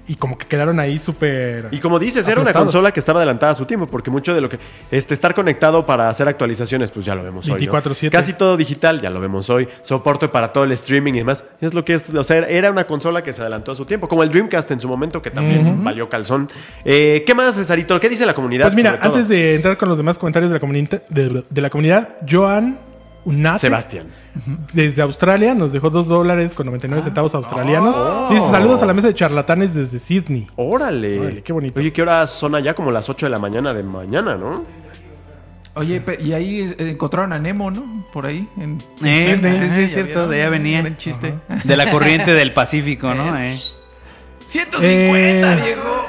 y 0.09 0.15
como 0.17 0.39
que 0.39 0.47
quedaron 0.47 0.79
ahí 0.81 0.99
súper 0.99 1.69
Y 1.71 1.79
como 1.79 1.99
dices, 1.99 2.27
era 2.29 2.41
una 2.41 2.53
consola 2.53 2.93
que 2.93 3.01
estaba 3.01 3.21
adelantada 3.21 3.53
a 3.53 3.55
su 3.55 3.65
tiempo, 3.67 3.87
porque 3.87 4.11
mucho 4.11 4.35
de 4.35 4.41
lo 4.41 4.49
que. 4.49 4.59
Este, 4.91 5.15
estar 5.15 5.35
conectado 5.35 5.85
para 5.85 6.09
hacer 6.09 6.29
actualizaciones, 6.29 6.91
pues 6.91 7.05
ya 7.05 7.15
lo 7.15 7.25
vemos 7.25 7.49
hoy. 7.49 7.67
¿no? 7.67 7.73
24/7. 7.73 8.11
Casi 8.11 8.33
todo 8.35 8.57
digital, 8.57 9.01
ya 9.01 9.11
lo 9.11 9.21
vemos 9.21 9.51
hoy. 9.51 9.69
Soporte 9.83 10.29
para 10.29 10.53
todo 10.53 10.65
el 10.65 10.73
streaming 10.73 11.15
y 11.15 11.19
demás. 11.19 11.45
Es 11.61 11.75
lo 11.75 11.85
que 11.85 11.95
es. 11.95 12.09
O 12.15 12.25
sea, 12.25 12.39
era 12.39 12.71
una 12.71 12.87
consola 12.87 13.23
que 13.23 13.33
se 13.33 13.41
adelantó 13.41 13.73
a 13.73 13.75
su 13.75 13.85
tiempo, 13.85 14.09
como 14.09 14.23
el 14.23 14.31
Dreamcast 14.31 14.71
en 14.71 14.81
su 14.81 14.89
momento, 14.89 15.23
que 15.23 15.31
también 15.31 15.83
valió 15.83 16.09
calzón. 16.09 16.49
Eh, 16.85 17.25
¿Qué 17.27 17.35
más, 17.35 17.55
Cesarito? 17.55 17.99
¿Qué 18.01 18.09
dice 18.09 18.27
la 18.27 18.35
comunidad? 18.35 18.67
Pues 18.67 18.77
mira, 18.77 18.99
antes 19.01 19.29
de 19.29 19.57
entrar 19.57 19.77
con 19.77 19.89
los 19.89 19.99
demás 19.99 20.19
comentarios 20.19 20.53
de 20.53 20.59
la, 20.59 21.01
de, 21.09 21.45
de 21.49 21.61
la 21.61 21.71
comunidad, 21.71 22.11
Joan 22.29 22.79
Unate, 23.27 23.59
Sebastián. 23.59 24.07
desde 24.73 25.03
Australia, 25.03 25.55
nos 25.55 25.73
dejó 25.73 25.91
2 25.91 26.09
dólares 26.09 26.55
con 26.55 26.65
99 26.67 27.03
centavos 27.03 27.35
australianos. 27.35 27.97
Oh. 27.99 28.29
Dice, 28.31 28.51
saludos 28.51 28.83
a 28.83 28.87
la 28.87 28.95
mesa 28.95 29.09
de 29.09 29.15
charlatanes 29.15 29.75
desde 29.75 29.99
Sydney. 29.99 30.47
Órale. 30.57 31.21
Órale, 31.21 31.43
qué 31.43 31.53
bonito. 31.53 31.79
Oye, 31.81 31.93
¿qué 31.93 32.03
horas 32.03 32.31
son 32.31 32.55
allá? 32.55 32.73
Como 32.75 32.91
las 32.91 33.09
8 33.11 33.27
de 33.27 33.31
la 33.31 33.39
mañana 33.39 33.75
de 33.75 33.83
mañana, 33.83 34.37
¿no? 34.37 34.65
Oye, 35.75 36.03
y 36.21 36.33
ahí 36.33 36.61
eh, 36.61 36.91
encontraron 36.93 37.33
a 37.35 37.39
Nemo, 37.39 37.71
¿no? 37.71 38.07
Por 38.13 38.25
ahí. 38.25 38.49
En, 38.57 38.79
Eh, 39.05 39.37
sí, 39.43 39.51
sí, 39.51 39.67
¿ya 39.69 39.81
es 39.83 39.93
cierto, 39.93 40.13
vieron? 40.13 40.31
de 40.31 40.37
allá 40.41 40.49
venía. 40.51 40.97
Chiste. 40.97 41.35
De 41.65 41.77
la 41.77 41.91
corriente 41.91 42.33
del 42.33 42.53
Pacífico, 42.55 43.13
¿no? 43.13 43.37
Eh. 43.37 43.59
150, 44.47 45.53
Eh. 45.53 45.63
viejo. 45.65 46.07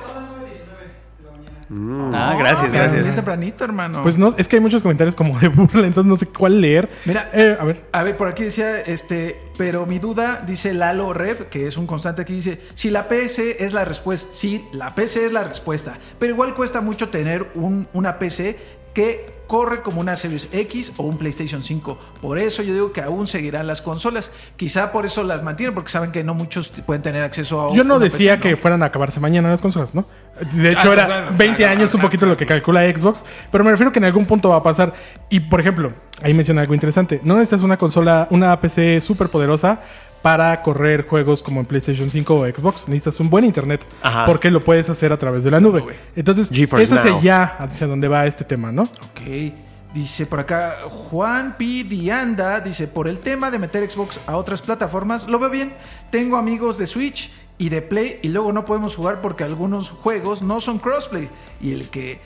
Ah, 1.70 2.36
gracias, 2.40 2.72
Mira, 2.72 2.84
Bien 2.84 2.94
gracias. 2.96 3.16
tempranito, 3.16 3.64
hermano. 3.66 4.02
Pues 4.04 4.18
no, 4.18 4.34
es 4.38 4.48
que 4.48 4.56
hay 4.56 4.62
muchos 4.62 4.82
comentarios 4.82 5.16
como 5.16 5.38
de 5.40 5.50
burla, 5.50 5.86
entonces 5.88 6.10
no 6.10 6.16
sé 6.16 6.28
cuál 6.28 6.62
leer. 6.62 6.90
Mira, 7.06 7.30
Eh, 7.34 7.58
a 7.60 7.64
ver. 7.66 7.84
A 7.92 8.04
ver, 8.04 8.16
por 8.18 8.28
aquí 8.30 8.44
decía, 8.44 8.80
este, 8.82 9.38
pero 9.58 9.86
mi 9.86 10.00
duda, 10.00 10.44
dice 10.48 10.74
Lalo 10.74 11.14
Rev, 11.14 11.50
que 11.50 11.68
es 11.68 11.78
un 11.78 11.86
constante 11.88 12.22
aquí, 12.22 12.34
dice, 12.34 12.62
si 12.74 12.90
la 12.90 13.08
PC 13.10 13.64
es 13.66 13.74
la 13.74 13.84
respuesta, 13.86 14.32
sí, 14.32 14.66
la 14.72 14.96
PC 14.96 15.26
es 15.26 15.32
la 15.34 15.44
respuesta, 15.44 15.98
pero 16.20 16.34
igual 16.34 16.54
cuesta 16.54 16.82
mucho 16.82 17.10
tener 17.10 17.48
un- 17.56 17.88
una 17.94 18.18
PC 18.20 18.58
que 18.94 19.36
corre 19.48 19.82
como 19.82 20.02
una 20.02 20.16
Series 20.18 20.50
X 20.52 20.92
o 20.98 21.04
un 21.04 21.18
PlayStation 21.18 21.64
5. 21.64 21.98
Por 22.22 22.38
eso 22.38 22.64
yo 22.64 22.74
digo 22.74 22.92
que 22.92 23.02
aún 23.02 23.28
seguirán 23.28 23.66
las 23.68 23.82
consolas. 23.82 24.32
Quizá 24.58 24.92
por 24.92 25.06
eso 25.06 25.24
las 25.24 25.42
mantienen, 25.44 25.74
porque 25.74 25.90
saben 25.90 26.12
que 26.12 26.24
no 26.24 26.34
muchos 26.34 26.70
pueden 26.86 27.02
tener 27.02 27.24
acceso 27.24 27.70
a 27.72 27.74
Yo 27.76 27.84
no 27.86 27.98
decía 28.00 28.36
PC, 28.36 28.50
¿no? 28.50 28.56
que 28.56 28.62
fueran 28.62 28.84
a 28.84 28.88
acabarse 28.88 29.20
mañana 29.22 29.50
las 29.50 29.62
consolas, 29.62 29.96
¿no? 29.96 30.06
De 30.52 30.72
hecho, 30.72 30.90
Ah, 30.90 30.94
era 30.94 31.06
bueno, 31.08 31.38
20 31.38 31.56
claro, 31.58 31.72
años 31.74 31.86
un 31.86 32.00
claro, 32.00 32.08
poquito 32.08 32.26
lo 32.26 32.38
que 32.38 32.46
calcula 32.46 32.82
Xbox, 32.90 33.24
pero 33.52 33.64
me 33.64 33.72
refiero 33.72 33.92
que 33.92 34.00
en 34.00 34.06
algún 34.06 34.26
punto 34.26 34.50
va 34.50 34.58
a 34.58 34.64
pasar. 34.64 34.94
Y, 35.30 35.40
por 35.40 35.60
ejemplo, 35.60 35.94
ahí 36.22 36.34
menciona 36.34 36.62
algo 36.62 36.74
interesante. 36.74 37.20
No 37.24 37.36
necesitas 37.36 37.64
una 37.64 37.78
consola, 37.78 38.28
una 38.32 38.60
PC 38.60 39.02
súper 39.02 39.30
poderosa 39.30 39.82
para 40.22 40.62
correr 40.64 41.08
juegos 41.08 41.42
como 41.44 41.60
en 41.60 41.66
PlayStation 41.66 42.10
5 42.10 42.36
o 42.36 42.46
Xbox. 42.48 42.88
Necesitas 42.88 43.20
un 43.20 43.30
buen 43.30 43.46
internet 43.46 43.82
Ajá. 44.02 44.26
porque 44.26 44.50
lo 44.52 44.64
puedes 44.64 44.90
hacer 44.90 45.12
a 45.14 45.18
través 45.18 45.44
de 45.44 45.52
la 45.52 45.60
nube. 45.60 45.84
Entonces, 46.16 46.50
GeForce 46.52 46.84
eso 46.86 47.18
es 47.18 47.22
ya 47.24 47.44
hacia 47.60 47.88
donde 47.88 48.08
va 48.08 48.26
este 48.26 48.44
tema, 48.44 48.72
¿no? 48.72 48.84
Ok. 48.84 49.54
Dice 49.94 50.26
por 50.26 50.40
acá 50.42 50.80
Juan 50.90 51.56
P. 51.58 51.86
Dianda, 51.86 52.60
dice, 52.60 52.88
por 52.88 53.08
el 53.08 53.20
tema 53.20 53.50
de 53.50 53.58
meter 53.58 53.90
Xbox 53.90 54.20
a 54.28 54.36
otras 54.36 54.62
plataformas, 54.62 55.28
lo 55.28 55.40
veo 55.40 55.50
bien. 55.50 55.74
Tengo 56.12 56.36
amigos 56.38 56.78
de 56.78 56.88
Switch 56.88 57.32
y 57.58 57.70
de 57.70 57.82
Play 57.82 58.20
y 58.22 58.30
luego 58.30 58.54
no 58.54 58.66
podemos 58.66 58.96
jugar 58.96 59.22
porque 59.22 59.44
algunos 59.44 59.90
juegos 59.90 60.42
no 60.42 60.62
son 60.62 60.78
crossplay. 60.80 61.30
Y 61.60 61.72
el 61.74 61.90
que, 61.90 62.20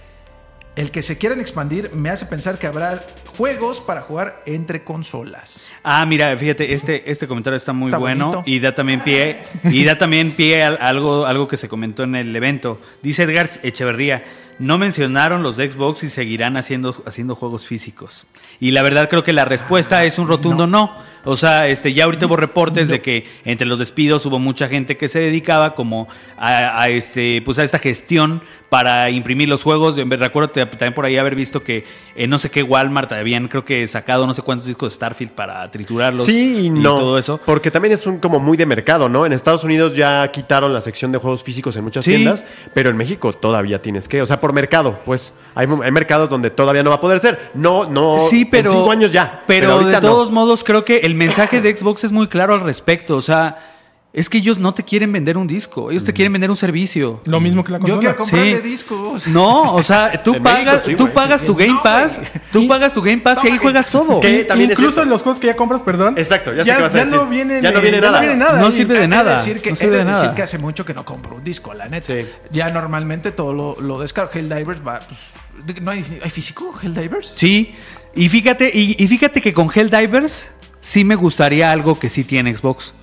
el 0.76 0.92
que 0.92 1.02
se 1.02 1.18
quieran 1.18 1.40
expandir 1.40 1.92
me 1.94 2.10
hace 2.10 2.26
pensar 2.26 2.58
que 2.58 2.68
habrá 2.68 3.02
juegos 3.38 3.80
para 3.80 4.02
jugar 4.02 4.44
entre 4.46 4.84
consolas. 4.84 5.68
Ah, 5.84 6.06
mira, 6.06 6.36
fíjate, 6.38 6.74
este, 6.74 7.10
este 7.10 7.28
comentario 7.28 7.56
está 7.58 7.72
muy 7.74 7.88
Está 7.90 7.98
bueno 7.98 8.28
bonito. 8.28 8.44
y 8.46 8.60
da 8.60 8.76
también 8.76 9.00
pie 9.02 9.40
y 9.64 9.84
da 9.86 9.98
también 9.98 10.32
pie 10.32 10.64
a 10.64 10.68
algo, 10.68 11.26
algo 11.26 11.48
que 11.48 11.58
se 11.58 11.70
comentó 11.70 12.04
en 12.04 12.16
el 12.16 12.36
evento. 12.36 12.80
Dice 13.02 13.24
Edgar 13.24 13.50
Echeverría, 13.64 14.24
no 14.60 14.78
mencionaron 14.78 15.44
los 15.44 15.58
de 15.58 15.72
Xbox 15.72 16.04
y 16.04 16.10
seguirán 16.10 16.56
haciendo, 16.58 16.96
haciendo 17.08 17.36
juegos 17.36 17.66
físicos. 17.66 18.28
Y 18.60 18.72
la 18.72 18.84
verdad 18.84 19.10
creo 19.10 19.24
que 19.24 19.34
la 19.34 19.46
respuesta 19.46 20.04
es 20.04 20.20
un 20.20 20.28
rotundo 20.28 20.68
no. 20.68 20.96
O 21.24 21.36
sea, 21.36 21.68
este, 21.68 21.94
ya 21.94 22.06
ahorita 22.06 22.26
hubo 22.26 22.36
reportes 22.36 22.88
de 22.88 23.00
que 23.02 23.26
entre 23.46 23.68
los 23.68 23.80
despidos 23.80 24.26
hubo 24.26 24.40
mucha 24.40 24.68
gente 24.68 24.98
que 24.98 25.08
se 25.08 25.20
dedicaba 25.20 25.76
como 25.76 26.08
a, 26.38 26.82
a 26.82 26.90
este, 26.90 27.42
pues 27.44 27.60
a 27.60 27.64
esta 27.64 27.78
gestión 27.80 28.42
para 28.70 29.10
imprimir 29.10 29.50
los 29.50 29.64
juegos. 29.64 29.98
Recuerdo 29.98 30.50
también 30.54 30.94
por 30.94 31.06
ahí 31.06 31.18
haber 31.18 31.36
visto 31.36 31.62
que 31.62 31.84
en 32.16 32.30
no 32.30 32.40
sé 32.40 32.50
qué 32.50 32.64
Walmart 32.64 33.12
habían 33.12 33.50
creo 33.50 33.66
que 33.66 33.86
sacado 33.86 34.26
no 34.26 34.34
sé 34.34 34.42
cuántos 34.44 34.66
discos 34.66 34.94
de 34.94 34.96
Starfield 34.96 35.34
para 35.34 35.70
triturarlos 35.70 36.26
Sí 36.26 36.68
y 36.68 36.70
no. 36.70 36.96
todo 36.96 37.18
eso. 37.18 37.40
Porque 37.46 37.70
también 37.70 37.94
es 37.94 38.08
un 38.08 38.20
como 38.20 38.40
muy 38.40 38.56
de 38.58 38.66
mercado, 38.66 39.10
¿no? 39.10 39.26
En 39.26 39.34
Estados 39.34 39.66
Unidos 39.66 39.94
ya 39.96 40.26
quitaron 40.32 40.74
la 40.74 40.80
sección 40.80 41.12
de 41.12 41.18
juegos 41.18 41.44
físicos 41.44 41.76
en 41.76 41.84
muchas 41.84 42.06
Sí. 42.06 42.12
tiendas, 42.12 42.46
pero 42.74 42.90
en 42.90 42.96
México 42.98 43.34
todavía 43.34 43.82
tienes 43.82 44.08
que, 44.08 44.22
o 44.22 44.26
sea, 44.26 44.40
por 44.40 44.54
mercado, 44.54 45.00
pues 45.06 45.34
hay, 45.54 45.68
hay 45.84 45.92
mercados 45.92 46.30
donde 46.30 46.50
todavía 46.50 46.82
no 46.82 46.92
va 46.92 46.96
a 46.96 47.02
poder 47.02 47.20
ser. 47.20 47.52
No, 47.54 47.90
no. 47.90 48.20
Sí, 48.30 48.46
pero. 48.46 48.72
En 48.72 48.78
cinco 48.78 48.92
años 48.92 49.12
ya. 49.12 49.44
Pero, 49.48 49.80
de 49.84 49.92
no. 49.92 50.00
todos 50.00 50.32
modos, 50.32 50.64
creo 50.64 50.86
que 50.86 51.00
el 51.00 51.11
mensaje 51.16 51.62
de 51.62 51.76
Xbox 51.78 52.04
es 52.04 52.12
muy 52.12 52.28
claro 52.28 52.54
al 52.54 52.62
respecto. 52.62 53.16
O 53.18 53.22
sea, 53.22 53.68
es 54.14 54.30
que 54.30 54.40
ellos 54.40 54.60
no 54.60 54.74
te 54.74 54.84
quieren 54.84 55.10
vender 55.14 55.38
un 55.38 55.48
disco, 55.48 55.90
ellos 55.90 56.04
te 56.04 56.12
quieren 56.12 56.34
vender 56.34 56.50
un 56.50 56.58
servicio. 56.58 57.22
Lo 57.24 57.40
mismo 57.40 57.64
que 57.64 57.72
la 57.72 57.80
consola. 57.80 57.96
Yo 57.96 58.00
quiero 58.02 58.16
comprarle 58.18 58.58
Sí. 58.58 58.62
discos. 58.62 59.26
No, 59.28 59.74
o 59.74 59.82
sea, 59.82 60.22
tú 60.24 60.34
pagas, 60.44 60.86
México 60.86 60.86
sí, 60.86 60.96
tú 60.96 61.14
pagas 61.14 61.42
tu 61.44 61.56
Game 61.56 61.72
No, 61.76 61.82
Pass, 61.82 62.20
tú 62.52 62.68
pagas 62.68 62.94
tu 62.94 63.02
Game 63.02 63.20
Pass 63.20 63.44
y 63.46 63.48
ahí 63.48 63.58
juegas 63.58 63.90
todo. 63.90 64.20
¿Qué? 64.20 64.44
también 64.44 64.70
es 64.72 64.78
Incluso 64.78 65.02
en 65.04 65.08
los 65.10 65.22
juegos 65.22 65.40
que 65.40 65.48
ya 65.48 65.56
compras, 65.56 65.82
perdón. 65.82 66.16
Exacto, 66.18 66.54
ya 66.54 66.66
sé 66.66 66.76
qué 66.76 66.82
vas 66.82 66.94
a 66.94 66.98
ya 66.98 67.04
decir. 67.06 67.18
no 67.20 67.26
viene, 67.28 67.62
Ya 67.62 67.72
no 67.72 67.80
viene 67.80 68.02
nada. 68.02 68.60
No 68.60 68.68
Y- 68.68 68.72
sirve 68.74 69.00
de 69.00 69.08
nada. 69.08 69.38
decir 69.38 69.62
que, 69.62 69.70
no 69.70 69.76
sirve 69.78 69.92
de 69.92 69.98
de 70.00 70.10
decir 70.10 70.24
nada. 70.24 70.36
que 70.36 70.42
hace 70.42 70.58
mucho 70.58 70.84
que 70.86 70.94
no 70.94 71.06
compro 71.06 71.38
un 71.38 71.44
disco, 71.46 71.74
la 71.74 71.88
neta. 71.88 72.08
Sí. 72.08 72.28
Ya 72.52 72.70
normalmente 72.70 73.32
todo 73.32 73.54
lo, 73.54 73.78
lo 73.80 73.98
descargo. 74.02 74.32
Helldivers 74.34 74.86
va, 74.86 75.00
pues, 75.08 75.82
¿no 75.82 75.90
hay, 75.90 76.20
hay 76.22 76.30
físico 76.30 76.74
Helldivers? 76.84 77.34
Sí, 77.38 77.74
y 78.14 78.28
fíjate, 78.28 78.70
y, 78.74 79.02
y 79.02 79.08
fíjate 79.08 79.42
que 79.42 79.54
con 79.54 79.70
Helldivers 79.74 80.48
sí 80.82 81.04
me 81.06 81.16
gustaría 81.16 81.72
algo 81.72 81.98
que 81.98 82.10
sí 82.10 82.24
tiene 82.26 82.54
Xbox. 82.54 82.94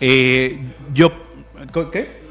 Eh, 0.00 0.60
yo. 0.94 1.12
¿Qué? 1.92 2.22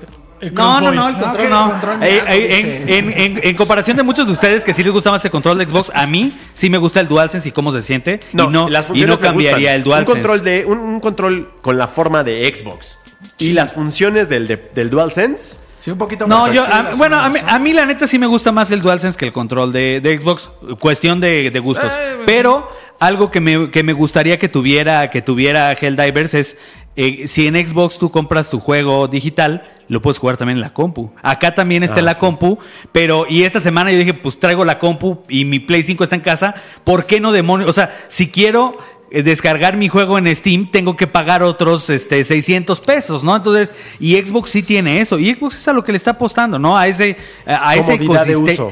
No, 0.53 0.81
no, 0.81 0.87
control. 0.87 0.95
no, 0.95 1.07
el 1.09 1.49
No, 1.51 1.69
control 1.71 1.99
no. 1.99 2.05
Eh, 2.05 2.23
eh, 2.27 2.83
en, 2.87 3.09
en- 3.11 3.19
en- 3.37 3.41
en 3.43 3.55
comparación 3.55 3.95
de 3.95 4.01
muchos 4.01 4.25
de 4.25 4.33
ustedes 4.33 4.63
que 4.65 4.73
sí 4.73 4.83
les 4.83 4.91
gusta 4.91 5.11
más 5.11 5.23
el 5.23 5.29
control 5.29 5.59
de 5.59 5.67
Xbox, 5.67 5.91
a 5.93 6.07
mí 6.07 6.33
sí 6.55 6.67
me 6.69 6.79
gusta 6.79 6.99
el 6.99 7.07
DualSense 7.07 7.47
y 7.49 7.51
cómo 7.51 7.71
se 7.71 7.81
siente. 7.83 8.19
y 8.33 8.37
no, 8.37 8.67
las 8.67 8.85
y 8.85 8.87
funciones 8.87 9.15
no 9.15 9.21
cambiaría 9.21 9.75
el 9.75 9.83
DualSense. 9.83 10.11
Un 10.11 10.17
control, 10.17 10.43
de, 10.43 10.65
un, 10.65 10.79
un 10.79 10.99
control 10.99 11.51
con 11.61 11.77
la 11.77 11.87
forma 11.87 12.23
de 12.23 12.51
Xbox. 12.53 12.97
Y 13.37 13.51
las 13.53 13.73
funciones 13.73 14.29
del, 14.29 14.47
de- 14.47 14.71
del 14.73 14.89
DualSense. 14.89 15.59
Sí, 15.79 15.91
un 15.91 15.97
poquito 15.99 16.25
No, 16.27 16.41
más 16.41 16.53
yo, 16.53 16.63
así 16.63 16.71
a- 16.73 16.93
bueno, 16.95 17.17
a 17.17 17.27
mí, 17.29 17.33
manos, 17.35 17.49
¿no? 17.51 17.55
a 17.55 17.59
mí 17.59 17.73
la 17.73 17.85
neta 17.85 18.07
sí 18.07 18.17
me 18.17 18.25
gusta 18.27 18.51
más 18.51 18.71
el 18.71 18.81
DualSense 18.81 19.17
que 19.19 19.25
el 19.25 19.33
control 19.33 19.71
de, 19.71 20.01
de 20.01 20.17
Xbox. 20.17 20.49
Cuestión 20.79 21.19
de, 21.19 21.51
de 21.51 21.59
gustos. 21.59 21.85
Eh, 21.91 22.17
Pero 22.25 22.67
algo 23.01 23.31
que 23.31 23.41
me, 23.41 23.71
que 23.71 23.81
me 23.83 23.93
gustaría 23.93 24.37
que 24.37 24.47
tuviera, 24.47 25.09
que 25.09 25.21
tuviera 25.23 25.71
Helldivers 25.73 26.35
es 26.35 26.57
eh, 26.95 27.27
si 27.27 27.47
en 27.47 27.55
Xbox 27.55 27.97
tú 27.97 28.11
compras 28.11 28.49
tu 28.51 28.59
juego 28.59 29.07
digital, 29.07 29.63
lo 29.87 30.01
puedes 30.03 30.19
jugar 30.19 30.37
también 30.37 30.57
en 30.57 30.61
la 30.61 30.71
compu. 30.73 31.11
Acá 31.23 31.55
también 31.55 31.81
está 31.83 31.95
Ah, 31.95 31.99
en 31.99 32.05
la 32.05 32.13
sí. 32.13 32.19
compu, 32.19 32.59
pero 32.91 33.25
y 33.27 33.43
esta 33.43 33.59
semana 33.59 33.91
yo 33.91 33.97
dije, 33.97 34.13
pues 34.13 34.39
traigo 34.39 34.63
la 34.65 34.77
compu 34.77 35.23
y 35.27 35.45
mi 35.45 35.59
Play 35.59 35.81
5 35.81 36.03
está 36.03 36.15
en 36.15 36.21
casa, 36.21 36.53
¿por 36.83 37.05
qué 37.07 37.19
no 37.19 37.31
demonios? 37.31 37.69
O 37.69 37.73
sea, 37.73 37.97
si 38.07 38.29
quiero 38.29 38.77
eh, 39.09 39.23
descargar 39.23 39.77
mi 39.77 39.87
juego 39.87 40.19
en 40.19 40.33
Steam, 40.35 40.69
tengo 40.69 40.95
que 40.95 41.07
pagar 41.07 41.41
otros 41.41 41.89
este, 41.89 42.23
600 42.23 42.81
pesos, 42.81 43.23
¿no? 43.23 43.35
Entonces, 43.35 43.73
y 43.99 44.15
Xbox 44.17 44.51
sí 44.51 44.61
tiene 44.61 45.01
eso, 45.01 45.17
y 45.17 45.33
Xbox 45.33 45.55
es 45.55 45.67
a 45.67 45.73
lo 45.73 45.83
que 45.83 45.91
le 45.91 45.97
está 45.97 46.11
apostando, 46.11 46.59
¿no? 46.59 46.77
A 46.77 46.87
ese, 46.87 47.17
a 47.47 47.75
ese 47.75 47.97
Comodidad 47.97 48.25
de 48.27 48.33
ecosistema. 48.33 48.71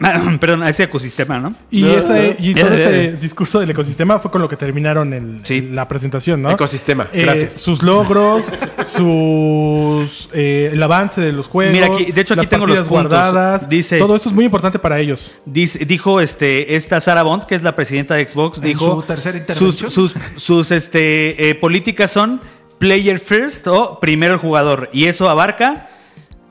Uso. 0.00 0.30
Perdón, 0.40 0.62
a 0.62 0.68
ese 0.70 0.84
ecosistema, 0.84 1.38
¿no? 1.38 1.54
Y, 1.70 1.82
No, 1.82 1.90
ese, 1.90 2.36
no. 2.38 2.46
y 2.46 2.54
todo 2.54 2.74
ese 2.74 3.12
discurso 3.16 3.60
del 3.60 3.70
ecosistema 3.70 4.18
fue 4.18 4.30
con 4.30 4.40
lo 4.40 4.48
que 4.48 4.56
terminaron 4.56 5.12
el, 5.12 5.40
Sí. 5.44 5.60
la 5.60 5.86
presentación, 5.88 6.40
¿no? 6.42 6.50
Ecosistema, 6.50 7.08
Eh, 7.12 7.22
gracias. 7.22 7.54
sus 7.54 7.82
logros, 7.82 8.52
sus 8.86 10.28
eh, 10.32 10.70
el 10.72 10.82
avance 10.82 11.20
de 11.20 11.32
los 11.32 11.46
juegos, 11.48 11.74
Mira, 11.74 11.86
aquí- 11.86 12.12
de 12.12 12.20
hecho, 12.20 12.34
aquí 12.34 12.40
las 12.42 12.48
tengo 12.48 12.66
los 12.66 12.76
partidas 12.76 12.88
puntos. 12.88 13.10
guardadas. 13.10 13.68
Dice- 13.68 13.98
todo 13.98 14.16
eso 14.16 14.28
es 14.28 14.34
muy 14.34 14.44
importante 14.44 14.78
para 14.78 14.98
ellos. 14.98 15.32
Dice- 15.44 15.84
dijo 15.84 16.20
este, 16.20 16.76
esta 16.76 17.00
Sarah 17.00 17.22
Bond, 17.22 17.44
que 17.44 17.54
es 17.54 17.62
la 17.62 17.74
presidenta 17.74 18.14
de 18.14 18.26
Xbox, 18.26 18.58
En 18.58 18.64
dijo 18.64 19.00
su 19.00 19.02
tercera 19.06 19.38
sus, 19.38 19.40
intervención. 19.74 19.90
sus, 19.90 20.14
sus, 20.36 20.70
este, 20.70 21.50
eh, 21.50 21.54
políticas 21.54 22.10
son 22.10 22.40
player 22.78 23.18
first 23.18 23.66
o 23.66 24.00
primero 24.00 24.34
el 24.34 24.40
jugador. 24.40 24.88
Y 24.92 25.04
eso 25.04 25.28
abarca 25.28 25.88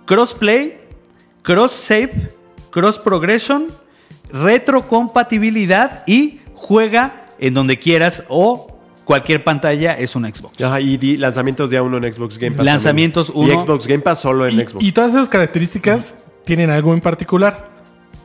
crossplay, 0.05 0.79
cross 1.41 1.71
save, 1.71 2.29
cross 2.71 2.99
progression, 2.99 3.67
retrocompatibilidad 4.31 6.03
y 6.07 6.39
juega 6.53 7.25
en 7.39 7.53
donde 7.53 7.77
quieras 7.77 8.23
o 8.27 8.79
cualquier 9.05 9.43
pantalla 9.43 9.97
es 9.97 10.15
un 10.15 10.25
Xbox. 10.25 10.61
Ajá, 10.61 10.79
y 10.79 10.97
di- 10.97 11.17
lanzamientos 11.17 11.69
día 11.69 11.81
uno 11.81 11.97
en 11.97 12.11
Xbox 12.13 12.37
Game 12.37 12.55
Pass. 12.55 12.65
Lanzamientos 12.65 13.27
también. 13.27 13.51
uno. 13.51 13.59
Y 13.59 13.63
Xbox 13.65 13.87
Game 13.87 14.01
Pass 14.03 14.21
solo 14.21 14.47
en 14.47 14.59
Y, 14.59 14.63
Xbox. 14.67 14.85
y 14.85 14.91
todas 14.91 15.11
esas 15.13 15.29
características 15.29 16.15
tienen 16.45 16.69
algo 16.69 16.93
en 16.93 17.01
particular. 17.01 17.69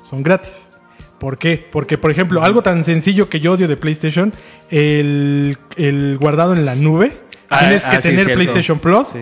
Son 0.00 0.22
gratis. 0.22 0.70
¿Por 1.18 1.38
qué? 1.38 1.66
Porque, 1.72 1.96
por 1.96 2.10
ejemplo, 2.10 2.42
algo 2.42 2.62
tan 2.62 2.84
sencillo 2.84 3.30
que 3.30 3.40
yo 3.40 3.52
odio 3.52 3.66
de 3.66 3.76
PlayStation, 3.78 4.34
el, 4.70 5.56
el 5.76 6.18
guardado 6.20 6.52
en 6.52 6.66
la 6.66 6.74
nube. 6.74 7.18
Ah, 7.48 7.60
tienes 7.60 7.86
ah, 7.86 7.90
que 7.92 7.96
sí, 7.96 8.02
tener. 8.08 8.34
PlayStation 8.34 8.78
Plus. 8.78 9.08
Sí. 9.08 9.20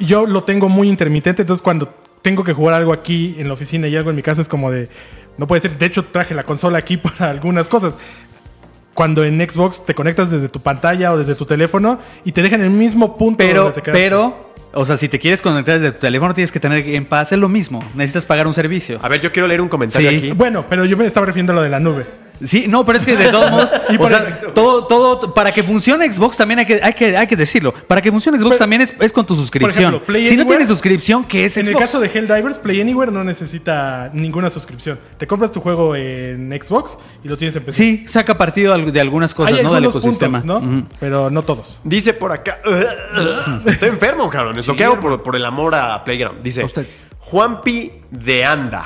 Yo 0.00 0.26
lo 0.26 0.44
tengo 0.44 0.68
muy 0.68 0.88
intermitente, 0.88 1.42
entonces 1.42 1.62
cuando 1.62 1.94
tengo 2.22 2.44
que 2.44 2.52
jugar 2.52 2.74
algo 2.74 2.92
aquí 2.92 3.36
en 3.38 3.48
la 3.48 3.54
oficina 3.54 3.88
y 3.88 3.96
algo 3.96 4.10
en 4.10 4.16
mi 4.16 4.22
casa 4.22 4.40
es 4.42 4.48
como 4.48 4.70
de... 4.70 4.88
No 5.36 5.46
puede 5.46 5.62
ser. 5.62 5.78
De 5.78 5.86
hecho, 5.86 6.04
traje 6.06 6.34
la 6.34 6.42
consola 6.44 6.78
aquí 6.78 6.96
para 6.98 7.30
algunas 7.30 7.68
cosas. 7.68 7.96
Cuando 8.94 9.22
en 9.22 9.38
Xbox 9.48 9.86
te 9.86 9.94
conectas 9.94 10.30
desde 10.30 10.48
tu 10.48 10.60
pantalla 10.60 11.12
o 11.12 11.18
desde 11.18 11.36
tu 11.36 11.44
teléfono 11.46 12.00
y 12.24 12.32
te 12.32 12.42
dejan 12.42 12.60
en 12.60 12.66
el 12.66 12.72
mismo 12.72 13.16
punto. 13.16 13.38
Pero, 13.38 13.64
donde 13.64 13.80
te 13.80 13.92
pero, 13.92 14.52
o 14.72 14.84
sea, 14.84 14.96
si 14.96 15.08
te 15.08 15.20
quieres 15.20 15.40
conectar 15.40 15.78
desde 15.78 15.92
tu 15.92 16.00
teléfono, 16.00 16.34
tienes 16.34 16.50
que 16.50 16.58
tener 16.58 16.82
Game 16.82 17.06
Pass, 17.06 17.30
es 17.30 17.38
lo 17.38 17.48
mismo. 17.48 17.78
Necesitas 17.94 18.26
pagar 18.26 18.48
un 18.48 18.54
servicio. 18.54 18.98
A 19.00 19.08
ver, 19.08 19.20
yo 19.20 19.30
quiero 19.30 19.46
leer 19.46 19.60
un 19.60 19.68
comentario 19.68 20.10
Sí. 20.10 20.16
aquí. 20.16 20.30
Bueno, 20.32 20.64
pero 20.68 20.84
yo 20.84 20.96
me 20.96 21.06
estaba 21.06 21.26
refiriendo 21.26 21.52
a 21.52 21.56
lo 21.56 21.62
de 21.62 21.68
la 21.68 21.78
nube. 21.78 22.04
Sí, 22.44 22.66
no, 22.68 22.84
pero 22.84 22.98
es 22.98 23.04
que 23.04 23.16
de 23.16 23.30
todos 23.30 23.50
modos, 23.50 23.70
Y 23.90 23.96
o 23.96 23.98
por 23.98 24.08
sea, 24.10 24.40
todo, 24.54 24.84
todo, 24.86 25.34
para 25.34 25.52
que 25.52 25.62
funcione 25.62 26.10
Xbox 26.12 26.36
también 26.36 26.60
hay 26.60 26.66
que, 26.66 26.80
hay 26.82 26.92
que, 26.92 27.16
hay 27.16 27.26
que 27.26 27.36
decirlo. 27.36 27.72
Para 27.74 28.00
que 28.00 28.10
funcione 28.12 28.38
Xbox 28.38 28.50
Pero- 28.50 28.58
también 28.58 28.82
es, 28.82 28.94
es 29.00 29.12
con 29.12 29.26
tu 29.26 29.34
suscripción. 29.34 29.72
ejemplo, 29.94 30.02
Play 30.04 30.26
si 30.28 30.36
no 30.36 30.46
tienes 30.46 30.68
suscripción, 30.68 31.24
¿qué 31.24 31.46
es 31.46 31.56
En 31.56 31.66
el 31.66 31.72
Xbox? 31.72 31.84
caso 31.86 32.00
de 32.00 32.06
Helldivers, 32.08 32.58
Play 32.58 32.80
Anywhere 32.80 33.10
no 33.10 33.24
necesita 33.24 34.10
ninguna 34.12 34.50
suscripción. 34.50 34.98
Te 35.18 35.26
compras 35.26 35.50
tu 35.52 35.60
juego 35.60 35.96
en 35.96 36.50
Xbox 36.62 36.96
y 37.24 37.28
lo 37.28 37.36
tienes 37.36 37.56
en 37.56 37.64
PC. 37.64 37.76
Sí, 37.82 38.04
saca 38.06 38.38
partido 38.38 38.76
de 38.76 39.00
algunas 39.00 39.34
cosas, 39.34 39.54
Hay 39.58 39.62
¿no? 39.62 39.74
Del 39.74 39.84
ecosistema. 39.86 40.40
puntos, 40.40 40.62
¿no? 40.62 40.88
Pero 41.00 41.30
no 41.30 41.42
todos. 41.42 41.80
Dice 41.84 42.14
por 42.14 42.32
acá. 42.32 42.60
Estoy 43.66 43.88
enfermo, 43.88 44.28
cabrón. 44.30 44.58
Es 44.58 44.66
lo 44.66 44.76
que 44.76 44.84
hago 44.84 45.00
por, 45.00 45.22
por 45.22 45.36
el 45.36 45.44
amor 45.44 45.74
a 45.74 46.04
Playground. 46.04 46.42
Dice 46.42 46.62
A 46.62 46.64
ustedes. 46.64 47.08
Juanpi 47.18 47.92
de 48.10 48.44
Anda. 48.44 48.84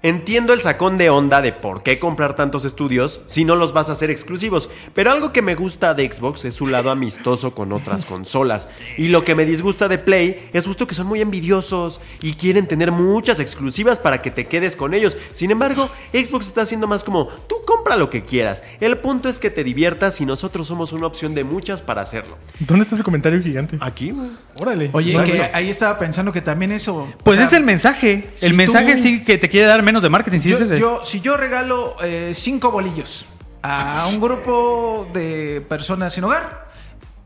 Entiendo 0.00 0.52
el 0.52 0.60
sacón 0.60 0.96
de 0.96 1.10
onda 1.10 1.42
de 1.42 1.52
por 1.52 1.82
qué 1.82 1.98
comprar 1.98 2.36
tantos 2.36 2.64
estudios 2.64 3.20
si 3.26 3.44
no 3.44 3.56
los 3.56 3.72
vas 3.72 3.88
a 3.88 3.92
hacer 3.92 4.12
exclusivos, 4.12 4.70
pero 4.94 5.10
algo 5.10 5.32
que 5.32 5.42
me 5.42 5.56
gusta 5.56 5.92
de 5.94 6.08
Xbox 6.10 6.44
es 6.44 6.54
su 6.54 6.68
lado 6.68 6.92
amistoso 6.92 7.52
con 7.52 7.72
otras 7.72 8.04
consolas. 8.04 8.68
Y 8.96 9.08
lo 9.08 9.24
que 9.24 9.34
me 9.34 9.44
disgusta 9.44 9.88
de 9.88 9.98
Play 9.98 10.50
es 10.52 10.66
justo 10.66 10.86
que 10.86 10.94
son 10.94 11.08
muy 11.08 11.20
envidiosos 11.20 12.00
y 12.22 12.34
quieren 12.34 12.68
tener 12.68 12.92
muchas 12.92 13.40
exclusivas 13.40 13.98
para 13.98 14.22
que 14.22 14.30
te 14.30 14.46
quedes 14.46 14.76
con 14.76 14.94
ellos. 14.94 15.16
Sin 15.32 15.50
embargo, 15.50 15.90
Xbox 16.12 16.46
está 16.46 16.62
haciendo 16.62 16.86
más 16.86 17.02
como, 17.02 17.26
tú 17.48 17.56
compra 17.66 17.96
lo 17.96 18.08
que 18.08 18.24
quieras. 18.24 18.62
El 18.80 18.98
punto 18.98 19.28
es 19.28 19.40
que 19.40 19.50
te 19.50 19.64
diviertas 19.64 20.20
y 20.20 20.26
nosotros 20.26 20.68
somos 20.68 20.92
una 20.92 21.08
opción 21.08 21.34
de 21.34 21.42
muchas 21.42 21.82
para 21.82 22.02
hacerlo. 22.02 22.38
¿Dónde 22.60 22.84
está 22.84 22.94
ese 22.94 23.02
comentario 23.02 23.42
gigante? 23.42 23.76
Aquí, 23.80 24.12
güey. 24.12 24.28
Órale. 24.60 24.90
Oye, 24.92 25.12
que 25.24 25.50
ahí 25.52 25.70
estaba 25.70 25.98
pensando 25.98 26.32
que 26.32 26.40
también 26.40 26.70
eso. 26.70 26.94
o 26.96 27.08
Pues 27.24 27.36
sea, 27.36 27.46
es 27.46 27.52
el 27.52 27.64
mensaje. 27.64 28.30
si 28.36 28.46
el 28.46 28.54
mensaje 28.54 28.94
tú- 28.94 29.02
sí 29.02 29.24
que 29.24 29.38
te 29.38 29.48
quiere 29.48 29.66
dar 29.68 29.82
menos 29.88 30.02
de 30.02 30.08
marketing. 30.10 30.38
Sí, 30.40 30.50
yo, 30.50 30.56
es 30.56 30.62
ese. 30.62 30.78
yo- 30.78 31.00
si 31.04 31.20
yo 31.20 31.36
regalo 31.36 31.96
eh, 32.02 32.32
cinco 32.34 32.70
bolillos 32.70 33.26
a 33.62 34.06
un 34.12 34.20
grupo 34.20 35.08
de 35.12 35.64
personas 35.68 36.12
sin 36.12 36.24
hogar 36.24 36.68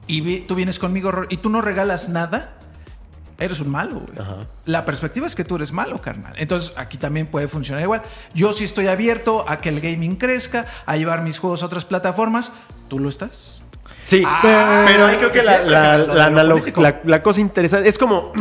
y 0.06 0.20
vi- 0.20 0.40
tú 0.40 0.54
vienes 0.54 0.78
conmigo 0.78 1.12
y 1.28 1.36
tú 1.38 1.50
no 1.50 1.60
regalas 1.60 2.08
nada, 2.08 2.54
eres 3.38 3.60
un 3.60 3.70
malo. 3.70 4.00
güey. 4.00 4.28
La 4.64 4.84
perspectiva 4.84 5.26
es 5.26 5.34
que 5.34 5.44
tú 5.44 5.56
eres 5.56 5.72
malo, 5.72 6.00
carnal. 6.00 6.34
Entonces 6.36 6.72
aquí 6.76 6.96
también 6.96 7.26
puede 7.26 7.48
funcionar 7.48 7.82
igual. 7.82 8.02
Yo 8.34 8.52
sí 8.52 8.64
estoy 8.64 8.86
abierto 8.86 9.44
a 9.48 9.60
que 9.60 9.68
el 9.68 9.80
gaming 9.80 10.16
crezca, 10.16 10.66
a 10.86 10.96
llevar 10.96 11.22
mis 11.22 11.38
juegos 11.38 11.62
a 11.62 11.66
otras 11.66 11.84
plataformas. 11.84 12.52
¿Tú 12.88 12.98
lo 13.00 13.08
estás? 13.08 13.60
Sí, 14.04 14.22
Ah, 14.26 14.84
pero 14.86 15.06
ahí 15.06 15.16
creo 15.16 15.32
que 15.32 15.42
la, 15.42 15.62
la- 15.62 15.98
la- 16.30 17.00
la 17.04 17.22
cosa 17.22 17.40
interesante 17.40 17.88
es 17.88 17.98
como 17.98 18.32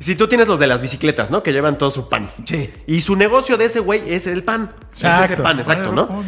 si 0.00 0.14
tú 0.14 0.28
tienes 0.28 0.46
los 0.48 0.58
de 0.58 0.66
las 0.66 0.80
bicicletas, 0.80 1.30
¿no? 1.30 1.42
Que 1.42 1.52
llevan 1.52 1.78
todo 1.78 1.90
su 1.90 2.08
pan. 2.08 2.30
Sí. 2.44 2.70
Y 2.86 3.00
su 3.00 3.16
negocio 3.16 3.56
de 3.56 3.64
ese 3.66 3.80
güey 3.80 4.02
es 4.06 4.26
el 4.26 4.42
pan. 4.44 4.70
Es 4.94 4.98
ese 5.04 5.06
Exacto. 5.08 5.42
pan, 5.42 5.58
exacto, 5.58 5.92
¿no? 5.92 6.24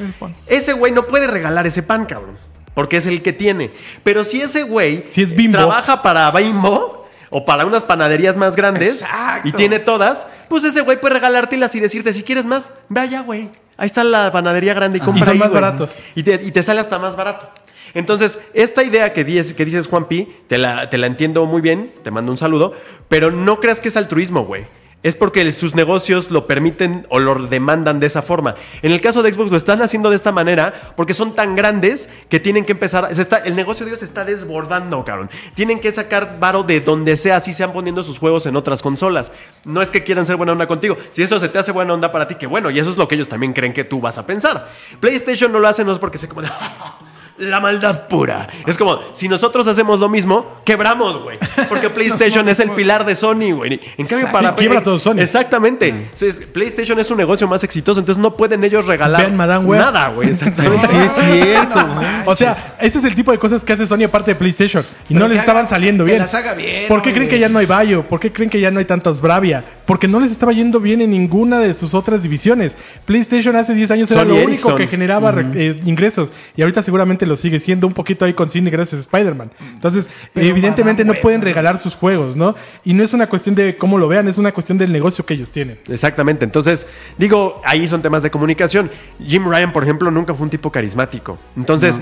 Ese 0.46 0.72
güey 0.72 0.92
no 0.92 1.04
puede 1.06 1.26
regalar 1.26 1.66
ese 1.66 1.82
pan, 1.82 2.06
cabrón. 2.06 2.38
Porque 2.74 2.98
es 2.98 3.06
el 3.06 3.22
que 3.22 3.32
tiene. 3.32 3.70
Pero 4.04 4.24
si 4.24 4.40
ese 4.40 4.62
güey 4.62 5.06
Si 5.10 5.22
es 5.22 5.34
Bimbo. 5.34 5.58
trabaja 5.58 6.00
para 6.02 6.30
Bimbo 6.30 7.06
o 7.30 7.44
para 7.44 7.66
unas 7.66 7.82
panaderías 7.82 8.36
más 8.36 8.56
grandes 8.56 9.02
Exacto. 9.02 9.48
y 9.48 9.52
tiene 9.52 9.80
todas, 9.80 10.26
pues 10.48 10.64
ese 10.64 10.80
güey 10.80 10.98
puede 11.00 11.14
regalártelas 11.14 11.74
y 11.74 11.80
decirte, 11.80 12.12
si 12.14 12.22
quieres 12.22 12.46
más, 12.46 12.72
ve 12.88 13.00
allá, 13.00 13.20
güey. 13.22 13.50
Ahí 13.76 13.86
está 13.86 14.02
la 14.02 14.32
panadería 14.32 14.74
grande 14.74 14.98
y 14.98 15.00
compra 15.00 15.22
Y 15.22 15.24
son 15.26 15.32
ahí, 15.34 15.38
más 15.38 15.50
güey. 15.50 15.60
baratos. 15.60 15.98
Y 16.14 16.22
te, 16.22 16.34
y 16.42 16.50
te 16.52 16.62
sale 16.62 16.80
hasta 16.80 16.98
más 16.98 17.16
barato. 17.16 17.50
Entonces, 17.94 18.38
esta 18.54 18.82
idea 18.82 19.12
que 19.12 19.24
dices, 19.24 19.54
que 19.54 19.64
dices 19.64 19.88
Juan 19.88 20.06
Pi, 20.06 20.36
te 20.46 20.58
la, 20.58 20.90
te 20.90 20.98
la 20.98 21.06
entiendo 21.06 21.44
muy 21.46 21.60
bien, 21.60 21.92
te 22.02 22.10
mando 22.10 22.32
un 22.32 22.38
saludo, 22.38 22.74
pero 23.08 23.30
no 23.30 23.60
creas 23.60 23.80
que 23.80 23.88
es 23.88 23.96
altruismo, 23.96 24.44
güey. 24.44 24.66
Es 25.04 25.14
porque 25.14 25.50
sus 25.52 25.76
negocios 25.76 26.32
lo 26.32 26.48
permiten 26.48 27.06
o 27.08 27.20
lo 27.20 27.46
demandan 27.46 28.00
de 28.00 28.08
esa 28.08 28.20
forma. 28.20 28.56
En 28.82 28.90
el 28.90 29.00
caso 29.00 29.22
de 29.22 29.32
Xbox 29.32 29.52
lo 29.52 29.56
están 29.56 29.80
haciendo 29.80 30.10
de 30.10 30.16
esta 30.16 30.32
manera 30.32 30.92
porque 30.96 31.14
son 31.14 31.36
tan 31.36 31.54
grandes 31.54 32.08
que 32.28 32.40
tienen 32.40 32.64
que 32.64 32.72
empezar. 32.72 33.08
el 33.44 33.54
negocio 33.54 33.86
de 33.86 33.92
ellos 33.92 34.02
está 34.02 34.24
desbordando, 34.24 35.04
cabrón. 35.04 35.30
Tienen 35.54 35.78
que 35.78 35.92
sacar 35.92 36.40
varo 36.40 36.64
de 36.64 36.80
donde 36.80 37.16
sea, 37.16 37.36
así 37.36 37.52
sean 37.52 37.72
poniendo 37.72 38.02
sus 38.02 38.18
juegos 38.18 38.46
en 38.46 38.56
otras 38.56 38.82
consolas. 38.82 39.30
No 39.64 39.82
es 39.82 39.92
que 39.92 40.02
quieran 40.02 40.26
ser 40.26 40.34
buena 40.34 40.50
onda 40.50 40.66
contigo. 40.66 40.96
Si 41.10 41.22
eso 41.22 41.38
se 41.38 41.48
te 41.48 41.60
hace 41.60 41.70
buena 41.70 41.94
onda 41.94 42.10
para 42.10 42.26
ti, 42.26 42.34
que 42.34 42.48
bueno, 42.48 42.68
y 42.68 42.80
eso 42.80 42.90
es 42.90 42.96
lo 42.96 43.06
que 43.06 43.14
ellos 43.14 43.28
también 43.28 43.52
creen 43.52 43.72
que 43.72 43.84
tú 43.84 44.00
vas 44.00 44.18
a 44.18 44.26
pensar. 44.26 44.72
PlayStation 44.98 45.52
no 45.52 45.60
lo 45.60 45.68
hace, 45.68 45.84
no 45.84 45.92
es 45.92 46.00
porque 46.00 46.18
se 46.18 46.26
como 46.26 46.42
La 47.38 47.60
maldad 47.60 48.08
pura. 48.08 48.48
Es 48.66 48.76
como, 48.76 48.98
si 49.12 49.28
nosotros 49.28 49.66
hacemos 49.68 50.00
lo 50.00 50.08
mismo, 50.08 50.56
quebramos, 50.64 51.22
güey. 51.22 51.38
Porque 51.68 51.88
PlayStation 51.90 52.48
es 52.48 52.58
el 52.58 52.70
pilar 52.72 53.04
de 53.06 53.14
Sony, 53.14 53.52
güey. 53.54 53.74
En 53.96 54.06
cambio, 54.06 54.26
Exacto. 54.26 54.32
para 54.32 54.50
Y 54.50 54.52
quiebra 54.54 54.82
todo 54.82 54.98
Sony. 54.98 55.18
Exactamente. 55.20 56.08
PlayStation 56.52 56.98
es 56.98 57.10
un 57.10 57.16
negocio 57.18 57.46
más 57.46 57.62
exitoso, 57.62 58.00
entonces 58.00 58.20
no 58.20 58.36
pueden 58.36 58.64
ellos 58.64 58.86
regalar 58.86 59.20
Vean 59.22 59.36
Madame 59.36 59.64
Web. 59.66 59.80
nada, 59.80 60.08
güey. 60.08 60.28
Exactamente. 60.30 60.88
Sí, 60.88 60.96
es 60.96 61.12
cierto. 61.12 61.86
Güey. 61.86 62.06
O 62.26 62.34
sea, 62.36 62.56
este 62.80 62.98
es 62.98 63.04
el 63.04 63.14
tipo 63.14 63.30
de 63.30 63.38
cosas 63.38 63.62
que 63.62 63.72
hace 63.72 63.86
Sony 63.86 64.04
aparte 64.04 64.32
de 64.32 64.34
PlayStation. 64.34 64.82
Y 65.08 65.14
Pero 65.14 65.20
no 65.20 65.28
les 65.28 65.36
que 65.36 65.40
estaban 65.40 65.60
haga- 65.62 65.70
saliendo 65.70 66.04
que 66.04 66.10
bien. 66.10 66.22
las 66.22 66.34
haga 66.34 66.54
bien, 66.54 66.88
¿Por 66.88 67.02
qué 67.02 67.10
hombre. 67.10 67.14
creen 67.14 67.28
que 67.28 67.38
ya 67.38 67.48
no 67.48 67.60
hay 67.60 67.66
Bayo? 67.66 68.02
¿Por 68.02 68.18
qué 68.18 68.32
creen 68.32 68.50
que 68.50 68.60
ya 68.60 68.70
no 68.72 68.80
hay 68.80 68.84
tantas 68.84 69.20
Bravia? 69.20 69.62
Porque 69.88 70.06
no 70.06 70.20
les 70.20 70.30
estaba 70.30 70.52
yendo 70.52 70.80
bien 70.80 71.00
en 71.00 71.08
ninguna 71.08 71.60
de 71.60 71.72
sus 71.72 71.94
otras 71.94 72.22
divisiones. 72.22 72.76
PlayStation 73.06 73.56
hace 73.56 73.72
10 73.72 73.90
años 73.92 74.10
era 74.10 74.20
Sony 74.20 74.28
lo 74.28 74.34
único 74.34 74.48
Ericsson. 74.50 74.76
que 74.76 74.86
generaba 74.86 75.34
eh, 75.54 75.80
ingresos. 75.86 76.30
Y 76.54 76.60
ahorita 76.60 76.82
seguramente 76.82 77.24
lo 77.24 77.38
sigue 77.38 77.58
siendo 77.58 77.86
un 77.86 77.94
poquito 77.94 78.26
ahí 78.26 78.34
con 78.34 78.50
cine 78.50 78.68
gracias 78.68 78.98
a 78.98 79.00
Spider-Man. 79.00 79.50
Entonces, 79.72 80.06
Pero 80.34 80.46
evidentemente 80.46 81.06
no 81.06 81.14
pueden 81.14 81.40
regalar 81.40 81.80
sus 81.80 81.94
juegos, 81.94 82.36
¿no? 82.36 82.54
Y 82.84 82.92
no 82.92 83.02
es 83.02 83.14
una 83.14 83.28
cuestión 83.28 83.54
de 83.54 83.76
cómo 83.76 83.96
lo 83.96 84.08
vean, 84.08 84.28
es 84.28 84.36
una 84.36 84.52
cuestión 84.52 84.76
del 84.76 84.92
negocio 84.92 85.24
que 85.24 85.32
ellos 85.32 85.50
tienen. 85.50 85.78
Exactamente. 85.88 86.44
Entonces, 86.44 86.86
digo, 87.16 87.62
ahí 87.64 87.88
son 87.88 88.02
temas 88.02 88.22
de 88.22 88.30
comunicación. 88.30 88.90
Jim 89.24 89.48
Ryan, 89.48 89.72
por 89.72 89.84
ejemplo, 89.84 90.10
nunca 90.10 90.34
fue 90.34 90.44
un 90.44 90.50
tipo 90.50 90.70
carismático. 90.70 91.38
Entonces, 91.56 91.98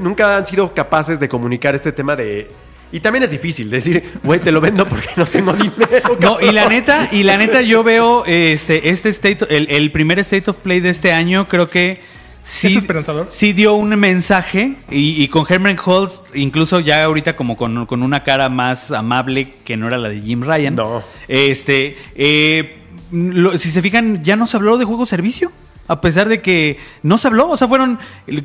nunca 0.00 0.38
han 0.38 0.44
sido 0.44 0.74
capaces 0.74 1.20
de 1.20 1.28
comunicar 1.28 1.76
este 1.76 1.92
tema 1.92 2.16
de. 2.16 2.50
Y 2.90 3.00
también 3.00 3.22
es 3.24 3.30
difícil 3.30 3.68
decir, 3.68 4.12
güey, 4.22 4.40
te 4.40 4.50
lo 4.50 4.60
vendo 4.60 4.86
porque 4.88 5.08
no 5.16 5.26
tengo 5.26 5.52
dinero. 5.52 6.16
No, 6.20 6.40
y 6.40 6.52
la 6.52 6.66
neta, 6.68 7.08
y 7.12 7.22
la 7.22 7.36
neta, 7.36 7.60
yo 7.60 7.82
veo 7.82 8.24
este, 8.24 8.88
este 8.88 9.10
state, 9.10 9.46
el, 9.54 9.68
el 9.70 9.92
primer 9.92 10.18
State 10.20 10.50
of 10.50 10.56
Play 10.56 10.80
de 10.80 10.88
este 10.90 11.12
año, 11.12 11.48
creo 11.48 11.68
que 11.68 12.00
sí, 12.44 12.68
¿Es 12.68 12.76
esperanzador? 12.76 13.26
sí 13.30 13.52
dio 13.52 13.74
un 13.74 13.90
mensaje. 13.90 14.76
Y, 14.90 15.22
y 15.22 15.28
con 15.28 15.44
Herman 15.46 15.78
Holtz, 15.84 16.22
incluso 16.34 16.80
ya 16.80 17.04
ahorita 17.04 17.36
como 17.36 17.58
con, 17.58 17.84
con 17.84 18.02
una 18.02 18.24
cara 18.24 18.48
más 18.48 18.90
amable 18.90 19.52
que 19.66 19.76
no 19.76 19.86
era 19.88 19.98
la 19.98 20.08
de 20.08 20.20
Jim 20.22 20.42
Ryan. 20.42 20.74
No. 20.74 21.02
Este, 21.28 21.96
eh, 22.14 22.78
lo- 23.12 23.58
si 23.58 23.70
se 23.70 23.82
fijan, 23.82 24.24
ya 24.24 24.36
no 24.36 24.46
se 24.46 24.56
habló 24.56 24.78
de 24.78 24.86
juego 24.86 25.04
servicio. 25.04 25.52
A 25.88 26.00
pesar 26.00 26.28
de 26.28 26.40
que 26.42 26.78
no 27.02 27.18
se 27.18 27.26
habló, 27.28 27.48
o 27.48 27.56
sea, 27.56 27.66
fueron 27.66 27.98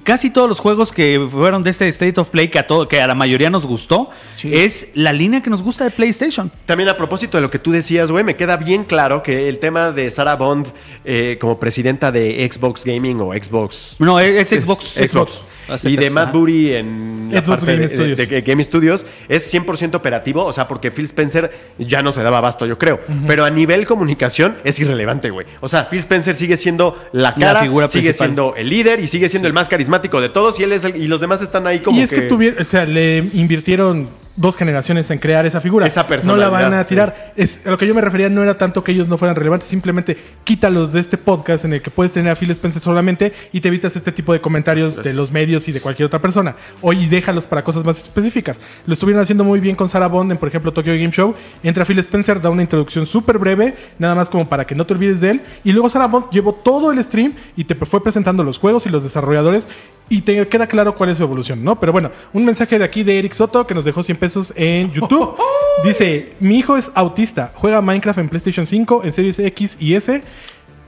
casi 0.04 0.30
todos 0.30 0.50
los 0.50 0.60
juegos 0.60 0.92
que 0.92 1.28
fueron 1.32 1.62
de 1.62 1.70
este 1.70 1.88
State 1.90 2.20
of 2.20 2.30
Play 2.30 2.48
que 2.50 2.58
a, 2.58 2.66
todo, 2.66 2.88
que 2.88 3.02
a 3.02 3.06
la 3.08 3.16
mayoría 3.16 3.50
nos 3.50 3.66
gustó, 3.68 4.10
Sí. 4.38 4.50
es 4.54 4.88
la 4.96 5.14
línea 5.14 5.42
que 5.44 5.50
nos 5.50 5.62
gusta 5.62 5.84
de 5.84 5.92
PlayStation. 5.92 6.52
También 6.66 6.90
a 6.90 6.98
propósito 6.98 7.38
de 7.38 7.42
lo 7.42 7.52
que 7.52 7.60
tú 7.60 7.72
decías, 7.72 8.10
güey, 8.10 8.24
me 8.24 8.36
queda 8.36 8.58
bien 8.58 8.84
claro 8.86 9.22
que 9.22 9.50
el 9.50 9.60
tema 9.60 9.92
de 9.92 10.10
Sarah 10.10 10.36
Bond 10.36 10.68
eh, 11.06 11.38
como 11.40 11.60
presidenta 11.60 12.12
de 12.12 12.50
Xbox 12.52 12.84
Gaming 12.86 13.20
o 13.22 13.34
Xbox. 13.34 13.98
No, 14.00 14.20
es, 14.20 14.52
es 14.52 14.64
Xbox. 14.64 14.86
Xbox. 14.94 15.40
Y 15.86 15.96
de 15.96 16.10
Matt. 16.10 16.34
Booty 16.34 16.74
en 16.74 17.30
la 17.32 17.38
Xbox 17.44 17.60
parte 17.60 17.66
Game 17.74 17.88
de, 17.88 17.90
Studios. 17.96 18.18
de- 18.18 18.26
de 18.28 18.42
Game 18.42 18.64
Studios 18.64 19.06
es 19.30 19.54
100% 19.54 19.96
operativo, 19.96 20.46
o 20.46 20.54
sea, 20.54 20.68
porque 20.68 20.92
Phil 20.92 21.06
Spencer 21.06 21.52
ya 21.78 22.02
no 22.04 22.12
se 22.12 22.22
daba 22.22 22.40
abasto, 22.40 22.66
yo 22.66 22.78
creo. 22.78 23.00
Pero 23.28 23.46
a 23.46 23.50
nivel 23.50 23.86
comunicación 23.88 24.56
es 24.64 24.80
irrelevante, 24.80 25.30
güey. 25.30 25.48
O 25.62 25.68
sea, 25.70 25.88
Phil 25.90 26.00
Spencer 26.00 26.36
sigue 26.36 26.58
siendo 26.58 27.02
la 27.14 27.30
La 27.30 27.36
cara, 27.36 27.62
figura 27.62 27.88
sigue 27.88 28.04
principal. 28.10 28.28
siendo 28.28 28.56
el 28.56 28.70
líder 28.70 29.00
y 29.00 29.08
sigue 29.08 29.30
siendo 29.30 29.48
el 29.48 29.54
más 29.54 29.70
carismático 29.70 30.20
de 30.22 30.30
todos 30.30 30.60
y 30.60 30.64
él 30.64 30.72
es 30.74 30.84
el- 30.84 30.96
y 30.98 31.08
los 31.08 31.22
demás 31.22 31.42
están 31.42 31.66
ahí 31.68 31.80
como 31.80 31.98
y 32.00 32.04
es 32.04 32.10
que, 32.10 32.22
tuvieron, 32.24 32.62
o 32.62 32.66
sea, 32.66 32.86
le 32.86 33.18
invirtieron 33.34 34.10
dos 34.36 34.56
generaciones 34.56 35.10
en 35.12 35.20
crear 35.20 35.46
esa 35.46 35.62
figura. 35.62 35.86
Esa 35.86 36.08
No 36.24 36.36
la 36.36 36.50
van 36.50 36.74
a 36.74 36.84
sí. 36.84 36.90
tirar. 36.90 37.34
Es, 37.36 37.60
a 37.66 37.72
lo 37.72 37.78
que 37.78 37.88
yo 37.88 37.94
me 37.94 38.02
refería 38.02 38.30
no 38.30 38.42
era 38.42 38.56
tanto 38.56 38.84
que 38.84 38.92
ellos 38.92 39.08
no 39.08 39.18
fueran 39.18 39.36
relevantes, 39.36 39.70
simplemente 39.70 40.18
quítalos 40.44 40.94
de 40.94 41.00
este 41.00 41.18
podcast 41.18 41.66
en 41.66 41.74
el 41.74 41.82
que 41.82 41.92
puedes 41.92 42.12
tener 42.12 42.32
a 42.32 42.36
Phil 42.36 42.50
Spencer 42.52 42.82
solamente 42.82 43.34
y 43.52 43.62
te 43.62 43.68
evitas 43.68 43.96
este 43.96 44.12
tipo 44.12 44.34
de 44.34 44.42
comentarios 44.42 45.04
de 45.04 45.14
los 45.14 45.32
medios 45.32 45.68
y 45.68 45.72
de 45.72 45.82
cualquier 45.82 46.08
otra 46.08 46.22
persona. 46.22 46.56
O 46.82 46.94
y 46.94 47.06
déjalos 47.08 47.48
para 47.48 47.64
cosas 47.64 47.84
más 47.86 47.98
específicas. 47.98 48.60
Lo 48.86 48.94
estuvieron 48.94 49.22
haciendo 49.22 49.44
muy 49.44 49.60
bien 49.60 49.76
con 49.76 49.90
Sarah 49.90 50.08
Bond 50.08 50.32
en, 50.32 50.38
por 50.38 50.50
ejemplo, 50.50 50.74
Tokyo 50.74 50.94
Game 50.94 51.12
Show. 51.12 51.36
Entra 51.62 51.86
Phil 51.86 52.00
Spencer, 52.00 52.42
da 52.42 52.50
una 52.50 52.64
introducción 52.64 53.06
súper 53.06 53.38
breve, 53.38 53.76
nada 54.00 54.16
más 54.16 54.30
como 54.30 54.50
para 54.50 54.66
que 54.66 54.76
no 54.76 54.86
te 54.86 54.94
olvides 54.94 55.22
de 55.22 55.32
él. 55.32 55.42
Y 55.64 55.72
luego 55.72 55.90
Sarah 55.90 56.08
Bond 56.08 56.32
llevó 56.32 56.54
todo 56.54 56.92
el 56.92 57.04
stream 57.04 57.34
y 57.56 57.66
te 57.66 57.76
fue 57.76 58.02
presentando 58.02 58.44
los 58.44 58.60
juegos 58.60 58.86
y 58.86 58.90
los 58.90 59.04
desarrolladores 59.04 59.68
y 60.14 60.22
te 60.22 60.48
queda 60.48 60.68
claro 60.68 60.94
cuál 60.94 61.10
es 61.10 61.18
su 61.18 61.24
evolución, 61.24 61.64
¿no? 61.64 61.80
Pero 61.80 61.92
bueno, 61.92 62.12
un 62.34 62.46
mensaje 62.46 62.78
de 62.78 62.86
aquí 62.86 63.04
de 63.04 63.18
Eric 63.18 63.34
Soto 63.34 63.66
que 63.66 63.74
nos 63.74 63.84
dejó 63.84 64.04
100 64.04 64.18
pesos 64.18 64.54
en 64.56 64.92
YouTube. 64.92 65.36
Dice, 65.84 66.34
mi 66.40 66.60
hijo 66.60 66.78
es 66.78 66.92
autista, 66.94 67.52
juega 67.56 67.82
Minecraft 67.82 68.20
en 68.20 68.30
PlayStation 68.30 68.68
5, 68.68 69.02
en 69.06 69.12
Series 69.12 69.40
X 69.40 69.78
y 69.80 69.96
S 69.96 70.22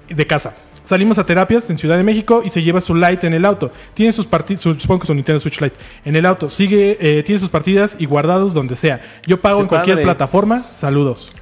de 0.09 0.27
casa. 0.27 0.55
Salimos 0.83 1.17
a 1.17 1.25
terapias 1.25 1.67
en 1.71 1.79
Ciudad 1.79 1.97
de 1.97 2.03
México 2.03 2.43
y 2.45 2.49
se 2.49 2.61
lleva 2.61 2.81
su 2.81 2.93
Lite 2.93 3.25
en 3.25 3.33
el 3.33 3.45
auto. 3.45 3.71
Tiene 3.95 4.13
sus 4.13 4.27
partidas, 4.27 4.61
supongo 4.61 4.99
que 4.99 5.07
su 5.07 5.15
Nintendo 5.15 5.39
Switch 5.39 5.59
Lite, 5.59 5.75
en 6.05 6.15
el 6.15 6.27
auto. 6.27 6.47
Sigue, 6.47 6.99
eh, 7.01 7.23
tiene 7.23 7.39
sus 7.39 7.49
partidas 7.49 7.95
y 7.97 8.05
guardados 8.05 8.53
donde 8.53 8.75
sea. 8.75 9.01
Yo 9.25 9.41
pago 9.41 9.59
en 9.59 9.67
cualquier 9.67 10.03
plataforma. 10.03 10.61
Saludos. 10.71 11.33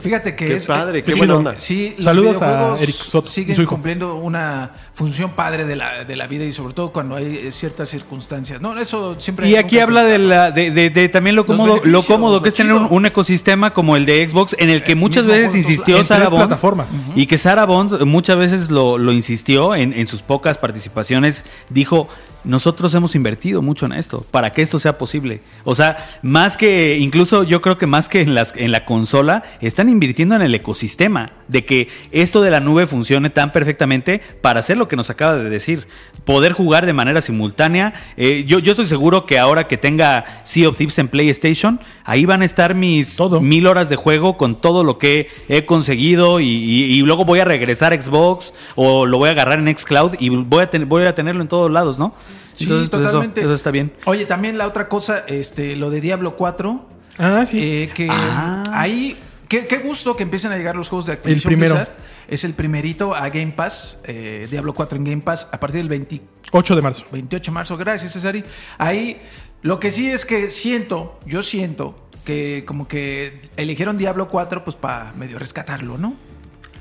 Fíjate 0.00 0.34
que 0.36 0.46
Qué 0.48 0.54
es. 0.56 0.66
padre, 0.66 1.02
qué 1.02 1.12
sí, 1.12 1.18
buena 1.18 1.36
onda. 1.36 1.54
Sí, 1.58 1.94
los 1.96 2.04
Saludos 2.04 2.42
a 2.42 2.46
videojuegos 2.46 2.82
Eric 2.82 2.94
Soto, 2.94 3.28
siguen 3.28 3.66
cumpliendo 3.66 4.14
una 4.16 4.72
función 4.92 5.30
padre 5.32 5.64
de 5.64 5.76
la, 5.76 6.04
de 6.04 6.16
la 6.16 6.26
vida 6.26 6.44
y 6.44 6.52
sobre 6.52 6.74
todo 6.74 6.92
cuando 6.92 7.16
hay 7.16 7.36
eh, 7.46 7.52
ciertas 7.52 7.88
circunstancias. 7.88 8.60
No, 8.60 8.78
eso 8.78 9.18
siempre. 9.18 9.48
Y 9.48 9.56
aquí 9.56 9.78
habla 9.78 10.04
de, 10.04 10.18
la, 10.18 10.50
de, 10.50 10.70
de- 10.70 10.90
de 10.90 11.08
también 11.08 11.36
lo 11.36 11.46
cómodo, 11.46 11.80
lo 11.84 12.02
cómodo 12.02 12.36
lo 12.36 12.42
que 12.42 12.48
es 12.50 12.54
tener 12.54 12.72
un, 12.72 13.06
ecosistema 13.06 13.72
como 13.72 13.96
el 13.96 14.04
de 14.06 14.28
Xbox, 14.28 14.54
en 14.58 14.70
el 14.70 14.82
que 14.82 14.92
El 14.92 14.98
muchas 14.98 15.26
veces 15.26 15.54
insistió 15.54 15.96
tres 16.04 16.08
Bond. 16.30 16.36
plataformas. 16.36 17.00
Y 17.14 17.26
que 17.26 17.38
Sarah 17.38 17.64
Bond 17.64 18.02
muchas 18.04 18.36
veces 18.36 18.70
lo, 18.70 18.98
lo 18.98 19.12
insistió 19.12 19.74
en, 19.74 19.92
en 19.92 20.06
sus 20.06 20.22
pocas 20.22 20.58
participaciones. 20.58 21.44
Dijo: 21.70 22.08
nosotros 22.44 22.92
hemos 22.94 23.14
invertido 23.14 23.62
mucho 23.62 23.86
en 23.86 23.92
esto 23.92 24.24
para 24.30 24.52
que 24.52 24.62
esto 24.62 24.78
sea 24.78 24.98
posible. 24.98 25.40
O 25.64 25.74
sea, 25.74 26.18
más 26.22 26.56
que, 26.56 26.98
incluso 26.98 27.42
yo 27.44 27.60
creo 27.60 27.78
que 27.78 27.86
más 27.86 28.08
que 28.08 28.20
en, 28.20 28.34
las, 28.34 28.54
en 28.56 28.72
la 28.72 28.84
consola, 28.84 29.42
están 29.60 29.88
invirtiendo 29.88 30.34
en 30.34 30.42
el 30.42 30.54
ecosistema 30.54 31.30
de 31.48 31.64
que 31.64 31.88
esto 32.10 32.40
de 32.42 32.50
la 32.50 32.60
nube 32.60 32.86
funcione 32.86 33.30
tan 33.30 33.52
perfectamente 33.52 34.20
para 34.40 34.60
hacer 34.60 34.76
lo 34.76 34.88
que 34.88 34.96
nos 34.96 35.10
acaba 35.10 35.36
de 35.36 35.48
decir. 35.50 35.86
Poder 36.24 36.52
jugar 36.52 36.86
de 36.86 36.92
manera 36.92 37.20
simultánea. 37.20 37.92
Eh, 38.16 38.44
yo, 38.46 38.58
yo 38.58 38.72
estoy 38.72 38.86
seguro 38.86 39.26
que 39.26 39.38
ahora 39.38 39.68
que 39.68 39.76
tenga 39.76 40.40
Sea 40.44 40.68
of 40.68 40.76
Thieves 40.76 40.98
en 40.98 41.08
PlayStation, 41.08 41.80
ahí 42.04 42.24
van 42.26 42.42
a 42.42 42.44
estar 42.44 42.74
mis 42.74 43.16
Todo. 43.16 43.40
mil 43.40 43.66
horas 43.66 43.88
de 43.88 43.96
juego 43.96 44.36
con 44.36 44.54
todo 44.54 44.84
lo 44.84 44.98
que 44.98 45.28
he 45.48 45.64
conseguido 45.66 46.40
y, 46.40 46.46
y- 46.46 46.84
y 46.94 47.00
luego 47.02 47.24
voy 47.24 47.40
a 47.40 47.44
regresar 47.44 47.92
a 47.92 48.00
Xbox 48.00 48.52
o 48.74 49.06
lo 49.06 49.18
voy 49.18 49.28
a 49.28 49.32
agarrar 49.32 49.58
en 49.58 49.76
Xcloud 49.76 50.14
y 50.18 50.28
voy 50.28 50.62
a, 50.62 50.66
ten- 50.68 50.88
voy 50.88 51.04
a 51.04 51.14
tenerlo 51.14 51.42
en 51.42 51.48
todos 51.48 51.70
lados, 51.70 51.98
¿no? 51.98 52.14
Sí, 52.54 52.64
Entonces, 52.64 52.88
pues, 52.90 53.02
totalmente. 53.02 53.40
eso 53.40 53.54
está 53.54 53.70
bien. 53.70 53.92
Oye, 54.06 54.24
también 54.26 54.58
la 54.58 54.66
otra 54.66 54.88
cosa, 54.88 55.24
este, 55.26 55.76
lo 55.76 55.90
de 55.90 56.00
Diablo 56.00 56.36
4, 56.36 56.88
Ah, 57.18 57.44
sí. 57.48 57.58
eh, 57.60 57.90
que 57.94 58.08
Ah. 58.10 58.62
ahí, 58.72 59.18
qué, 59.48 59.66
qué 59.66 59.78
gusto 59.78 60.16
que 60.16 60.22
empiecen 60.22 60.52
a 60.52 60.56
llegar 60.56 60.76
los 60.76 60.88
juegos 60.88 61.06
de 61.06 61.12
Activision 61.14 61.50
primero. 61.50 61.74
Blizzard. 61.74 61.96
Es 62.28 62.44
el 62.44 62.54
primerito 62.54 63.14
a 63.14 63.28
Game 63.30 63.52
Pass, 63.52 63.98
eh, 64.04 64.46
Diablo 64.50 64.72
4 64.74 64.96
en 64.96 65.04
Game 65.04 65.22
Pass, 65.22 65.48
a 65.50 65.58
partir 65.60 65.78
del 65.80 65.88
20 65.88 66.20
8 66.52 66.76
de 66.76 66.82
marzo. 66.82 67.04
28 67.12 67.50
de 67.50 67.54
marzo. 67.54 67.76
Gracias, 67.76 68.12
Cesari. 68.12 68.44
Ahí, 68.78 69.20
lo 69.62 69.80
que 69.80 69.90
sí 69.90 70.08
es 70.10 70.24
que 70.24 70.50
siento, 70.50 71.18
yo 71.26 71.42
siento 71.42 72.08
que 72.24 72.64
como 72.66 72.86
que 72.86 73.50
eligieron 73.56 73.96
Diablo 73.98 74.28
4 74.28 74.62
pues 74.64 74.76
para 74.76 75.12
medio 75.14 75.38
rescatarlo, 75.38 75.98
¿no? 75.98 76.14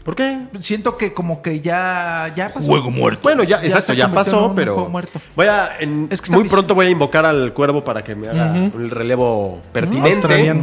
¿Por 0.03 0.15
qué? 0.15 0.39
Siento 0.59 0.97
que 0.97 1.13
como 1.13 1.41
que 1.41 1.59
ya, 1.61 2.33
ya 2.35 2.51
pasó. 2.53 2.81
muerto. 2.89 3.19
Bueno, 3.23 3.43
ya, 3.43 3.59
Ya 3.61 3.67
exacto, 3.67 3.93
ya 3.93 4.11
pasó, 4.11 4.47
un 4.47 4.55
pero 4.55 4.73
juego 4.73 4.89
muerto. 4.89 5.21
voy 5.35 5.47
a 5.47 5.71
en- 5.79 6.07
Es 6.09 6.21
que 6.21 6.31
muy 6.31 6.49
pronto 6.49 6.73
voy 6.73 6.87
a 6.87 6.89
invocar 6.89 7.25
al 7.25 7.53
cuervo 7.53 7.83
para 7.83 8.03
que 8.03 8.15
me 8.15 8.27
haga 8.27 8.55
el 8.55 8.89
relevo 8.89 9.61
pertinente, 9.71 10.55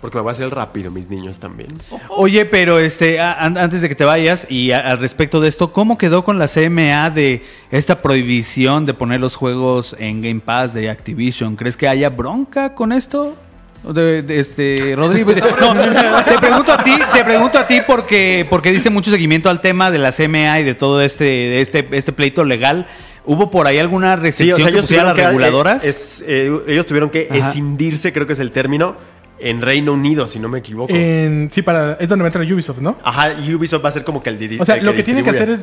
porque 0.00 0.16
me 0.16 0.24
va 0.24 0.30
a 0.30 0.32
hacer 0.32 0.50
rápido 0.50 0.90
mis 0.90 1.08
niños 1.10 1.38
también. 1.38 1.68
Oye, 2.08 2.46
pero 2.46 2.78
este, 2.78 3.20
a- 3.20 3.34
antes 3.44 3.82
de 3.82 3.88
que 3.88 3.94
te 3.94 4.04
vayas 4.04 4.46
y 4.50 4.72
a- 4.72 4.80
al 4.80 4.98
respecto 4.98 5.40
de 5.40 5.48
esto, 5.48 5.72
¿cómo 5.72 5.96
quedó 5.98 6.24
con 6.24 6.38
la 6.38 6.48
CMA 6.48 7.10
de 7.10 7.44
esta 7.70 8.00
prohibición 8.02 8.86
de 8.86 8.94
poner 8.94 9.20
los 9.20 9.36
juegos 9.36 9.94
en 10.00 10.20
Game 10.22 10.40
Pass 10.40 10.72
de 10.74 10.90
Activision? 10.90 11.54
¿Crees 11.54 11.76
que 11.76 11.86
haya 11.86 12.08
bronca 12.08 12.74
con 12.74 12.92
esto? 12.92 13.36
De, 13.82 14.22
de 14.22 14.40
este 14.40 14.94
Rodrigo, 14.94 15.32
no, 15.60 16.24
te 16.24 16.38
pregunto 16.38 16.72
a 16.72 16.84
ti, 16.84 16.92
te 17.14 17.24
pregunto 17.24 17.58
a 17.58 17.66
ti 17.66 17.80
porque 17.86 18.46
porque 18.48 18.72
dice 18.72 18.90
mucho 18.90 19.10
seguimiento 19.10 19.48
al 19.48 19.62
tema 19.62 19.90
de 19.90 19.98
la 19.98 20.12
CMA 20.12 20.60
y 20.60 20.64
de 20.64 20.74
todo 20.74 21.00
este 21.00 21.24
de 21.24 21.60
este 21.62 21.88
este 21.92 22.12
pleito 22.12 22.44
legal. 22.44 22.86
¿Hubo 23.24 23.50
por 23.50 23.66
ahí 23.66 23.78
alguna 23.78 24.16
restricción 24.16 24.70
que 24.70 24.80
pusieran 24.80 25.06
las 25.06 25.14
que, 25.14 25.22
eh, 25.22 25.26
reguladoras? 25.26 25.84
es, 25.84 26.24
eh, 26.26 26.50
ellos 26.66 26.86
tuvieron 26.86 27.10
que 27.10 27.28
Ajá. 27.30 27.38
escindirse, 27.38 28.12
creo 28.12 28.26
que 28.26 28.32
es 28.32 28.40
el 28.40 28.50
término, 28.50 28.96
en 29.40 29.62
Reino 29.62 29.92
Unido, 29.92 30.26
si 30.26 30.38
no 30.38 30.48
me 30.48 30.58
equivoco. 30.58 30.92
En- 30.94 31.50
sí, 31.52 31.62
para, 31.62 31.94
es 31.94 32.08
donde 32.08 32.22
va 32.22 32.26
a 32.26 32.28
entrar 32.28 32.52
Ubisoft, 32.52 32.78
¿no? 32.80 32.96
Ajá, 33.02 33.30
Ubisoft 33.54 33.84
va 33.84 33.88
a 33.88 33.92
ser 33.92 34.04
como 34.04 34.22
que 34.22 34.30
el 34.30 34.38
di- 34.38 34.58
O 34.60 34.64
sea, 34.64 34.76
el 34.76 34.84
lo 34.84 34.94
que 34.94 35.02
tienen 35.02 35.24
que 35.24 35.30
hacer 35.30 35.50
es, 35.50 35.60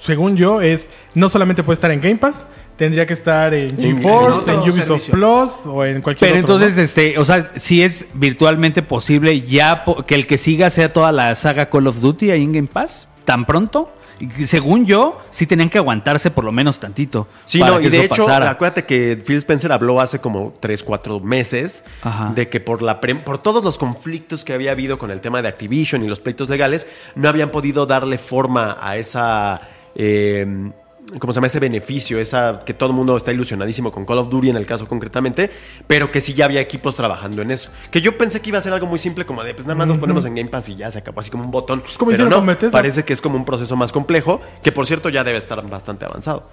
según 0.00 0.36
yo, 0.36 0.60
es 0.60 0.88
no 1.14 1.28
solamente 1.28 1.62
puede 1.62 1.74
estar 1.74 1.90
en 1.90 2.00
Game 2.00 2.16
Pass, 2.16 2.46
tendría 2.76 3.04
que 3.06 3.14
estar 3.14 3.52
en 3.54 3.76
GeForce, 3.76 4.50
en 4.50 4.56
en, 4.56 4.60
Ubisoft 4.62 4.86
servicio. 5.02 5.14
Plus 5.14 5.52
o 5.66 5.84
en 5.84 6.00
cualquier 6.00 6.30
Pero 6.32 6.42
otro. 6.42 6.54
entonces, 6.56 6.76
¿no? 6.76 6.82
este, 6.84 7.18
o 7.18 7.24
sea, 7.24 7.50
si 7.56 7.82
es 7.82 8.06
virtualmente 8.14 8.82
posible 8.82 9.40
ya 9.42 9.84
po- 9.84 10.04
que 10.06 10.14
el 10.14 10.26
que 10.26 10.38
siga 10.38 10.70
sea 10.70 10.92
toda 10.92 11.10
la 11.12 11.34
saga 11.34 11.68
Call 11.70 11.86
of 11.88 12.00
Duty 12.00 12.30
ahí 12.30 12.42
en 12.44 12.52
Game 12.52 12.68
Pass, 12.72 13.08
tan 13.24 13.44
pronto. 13.46 13.92
Y 14.20 14.46
Según 14.46 14.84
yo, 14.86 15.20
sí 15.30 15.46
tenían 15.46 15.70
que 15.70 15.78
aguantarse 15.78 16.30
por 16.30 16.44
lo 16.44 16.52
menos 16.52 16.80
tantito. 16.80 17.28
Sí, 17.44 17.60
para 17.60 17.72
no, 17.72 17.78
que 17.80 17.86
y 17.86 17.90
de 17.90 18.04
hecho, 18.04 18.24
pasara. 18.26 18.50
acuérdate 18.50 18.84
que 18.84 19.16
Phil 19.24 19.36
Spencer 19.38 19.70
habló 19.72 20.00
hace 20.00 20.18
como 20.18 20.54
3, 20.60 20.82
4 20.82 21.20
meses 21.20 21.84
Ajá. 22.02 22.32
de 22.34 22.48
que 22.48 22.60
por, 22.60 22.82
la 22.82 23.00
pre- 23.00 23.14
por 23.16 23.38
todos 23.38 23.62
los 23.64 23.78
conflictos 23.78 24.44
que 24.44 24.52
había 24.52 24.72
habido 24.72 24.98
con 24.98 25.10
el 25.10 25.20
tema 25.20 25.40
de 25.42 25.48
Activision 25.48 26.02
y 26.04 26.08
los 26.08 26.20
pleitos 26.20 26.48
legales, 26.48 26.86
no 27.14 27.28
habían 27.28 27.50
podido 27.50 27.86
darle 27.86 28.18
forma 28.18 28.76
a 28.80 28.96
esa... 28.96 29.60
eh, 29.94 30.70
¿Cómo 31.18 31.32
se 31.32 31.38
llama? 31.38 31.46
Ese 31.46 31.58
beneficio, 31.60 32.18
esa 32.18 32.60
que 32.64 32.74
todo 32.74 32.90
el 32.90 32.94
mundo 32.94 33.16
está 33.16 33.32
ilusionadísimo 33.32 33.90
con 33.90 34.04
Call 34.04 34.18
of 34.18 34.28
Duty 34.28 34.50
en 34.50 34.56
el 34.56 34.66
caso 34.66 34.86
concretamente, 34.86 35.50
pero 35.86 36.10
que 36.10 36.20
sí 36.20 36.34
ya 36.34 36.44
había 36.44 36.60
equipos 36.60 36.96
trabajando 36.96 37.40
en 37.42 37.50
eso. 37.50 37.70
Que 37.90 38.00
yo 38.00 38.18
pensé 38.18 38.40
que 38.40 38.50
iba 38.50 38.58
a 38.58 38.62
ser 38.62 38.72
algo 38.72 38.86
muy 38.86 38.98
simple, 38.98 39.24
como 39.24 39.42
de 39.42 39.54
pues 39.54 39.66
nada 39.66 39.74
más 39.74 39.88
nos 39.88 39.98
ponemos 39.98 40.24
en 40.24 40.34
Game 40.34 40.50
Pass 40.50 40.68
y 40.68 40.76
ya 40.76 40.90
se 40.90 40.98
acabó, 40.98 41.20
así 41.20 41.30
como 41.30 41.44
un 41.44 41.50
botón. 41.50 41.82
como 41.96 42.10
pero 42.10 42.28
no, 42.28 42.44
parece 42.70 43.04
que 43.04 43.12
es 43.12 43.20
como 43.20 43.36
un 43.36 43.44
proceso 43.44 43.74
más 43.76 43.92
complejo, 43.92 44.40
que 44.62 44.72
por 44.72 44.86
cierto 44.86 45.08
ya 45.08 45.24
debe 45.24 45.38
estar 45.38 45.66
bastante 45.68 46.04
avanzado. 46.04 46.48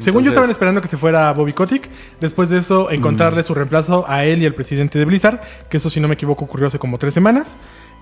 Según 0.00 0.24
yo 0.24 0.30
estaban 0.30 0.50
esperando 0.50 0.80
que 0.80 0.88
se 0.88 0.96
fuera 0.96 1.32
Bobby 1.32 1.52
Kotick. 1.52 1.88
Después 2.20 2.48
de 2.48 2.58
eso, 2.58 2.90
encontrarle 2.90 3.42
su 3.42 3.54
reemplazo 3.54 4.04
a 4.08 4.24
él 4.24 4.42
y 4.42 4.46
al 4.46 4.54
presidente 4.54 4.98
de 4.98 5.04
Blizzard. 5.04 5.40
Que 5.68 5.76
eso, 5.76 5.90
si 5.90 6.00
no 6.00 6.08
me 6.08 6.14
equivoco, 6.14 6.44
ocurrió 6.44 6.66
hace 6.66 6.78
como 6.78 6.98
tres 6.98 7.14
semanas. 7.14 7.56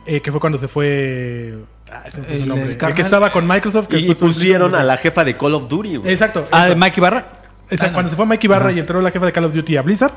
eh, 0.06 0.20
que 0.20 0.30
fue 0.30 0.40
cuando 0.40 0.58
se 0.58 0.68
fue. 0.68 1.58
Ah, 1.92 2.02
fue 2.10 2.24
su 2.24 2.32
El- 2.42 2.48
nombre. 2.48 2.66
el 2.66 2.70
El, 2.72 2.78
carnal- 2.78 2.94
que 2.96 3.02
estaba 3.02 3.30
con 3.30 3.46
Microsoft. 3.46 3.88
Que 3.88 3.96
Y 3.98 4.06
después 4.06 4.18
fue 4.18 4.28
pusieron 4.28 4.74
a 4.74 4.82
la 4.82 4.96
jefa 4.96 5.24
de 5.24 5.36
Call 5.36 5.54
of 5.54 5.68
Duty, 5.68 5.96
güey. 5.96 6.12
Exacto. 6.12 6.46
Ah, 6.52 6.64
de 6.64 6.70
eso. 6.70 6.78
Mikey 6.78 7.00
Barra. 7.00 7.26
O 7.72 7.76
sea, 7.76 7.92
cuando 7.92 8.10
se 8.10 8.16
fue 8.16 8.26
Mikey 8.26 8.48
Barra 8.48 8.72
y 8.72 8.80
entró 8.80 9.00
la 9.00 9.12
jefa 9.12 9.26
de 9.26 9.32
Call 9.32 9.44
of 9.44 9.54
Duty 9.54 9.76
a 9.76 9.82
Blizzard, 9.82 10.12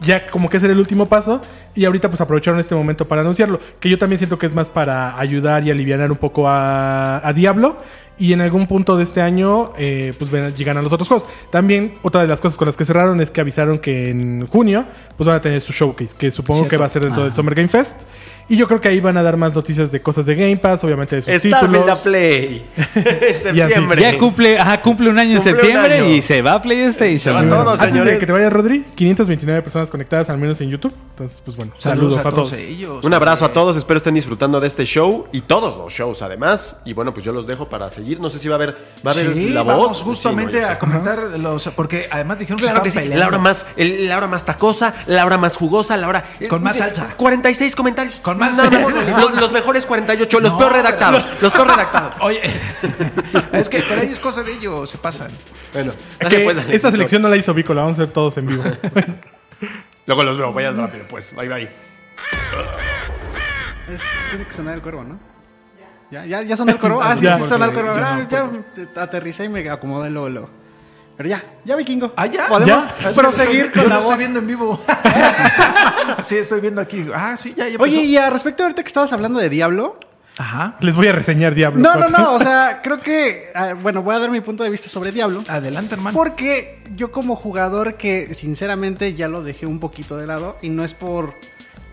ya 0.00 0.26
como 0.26 0.48
que 0.48 0.56
ese 0.56 0.66
era 0.66 0.72
el 0.72 0.80
último 0.80 1.08
paso. 1.08 1.40
Y 1.74 1.84
ahorita 1.84 2.08
pues 2.08 2.20
aprovecharon 2.20 2.58
este 2.58 2.74
momento 2.74 3.06
para 3.06 3.20
anunciarlo. 3.20 3.60
Que 3.78 3.88
yo 3.88 3.96
también 3.96 4.18
siento 4.18 4.38
que 4.40 4.46
es 4.46 4.52
más 4.54 4.70
para 4.70 5.16
ayudar 5.18 5.62
y 5.64 5.70
aliviar 5.70 6.10
un 6.10 6.16
poco 6.16 6.48
a, 6.48 7.24
a 7.26 7.32
Diablo. 7.32 7.78
Y 8.18 8.32
en 8.32 8.40
algún 8.40 8.66
punto 8.66 8.96
de 8.96 9.04
este 9.04 9.20
año, 9.20 9.72
eh, 9.76 10.14
pues 10.18 10.30
ven- 10.30 10.54
llegan 10.54 10.76
a 10.78 10.82
los 10.82 10.92
otros 10.92 11.06
juegos. 11.08 11.28
También 11.50 11.98
otra 12.02 12.22
de 12.22 12.28
las 12.28 12.40
cosas 12.40 12.56
con 12.56 12.66
las 12.66 12.76
que 12.76 12.84
cerraron 12.86 13.20
es 13.20 13.30
que 13.30 13.42
avisaron 13.42 13.78
que 13.78 14.08
en 14.10 14.46
junio 14.46 14.86
pues 15.18 15.26
van 15.26 15.36
a 15.36 15.40
tener 15.40 15.60
su 15.60 15.72
showcase, 15.72 16.16
que 16.16 16.30
supongo 16.30 16.60
Cierto. 16.60 16.70
que 16.70 16.76
va 16.78 16.86
a 16.86 16.88
ser 16.90 17.02
dentro 17.04 17.24
del 17.24 17.34
Summer 17.34 17.54
Game 17.54 17.68
Fest. 17.68 18.02
Y 18.48 18.56
yo 18.56 18.68
creo 18.68 18.80
que 18.80 18.88
ahí 18.88 19.00
van 19.00 19.16
a 19.16 19.24
dar 19.24 19.36
más 19.36 19.52
noticias 19.54 19.90
de 19.90 20.00
cosas 20.00 20.24
de 20.24 20.36
Game 20.36 20.56
Pass, 20.58 20.84
obviamente 20.84 21.16
de 21.16 21.22
sus 21.22 21.32
Starfield 21.50 21.54
a 21.56 21.80
títulos. 21.80 21.98
Play. 22.00 22.66
en 22.94 23.42
septiembre. 23.42 24.00
Ya 24.02 24.16
cumple, 24.18 24.58
ajá, 24.58 24.80
cumple 24.82 25.10
un 25.10 25.18
año 25.18 25.32
en 25.32 25.36
Cumple 25.38 25.52
septiembre 25.52 25.94
año. 25.98 26.10
y 26.10 26.22
se 26.22 26.42
va 26.42 26.52
a 26.52 26.62
PlayStation. 26.62 27.18
Se 27.18 27.30
va 27.32 27.40
güey. 27.42 27.50
todo, 27.50 27.70
Antes 27.72 27.88
señores. 27.88 28.12
de 28.14 28.18
que 28.20 28.26
te 28.26 28.32
vaya 28.32 28.48
Rodri, 28.48 28.84
529 28.94 29.62
personas 29.62 29.90
conectadas 29.90 30.30
al 30.30 30.38
menos 30.38 30.60
en 30.60 30.70
YouTube. 30.70 30.94
Entonces, 31.10 31.42
pues 31.44 31.56
bueno, 31.56 31.72
saludos, 31.78 32.24
a, 32.24 32.30
todos. 32.30 32.52
ellos. 32.52 33.04
Un 33.04 33.14
abrazo 33.14 33.44
a 33.46 33.52
todos, 33.52 33.76
espero 33.76 33.98
estén 33.98 34.14
disfrutando 34.14 34.60
de 34.60 34.68
este 34.68 34.84
show 34.84 35.26
y 35.32 35.40
todos 35.40 35.76
los 35.76 35.92
shows 35.92 36.22
además. 36.22 36.78
Y 36.84 36.92
bueno, 36.92 37.12
pues 37.12 37.24
yo 37.26 37.32
los 37.32 37.48
dejo 37.48 37.68
para 37.68 37.90
seguir. 37.90 38.05
No 38.14 38.30
sé 38.30 38.38
si 38.38 38.46
va 38.48 38.54
a 38.54 38.56
haber, 38.56 38.76
va 39.04 39.10
a 39.10 39.14
haber 39.14 39.34
Sí, 39.34 39.48
la 39.50 39.62
voz. 39.62 39.74
vamos 39.76 39.98
Sí, 39.98 40.04
justamente 40.04 40.60
no, 40.60 40.68
a 40.68 40.78
comentar 40.78 41.18
los... 41.38 41.68
Porque 41.74 42.08
además 42.10 42.38
dijeron 42.38 42.58
Claro 42.58 42.82
que 42.82 42.90
que 42.90 43.00
sí, 43.00 43.08
la 43.08 43.26
hora 43.26 43.38
más, 43.38 43.66
el- 43.76 44.06
la 44.06 44.16
hora 44.18 44.28
más 44.28 44.44
tacosa, 44.44 44.94
la 45.06 45.24
hora 45.26 45.38
más 45.38 45.56
jugosa, 45.56 45.96
la 45.96 46.08
hora 46.08 46.24
Con 46.48 46.62
más 46.62 46.76
eh, 46.76 46.80
salsa. 46.80 47.14
46 47.16 47.74
comentarios. 47.74 48.16
Con 48.16 48.38
más 48.38 48.54
salsa. 48.56 48.78
Los, 49.18 49.34
los 49.40 49.52
mejores 49.52 49.84
48, 49.86 50.40
los 50.40 50.52
No, 50.52 50.58
peor 50.58 50.72
redactados, 50.74 51.24
los 51.40 51.52
peor 51.52 51.66
redactados. 51.68 52.14
Oye, 52.20 52.40
es 53.52 53.68
que 53.68 53.82
pero 53.88 54.00
ahí 54.02 54.12
es 54.12 54.18
cosa 54.20 54.42
de 54.42 54.52
ellos, 54.52 54.88
se 54.88 54.98
pasan. 54.98 55.28
Bueno, 55.72 55.92
Que 56.18 56.24
dale, 56.26 56.44
pues, 56.44 56.56
dale. 56.58 56.76
esta 56.76 56.90
selección 56.90 57.22
no 57.22 57.28
la 57.28 57.36
hizo 57.36 57.52
Vico, 57.54 57.74
la 57.74 57.82
vamos 57.82 57.96
a 57.96 58.02
ver 58.02 58.10
todos 58.10 58.36
en 58.38 58.46
vivo. 58.46 58.62
Luego 60.06 60.22
los 60.22 60.38
veo, 60.38 60.52
vayan 60.52 60.76
rápido, 60.76 61.04
pues. 61.08 61.34
Bye 61.34 61.48
bye. 61.48 61.64
Es- 63.88 64.02
tiene 64.30 64.44
que 64.44 64.52
sonar 64.54 64.74
el 64.74 64.82
cuervo, 64.82 65.04
¿no? 65.04 65.18
¿Ya, 66.10 66.24
ya, 66.24 66.42
ya 66.42 66.56
sonó 66.56 66.72
el 66.72 66.78
cuervo? 66.78 67.00
Ah, 67.02 67.16
sí, 67.16 67.22
Ya, 67.24 67.36
sí 67.38 67.48
sonó 67.48 67.64
el 67.66 67.72
porque 67.72 67.88
yo 67.88 68.04
Ah, 68.04 68.18
no 68.22 68.28
ya 68.28 68.48
te- 68.94 69.00
aterricé 69.00 69.44
y 69.44 69.48
me 69.48 69.68
acomodé 69.68 70.10
luego, 70.10 70.28
luego. 70.28 70.50
Pero 71.16 71.28
ya, 71.30 71.42
ya 71.64 71.76
vikingo. 71.76 72.12
Ah, 72.16 72.26
ya. 72.26 72.46
Podemos 72.46 72.86
¿Ya? 73.02 73.10
proseguir 73.14 73.66
Yo 73.66 73.72
con 73.72 73.82
lo 73.84 73.88
la 73.88 73.94
estoy 73.96 74.10
voz. 74.10 74.18
viendo 74.18 74.38
en 74.40 74.46
vivo. 74.46 74.80
sí, 76.22 76.36
estoy 76.36 76.60
viendo 76.60 76.80
aquí. 76.80 77.06
Ah, 77.14 77.36
sí, 77.36 77.54
ya, 77.56 77.68
ya 77.68 77.78
Oye, 77.80 78.02
y 78.02 78.16
al 78.16 78.32
respecto 78.32 78.62
ahorita 78.62 78.82
que 78.82 78.88
estabas 78.88 79.12
hablando 79.12 79.38
de 79.38 79.48
Diablo. 79.48 79.98
Ajá. 80.38 80.76
Les 80.80 80.94
voy 80.94 81.06
a 81.08 81.12
reseñar 81.12 81.54
Diablo. 81.54 81.80
No, 81.80 81.94
no, 81.94 82.06
4. 82.08 82.18
no, 82.18 82.34
o 82.34 82.38
sea, 82.40 82.80
creo 82.82 82.98
que, 82.98 83.44
ah, 83.54 83.72
bueno, 83.80 84.02
voy 84.02 84.14
a 84.14 84.18
dar 84.18 84.30
mi 84.30 84.42
punto 84.42 84.62
de 84.64 84.68
vista 84.68 84.90
sobre 84.90 85.10
Diablo. 85.10 85.42
Adelante, 85.48 85.94
hermano. 85.94 86.14
Porque 86.14 86.82
yo 86.94 87.10
como 87.10 87.34
jugador 87.36 87.94
que 87.94 88.34
sinceramente 88.34 89.14
ya 89.14 89.28
lo 89.28 89.42
dejé 89.42 89.64
un 89.64 89.80
poquito 89.80 90.18
de 90.18 90.26
lado 90.26 90.58
y 90.60 90.68
no 90.68 90.84
es 90.84 90.92
por, 90.92 91.32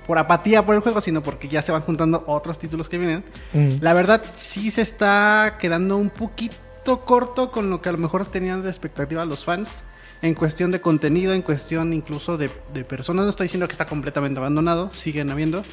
por 0.06 0.18
apatía 0.18 0.66
por 0.66 0.76
el 0.76 0.82
juego, 0.82 1.02
sino 1.02 1.24
porque 1.24 1.48
ya 1.48 1.62
se 1.62 1.72
van 1.72 1.82
juntando 1.82 2.24
otros 2.28 2.60
títulos 2.60 2.90
que 2.90 2.98
vienen. 2.98 3.24
Mm. 3.54 3.82
La 3.82 3.94
verdad 3.94 4.24
sí 4.34 4.72
se 4.72 4.82
está 4.82 5.58
quedando 5.60 5.98
un 5.98 6.10
poquito 6.10 7.06
corto 7.06 7.52
con 7.52 7.70
lo 7.70 7.82
que 7.82 7.90
a 7.90 7.92
lo 7.92 7.98
mejor 7.98 8.26
tenían 8.26 8.62
de 8.62 8.70
expectativa 8.70 9.26
los 9.26 9.46
fans 9.46 9.84
en 10.22 10.36
cuestión 10.36 10.72
de 10.72 10.82
contenido, 10.82 11.34
en 11.34 11.42
cuestión 11.42 11.94
incluso 11.94 12.38
de, 12.38 12.50
de 12.74 12.84
personas. 12.84 13.26
No 13.26 13.30
estoy 13.30 13.46
diciendo 13.46 13.68
que 13.68 13.74
está 13.74 13.86
completamente 13.86 14.40
abandonado, 14.40 14.90
siguen 14.94 15.32
habiendo. 15.32 15.64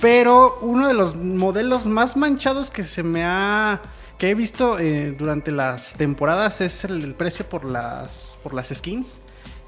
Pero 0.00 0.58
uno 0.60 0.86
de 0.86 0.94
los 0.94 1.16
modelos 1.16 1.86
más 1.86 2.16
manchados 2.16 2.70
que 2.70 2.84
se 2.84 3.02
me 3.02 3.24
ha 3.24 3.80
que 4.18 4.30
he 4.30 4.34
visto 4.34 4.78
eh, 4.78 5.14
durante 5.16 5.52
las 5.52 5.94
temporadas 5.94 6.60
es 6.60 6.84
el, 6.84 7.02
el 7.04 7.14
precio 7.14 7.48
por 7.48 7.64
las 7.64 8.36
por 8.42 8.52
las 8.52 8.68
skins 8.68 9.20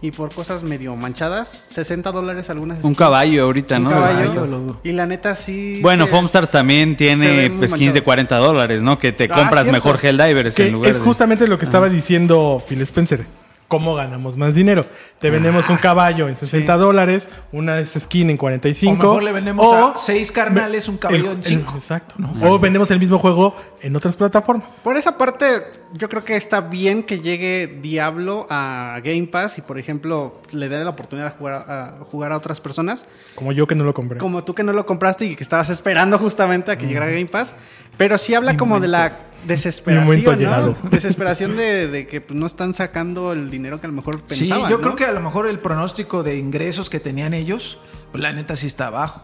y 0.03 0.11
por 0.12 0.32
cosas 0.32 0.62
medio 0.62 0.96
manchadas, 0.96 1.66
60 1.70 2.11
dólares 2.11 2.48
algunas 2.48 2.78
Un 2.78 2.82
skins. 2.82 2.96
caballo 2.98 3.44
ahorita, 3.44 3.76
Un 3.76 3.84
¿no? 3.84 3.90
caballo. 3.90 4.34
Caballo, 4.34 4.46
lo- 4.46 4.80
Y 4.82 4.92
la 4.92 5.07
neta 5.07 5.34
sí 5.34 5.78
Bueno, 5.82 6.05
se- 6.07 6.11
Foamstars 6.11 6.51
también 6.51 6.96
tiene 6.96 7.51
pues, 7.51 7.70
skins 7.70 7.72
manchado. 7.72 7.94
de 7.94 8.03
40 8.03 8.36
dólares, 8.38 8.82
¿no? 8.82 8.98
Que 8.98 9.12
te 9.12 9.24
Ah, 9.24 9.34
compras 9.34 9.64
cierto. 9.64 9.72
mejor 9.72 9.98
Helldivers 10.03 10.55
Que 10.55 10.66
en 10.68 10.72
lugar 10.72 10.90
es 10.92 10.98
de- 10.98 11.05
justamente 11.05 11.46
lo 11.46 11.59
que 11.59 11.64
estaba 11.66 11.88
diciendo 11.88 12.62
Phil 12.66 12.80
Spencer. 12.82 13.26
¿Cómo 13.71 13.95
ganamos 13.95 14.37
más 14.37 14.55
dinero? 14.57 14.85
Te 15.21 15.31
vendemos 15.31 15.68
un 15.71 15.77
caballo 15.77 16.29
en 16.29 16.35
60 16.35 16.77
dólares, 16.77 17.29
una 17.53 17.83
skin 17.87 18.29
en 18.29 18.37
45. 18.37 18.93
O 18.93 18.97
mejor 18.97 19.23
le 19.23 19.33
vendemos 19.33 19.64
o 19.64 19.87
a 19.95 19.97
seis 19.97 20.33
carnales 20.33 20.89
un 20.89 20.99
caballo 20.99 21.18
el- 21.27 21.31
en 21.31 21.39
el- 21.39 21.45
cinco. 21.45 21.75
exacto. 21.77 22.16
O 22.43 22.59
vendemos 22.59 22.91
el 22.91 22.99
mismo 22.99 23.18
juego 23.18 23.55
en 23.80 23.95
otras 23.95 24.17
plataformas. 24.17 24.80
Por 24.83 24.97
esa 24.97 25.17
parte, 25.17 25.63
yo 25.92 26.09
creo 26.09 26.25
que 26.25 26.34
está 26.37 26.61
bien 26.61 27.05
que 27.05 27.21
llegue 27.21 27.79
Diablo 27.80 28.47
a 28.51 28.99
Game 29.05 29.29
Pass 29.29 29.59
y, 29.59 29.61
por 29.63 29.79
ejemplo, 29.79 30.41
le 30.51 30.68
dé 30.68 30.83
la 30.83 30.91
oportunidad 30.91 31.30
de 31.33 31.38
jugar 31.38 31.55
a, 31.68 32.05
jugar 32.11 32.33
a 32.33 32.37
otras 32.37 32.61
personas. 32.61 33.07
Como 33.37 33.53
yo 33.53 33.68
que 33.68 33.76
no 33.76 33.84
lo 33.84 33.95
compré. 33.95 34.18
Como 34.18 34.42
tú 34.42 34.53
que 34.53 34.64
no 34.64 34.72
lo 34.72 34.84
compraste 34.84 35.26
y 35.26 35.37
que 35.37 35.45
estabas 35.45 35.71
esperando 35.71 36.18
justamente 36.18 36.72
a 36.72 36.76
que 36.76 36.87
llegara 36.87 37.07
Game 37.07 37.26
Pass. 37.26 37.55
Pero 37.97 38.18
sí 38.18 38.34
habla 38.34 38.53
Mi 38.53 38.59
como 38.59 38.80
de 38.80 38.88
la 38.88 39.13
desesperación. 39.46 40.76
Desesperación 40.91 41.57
de, 41.57 41.88
de 41.88 42.07
que 42.07 42.21
pues, 42.21 42.38
no 42.38 42.46
están 42.46 42.75
sacando 42.75 43.33
el 43.33 43.50
dinero 43.50 43.80
que 43.80 43.87
a 43.87 43.91
lo 43.91 43.96
mejor 43.96 44.21
Sí, 44.26 44.41
pensaban. 44.41 44.71
yo 44.71 44.76
¿no? 44.76 44.83
creo 44.83 44.96
que 44.96 45.04
a 45.04 45.12
lo 45.12 45.21
mejor 45.21 45.46
el 45.46 45.58
pronóstico 45.58 46.22
de 46.22 46.37
ingresos 46.37 46.91
que 46.91 47.00
tenían 47.00 47.34
ellos, 47.34 47.79
pues 48.12 48.22
la 48.22 48.33
neta 48.33 48.57
sí 48.57 48.67
está 48.67 48.91
bajo. 48.91 49.22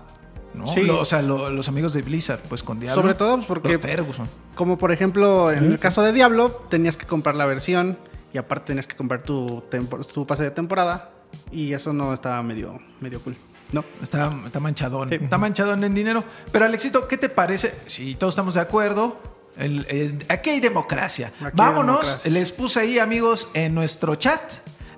¿no? 0.54 0.68
Sí. 0.68 0.82
Lo- 0.82 1.00
o 1.00 1.04
sea, 1.04 1.20
lo- 1.22 1.50
los 1.50 1.68
amigos 1.68 1.92
de 1.92 2.02
Blizzard, 2.02 2.40
pues 2.48 2.62
con 2.62 2.80
Diablo. 2.80 3.02
Sobre 3.02 3.14
todo, 3.14 3.34
pues, 3.36 3.46
porque- 3.46 3.78
Ferguson. 3.78 4.26
Como 4.54 4.78
por 4.78 4.90
ejemplo, 4.90 5.52
en 5.52 5.64
el 5.64 5.78
caso 5.78 6.02
de 6.02 6.12
Diablo, 6.12 6.64
tenías 6.70 6.96
que 6.96 7.04
comprar 7.06 7.34
la 7.34 7.44
versión 7.44 7.98
y 8.32 8.38
aparte 8.38 8.68
tenías 8.68 8.86
que 8.86 8.96
comprar 8.96 9.22
tu, 9.22 9.62
tempo- 9.70 9.98
tu 9.98 10.26
pase 10.26 10.44
de 10.44 10.50
temporada 10.50 11.10
y 11.52 11.74
eso 11.74 11.92
no 11.92 12.14
estaba 12.14 12.42
medio, 12.42 12.80
medio 13.00 13.20
cool. 13.20 13.36
No. 13.72 13.84
Está, 14.00 14.32
está 14.46 14.60
manchadón. 14.60 15.08
Sí. 15.10 15.16
Está 15.20 15.36
manchadón 15.38 15.84
en 15.84 15.92
dinero. 15.92 16.24
Pero 16.52 16.64
Alexito, 16.64 17.06
¿qué 17.08 17.18
te 17.18 17.28
parece? 17.28 17.74
Si 17.86 18.14
todos 18.14 18.32
estamos 18.32 18.54
de 18.54 18.60
acuerdo. 18.60 19.20
El- 19.58 19.86
el- 19.88 20.24
aquí 20.28 20.50
hay 20.50 20.60
democracia. 20.60 21.28
Aquí 21.36 21.44
hay 21.46 21.50
Vámonos. 21.54 22.00
democracia. 22.00 22.30
Les 22.30 22.52
puse 22.52 22.80
ahí, 22.80 22.98
amigos, 22.98 23.48
en 23.54 23.74
nuestro 23.74 24.14
chat 24.16 24.40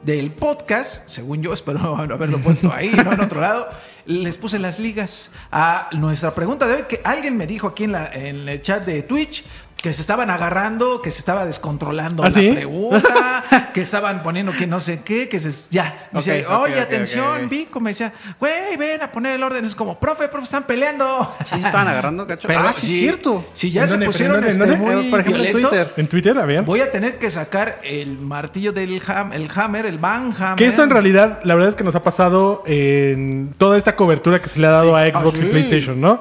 del 0.03 0.31
podcast, 0.33 1.09
según 1.09 1.43
yo, 1.43 1.53
espero 1.53 1.97
haberlo 1.97 2.39
puesto 2.39 2.73
ahí, 2.73 2.91
no 2.91 3.13
en 3.13 3.21
otro 3.21 3.41
lado. 3.41 3.69
Les 4.07 4.39
puse 4.39 4.59
las 4.59 4.79
ligas 4.79 5.31
a 5.53 5.89
nuestra 5.93 6.31
pregunta 6.35 6.67
de 6.67 6.75
hoy, 6.77 6.83
que 6.89 7.01
alguien 7.05 7.37
me 7.37 7.47
dijo 7.47 7.67
aquí 7.69 7.85
en, 7.85 7.93
la, 7.93 8.07
en 8.07 8.49
el 8.49 8.63
chat 8.63 8.85
de 8.87 9.03
Twitch 9.03 9.45
que 9.83 9.93
se 9.93 10.01
estaban 10.01 10.29
agarrando, 10.29 11.01
que 11.01 11.13
se 11.13 11.21
estaba 11.21 11.47
descontrolando 11.47 12.25
¿Ah, 12.25 12.27
la 12.27 12.33
sí? 12.33 12.51
pregunta, 12.51 13.71
que 13.75 13.83
estaban 13.83 14.25
poniendo 14.25 14.51
que 14.51 14.67
no 14.67 14.81
sé 14.81 15.03
qué, 15.05 15.29
que 15.29 15.39
se... 15.39 15.53
Ya, 15.71 16.09
me 16.11 16.19
ok, 16.19 16.27
oye, 16.63 16.81
atención, 16.81 17.29
ok, 17.37 17.43
ok. 17.45 17.49
Vico, 17.49 17.81
me 17.81 17.91
decía, 17.91 18.13
güey, 18.41 18.77
ven 18.77 19.03
a 19.03 19.13
poner 19.13 19.37
el 19.37 19.43
orden. 19.45 19.65
Es 19.65 19.77
como, 19.77 20.01
profe, 20.01 20.27
profe, 20.29 20.47
están 20.47 20.65
peleando. 20.65 21.33
Sí, 21.45 21.51
se 21.61 21.67
estaban 21.67 21.87
agarrando, 21.87 22.27
cacho. 22.27 22.49
Pero 22.49 22.61
ah, 22.67 22.73
sí, 22.73 22.93
es 22.97 23.01
cierto. 23.03 23.45
Si 23.53 23.71
ya 23.71 23.83
¿En 23.83 23.87
se 23.89 23.93
dónde? 23.93 24.07
pusieron 24.07 24.43
este, 24.45 24.65
¿En 24.65 24.69
dónde? 24.71 24.77
muy 24.97 25.11
por 25.11 25.21
ejemplo, 25.21 25.45
en 25.45 25.53
violentos, 25.53 25.71
Twitter. 25.71 25.95
En 25.97 26.09
Twitter, 26.09 26.39
a 26.39 26.45
ver. 26.45 26.63
voy 26.63 26.81
a 26.81 26.91
tener 26.91 27.19
que 27.21 27.31
sacar 27.31 27.79
el 27.85 28.19
martillo 28.19 28.73
del 28.73 29.01
ham, 29.07 29.33
el 29.33 29.49
hammer, 29.55 29.87
el 29.87 29.99
van 29.99 30.35
hammer. 30.37 30.57
Que 30.57 30.67
eso 30.67 30.83
en 30.83 30.91
realidad, 30.91 31.39
la 31.45 31.55
verdad 31.55 31.71
es 31.71 31.77
que 31.77 31.85
nos 31.85 31.95
ha 31.95 32.03
pasado 32.03 32.65
en 32.67 33.55
toda 33.59 33.79
esta 33.79 33.95
cobertura 33.95 34.41
que 34.41 34.49
se 34.49 34.59
le 34.59 34.67
ha 34.67 34.71
dado 34.71 34.97
a 34.97 35.03
Xbox 35.07 35.35
Ah, 35.39 35.39
y 35.39 35.41
sí. 35.43 35.49
PlayStation, 35.51 36.01
¿no? 36.01 36.21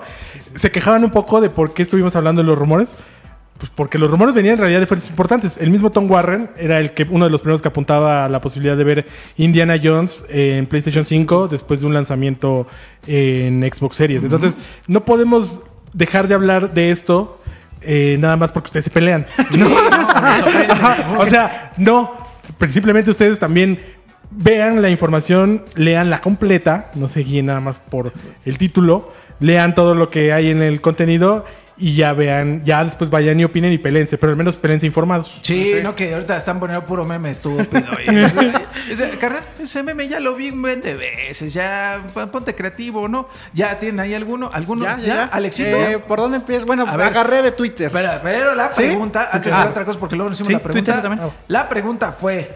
Se 0.56 0.70
quejaban 0.72 1.04
un 1.04 1.10
poco 1.12 1.42
de 1.42 1.50
por 1.50 1.74
qué 1.74 1.82
estuvimos 1.82 2.16
hablando 2.16 2.44
de 2.44 2.48
los 2.48 2.56
rumores. 2.58 2.96
Pues 3.58 3.72
porque 3.74 3.98
los 3.98 4.12
rumores 4.12 4.36
venían 4.36 4.54
en 4.54 4.60
realidad 4.60 4.80
de 4.80 4.86
fuentes 4.86 5.10
importantes. 5.10 5.58
El 5.58 5.72
mismo 5.72 5.90
Tom 5.92 6.10
Warren 6.10 6.50
era 6.58 6.80
el 6.80 6.92
que 6.92 7.08
uno 7.10 7.26
de 7.26 7.32
los 7.32 7.42
primeros 7.42 7.62
que 7.62 7.68
apuntaba 7.68 8.26
a 8.26 8.30
la 8.30 8.40
posibilidad 8.40 8.78
de 8.78 8.84
ver 8.84 9.08
Indiana 9.38 9.80
Jones 9.82 10.26
en 10.30 10.68
PlayStation 10.68 11.04
5 11.04 11.48
después 11.48 11.82
de 11.82 11.88
un 11.88 11.94
lanzamiento 11.94 12.68
en 13.08 13.62
Xbox 13.62 13.96
Series. 13.96 14.24
Entonces, 14.24 14.58
no 14.88 15.06
podemos 15.06 15.62
dejar 15.94 16.28
de 16.28 16.36
hablar 16.36 16.74
de 16.74 16.92
esto 16.92 17.40
eh, 17.82 18.18
nada 18.20 18.36
más 18.36 18.52
porque 18.52 18.68
ustedes 18.68 18.86
se 18.86 18.92
pelean. 18.92 19.26
¿no? 19.58 19.68
Ajá, 19.78 21.18
o 21.20 21.26
sea, 21.26 21.74
no. 21.78 22.28
Simplemente 22.70 23.12
ustedes 23.12 23.40
también 23.40 23.80
vean 24.32 24.82
la 24.82 24.90
información, 24.90 25.64
leanla 25.76 26.22
completa, 26.22 26.92
no 26.96 27.08
se 27.08 27.22
guíen 27.22 27.48
nada 27.48 27.62
más 27.62 27.80
por 27.80 28.14
el 28.46 28.58
título, 28.58 29.12
lean 29.40 29.76
todo 29.76 29.96
lo 29.96 30.10
que 30.10 30.34
hay 30.34 30.50
en 30.50 30.62
el 30.62 30.82
contenido 30.82 31.46
y 31.80 31.96
ya 31.96 32.14
vean, 32.14 32.64
ya 32.66 32.84
después 32.84 33.10
vayan 33.10 33.40
y 33.40 33.44
opinen 33.44 33.72
y 33.72 33.78
pelense, 33.78 34.18
pero 34.18 34.32
al 34.32 34.38
menos 34.38 34.58
pelense 34.58 34.86
informados. 34.86 35.38
Sí, 35.44 35.74
no 35.84 35.96
que 35.96 36.14
ahorita 36.14 36.36
están 36.38 36.60
poniendo 36.60 36.86
puro 36.86 37.06
meme 37.06 37.30
estúpido. 37.32 37.66
Y- 38.88 38.92
ese, 38.92 39.10
carnal, 39.20 39.44
ese 39.62 39.84
meme 39.84 40.08
ya 40.08 40.20
lo 40.20 40.36
vi 40.36 40.50
un 40.50 40.62
buen 40.62 40.82
de 40.82 40.96
veces. 40.96 41.54
Ya 41.54 42.02
pon- 42.14 42.30
ponte 42.30 42.56
creativo, 42.56 43.08
¿no? 43.08 43.28
¿Ya 43.54 43.78
tienen 43.80 44.00
ahí 44.00 44.14
alguno? 44.14 44.50
¿Alguno? 44.54 44.86
Ya, 44.86 44.98
ya, 44.98 45.06
ya. 45.06 45.24
Alexito. 45.26 45.76
Eh, 45.78 46.00
¿Por 46.00 46.20
dónde 46.20 46.38
empiezas? 46.38 46.66
Bueno, 46.66 46.86
A 46.88 46.96
ver. 46.96 47.08
agarré 47.08 47.42
de 47.42 47.52
Twitter. 47.52 47.88
Espera, 47.88 48.22
pero 48.24 48.56
la 48.56 48.72
¿Sí? 48.72 48.84
pregunta, 48.84 49.30
antes 49.32 49.52
de 49.52 49.56
Ah. 49.56 49.60
hacer 49.60 49.72
otra 49.72 49.86
cosa, 49.86 50.00
porque 50.00 50.16
luego 50.16 50.30
nos 50.30 50.38
hicimos 50.40 50.50
Sí, 50.50 50.54
la 50.54 50.64
pregunta. 51.04 51.32
La 51.48 51.70
pregunta 51.70 52.12
fue: 52.14 52.50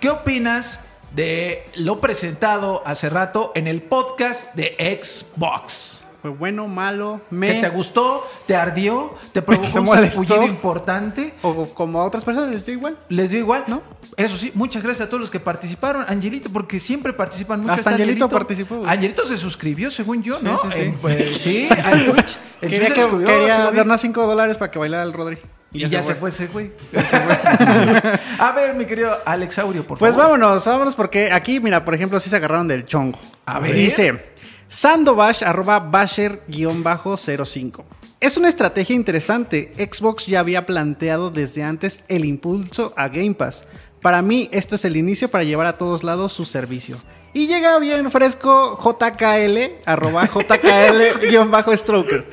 ¿Qué 0.00 0.08
opinas 0.10 0.80
de 1.14 1.64
lo 1.76 2.00
presentado 2.00 2.82
hace 2.86 3.10
rato 3.10 3.52
en 3.54 3.66
el 3.66 3.82
podcast 3.82 4.54
de 4.54 4.76
Xbox? 5.02 6.01
Fue 6.22 6.30
bueno, 6.30 6.68
malo, 6.68 7.20
¿Qué 7.30 7.34
me... 7.34 7.54
te 7.60 7.68
gustó? 7.68 8.24
¿Te 8.46 8.54
ardió? 8.54 9.14
¿Te 9.32 9.42
provocó 9.42 9.72
¿Te 9.72 9.78
un 9.80 9.88
sarpullido 9.88 10.44
importante? 10.44 11.32
O 11.42 11.66
como 11.74 12.00
a 12.00 12.04
otras 12.04 12.24
personas 12.24 12.50
les 12.50 12.64
dio 12.64 12.74
igual. 12.74 12.96
Les 13.08 13.30
dio 13.30 13.40
igual, 13.40 13.64
¿no? 13.66 13.82
Eso 14.16 14.36
sí, 14.36 14.52
muchas 14.54 14.82
gracias 14.84 15.06
a 15.08 15.10
todos 15.10 15.20
los 15.20 15.30
que 15.30 15.40
participaron. 15.40 16.04
Angelito, 16.08 16.48
porque 16.50 16.78
siempre 16.78 17.12
participan 17.12 17.60
mucho. 17.60 17.72
Hasta 17.72 17.90
Está 17.90 18.02
Angelito 18.02 18.28
participó, 18.28 18.76
güey. 18.78 18.88
Angelito 18.90 19.26
se 19.26 19.36
suscribió, 19.36 19.90
según 19.90 20.22
yo, 20.22 20.38
¿no? 20.40 20.58
sí, 20.70 20.92
pues, 21.00 21.36
sí, 21.40 21.68
al 21.84 22.04
Twitch. 22.04 22.38
En 22.60 22.70
Quería, 22.70 22.86
Twitch 22.88 22.94
que, 22.94 23.10
subió, 23.10 23.26
quería 23.26 23.56
se 23.56 23.62
lo 23.64 23.70
vi. 23.72 23.76
darnos 23.78 24.00
5 24.00 24.26
dólares 24.26 24.56
para 24.58 24.70
que 24.70 24.78
bailara 24.78 25.02
el 25.02 25.12
Rodri. 25.12 25.38
Y 25.72 25.88
ya, 25.88 26.02
se 26.02 26.14
fue 26.14 26.28
ese 26.28 26.46
güey. 26.46 26.70
Ya 26.92 27.00
se 27.04 27.18
fue. 27.18 28.20
a 28.38 28.52
ver, 28.52 28.74
mi 28.74 28.84
querido 28.84 29.18
Alex 29.24 29.58
Aurio, 29.58 29.84
por 29.84 29.98
Pues 29.98 30.14
favor. 30.14 30.38
vámonos, 30.38 30.64
vámonos, 30.66 30.94
porque 30.94 31.32
aquí, 31.32 31.58
mira, 31.58 31.84
por 31.84 31.94
ejemplo, 31.94 32.20
sí 32.20 32.30
se 32.30 32.36
agarraron 32.36 32.68
del 32.68 32.84
chongo. 32.84 33.18
A 33.46 33.58
ver. 33.58 33.74
Dice 33.74 34.32
Sandobash, 34.72 35.44
arroba 35.44 35.78
Basher-05. 35.80 37.84
Es 38.20 38.38
una 38.38 38.48
estrategia 38.48 38.96
interesante. 38.96 39.70
Xbox 39.76 40.24
ya 40.24 40.40
había 40.40 40.64
planteado 40.64 41.30
desde 41.30 41.62
antes 41.62 42.02
el 42.08 42.24
impulso 42.24 42.94
a 42.96 43.08
Game 43.08 43.34
Pass. 43.34 43.66
Para 44.00 44.22
mí, 44.22 44.48
esto 44.50 44.76
es 44.76 44.86
el 44.86 44.96
inicio 44.96 45.30
para 45.30 45.44
llevar 45.44 45.66
a 45.66 45.76
todos 45.76 46.02
lados 46.02 46.32
su 46.32 46.46
servicio. 46.46 46.96
Y 47.34 47.48
llega 47.48 47.78
bien 47.80 48.10
fresco 48.10 48.78
JKL, 48.82 49.82
arroba 49.84 50.26
JKL-Stroker. 50.32 52.24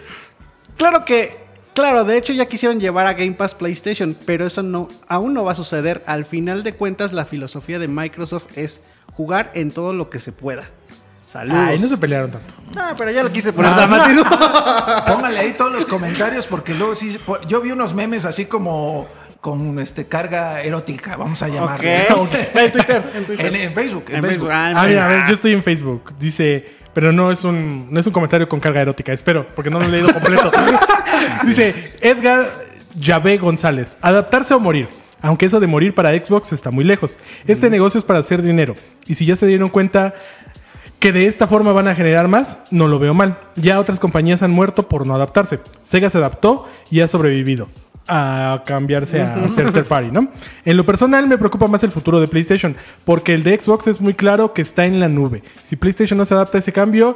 Claro 0.78 1.04
que, 1.04 1.36
claro, 1.74 2.06
de 2.06 2.18
hecho 2.18 2.32
ya 2.32 2.46
quisieron 2.46 2.80
llevar 2.80 3.06
a 3.06 3.16
Game 3.16 3.34
Pass 3.34 3.54
PlayStation, 3.54 4.16
pero 4.26 4.48
eso 4.48 4.64
no, 4.64 4.88
aún 5.10 5.34
no 5.34 5.44
va 5.44 5.52
a 5.52 5.56
suceder. 5.56 6.04
Al 6.06 6.24
final 6.24 6.64
de 6.64 6.74
cuentas, 6.74 7.12
la 7.12 7.26
filosofía 7.26 7.80
de 7.80 7.90
Microsoft 7.90 8.58
es 8.58 8.80
jugar 9.12 9.52
en 9.56 9.72
todo 9.72 9.92
lo 9.92 10.10
que 10.10 10.22
se 10.22 10.32
pueda. 10.32 10.70
Saludos. 11.30 11.60
Ay, 11.60 11.78
no 11.78 11.88
se 11.88 11.96
pelearon 11.96 12.32
tanto. 12.32 12.56
Ah, 12.76 12.96
pero 12.98 13.12
ya 13.12 13.22
lo 13.22 13.32
quise 13.32 13.54
poner. 13.54 13.72
Póngale 15.08 15.38
ahí 15.38 15.54
todos 15.56 15.72
los 15.72 15.86
comentarios 15.86 16.48
porque 16.48 16.74
luego 16.74 16.96
sí. 16.96 17.20
Yo 17.48 17.62
vi 17.62 17.72
unos 17.72 17.94
memes 17.94 18.26
así 18.26 18.46
como 18.46 19.08
con 19.40 19.78
este 19.78 20.08
carga 20.08 20.64
erótica, 20.64 21.18
vamos 21.18 21.44
a 21.44 21.48
llamarle. 21.50 22.08
En 22.56 22.72
Twitter, 22.72 23.04
en 23.14 23.26
Twitter. 23.26 23.46
En, 23.46 23.56
en 23.56 23.74
Facebook, 23.76 24.06
en, 24.10 24.16
En 24.16 24.22
Facebook. 24.24 24.50
Facebook, 24.50 24.52
ah, 24.52 24.74
Ah, 24.76 24.88
mira, 24.88 25.06
a 25.06 25.08
ver, 25.08 25.28
yo 25.28 25.36
estoy 25.36 25.54
en 25.54 25.62
Facebook. 25.62 26.16
Dice, 26.18 26.66
pero 26.96 27.12
no 27.12 27.32
es 27.32 27.44
un, 27.44 27.86
no 27.92 28.00
es 28.00 28.08
un 28.08 28.12
comentario 28.12 28.50
con 28.50 28.60
carga 28.60 28.82
erótica, 28.82 29.14
espero, 29.14 29.46
porque 29.56 29.70
no 29.70 29.78
lo 29.78 29.86
he 29.86 29.90
leído 29.90 30.12
completo. 30.12 30.52
Dice 31.46 31.94
Edgar 32.02 32.50
Yabé 32.96 33.38
González, 33.38 33.98
adaptarse 34.02 34.56
o 34.56 34.60
morir. 34.60 34.90
Aunque 35.22 35.46
eso 35.46 35.60
de 35.60 35.68
morir 35.68 35.94
para 35.94 36.12
Xbox 36.12 36.54
está 36.54 36.72
muy 36.72 36.86
lejos. 36.86 37.18
Este 37.46 37.70
negocio 37.70 37.98
es 37.98 38.06
para 38.06 38.20
hacer 38.20 38.42
dinero. 38.42 38.76
Y 39.06 39.16
si 39.16 39.26
ya 39.26 39.36
se 39.36 39.48
dieron 39.48 39.70
cuenta 39.70 40.14
que 41.00 41.12
de 41.12 41.28
esta 41.28 41.48
forma 41.48 41.72
van 41.72 41.88
a 41.88 41.96
generar 41.96 42.28
más, 42.28 42.60
no 42.72 42.88
lo 42.88 43.00
veo 43.00 43.14
mal. 43.14 43.38
Ya 43.56 43.80
otras 43.80 44.00
compañías 44.00 44.44
han 44.44 44.52
muerto 44.52 44.88
por 44.88 45.08
no 45.08 45.16
adaptarse. 45.16 45.60
Sega 45.84 46.10
se 46.10 46.18
adaptó 46.18 46.68
y 46.92 47.00
ha 47.00 47.08
sobrevivido 47.08 47.68
a 48.10 48.64
cambiarse 48.66 49.22
a 49.22 49.48
ser 49.56 49.72
third 49.72 49.86
party, 49.86 50.12
¿no? 50.12 50.30
En 50.66 50.76
lo 50.76 50.86
personal 50.86 51.28
me 51.28 51.38
preocupa 51.38 51.68
más 51.68 51.84
el 51.84 51.92
futuro 51.92 52.20
de 52.20 52.28
PlayStation, 52.28 52.76
porque 53.06 53.34
el 53.34 53.44
de 53.44 53.60
Xbox 53.60 53.88
es 53.88 54.02
muy 54.02 54.14
claro 54.14 54.54
que 54.54 54.62
está 54.62 54.86
en 54.86 55.00
la 55.00 55.08
nube. 55.08 55.44
Si 55.64 55.76
PlayStation 55.76 56.18
no 56.18 56.26
se 56.26 56.34
adapta 56.34 56.58
a 56.58 56.60
ese 56.60 56.74
cambio, 56.74 57.16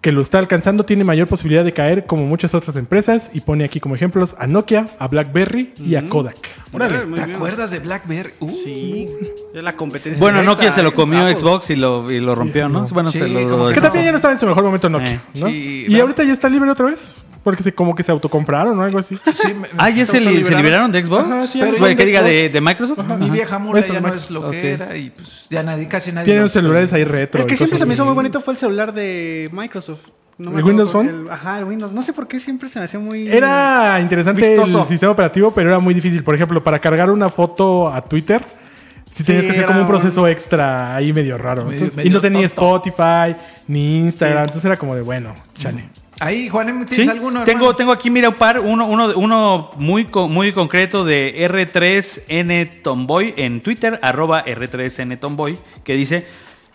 que 0.00 0.12
lo 0.12 0.22
está 0.22 0.38
alcanzando, 0.38 0.84
tiene 0.84 1.04
mayor 1.04 1.26
posibilidad 1.28 1.62
de 1.64 1.72
caer 1.72 2.06
como 2.06 2.24
muchas 2.24 2.54
otras 2.54 2.76
empresas 2.76 3.30
y 3.34 3.40
pone 3.42 3.64
aquí 3.64 3.80
como 3.80 3.94
ejemplos 3.94 4.34
a 4.38 4.46
Nokia, 4.46 4.88
a 4.98 5.08
BlackBerry 5.08 5.74
y 5.78 5.94
a 5.96 6.08
Kodak. 6.08 6.36
Órale. 6.72 7.00
¿Te 7.00 7.20
acuerdas 7.34 7.70
de 7.70 7.80
BlackBerry? 7.80 8.30
Uh, 8.40 8.50
Sí, 8.50 9.08
es 9.54 9.62
la 9.62 9.74
competencia. 9.76 10.18
Bueno, 10.20 10.40
directa 10.40 10.56
Nokia 10.56 10.72
se 10.72 10.82
lo 10.82 10.94
comió 10.94 11.20
Apple. 11.20 11.36
Xbox 11.36 11.70
y 11.70 11.76
lo, 11.76 12.10
y 12.10 12.18
lo 12.20 12.34
rompió, 12.34 12.68
¿no? 12.68 12.86
Bueno, 12.86 13.10
Sí, 13.10 13.18
se 13.18 13.28
lo... 13.28 13.48
como 13.50 13.68
que 13.68 13.74
Que 13.74 13.80
también 13.82 14.04
ya 14.06 14.12
no 14.12 14.16
estaba 14.18 14.32
en 14.32 14.40
su 14.40 14.46
mejor 14.46 14.64
momento 14.64 14.88
Nokia, 14.88 15.12
Eh, 15.12 15.20
¿no? 15.40 15.48
sí, 15.48 15.84
y 15.88 16.00
ahorita 16.00 16.24
ya 16.24 16.32
está 16.32 16.48
libre 16.48 16.70
otra 16.70 16.86
vez, 16.86 17.22
porque 17.42 17.62
se, 17.62 17.72
como 17.74 17.94
que 17.94 18.02
se 18.02 18.12
autocompraron 18.12 18.78
o 18.78 18.82
algo 18.82 18.98
así. 18.98 19.18
sí, 19.34 19.54
me- 19.54 19.68
Ah, 19.78 19.90
¿ya 19.90 20.04
se, 20.06 20.20
li- 20.20 20.44
se 20.44 20.54
liberaron 20.54 20.92
de 20.92 21.04
Xbox? 21.04 21.24
Ajá, 21.24 21.46
sí, 21.46 21.58
Pero 21.60 21.96
que 21.96 22.04
diga 22.04 22.22
de, 22.22 22.48
de 22.50 22.60
Microsoft. 22.60 22.98
Mi 23.18 23.30
vieja 23.30 23.58
mula 23.58 23.80
Eso, 23.80 23.92
ya 23.94 24.00
no 24.00 24.12
es 24.14 24.30
lo 24.30 24.50
que 24.50 24.72
era 24.72 24.96
y 24.96 25.10
pues 25.10 25.46
ya 25.50 25.62
nadie, 25.62 25.88
casi 25.88 26.12
nadie. 26.12 26.24
Tienen 26.26 26.42
los 26.44 26.52
celulares 26.52 26.92
ahí 26.92 27.04
retro. 27.04 27.40
El 27.40 27.46
que 27.46 27.56
siempre 27.56 27.78
se 27.78 27.86
me 27.86 27.94
hizo 27.94 28.04
muy 28.04 28.14
bonito 28.14 28.40
fue 28.40 28.54
el 28.54 28.58
celular 28.58 28.92
de 28.92 29.48
Microsoft. 29.52 30.00
No 30.38 30.56
¿El 30.58 30.64
Windows 30.64 30.90
Phone? 30.90 31.08
el- 31.08 31.30
ajá, 31.30 31.58
el 31.58 31.64
Windows. 31.66 31.92
No 31.92 32.02
sé 32.02 32.12
por 32.14 32.26
qué 32.26 32.38
siempre 32.40 32.68
se 32.70 32.78
me 32.78 32.86
hacía 32.86 32.98
muy. 32.98 33.28
Era 33.28 33.98
interesante 34.00 34.40
Vistoso. 34.48 34.82
el 34.82 34.88
sistema 34.88 35.12
operativo, 35.12 35.52
pero 35.52 35.68
era 35.68 35.78
muy 35.80 35.92
difícil. 35.92 36.24
Por 36.24 36.34
ejemplo, 36.34 36.64
para 36.64 36.78
cargar 36.78 37.10
una 37.10 37.28
foto 37.28 37.88
a 37.92 38.00
Twitter, 38.00 38.42
Sí, 39.12 39.24
tenías 39.24 39.42
Sí, 39.42 39.48
que 39.48 39.52
hacer 39.56 39.66
como 39.66 39.80
un 39.80 39.86
un- 39.86 39.90
proceso 39.90 40.28
extra 40.28 40.94
ahí 40.94 41.12
medio 41.12 41.36
raro. 41.36 41.64
Medio- 41.64 41.78
Entonces, 41.80 42.06
y 42.06 42.10
no 42.10 42.20
tenía 42.20 42.48
tonto. 42.48 42.76
Spotify, 42.86 43.36
ni 43.66 43.98
Instagram. 43.98 44.42
Entonces 44.44 44.64
era 44.64 44.76
como 44.76 44.94
de, 44.94 45.02
bueno, 45.02 45.34
chale. 45.58 45.88
Ahí, 46.20 46.48
Juan, 46.50 46.84
¿tienes 46.86 47.06
Sí, 47.06 47.10
alguno? 47.10 47.44
tengo, 47.44 47.60
hermano? 47.60 47.76
tengo 47.76 47.92
aquí, 47.92 48.10
mira, 48.10 48.28
un 48.28 48.34
par, 48.34 48.60
uno, 48.60 48.86
uno, 48.86 49.10
uno 49.16 49.70
muy, 49.78 50.06
muy 50.28 50.52
concreto 50.52 51.02
de 51.04 51.34
R3N 51.50 52.82
Tomboy 52.82 53.32
en 53.36 53.62
Twitter, 53.62 53.98
arroba 54.02 54.44
R3N 54.44 55.18
Tomboy, 55.18 55.56
que 55.82 55.94
dice 55.94 56.26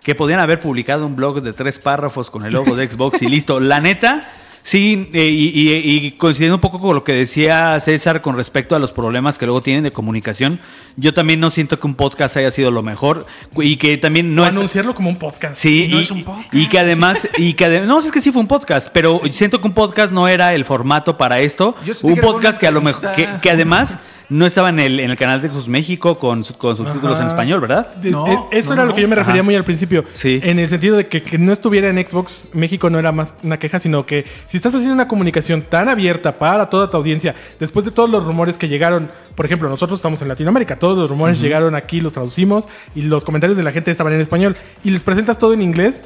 que 0.03 0.15
podían 0.15 0.39
haber 0.39 0.59
publicado 0.59 1.05
un 1.05 1.15
blog 1.15 1.41
de 1.41 1.53
tres 1.53 1.77
párrafos 1.79 2.29
con 2.31 2.43
el 2.45 2.53
logo 2.53 2.75
de 2.75 2.89
Xbox 2.89 3.21
y 3.21 3.27
listo. 3.27 3.59
La 3.59 3.79
neta, 3.81 4.23
sí, 4.67 5.09
eh, 5.13 5.27
y, 5.27 5.69
y- 5.69 6.05
y 6.07 6.11
coincidiendo 6.13 6.55
un 6.55 6.61
poco 6.61 6.79
con 6.79 6.95
lo 6.95 7.03
que 7.03 7.13
decía 7.13 7.79
César 7.79 8.21
con 8.23 8.35
respecto 8.35 8.75
a 8.75 8.79
los 8.79 8.91
problemas 8.91 9.37
que 9.37 9.45
luego 9.45 9.61
tienen 9.61 9.83
de 9.83 9.91
comunicación, 9.91 10.59
yo 10.95 11.13
también 11.13 11.39
no 11.39 11.51
siento 11.51 11.79
que 11.79 11.85
un 11.85 11.93
podcast 11.93 12.35
haya 12.37 12.49
sido 12.49 12.71
lo 12.71 12.81
mejor 12.81 13.27
y 13.57 13.77
que 13.77 13.97
también 13.97 14.33
no 14.33 14.43
está- 14.43 14.57
anunciarlo 14.57 14.95
como 14.95 15.09
un 15.09 15.17
podcast. 15.19 15.55
Sí, 15.55 15.87
no 15.91 15.99
y, 15.99 16.01
es 16.01 16.09
un 16.11 16.23
podcast. 16.23 16.51
y 16.53 16.67
que 16.67 16.79
además, 16.79 17.29
y 17.37 17.53
que 17.53 17.65
ade- 17.67 17.85
no, 17.85 17.99
es 17.99 18.11
que 18.11 18.21
sí 18.21 18.31
fue 18.31 18.41
un 18.41 18.47
podcast, 18.47 18.89
pero 18.91 19.21
siento 19.31 19.61
que 19.61 19.67
un 19.67 19.73
podcast 19.75 20.11
no 20.11 20.27
era 20.27 20.55
el 20.55 20.65
formato 20.65 21.15
para 21.15 21.39
esto. 21.41 21.75
Yo 21.85 21.93
un 22.03 22.15
podcast 22.17 22.59
que 22.59 22.65
a 22.67 22.71
lo 22.71 22.81
mejor, 22.81 23.11
que 23.41 23.49
además 23.51 23.99
no 24.29 24.45
estaba 24.45 24.69
en 24.69 24.79
el, 24.79 24.99
en 24.99 25.11
el 25.11 25.17
canal 25.17 25.41
de 25.41 25.49
Jus 25.49 25.67
México 25.67 26.17
con, 26.19 26.43
su- 26.43 26.55
con 26.57 26.75
subtítulos 26.75 27.17
en 27.19 27.25
Ajá. 27.25 27.27
español, 27.35 27.59
¿verdad? 27.61 27.87
No, 28.03 28.27
eh, 28.27 28.39
eso 28.51 28.69
no, 28.69 28.73
era 28.75 28.83
no, 28.83 28.89
lo 28.89 28.95
que 28.95 29.01
yo 29.01 29.07
me 29.07 29.15
refería 29.15 29.41
Ajá. 29.41 29.45
muy 29.45 29.55
al 29.55 29.63
principio. 29.63 30.03
Sí. 30.13 30.39
En 30.43 30.59
el 30.59 30.67
sentido 30.67 30.97
de 30.97 31.07
que, 31.07 31.21
que 31.23 31.37
no 31.37 31.51
estuviera 31.51 31.89
en 31.89 31.97
Xbox 32.07 32.49
México 32.53 32.89
no 32.89 32.97
era 32.99 33.11
más 33.11 33.33
una 33.43 33.59
queja, 33.59 33.79
sino 33.79 34.05
que 34.05 34.25
si 34.47 34.57
estás 34.57 34.73
haciendo 34.73 34.93
una 34.93 35.07
comunicación 35.07 35.61
tan 35.63 35.89
abierta 35.89 36.37
para 36.37 36.69
toda 36.69 36.89
tu 36.89 36.97
audiencia, 36.97 37.35
después 37.59 37.85
de 37.85 37.91
todos 37.91 38.09
los 38.09 38.23
rumores 38.25 38.57
que 38.57 38.67
llegaron, 38.67 39.09
por 39.35 39.45
ejemplo, 39.45 39.69
nosotros 39.69 39.99
estamos 39.99 40.21
en 40.21 40.27
Latinoamérica, 40.27 40.77
todos 40.77 40.97
los 40.97 41.09
rumores 41.09 41.39
llegaron 41.39 41.75
aquí, 41.75 42.01
los 42.01 42.13
traducimos 42.13 42.67
y 42.95 43.03
los 43.03 43.25
comentarios 43.25 43.57
de 43.57 43.63
la 43.63 43.71
gente 43.71 43.91
estaban 43.91 44.13
en 44.13 44.21
español 44.21 44.55
y 44.83 44.89
les 44.91 45.03
presentas 45.03 45.37
todo 45.37 45.53
en 45.53 45.61
inglés. 45.61 46.01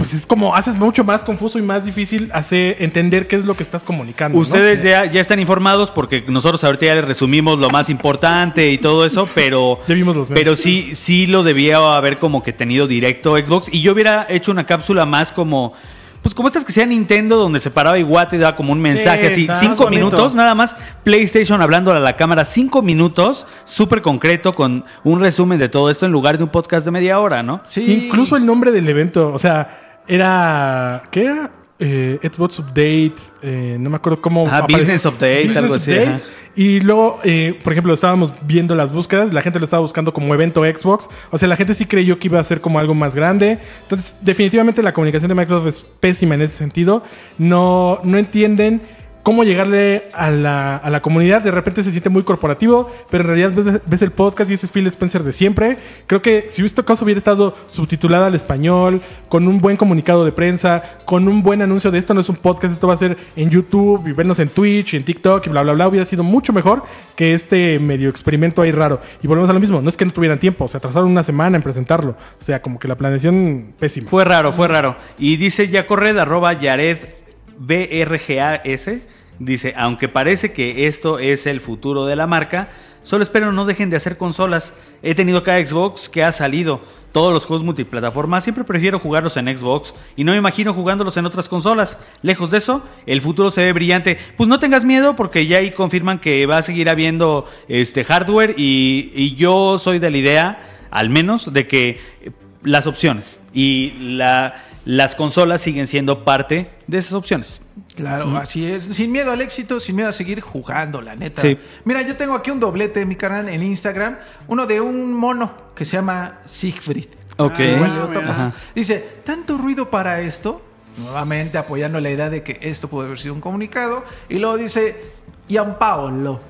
Pues 0.00 0.14
es 0.14 0.24
como 0.24 0.56
haces 0.56 0.76
mucho 0.76 1.04
más 1.04 1.22
confuso 1.22 1.58
y 1.58 1.62
más 1.62 1.84
difícil 1.84 2.30
hacer 2.32 2.76
entender 2.78 3.28
qué 3.28 3.36
es 3.36 3.44
lo 3.44 3.54
que 3.54 3.62
estás 3.62 3.84
comunicando. 3.84 4.34
¿no? 4.34 4.40
Ustedes 4.40 4.82
ya, 4.82 5.04
ya 5.04 5.20
están 5.20 5.38
informados 5.40 5.90
porque 5.90 6.24
nosotros 6.26 6.64
ahorita 6.64 6.86
ya 6.86 6.94
les 6.94 7.04
resumimos 7.04 7.58
lo 7.58 7.68
más 7.68 7.90
importante 7.90 8.70
y 8.70 8.78
todo 8.78 9.04
eso, 9.04 9.28
pero, 9.34 9.78
Ya 9.86 9.94
vimos 9.94 10.16
los 10.16 10.30
pero 10.30 10.56
sí, 10.56 10.94
sí 10.94 11.26
lo 11.26 11.42
debía 11.42 11.76
haber 11.94 12.16
como 12.16 12.42
que 12.42 12.54
tenido 12.54 12.86
directo 12.86 13.36
Xbox 13.36 13.68
y 13.70 13.82
yo 13.82 13.92
hubiera 13.92 14.24
hecho 14.30 14.50
una 14.50 14.64
cápsula 14.64 15.04
más 15.04 15.32
como... 15.32 15.74
Pues 16.22 16.34
como 16.34 16.48
estas 16.48 16.64
que 16.64 16.72
sea 16.72 16.84
Nintendo, 16.84 17.36
donde 17.36 17.60
se 17.60 17.70
paraba 17.70 17.98
Iwate 17.98 18.36
y 18.36 18.38
daba 18.38 18.54
como 18.56 18.72
un 18.72 18.80
mensaje 18.80 19.26
así, 19.26 19.48
cinco 19.58 19.84
bonito. 19.84 19.90
minutos, 19.90 20.34
nada 20.34 20.54
más 20.54 20.76
PlayStation 21.02 21.60
hablando 21.62 21.92
a 21.92 22.00
la 22.00 22.14
cámara, 22.14 22.44
cinco 22.46 22.82
minutos, 22.82 23.46
súper 23.64 24.02
concreto, 24.02 24.52
con 24.54 24.84
un 25.02 25.20
resumen 25.20 25.58
de 25.58 25.70
todo 25.70 25.90
esto 25.90 26.04
en 26.04 26.12
lugar 26.12 26.36
de 26.36 26.44
un 26.44 26.50
podcast 26.50 26.84
de 26.84 26.90
media 26.90 27.18
hora, 27.20 27.42
¿no? 27.42 27.62
Sí. 27.66 28.04
Incluso 28.06 28.36
el 28.36 28.44
nombre 28.44 28.70
del 28.70 28.86
evento, 28.86 29.32
o 29.32 29.38
sea, 29.38 29.89
era. 30.14 31.02
¿Qué 31.10 31.24
era? 31.24 31.50
Eh, 31.78 32.18
Xbox 32.22 32.58
Update, 32.58 33.14
eh, 33.40 33.76
no 33.80 33.88
me 33.88 33.96
acuerdo 33.96 34.20
cómo. 34.20 34.46
Aparece. 34.46 34.82
Business 34.82 35.06
Update, 35.06 35.52
algo 35.56 35.74
así, 35.74 35.96
ajá. 35.96 36.20
Y 36.56 36.80
luego, 36.80 37.20
eh, 37.22 37.58
por 37.62 37.72
ejemplo, 37.72 37.94
estábamos 37.94 38.34
viendo 38.42 38.74
las 38.74 38.92
búsquedas, 38.92 39.32
la 39.32 39.40
gente 39.40 39.58
lo 39.58 39.64
estaba 39.64 39.80
buscando 39.80 40.12
como 40.12 40.34
evento 40.34 40.64
Xbox. 40.64 41.08
O 41.30 41.38
sea, 41.38 41.48
la 41.48 41.56
gente 41.56 41.74
sí 41.74 41.86
creyó 41.86 42.18
que 42.18 42.28
iba 42.28 42.40
a 42.40 42.44
ser 42.44 42.60
como 42.60 42.78
algo 42.78 42.94
más 42.94 43.14
grande. 43.14 43.58
Entonces, 43.82 44.16
definitivamente 44.20 44.82
la 44.82 44.92
comunicación 44.92 45.28
de 45.28 45.36
Microsoft 45.36 45.68
es 45.68 45.78
pésima 46.00 46.34
en 46.34 46.42
ese 46.42 46.56
sentido. 46.56 47.04
No, 47.38 48.00
no 48.02 48.18
entienden 48.18 48.82
cómo 49.22 49.44
llegarle 49.44 50.10
a 50.12 50.30
la, 50.30 50.76
a 50.76 50.90
la 50.90 51.02
comunidad. 51.02 51.42
De 51.42 51.50
repente 51.50 51.82
se 51.82 51.90
siente 51.90 52.08
muy 52.08 52.22
corporativo, 52.22 52.90
pero 53.10 53.22
en 53.24 53.28
realidad 53.28 53.82
ves, 53.86 54.02
el 54.02 54.12
podcast 54.12 54.50
y 54.50 54.54
ese 54.54 54.66
es 54.66 54.72
Phil 54.72 54.86
Spencer 54.86 55.22
de 55.22 55.32
siempre. 55.32 55.78
Creo 56.06 56.22
que 56.22 56.46
si 56.50 56.64
este 56.64 56.84
caso 56.84 57.04
hubiera 57.04 57.18
estado 57.18 57.56
subtitulada 57.68 58.26
al 58.26 58.34
español, 58.34 59.00
con 59.28 59.46
un 59.46 59.60
buen 59.60 59.76
comunicado 59.76 60.24
de 60.24 60.32
prensa, 60.32 60.98
con 61.04 61.28
un 61.28 61.42
buen 61.42 61.62
anuncio 61.62 61.90
de 61.90 61.98
esto 61.98 62.14
no 62.14 62.20
es 62.20 62.28
un 62.28 62.36
podcast, 62.36 62.72
esto 62.72 62.88
va 62.88 62.94
a 62.94 62.98
ser 62.98 63.16
en 63.36 63.50
YouTube 63.50 64.06
y 64.06 64.12
vernos 64.12 64.38
en 64.38 64.48
Twitch, 64.48 64.94
en 64.94 65.04
TikTok 65.04 65.46
y 65.46 65.50
bla, 65.50 65.62
bla, 65.62 65.72
bla, 65.72 65.88
hubiera 65.88 66.06
sido 66.06 66.22
mucho 66.22 66.52
mejor 66.52 66.82
que 67.16 67.34
este 67.34 67.78
medio 67.78 68.08
experimento 68.08 68.62
ahí 68.62 68.72
raro. 68.72 69.00
Y 69.22 69.26
volvemos 69.26 69.50
a 69.50 69.52
lo 69.52 69.60
mismo, 69.60 69.80
no 69.82 69.88
es 69.88 69.96
que 69.96 70.04
no 70.04 70.12
tuvieran 70.12 70.38
tiempo, 70.38 70.68
se 70.68 70.76
atrasaron 70.76 71.10
una 71.10 71.22
semana 71.22 71.56
en 71.56 71.62
presentarlo. 71.62 72.16
O 72.40 72.44
sea, 72.44 72.62
como 72.62 72.78
que 72.78 72.88
la 72.88 72.96
planeación 72.96 73.74
pésima. 73.78 74.08
Fue 74.08 74.24
raro, 74.24 74.52
fue 74.52 74.68
raro. 74.68 74.96
Y 75.18 75.36
dice 75.36 75.68
Yacorred, 75.68 76.16
arroba 76.18 76.52
Yared 76.54 77.19
BRGAS, 77.60 78.90
dice, 79.38 79.74
aunque 79.76 80.08
parece 80.08 80.52
que 80.52 80.86
esto 80.86 81.18
es 81.18 81.46
el 81.46 81.60
futuro 81.60 82.06
de 82.06 82.16
la 82.16 82.26
marca, 82.26 82.68
solo 83.04 83.22
espero 83.22 83.52
no 83.52 83.66
dejen 83.66 83.90
de 83.90 83.96
hacer 83.96 84.16
consolas. 84.16 84.72
He 85.02 85.14
tenido 85.14 85.38
acá 85.38 85.64
Xbox 85.64 86.08
que 86.08 86.24
ha 86.24 86.32
salido. 86.32 86.80
Todos 87.12 87.34
los 87.34 87.44
juegos 87.44 87.64
multiplataforma 87.64 88.40
siempre 88.40 88.64
prefiero 88.64 88.98
jugarlos 88.98 89.36
en 89.36 89.56
Xbox 89.56 89.92
y 90.16 90.22
no 90.22 90.32
me 90.32 90.38
imagino 90.38 90.72
jugándolos 90.72 91.16
en 91.16 91.26
otras 91.26 91.48
consolas. 91.48 91.98
Lejos 92.22 92.50
de 92.50 92.58
eso, 92.58 92.82
el 93.04 93.20
futuro 93.20 93.50
se 93.50 93.64
ve 93.64 93.72
brillante. 93.72 94.16
Pues 94.36 94.48
no 94.48 94.58
tengas 94.58 94.84
miedo 94.84 95.16
porque 95.16 95.46
ya 95.46 95.58
ahí 95.58 95.72
confirman 95.72 96.20
que 96.20 96.46
va 96.46 96.58
a 96.58 96.62
seguir 96.62 96.88
habiendo 96.88 97.50
este 97.68 98.04
hardware 98.04 98.54
y, 98.56 99.12
y 99.14 99.34
yo 99.34 99.78
soy 99.78 99.98
de 99.98 100.10
la 100.10 100.16
idea, 100.16 100.86
al 100.90 101.10
menos, 101.10 101.52
de 101.52 101.66
que 101.66 102.00
eh, 102.22 102.30
las 102.62 102.86
opciones 102.86 103.40
y 103.52 103.92
la, 103.98 104.69
las 104.84 105.14
consolas 105.14 105.60
siguen 105.60 105.86
siendo 105.86 106.24
parte 106.24 106.66
de 106.86 106.98
esas 106.98 107.12
opciones. 107.12 107.60
Claro, 107.94 108.36
así 108.36 108.66
es. 108.66 108.84
Sin 108.84 109.12
miedo 109.12 109.32
al 109.32 109.40
éxito, 109.40 109.80
sin 109.80 109.96
miedo 109.96 110.08
a 110.08 110.12
seguir 110.12 110.40
jugando, 110.40 111.00
la 111.00 111.16
neta. 111.16 111.42
Sí. 111.42 111.58
Mira, 111.84 112.02
yo 112.02 112.16
tengo 112.16 112.34
aquí 112.34 112.50
un 112.50 112.60
doblete 112.60 113.02
en 113.02 113.08
mi 113.08 113.16
canal 113.16 113.48
en 113.48 113.62
Instagram. 113.62 114.16
Uno 114.48 114.66
de 114.66 114.80
un 114.80 115.14
mono 115.14 115.52
que 115.74 115.84
se 115.84 115.96
llama 115.96 116.38
Siegfried. 116.44 117.08
Ok. 117.36 117.60
Ah. 117.60 118.08
Ajá. 118.28 118.52
Dice, 118.74 119.20
tanto 119.24 119.56
ruido 119.58 119.90
para 119.90 120.20
esto. 120.20 120.62
Nuevamente 120.98 121.56
apoyando 121.56 122.00
la 122.00 122.10
idea 122.10 122.30
de 122.30 122.42
que 122.42 122.58
esto 122.62 122.88
pudo 122.88 123.04
haber 123.04 123.18
sido 123.18 123.34
un 123.34 123.40
comunicado. 123.40 124.04
Y 124.28 124.38
luego 124.38 124.56
dice, 124.56 125.00
Gianpaolo. 125.48 126.40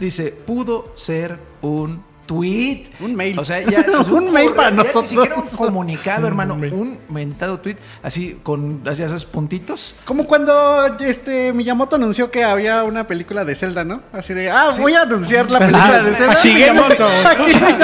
Dice, 0.00 0.32
pudo 0.32 0.92
ser 0.96 1.38
un 1.62 2.02
tweet. 2.26 2.84
Un 3.00 3.14
mail. 3.14 3.38
O 3.38 3.44
sea, 3.44 3.60
ya. 3.70 3.82
sea, 3.82 4.12
Un 4.12 4.32
mail 4.32 4.52
para 4.52 4.70
ya 4.70 4.76
nosotros. 4.76 5.04
Ni 5.04 5.08
siquiera 5.10 5.36
un 5.36 5.48
comunicado, 5.48 6.26
hermano. 6.28 6.54
Un. 6.54 6.64
Un 6.72 6.98
mentado 7.08 7.58
tweet. 7.60 7.76
Así 8.02 8.36
con 8.42 8.82
así, 8.86 9.02
esos 9.02 9.24
puntitos. 9.24 9.96
Como 10.04 10.26
cuando 10.26 10.86
este 11.00 11.52
Miyamoto 11.52 11.96
anunció 11.96 12.30
que 12.30 12.44
había 12.44 12.84
una 12.84 13.06
película 13.06 13.44
de 13.44 13.54
Zelda, 13.54 13.84
¿no? 13.84 14.02
Así 14.12 14.34
de, 14.34 14.50
ah, 14.50 14.72
voy 14.78 14.94
a 14.94 15.02
anunciar 15.02 15.50
la 15.50 15.58
película 15.60 15.96
Ah, 15.96 15.98
de 16.02 16.14
Zelda. 16.14 16.34
Shigeru, 16.34 16.82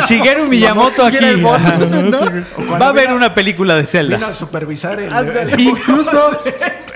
Shigeru 0.09 0.47
Miyamoto 0.49 1.05
aquí. 1.07 1.17
El 1.25 1.37
voto, 1.43 1.57
Ajá. 1.57 1.79
¿no? 1.79 2.79
Va 2.81 2.87
a 2.87 2.89
haber 2.89 3.13
una 3.13 3.35
película 3.35 3.75
de 3.77 3.87
Zelda. 3.87 4.17
Vino 4.17 4.29
a 4.29 4.33
supervisar 4.33 5.01
el. 5.01 5.13
El- 5.13 5.61
Incluso 5.61 6.43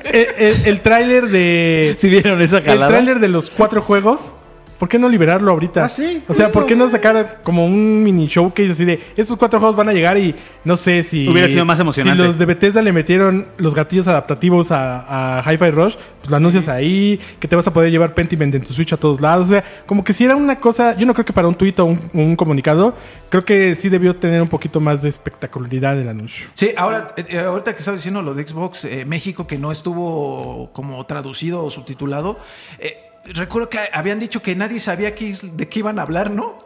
el, 0.04 0.26
el, 0.38 0.66
el 0.66 0.80
tráiler 0.80 1.28
de... 1.28 1.94
¿Sí 1.98 2.08
vieron 2.08 2.40
esa 2.42 2.58
El 2.58 2.64
jalada? 2.64 2.88
tráiler 2.88 3.20
de 3.20 3.28
los 3.28 3.50
cuatro 3.50 3.82
juegos, 3.82 4.32
¿por 4.78 4.88
qué 4.88 4.98
no 4.98 5.08
liberarlo 5.08 5.50
ahorita? 5.50 5.84
Ah, 5.84 5.88
sí. 5.88 6.22
O 6.28 6.34
sea, 6.34 6.50
¿por 6.50 6.66
qué 6.66 6.76
no 6.76 6.88
sacar 6.88 7.40
como 7.42 7.64
un 7.64 8.02
mini 8.02 8.26
showcase 8.26 8.72
así 8.72 8.84
de 8.84 9.00
estos 9.16 9.36
cuatro 9.36 9.58
juegos 9.58 9.76
van 9.76 9.88
a 9.88 9.92
llegar 9.92 10.18
y 10.18 10.34
no 10.64 10.76
sé 10.76 11.02
si. 11.02 11.28
Hubiera 11.28 11.48
sido 11.48 11.64
más 11.64 11.80
emocionante. 11.80 12.20
Si 12.20 12.26
los 12.28 12.38
de 12.38 12.46
Bethesda 12.46 12.82
le 12.82 12.92
metieron 12.92 13.46
los 13.58 13.74
gatillos 13.74 14.06
adaptativos 14.06 14.70
a, 14.70 15.38
a 15.38 15.42
Hi-Fi 15.42 15.70
Rush, 15.70 15.94
pues 16.18 16.30
lo 16.30 16.36
anuncias 16.36 16.68
ahí, 16.68 17.20
que 17.38 17.48
te 17.48 17.56
vas 17.56 17.66
a 17.66 17.72
poder 17.72 17.90
llevar 17.90 18.14
Pentiment 18.14 18.54
en 18.54 18.62
tu 18.62 18.72
Switch 18.72 18.92
a 18.92 18.96
todos 18.96 19.20
lados. 19.20 19.48
O 19.48 19.50
sea, 19.50 19.64
como 19.86 20.04
que 20.04 20.12
si 20.12 20.24
era 20.24 20.36
una 20.36 20.58
cosa. 20.58 20.96
Yo 20.96 21.06
no 21.06 21.14
creo 21.14 21.24
que 21.24 21.32
para 21.32 21.48
un 21.48 21.54
tweet 21.54 21.74
o 21.78 21.84
un, 21.84 22.10
un 22.12 22.36
comunicado, 22.36 22.94
creo 23.28 23.44
que 23.44 23.74
sí 23.74 23.88
debió 23.88 24.16
tener 24.16 24.42
un 24.42 24.48
poquito 24.48 24.80
más 24.80 25.02
de 25.02 25.08
espectacularidad 25.08 25.98
el 26.00 26.08
anuncio. 26.08 26.48
Sí, 26.54 26.70
ahora, 26.76 27.14
eh, 27.16 27.24
eh, 27.28 27.38
ahorita 27.38 27.72
que 27.72 27.78
estaba 27.78 27.96
diciendo 27.96 28.22
lo 28.22 28.34
de 28.34 28.46
Xbox 28.46 28.84
eh, 28.84 29.04
México, 29.04 29.46
que 29.46 29.58
no 29.58 29.72
estuvo 29.72 30.70
como 30.72 31.04
traducido 31.06 31.64
o 31.64 31.70
subtitulado, 31.70 32.38
eh, 32.78 33.05
recuerdo 33.34 33.68
que 33.68 33.78
habían 33.92 34.18
dicho 34.18 34.40
que 34.42 34.54
nadie 34.54 34.80
sabía 34.80 35.14
qué 35.14 35.34
de 35.42 35.68
qué 35.68 35.78
iban 35.80 35.98
a 35.98 36.02
hablar, 36.02 36.30
¿no? 36.30 36.58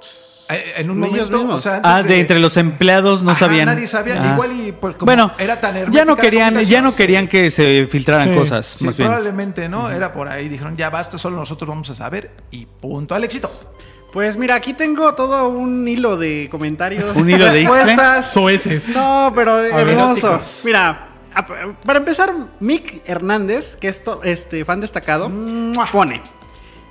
Eh, 0.52 0.74
En 0.78 0.90
un 0.90 0.98
Ellos 1.04 1.10
momento, 1.30 1.38
mismos. 1.38 1.54
o 1.54 1.58
sea, 1.60 1.76
antes 1.76 1.90
Ah, 1.92 2.02
de 2.02 2.18
entre 2.20 2.40
los 2.40 2.56
empleados 2.56 3.22
no 3.22 3.30
Ajá, 3.30 3.40
sabían. 3.46 3.66
nadie 3.66 3.86
sabía, 3.86 4.20
Ah. 4.20 4.32
igual 4.34 4.50
y 4.52 4.72
pues, 4.72 4.96
como 4.96 5.06
bueno, 5.06 5.32
era 5.38 5.60
tan 5.60 5.92
ya 5.92 6.04
no 6.04 6.16
querían, 6.16 6.58
ya 6.64 6.82
no 6.82 6.94
querían 6.96 7.28
que 7.28 7.50
se 7.52 7.86
filtraran 7.86 8.30
Sí. 8.32 8.34
cosas, 8.38 8.66
Sí, 8.78 8.84
más 8.84 8.96
bien. 8.96 9.08
probablemente, 9.08 9.68
¿no? 9.68 9.90
Era 9.90 10.12
por 10.12 10.28
ahí, 10.28 10.48
dijeron, 10.48 10.76
ya 10.76 10.90
basta, 10.90 11.18
solo 11.18 11.36
nosotros 11.36 11.68
vamos 11.68 11.88
a 11.90 11.94
saber 11.94 12.32
y 12.50 12.66
punto 12.66 13.14
al 13.14 13.22
éxito. 13.22 13.48
Pues 14.12 14.36
mira, 14.36 14.56
aquí 14.56 14.74
tengo 14.74 15.14
todo 15.14 15.48
un 15.50 15.86
hilo 15.86 16.16
de 16.16 16.48
comentarios. 16.50 17.16
¿Un 17.16 17.30
hilo 17.30 17.44
de 17.44 17.52
respuestas. 17.62 18.32
Soeces. 18.32 18.88
No, 18.88 19.32
pero 19.32 19.54
ver. 19.58 19.72
hermoso. 19.72 20.26
Eróticos. 20.26 20.62
Mira, 20.64 21.10
para 21.86 21.98
empezar, 22.00 22.34
Mick 22.58 23.02
Hernández, 23.08 23.76
que 23.76 23.86
es 23.86 24.02
to- 24.02 24.20
este 24.24 24.64
fan 24.64 24.80
destacado, 24.80 25.30
pone. 25.92 26.20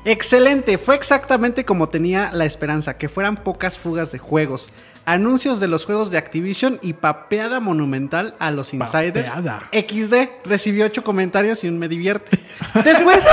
Excelente, 0.06 0.78
fue 0.78 0.96
exactamente 0.96 1.66
como 1.66 1.90
tenía 1.90 2.32
la 2.32 2.46
esperanza, 2.46 2.98
que 2.98 3.10
fueran 3.10 3.38
pocas 3.38 3.78
fugas 3.78 4.12
de 4.12 4.18
juegos, 4.18 4.72
anuncios 5.06 5.60
de 5.60 5.68
los 5.68 5.86
juegos 5.86 6.10
de 6.12 6.18
Activision 6.18 6.80
y 6.82 6.94
papeada 6.94 7.60
monumental 7.60 8.36
a 8.40 8.52
los 8.52 8.74
insiders. 8.74 9.34
Papeada. 9.34 9.70
XD 9.74 10.46
recibió 10.46 10.86
ocho 10.86 11.04
comentarios 11.04 11.64
y 11.64 11.68
un 11.68 11.80
me 11.80 11.88
divierte. 11.88 12.40
Después 12.84 13.28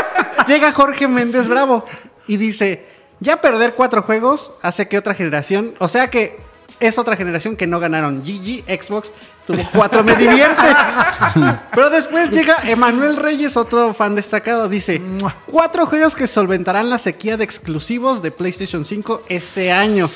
llega 0.47 0.73
Jorge 0.73 1.07
Méndez 1.07 1.49
Bravo 1.49 1.85
y 2.27 2.37
dice, 2.37 2.85
Ya 3.21 3.41
perder 3.41 3.75
cuatro 3.75 4.03
juegos 4.03 4.53
hace 4.63 4.89
que 4.89 4.99
otra 4.99 5.15
generación, 5.15 5.75
o 5.79 5.89
sea 5.89 6.09
que 6.09 6.39
es 6.81 6.99
otra 6.99 7.17
generación 7.17 7.57
que 7.57 7.67
no 7.67 7.81
ganaron. 7.81 8.23
GG, 8.23 8.65
Xbox, 8.67 9.13
tuvo 9.47 9.63
cuatro, 9.73 10.05
me 10.05 10.15
divierte. 10.17 10.63
Pero 11.75 11.91
después 11.91 12.31
llega 12.31 12.59
Emanuel 12.65 13.17
Reyes, 13.17 13.57
otro 13.57 13.95
fan 13.95 14.15
destacado, 14.15 14.69
dice, 14.69 15.01
cuatro 15.47 15.87
juegos 15.87 16.15
que 16.15 16.27
solventarán 16.27 16.91
la 16.91 16.99
sequía 16.99 17.37
de 17.37 17.45
exclusivos 17.45 18.23
de 18.23 18.31
PlayStation 18.31 18.85
5 18.85 19.23
este 19.29 19.73
año. 19.73 20.07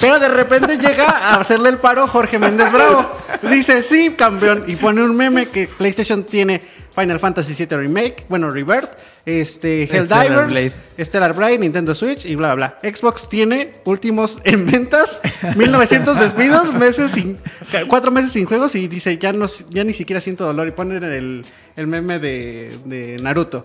Pero 0.00 0.18
de 0.18 0.28
repente 0.28 0.76
llega 0.76 1.08
a 1.08 1.34
hacerle 1.36 1.70
el 1.70 1.78
paro 1.78 2.06
Jorge 2.06 2.38
Méndez 2.38 2.70
Bravo. 2.72 3.06
Dice, 3.42 3.82
sí, 3.82 4.14
campeón. 4.16 4.64
Y 4.66 4.76
pone 4.76 5.02
un 5.02 5.16
meme 5.16 5.48
que 5.48 5.68
PlayStation 5.68 6.24
tiene 6.24 6.60
Final 6.94 7.18
Fantasy 7.18 7.54
VII 7.54 7.76
Remake, 7.76 8.24
bueno, 8.28 8.50
Rebirth, 8.50 8.90
este, 9.26 9.84
Helldivers, 9.84 10.46
Blade. 10.46 10.72
Stellar 10.98 11.34
Blade, 11.34 11.58
Nintendo 11.58 11.94
Switch 11.94 12.24
y 12.24 12.36
bla, 12.36 12.54
bla, 12.54 12.78
bla. 12.80 12.92
Xbox 12.92 13.28
tiene 13.28 13.72
últimos 13.84 14.38
en 14.44 14.66
ventas, 14.66 15.20
1900 15.56 16.18
despidos, 16.18 16.72
meses 16.74 17.12
sin, 17.12 17.38
cuatro 17.88 18.10
meses 18.10 18.32
sin 18.32 18.44
juegos 18.44 18.74
y 18.76 18.86
dice, 18.86 19.18
ya, 19.18 19.32
no, 19.32 19.46
ya 19.70 19.82
ni 19.82 19.92
siquiera 19.92 20.20
siento 20.20 20.44
dolor 20.44 20.68
y 20.68 20.70
pone 20.70 20.98
el, 20.98 21.44
el 21.76 21.86
meme 21.86 22.18
de, 22.18 22.72
de 22.84 23.16
Naruto. 23.20 23.64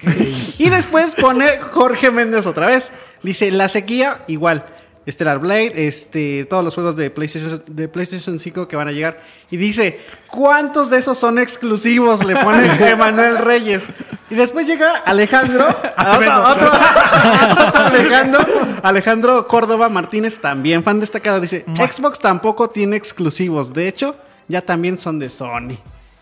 y 0.58 0.70
después 0.70 1.14
pone 1.14 1.58
Jorge 1.72 2.10
Méndez 2.10 2.46
otra 2.46 2.66
vez. 2.66 2.90
Dice, 3.22 3.50
la 3.50 3.68
sequía 3.68 4.22
igual. 4.28 4.66
Stellar 5.08 5.38
Blade, 5.38 5.72
este, 5.86 6.44
todos 6.44 6.62
los 6.64 6.74
juegos 6.74 6.94
de 6.96 7.10
PlayStation, 7.10 7.62
de 7.66 7.88
PlayStation 7.88 8.38
5 8.38 8.68
que 8.68 8.76
van 8.76 8.88
a 8.88 8.92
llegar. 8.92 9.18
Y 9.50 9.56
dice, 9.56 10.00
¿cuántos 10.30 10.90
de 10.90 10.98
esos 10.98 11.16
son 11.18 11.38
exclusivos? 11.38 12.22
Le 12.24 12.36
pone 12.36 12.66
Emanuel 12.90 13.38
Reyes. 13.38 13.86
Y 14.30 14.34
después 14.34 14.66
llega 14.66 14.98
Alejandro, 14.98 15.66
otro, 15.98 16.42
otro- 16.42 16.70
otro 17.68 17.84
Alejandro, 17.86 18.40
Alejandro 18.82 19.48
Córdoba 19.48 19.88
Martínez, 19.88 20.38
también 20.40 20.82
fan 20.84 21.00
destacado. 21.00 21.40
Dice, 21.40 21.64
Xbox 21.74 22.18
tampoco 22.18 22.68
tiene 22.68 22.96
exclusivos. 22.96 23.72
De 23.72 23.88
hecho, 23.88 24.14
ya 24.48 24.60
también 24.60 24.96
son 24.98 25.18
de 25.18 25.30
Sony. 25.30 25.76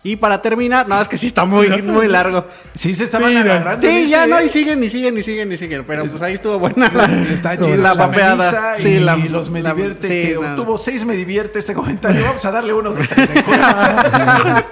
Y 0.07 0.15
para 0.15 0.41
terminar, 0.41 0.87
no, 0.87 1.01
es 1.01 1.07
que 1.07 1.17
sí 1.17 1.27
está 1.27 1.43
muy, 1.43 1.69
muy 1.81 2.07
largo. 2.07 2.45
Sí, 2.73 2.93
se 2.95 3.03
estaban 3.03 3.31
Sí, 3.31 3.37
agarrando. 3.37 3.85
Sí, 3.87 3.93
dice, 3.93 4.09
ya 4.11 4.27
no, 4.27 4.41
y 4.41 4.47
siguen, 4.47 4.81
y 4.83 4.89
siguen, 4.89 5.17
y 5.17 5.23
siguen, 5.23 5.51
y 5.51 5.57
siguen. 5.57 5.83
Pero 5.85 6.05
pues 6.05 6.21
ahí 6.21 6.35
estuvo 6.35 6.57
buena 6.59 6.89
la, 6.93 7.05
Está 7.33 7.57
chido 7.57 7.75
la 7.75 7.93
la, 7.93 8.07
papeada. 8.07 8.75
Sí, 8.77 8.89
y, 8.89 8.99
la- 8.99 9.17
los 9.17 9.49
me 9.49 9.61
la- 9.61 9.73
divierte. 9.73 10.07
sí, 10.07 10.27
que 10.29 10.37
obtuvo 10.37 10.77
seis 10.77 11.03
me 11.05 11.15
divierte 11.15 11.59
este 11.59 11.73
comentario. 11.73 12.23
Vamos 12.23 12.45
a 12.45 12.51
darle 12.51 12.73
uno 12.73 12.93
de. 12.93 13.03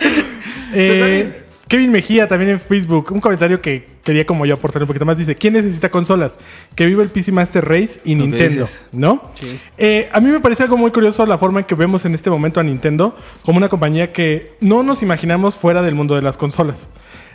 Eh, 0.77 1.44
Kevin 1.67 1.91
Mejía 1.91 2.27
también 2.27 2.51
en 2.51 2.59
Facebook, 2.59 3.11
un 3.11 3.19
comentario 3.19 3.59
que 3.59 3.87
quería 4.03 4.25
como 4.25 4.45
yo 4.45 4.53
aportar 4.53 4.83
un 4.83 4.87
poquito 4.87 5.05
más, 5.05 5.17
dice, 5.17 5.35
¿quién 5.35 5.53
necesita 5.53 5.89
consolas? 5.89 6.37
Que 6.75 6.85
vive 6.85 7.01
el 7.01 7.09
PC 7.09 7.31
Master 7.31 7.65
Race 7.65 7.99
y 8.05 8.15
Nintendo. 8.15 8.67
¿no? 8.91 9.31
Eh, 9.77 10.09
a 10.11 10.19
mí 10.19 10.29
me 10.29 10.39
parece 10.39 10.63
algo 10.63 10.77
muy 10.77 10.91
curioso 10.91 11.25
la 11.25 11.37
forma 11.37 11.61
en 11.61 11.65
que 11.65 11.75
vemos 11.75 12.05
en 12.05 12.13
este 12.13 12.29
momento 12.29 12.59
a 12.59 12.63
Nintendo 12.63 13.15
como 13.43 13.57
una 13.57 13.69
compañía 13.69 14.13
que 14.13 14.53
no 14.61 14.83
nos 14.83 15.01
imaginamos 15.01 15.55
fuera 15.55 15.81
del 15.81 15.95
mundo 15.95 16.15
de 16.15 16.21
las 16.21 16.37
consolas. 16.37 16.87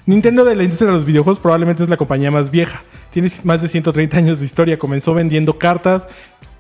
Nintendo 0.07 0.45
de 0.45 0.57
la 0.57 0.63
industria 0.63 0.91
de 0.91 0.97
los 0.97 1.05
videojuegos 1.05 1.41
probablemente 1.41 1.83
es 1.83 1.89
la 1.89 1.97
compañía 1.97 2.31
más 2.31 2.51
vieja. 2.51 2.85
Tiene 3.11 3.31
más 3.45 3.61
de 3.61 3.69
130 3.69 4.17
años 4.17 4.39
de 4.39 4.47
historia. 4.47 4.79
Comenzó 4.79 5.15
vendiendo 5.15 5.59
cartas, 5.59 6.09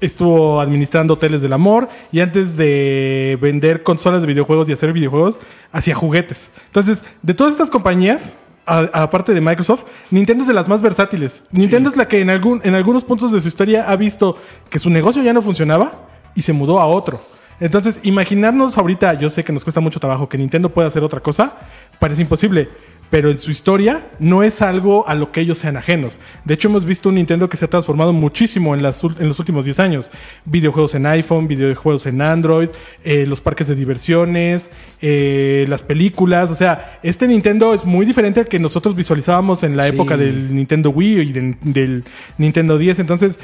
estuvo 0.01 0.61
administrando 0.61 1.15
hoteles 1.15 1.43
del 1.43 1.53
amor 1.53 1.89
y 2.13 2.21
antes 2.21 2.57
de 2.57 3.39
vender 3.41 3.83
consolas 3.83 4.21
de 4.21 4.27
videojuegos 4.27 4.69
y 4.69 4.73
hacer 4.73 4.93
videojuegos, 4.93 5.41
hacía 5.73 5.95
juguetes. 5.95 6.51
Entonces, 6.67 7.05
de 7.23 7.35
todas 7.35 7.53
estas 7.53 7.71
compañías, 7.71 8.37
aparte 8.67 9.35
de 9.35 9.41
Microsoft, 9.41 9.85
Nintendo 10.11 10.43
es 10.43 10.49
de 10.49 10.55
las 10.55 10.69
más 10.69 10.81
versátiles. 10.81 11.43
Nintendo 11.51 11.91
es 11.91 11.97
la 11.97 12.07
que 12.07 12.21
en, 12.21 12.31
algún, 12.31 12.61
en 12.65 12.75
algunos 12.75 13.05
puntos 13.05 13.33
de 13.33 13.41
su 13.41 13.49
historia 13.49 13.91
ha 13.91 13.97
visto 13.97 14.37
que 14.69 14.79
su 14.79 14.91
negocio 14.91 15.23
ya 15.23 15.33
no 15.33 15.43
funcionaba 15.43 16.09
y 16.35 16.43
se 16.43 16.53
mudó 16.53 16.81
a 16.81 16.87
otro. 16.87 17.21
Entonces, 17.59 18.01
imaginarnos 18.03 18.79
ahorita, 18.79 19.15
yo 19.15 19.29
sé 19.29 19.45
que 19.45 19.53
nos 19.53 19.65
cuesta 19.65 19.81
mucho 19.81 20.01
trabajo 20.01 20.29
que 20.29 20.39
Nintendo 20.39 20.71
pueda 20.71 20.89
hacer 20.89 21.05
otra 21.05 21.21
cosa, 21.21 21.59
parece 21.99 22.23
imposible. 22.23 22.71
Pero 23.11 23.29
en 23.29 23.39
su 23.39 23.51
historia 23.51 24.07
no 24.21 24.43
es 24.45 24.63
algo 24.63 25.07
a 25.09 25.15
lo 25.17 25.33
que 25.33 25.41
ellos 25.41 25.59
sean 25.59 25.77
ajenos. 25.77 26.21
De 26.45 26.55
hecho, 26.55 26.69
hemos 26.69 26.85
visto 26.85 27.09
un 27.09 27.17
Nintendo 27.17 27.49
que 27.49 27.57
se 27.57 27.65
ha 27.65 27.69
transformado 27.69 28.13
muchísimo 28.13 28.75
en, 28.75 28.83
las 28.85 29.03
en 29.03 29.27
los 29.29 29.39
últimos 29.41 29.65
10 29.65 29.81
años. 29.81 30.11
Videojuegos 30.45 30.95
en 30.95 31.07
iPhone, 31.07 31.49
videojuegos 31.49 32.07
en 32.07 32.23
Android, 32.23 32.69
eh, 33.05 33.27
los 33.27 33.41
parques 33.41 33.67
de 33.67 33.75
diversiones, 33.75 34.71
eh, 35.03 35.67
las 35.69 35.83
películas. 35.83 36.51
O 36.53 36.55
sea, 36.55 37.01
este 37.03 37.27
Nintendo 37.27 37.75
es 37.75 37.85
muy 37.85 38.07
diferente 38.07 38.41
al 38.41 38.47
que 38.49 38.61
nosotros 38.61 38.95
visualizábamos 38.95 39.63
en 39.65 39.77
la 39.77 39.85
Sí. 39.85 39.91
época 39.91 40.17
del 40.17 40.55
Nintendo 40.55 40.91
Wii 40.91 41.21
y 41.21 41.33
del, 41.33 41.57
del 41.63 42.05
Nintendo 42.39 42.79
10. 42.79 43.01
Entonces, 43.01 43.41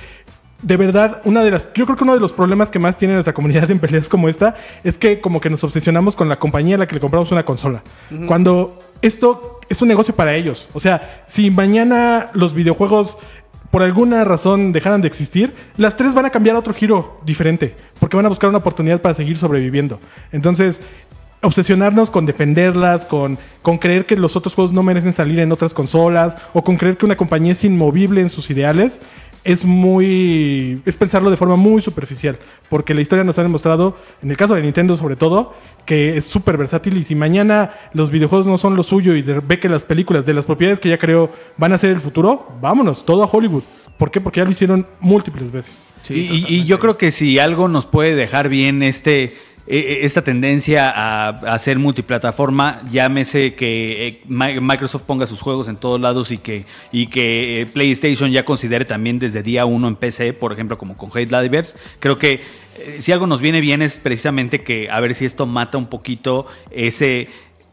de 0.62 0.76
verdad, 0.76 1.20
una 1.24 1.42
de 1.44 1.50
las, 1.50 1.68
yo 1.74 1.84
creo 1.84 1.96
que 1.96 2.04
uno 2.04 2.14
de 2.14 2.20
los 2.20 2.32
problemas 2.32 2.70
que 2.70 2.78
más 2.78 2.96
tiene 2.96 3.14
nuestra 3.14 3.34
comunidad 3.34 3.70
en 3.70 3.78
peleas 3.78 4.08
como 4.08 4.28
esta 4.28 4.54
es 4.84 4.96
que 4.96 5.20
como 5.20 5.40
que 5.40 5.50
nos 5.50 5.62
obsesionamos 5.64 6.16
con 6.16 6.28
la 6.28 6.38
compañía 6.38 6.76
a 6.76 6.78
la 6.78 6.86
que 6.86 6.94
le 6.94 7.00
compramos 7.00 7.30
una 7.32 7.44
consola. 7.44 7.82
Cuando 8.26 8.78
esto 9.02 9.55
es 9.68 9.82
un 9.82 9.88
negocio 9.88 10.14
para 10.14 10.34
ellos. 10.34 10.68
O 10.72 10.80
sea, 10.80 11.24
si 11.26 11.50
mañana 11.50 12.30
los 12.32 12.54
videojuegos 12.54 13.18
por 13.70 13.82
alguna 13.82 14.24
razón 14.24 14.72
dejaran 14.72 15.00
de 15.00 15.08
existir, 15.08 15.54
las 15.76 15.96
tres 15.96 16.14
van 16.14 16.24
a 16.24 16.30
cambiar 16.30 16.56
a 16.56 16.60
otro 16.60 16.72
giro 16.72 17.20
diferente, 17.24 17.76
porque 17.98 18.16
van 18.16 18.26
a 18.26 18.30
buscar 18.30 18.48
una 18.48 18.58
oportunidad 18.58 19.02
para 19.02 19.14
seguir 19.14 19.36
sobreviviendo. 19.36 20.00
Entonces, 20.32 20.80
obsesionarnos 21.42 22.10
con 22.10 22.26
defenderlas, 22.26 23.04
con, 23.04 23.38
con 23.62 23.78
creer 23.78 24.06
que 24.06 24.16
los 24.16 24.36
otros 24.36 24.54
juegos 24.54 24.72
no 24.72 24.82
merecen 24.82 25.12
salir 25.12 25.38
en 25.40 25.52
otras 25.52 25.74
consolas, 25.74 26.36
o 26.52 26.62
con 26.62 26.76
creer 26.76 26.96
que 26.96 27.06
una 27.06 27.16
compañía 27.16 27.52
es 27.52 27.64
inmovible 27.64 28.20
en 28.20 28.30
sus 28.30 28.50
ideales, 28.50 29.00
es 29.46 29.64
muy. 29.64 30.82
es 30.84 30.96
pensarlo 30.96 31.30
de 31.30 31.36
forma 31.36 31.56
muy 31.56 31.80
superficial. 31.80 32.38
Porque 32.68 32.94
la 32.94 33.00
historia 33.00 33.24
nos 33.24 33.38
ha 33.38 33.42
demostrado, 33.42 33.96
en 34.22 34.30
el 34.30 34.36
caso 34.36 34.54
de 34.54 34.62
Nintendo 34.62 34.96
sobre 34.96 35.16
todo, 35.16 35.54
que 35.84 36.16
es 36.16 36.24
súper 36.24 36.56
versátil. 36.58 36.96
Y 36.96 37.04
si 37.04 37.14
mañana 37.14 37.72
los 37.92 38.10
videojuegos 38.10 38.46
no 38.46 38.58
son 38.58 38.76
lo 38.76 38.82
suyo 38.82 39.14
y 39.14 39.22
ve 39.22 39.60
que 39.60 39.68
las 39.68 39.84
películas 39.84 40.26
de 40.26 40.34
las 40.34 40.44
propiedades 40.44 40.80
que 40.80 40.88
ya 40.88 40.98
creo 40.98 41.30
van 41.56 41.72
a 41.72 41.78
ser 41.78 41.90
el 41.90 42.00
futuro, 42.00 42.48
vámonos, 42.60 43.04
todo 43.04 43.22
a 43.22 43.26
Hollywood. 43.26 43.62
¿Por 43.96 44.10
qué? 44.10 44.20
Porque 44.20 44.40
ya 44.40 44.44
lo 44.44 44.50
hicieron 44.50 44.86
múltiples 45.00 45.50
veces. 45.50 45.92
y, 46.10 46.64
yo 46.64 46.78
creo 46.78 46.98
que 46.98 47.12
si 47.12 47.38
algo 47.38 47.68
nos 47.68 47.86
puede 47.86 48.14
dejar 48.14 48.48
bien 48.48 48.82
este 48.82 49.34
esta 49.68 50.22
tendencia 50.22 50.88
a, 50.94 51.58
ser 51.58 51.78
multiplataforma, 51.78 52.82
llámese 52.90 53.54
que 53.54 54.06
eh, 54.06 54.20
Mi- 54.28 54.60
Microsoft 54.60 55.02
ponga 55.02 55.26
sus 55.26 55.40
juegos 55.40 55.66
en 55.68 55.76
todos 55.76 56.00
lados 56.00 56.30
y 56.30 56.38
que, 56.38 56.64
y 56.92 57.08
que 57.08 57.62
eh, 57.62 57.66
PlayStation 57.66 58.30
ya 58.30 58.44
considere 58.44 58.84
también 58.84 59.18
desde 59.18 59.42
día 59.42 59.64
uno 59.64 59.88
en 59.88 59.96
PC, 59.96 60.32
por 60.34 60.52
ejemplo, 60.52 60.78
como 60.78 60.96
con 60.96 61.10
Helldivers, 61.12 61.76
creo 61.98 62.16
que 62.16 62.34
eh, 62.78 62.96
si 63.00 63.10
algo 63.10 63.26
nos 63.26 63.40
viene 63.40 63.60
bien 63.60 63.82
es 63.82 63.98
precisamente 63.98 64.62
que 64.62 64.88
a 64.90 65.00
ver 65.00 65.14
si 65.14 65.24
esto 65.24 65.46
mata 65.46 65.78
un 65.78 65.86
poquito 65.86 66.46
ese 66.70 67.26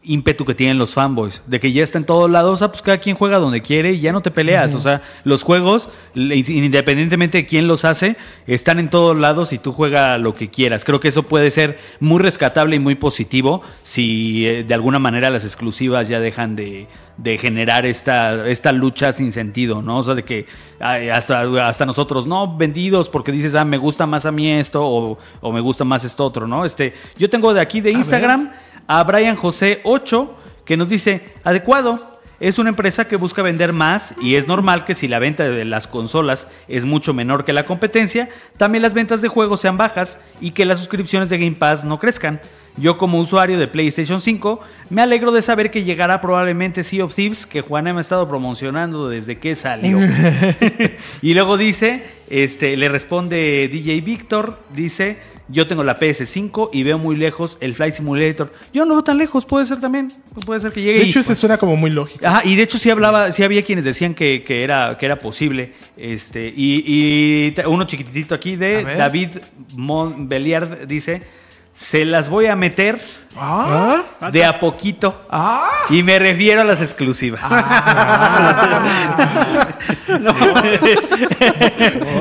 ímpetu 0.04 0.44
que 0.44 0.54
tienen 0.54 0.78
los 0.78 0.94
fanboys, 0.94 1.42
de 1.46 1.60
que 1.60 1.72
ya 1.72 1.82
está 1.82 1.98
en 1.98 2.04
todos 2.04 2.30
lados, 2.30 2.62
ah, 2.62 2.68
pues 2.68 2.82
cada 2.82 2.98
quien 2.98 3.16
juega 3.16 3.38
donde 3.38 3.62
quiere 3.62 3.92
y 3.92 4.00
ya 4.00 4.12
no 4.12 4.20
te 4.20 4.30
peleas, 4.30 4.74
o 4.74 4.78
sea, 4.78 5.02
los 5.24 5.42
juegos, 5.42 5.88
independientemente 6.14 7.38
de 7.38 7.46
quién 7.46 7.66
los 7.66 7.84
hace, 7.84 8.16
están 8.46 8.78
en 8.78 8.90
todos 8.90 9.16
lados 9.16 9.52
y 9.52 9.58
tú 9.58 9.72
juega 9.72 10.18
lo 10.18 10.34
que 10.34 10.48
quieras. 10.48 10.84
Creo 10.84 11.00
que 11.00 11.08
eso 11.08 11.22
puede 11.22 11.50
ser 11.50 11.78
muy 12.00 12.20
rescatable 12.20 12.76
y 12.76 12.78
muy 12.78 12.94
positivo 12.94 13.62
si 13.82 14.46
eh, 14.46 14.64
de 14.64 14.74
alguna 14.74 14.98
manera 14.98 15.30
las 15.30 15.44
exclusivas 15.44 16.08
ya 16.08 16.20
dejan 16.20 16.56
de, 16.56 16.86
de 17.16 17.38
generar 17.38 17.86
esta, 17.86 18.48
esta 18.48 18.72
lucha 18.72 19.12
sin 19.12 19.32
sentido, 19.32 19.82
¿no? 19.82 19.98
O 19.98 20.02
sea, 20.02 20.14
de 20.14 20.24
que 20.24 20.46
hasta, 20.80 21.42
hasta 21.66 21.86
nosotros, 21.86 22.26
no, 22.26 22.56
vendidos 22.56 23.08
porque 23.08 23.32
dices, 23.32 23.54
ah, 23.54 23.64
me 23.64 23.78
gusta 23.78 24.06
más 24.06 24.26
a 24.26 24.32
mí 24.32 24.50
esto 24.50 24.84
o, 24.84 25.18
o 25.40 25.52
me 25.52 25.60
gusta 25.60 25.84
más 25.84 26.04
esto 26.04 26.24
otro, 26.24 26.46
¿no? 26.46 26.64
Este, 26.64 26.92
yo 27.16 27.30
tengo 27.30 27.54
de 27.54 27.60
aquí 27.60 27.80
de 27.80 27.92
Instagram 27.92 28.52
a 28.86 29.04
Brian 29.04 29.36
José 29.36 29.80
8 29.84 30.34
que 30.64 30.76
nos 30.76 30.88
dice, 30.88 31.34
adecuado. 31.44 32.12
Es 32.40 32.58
una 32.58 32.70
empresa 32.70 33.06
que 33.06 33.16
busca 33.16 33.42
vender 33.42 33.72
más 33.72 34.14
y 34.20 34.34
es 34.34 34.48
normal 34.48 34.84
que 34.84 34.94
si 34.94 35.06
la 35.06 35.20
venta 35.20 35.44
de 35.48 35.64
las 35.64 35.86
consolas 35.86 36.48
es 36.66 36.84
mucho 36.84 37.14
menor 37.14 37.44
que 37.44 37.52
la 37.52 37.64
competencia, 37.64 38.28
también 38.58 38.82
las 38.82 38.92
ventas 38.92 39.22
de 39.22 39.28
juegos 39.28 39.60
sean 39.60 39.76
bajas 39.76 40.18
y 40.40 40.50
que 40.50 40.64
las 40.64 40.80
suscripciones 40.80 41.28
de 41.28 41.38
Game 41.38 41.56
Pass 41.56 41.84
no 41.84 41.98
crezcan. 42.00 42.40
Yo 42.76 42.98
como 42.98 43.20
usuario 43.20 43.58
de 43.58 43.68
PlayStation 43.68 44.20
5 44.20 44.60
me 44.90 45.02
alegro 45.02 45.30
de 45.30 45.42
saber 45.42 45.70
que 45.70 45.84
llegará 45.84 46.20
probablemente 46.20 46.82
Sea 46.82 47.04
of 47.04 47.14
Thieves 47.14 47.46
que 47.46 47.60
Juana 47.60 47.92
me 47.92 47.98
ha 47.98 48.00
estado 48.00 48.28
promocionando 48.28 49.08
desde 49.08 49.36
que 49.36 49.54
salió. 49.54 49.98
y 51.22 51.34
luego 51.34 51.56
dice, 51.56 52.02
este, 52.28 52.76
le 52.76 52.88
responde 52.88 53.68
DJ 53.68 54.00
Víctor, 54.00 54.58
dice, 54.74 55.18
yo 55.48 55.66
tengo 55.66 55.84
la 55.84 55.98
PS5 55.98 56.70
y 56.72 56.82
veo 56.82 56.98
muy 56.98 57.16
lejos 57.16 57.58
el 57.60 57.74
Flight 57.74 57.94
Simulator. 57.94 58.52
Yo 58.72 58.84
no 58.84 58.94
veo 58.94 59.04
tan 59.04 59.18
lejos, 59.18 59.44
puede 59.44 59.66
ser 59.66 59.80
también, 59.80 60.12
puede 60.46 60.60
ser 60.60 60.72
que 60.72 60.82
llegue. 60.82 61.00
De 61.00 61.06
hecho, 61.06 61.20
ese 61.20 61.28
pues, 61.28 61.38
suena 61.38 61.58
como 61.58 61.76
muy 61.76 61.90
lógico. 61.90 62.26
Ajá, 62.26 62.42
y 62.44 62.56
de 62.56 62.62
hecho 62.62 62.78
sí 62.78 62.90
hablaba, 62.90 63.30
sí 63.30 63.42
había 63.42 63.62
quienes 63.62 63.84
decían 63.84 64.14
que, 64.14 64.42
que 64.42 64.64
era, 64.64 64.96
que 64.98 65.06
era 65.06 65.18
posible. 65.18 65.72
Este, 65.96 66.48
y, 66.48 66.82
y 66.86 67.54
uno 67.66 67.84
chiquitito 67.84 68.34
aquí 68.34 68.56
de. 68.56 68.84
David 68.84 69.30
Montbeliard 69.76 70.86
dice: 70.86 71.22
Se 71.74 72.04
las 72.04 72.28
voy 72.30 72.46
a 72.46 72.54
meter 72.56 73.00
Ah, 73.36 74.00
de 74.30 74.44
a 74.44 74.60
poquito. 74.60 75.26
ah, 75.28 75.68
Y 75.90 76.04
me 76.04 76.18
refiero 76.20 76.60
a 76.60 76.64
las 76.64 76.80
exclusivas. 76.80 77.42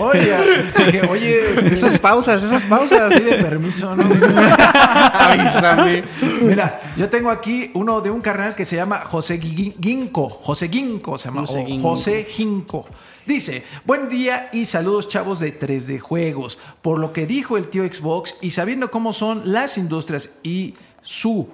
Oye, 0.02 0.38
dije, 0.86 1.08
oye, 1.10 1.54
este, 1.54 1.74
Esas 1.74 2.00
pausas, 2.00 2.44
esas 2.44 2.62
pausas. 2.64 3.14
pide 3.14 3.36
permiso, 3.36 3.96
¿no? 3.96 4.04
Avísame. 5.14 6.04
Mira, 6.42 6.82
yo 6.98 7.10
tengo 7.10 7.30
aquí 7.30 7.72
uno 7.74 8.02
de 8.02 8.10
un 8.10 8.22
carnal 8.22 8.56
que 8.56 8.66
se 8.66 8.76
llama 8.76 9.00
José 9.06 9.40
Gui- 9.40 9.76
Guinco. 9.78 10.30
José 10.30 10.68
Guinco 10.68 11.18
se 11.18 11.30
llama. 11.30 11.42
José. 11.46 11.80
José 11.82 12.28
Ginco. 12.30 12.86
Dice, 13.26 13.64
buen 13.86 14.10
día 14.10 14.50
y 14.52 14.66
saludos 14.66 15.08
chavos 15.08 15.40
de 15.40 15.58
3D 15.58 16.00
Juegos. 16.00 16.58
Por 16.82 17.00
lo 17.00 17.14
que 17.14 17.26
dijo 17.26 17.56
el 17.56 17.70
tío 17.70 17.86
Xbox 17.86 18.36
y 18.42 18.52
sabiendo 18.52 18.92
cómo 18.92 19.14
son 19.14 19.42
las 19.46 19.78
industrias 19.78 20.32
y 20.44 20.76
su 21.02 21.48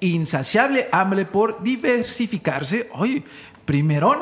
insaciable 0.00 0.88
hambre 0.92 1.26
por 1.26 1.62
diversificarse, 1.62 2.88
oye, 2.94 3.22
primerón, 3.66 4.18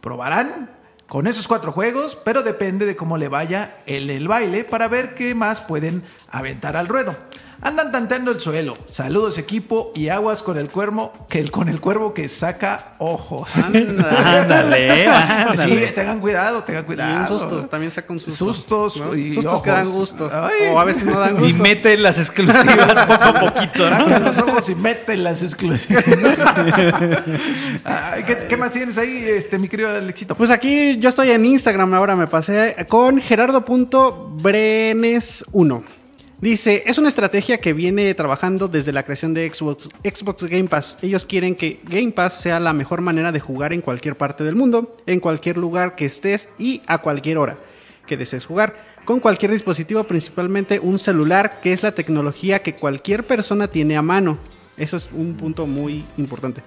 probarán 0.00 0.70
con 1.06 1.26
esos 1.26 1.46
cuatro 1.46 1.70
juegos, 1.70 2.16
pero 2.24 2.42
depende 2.42 2.86
de 2.86 2.96
cómo 2.96 3.18
le 3.18 3.28
vaya 3.28 3.76
el, 3.84 4.08
el 4.08 4.26
baile 4.26 4.64
para 4.64 4.88
ver 4.88 5.14
qué 5.14 5.34
más 5.34 5.60
pueden 5.60 6.02
aventar 6.30 6.78
al 6.78 6.88
ruedo. 6.88 7.14
Andan 7.64 7.92
tanteando 7.92 8.32
el 8.32 8.40
suelo. 8.40 8.76
Saludos 8.90 9.38
equipo 9.38 9.92
y 9.94 10.08
aguas 10.08 10.42
con 10.42 10.58
el 10.58 10.68
cuervo 10.68 11.12
que 11.28 11.38
el, 11.38 11.52
con 11.52 11.68
el 11.68 11.80
cuervo 11.80 12.12
que 12.12 12.26
saca 12.26 12.94
ojos. 12.98 13.56
Ándale, 13.56 15.06
ándale. 15.06 15.56
Sí, 15.56 15.78
tengan 15.94 16.18
cuidado, 16.18 16.64
tengan 16.64 16.82
Y 16.82 16.82
un 16.82 16.86
cuidado. 16.86 17.38
susto, 17.38 17.68
también 17.68 17.92
saca 17.92 18.12
un 18.12 18.18
susto. 18.18 18.44
Sustos 18.44 18.96
¿no? 19.00 19.14
y 19.14 19.34
Sustos 19.34 19.62
que 19.62 19.70
dan 19.70 19.88
gusto. 19.90 20.28
Ay. 20.32 20.70
O 20.72 20.80
a 20.80 20.84
veces 20.84 21.04
no 21.04 21.20
dan 21.20 21.34
gusto. 21.34 21.46
Y 21.48 21.52
mete 21.52 21.96
las 21.98 22.18
exclusivas 22.18 22.66
poco 23.06 23.24
a 23.24 23.32
poquito, 23.52 23.88
¿no? 23.88 23.96
Sacan 23.98 24.24
los 24.24 24.38
ojos 24.38 24.68
y 24.68 24.74
meten 24.74 25.22
las 25.22 25.40
exclusivas. 25.44 26.04
Ay, 27.84 28.24
¿qué, 28.24 28.38
qué 28.48 28.56
más 28.56 28.72
tienes 28.72 28.98
ahí, 28.98 29.22
este, 29.24 29.60
mi 29.60 29.68
querido 29.68 29.88
Alexito? 29.90 30.34
Pues 30.34 30.50
aquí 30.50 30.98
yo 30.98 31.08
estoy 31.08 31.30
en 31.30 31.46
Instagram 31.46 31.94
ahora, 31.94 32.16
me 32.16 32.26
pasé 32.26 32.74
con 32.88 33.20
gerardo.brenes1. 33.20 35.82
Dice, 36.42 36.82
es 36.86 36.98
una 36.98 37.08
estrategia 37.08 37.60
que 37.60 37.72
viene 37.72 38.12
trabajando 38.14 38.66
desde 38.66 38.90
la 38.90 39.04
creación 39.04 39.32
de 39.32 39.48
Xbox, 39.48 39.88
Xbox 40.02 40.42
Game 40.42 40.64
Pass. 40.64 40.98
Ellos 41.00 41.24
quieren 41.24 41.54
que 41.54 41.78
Game 41.84 42.10
Pass 42.10 42.40
sea 42.40 42.58
la 42.58 42.72
mejor 42.72 43.00
manera 43.00 43.30
de 43.30 43.38
jugar 43.38 43.72
en 43.72 43.80
cualquier 43.80 44.16
parte 44.16 44.42
del 44.42 44.56
mundo, 44.56 44.96
en 45.06 45.20
cualquier 45.20 45.56
lugar 45.56 45.94
que 45.94 46.04
estés 46.04 46.48
y 46.58 46.82
a 46.88 46.98
cualquier 46.98 47.38
hora 47.38 47.58
que 48.08 48.16
desees 48.16 48.44
jugar, 48.44 48.74
con 49.04 49.20
cualquier 49.20 49.52
dispositivo, 49.52 50.02
principalmente 50.02 50.80
un 50.80 50.98
celular, 50.98 51.60
que 51.62 51.72
es 51.72 51.84
la 51.84 51.92
tecnología 51.92 52.60
que 52.60 52.74
cualquier 52.74 53.22
persona 53.22 53.68
tiene 53.68 53.96
a 53.96 54.02
mano. 54.02 54.36
Eso 54.76 54.96
es 54.96 55.10
un 55.12 55.34
punto 55.34 55.68
muy 55.68 56.04
importante. 56.18 56.60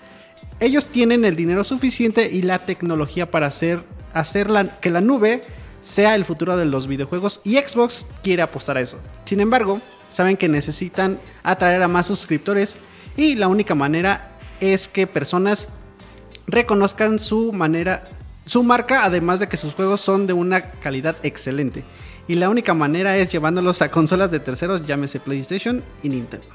Ellos 0.62 0.86
tienen 0.86 1.26
el 1.26 1.36
dinero 1.36 1.66
suficiente 1.66 2.30
y 2.32 2.44
la 2.44 2.60
tecnología 2.60 3.30
para 3.30 3.48
hacer, 3.48 3.84
hacer 4.14 4.48
que 4.80 4.90
la 4.90 5.02
nube 5.02 5.44
sea 5.86 6.16
el 6.16 6.26
futuro 6.26 6.58
de 6.58 6.66
los 6.66 6.88
videojuegos 6.88 7.42
y 7.44 7.58
Xbox 7.58 8.08
quiere 8.24 8.42
apostar 8.42 8.78
a 8.78 8.82
eso. 8.82 8.98
Sin 9.26 9.40
embargo, 9.40 9.80
saben 10.10 10.36
que 10.36 10.50
necesitan 10.50 11.20
atraer 11.44 11.84
a 11.84 11.88
más 11.88 12.08
suscriptores 12.08 12.78
y 13.16 13.36
la 13.36 13.48
única 13.48 13.76
manera 13.76 14.32
es 14.60 14.88
que 14.88 15.06
personas 15.06 15.68
reconozcan 16.48 17.20
su 17.20 17.54
manera, 17.54 18.10
su 18.48 18.64
marca, 18.64 19.04
además 19.04 19.40
de 19.40 19.48
que 19.48 19.58
sus 19.58 19.76
juegos 19.76 20.02
son 20.02 20.26
de 20.26 20.34
una 20.34 20.72
calidad 20.72 21.18
excelente. 21.22 21.84
Y 22.28 22.34
la 22.34 22.50
única 22.50 22.74
manera 22.74 23.16
es 23.18 23.32
llevándolos 23.32 23.84
a 23.84 23.90
consolas 23.90 24.32
de 24.32 24.40
terceros, 24.40 24.88
llámese 24.88 25.20
PlayStation 25.20 25.84
y 26.02 26.10
Nintendo. 26.10 26.48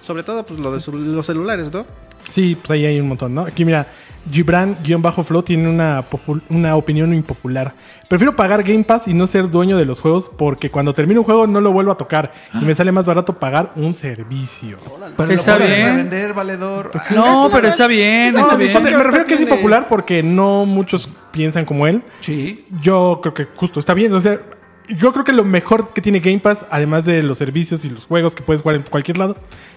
Sobre 0.00 0.22
todo, 0.22 0.46
pues 0.46 0.58
lo 0.58 0.72
de 0.72 0.80
los 1.12 1.26
celulares, 1.26 1.70
¿no? 1.70 1.84
Sí, 2.30 2.56
pues 2.56 2.70
ahí 2.70 2.86
hay 2.86 2.98
un 2.98 3.08
montón, 3.08 3.34
¿no? 3.34 3.42
Aquí 3.42 3.66
mira, 3.66 3.86
Gibran-Flow 4.32 5.42
tiene 5.42 5.68
una, 5.68 6.04
una 6.48 6.76
opinión 6.76 7.12
impopular. 7.14 7.74
Prefiero 8.08 8.36
pagar 8.36 8.62
Game 8.62 8.84
Pass 8.84 9.08
y 9.08 9.14
no 9.14 9.26
ser 9.26 9.50
dueño 9.50 9.76
de 9.76 9.84
los 9.84 10.00
juegos 10.00 10.30
porque 10.38 10.70
cuando 10.70 10.94
termino 10.94 11.20
un 11.20 11.24
juego 11.24 11.46
no 11.48 11.60
lo 11.60 11.72
vuelvo 11.72 11.90
a 11.90 11.96
tocar 11.96 12.32
y 12.54 12.64
me 12.64 12.74
sale 12.74 12.92
más 12.92 13.04
barato 13.04 13.32
pagar 13.38 13.72
un 13.74 13.92
servicio. 13.94 14.78
Pero 15.16 15.32
Está 15.32 15.58
bien. 15.58 15.70
revender, 15.70 16.32
valedor. 16.32 16.92
Ah, 16.94 17.02
No, 17.14 17.48
pero 17.52 17.66
está 17.68 17.86
bien, 17.88 18.32
No, 18.34 18.42
está 18.42 18.54
o 18.54 18.58
bien. 18.58 18.70
sea, 18.70 18.80
me 18.80 18.90
refiero 19.02 19.22
a 19.22 19.26
que 19.26 19.34
es 19.34 19.40
impopular 19.40 19.88
porque 19.88 20.22
no 20.22 20.64
muchos 20.66 21.08
piensan 21.32 21.64
como 21.64 21.86
él. 21.86 22.02
Sí. 22.20 22.64
Yo 22.80 23.18
creo 23.22 23.34
que 23.34 23.44
justo 23.56 23.80
está 23.80 23.92
bien. 23.92 24.12
O 24.14 24.20
sea, 24.20 24.38
yo 24.88 25.12
creo 25.12 25.24
que 25.24 25.32
lo 25.32 25.44
mejor 25.44 25.92
que 25.92 26.00
tiene 26.00 26.20
Game 26.20 26.38
Pass, 26.40 26.66
además 26.70 27.04
de 27.04 27.22
los 27.22 27.38
servicios 27.38 27.84
y 27.84 27.90
los 27.90 28.06
juegos 28.06 28.34
que 28.34 28.42
puedes 28.42 28.62
jugar 28.62 28.76
en 28.76 28.82
cualquier 28.82 29.18
lado, 29.18 29.36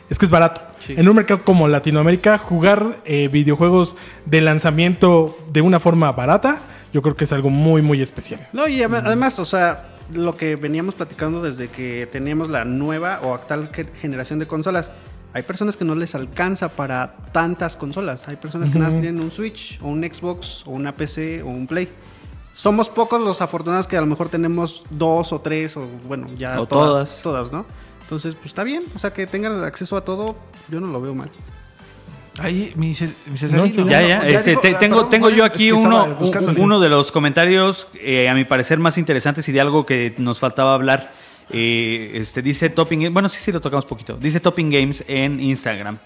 es 0.09 0.17
que 0.17 0.25
es 0.25 0.31
barato. 0.31 0.61
En 0.87 1.07
un 1.09 1.15
mercado 1.15 1.43
como 1.43 1.67
Latinoamérica, 1.67 2.37
jugar 2.37 2.97
eh, 3.05 3.27
videojuegos 3.31 3.95
de 4.25 4.41
lanzamiento 4.41 5.37
de 5.51 5.61
una 5.61 5.79
forma 5.79 6.11
barata, 6.11 6.59
yo 6.93 7.01
creo 7.01 7.15
que 7.15 7.25
es 7.25 7.33
algo 7.33 7.49
muy, 7.49 7.81
muy 7.81 8.01
especial. 8.01 8.47
No, 8.53 8.67
y 8.67 8.79
adem- 8.79 9.01
además, 9.05 9.37
o 9.39 9.45
sea, 9.45 9.85
lo 10.13 10.35
que 10.35 10.55
veníamos 10.55 10.95
platicando 10.95 11.41
desde 11.43 11.67
que 11.67 12.07
teníamos 12.11 12.49
la 12.49 12.65
nueva 12.65 13.19
o 13.21 13.33
actual 13.35 13.69
ge- 13.73 13.85
generación 14.01 14.39
de 14.39 14.47
consolas. 14.47 14.91
Hay 15.31 15.43
personas 15.43 15.77
que 15.77 15.85
no 15.85 15.93
les 15.93 16.15
alcanza 16.15 16.69
para 16.69 17.15
tantas 17.31 17.75
consolas. 17.77 18.27
Hay 18.27 18.37
personas 18.37 18.71
que 18.71 18.79
nada 18.79 18.91
más 18.91 18.99
tienen 19.01 19.21
un 19.21 19.29
Switch, 19.31 19.77
o 19.79 19.87
un 19.89 20.03
Xbox, 20.03 20.63
o 20.65 20.71
una 20.71 20.95
PC, 20.95 21.43
o 21.43 21.47
un 21.49 21.67
Play. 21.67 21.87
Somos 22.59 22.89
pocos 22.89 23.21
los 23.21 23.41
afortunados 23.41 23.87
que 23.87 23.95
a 23.95 24.01
lo 24.01 24.05
mejor 24.07 24.27
tenemos 24.27 24.83
dos 24.89 25.31
o 25.31 25.39
tres, 25.39 25.77
o 25.77 25.87
bueno, 26.05 26.27
ya 26.37 26.59
O 26.59 26.65
todas, 26.67 27.21
todas. 27.21 27.21
todas, 27.21 27.51
¿no? 27.53 27.65
Entonces, 28.01 28.35
pues 28.35 28.47
está 28.47 28.65
bien. 28.65 28.83
O 28.97 28.99
sea, 28.99 29.13
que 29.13 29.25
tengan 29.27 29.63
acceso 29.63 29.95
a 29.95 30.01
todo, 30.03 30.35
yo 30.67 30.81
no 30.81 30.87
lo 30.87 30.99
veo 30.99 31.15
mal. 31.15 31.29
Ahí, 32.37 32.73
mi, 32.75 32.93
Ces- 32.93 33.15
mi 33.31 33.37
Cesarino. 33.37 33.85
Ya, 33.87 34.01
ya. 34.05 34.27
Este, 34.27 34.49
digo- 34.51 34.61
te- 34.61 34.75
ah, 34.75 34.79
tengo, 34.79 34.95
perdón, 34.97 35.09
tengo 35.09 35.29
yo 35.29 35.45
es 35.45 35.51
aquí 35.51 35.67
que 35.67 35.73
uno, 35.73 36.17
uno 36.57 36.79
de 36.81 36.89
los 36.89 37.13
comentarios, 37.13 37.87
eh, 37.93 38.27
a 38.27 38.33
mi 38.33 38.43
parecer, 38.43 38.77
más 38.77 38.97
interesantes 38.97 39.47
y 39.47 39.53
de 39.53 39.61
algo 39.61 39.85
que 39.85 40.13
nos 40.17 40.39
faltaba 40.39 40.73
hablar. 40.73 41.13
Eh, 41.51 42.11
este 42.15 42.41
dice 42.41 42.69
Topping, 42.69 43.13
bueno, 43.13 43.29
sí, 43.29 43.39
sí 43.39 43.53
lo 43.53 43.61
tocamos 43.61 43.85
poquito. 43.85 44.17
Dice 44.17 44.41
Topping 44.41 44.69
Games 44.69 45.03
en 45.07 45.39
Instagram. 45.39 45.97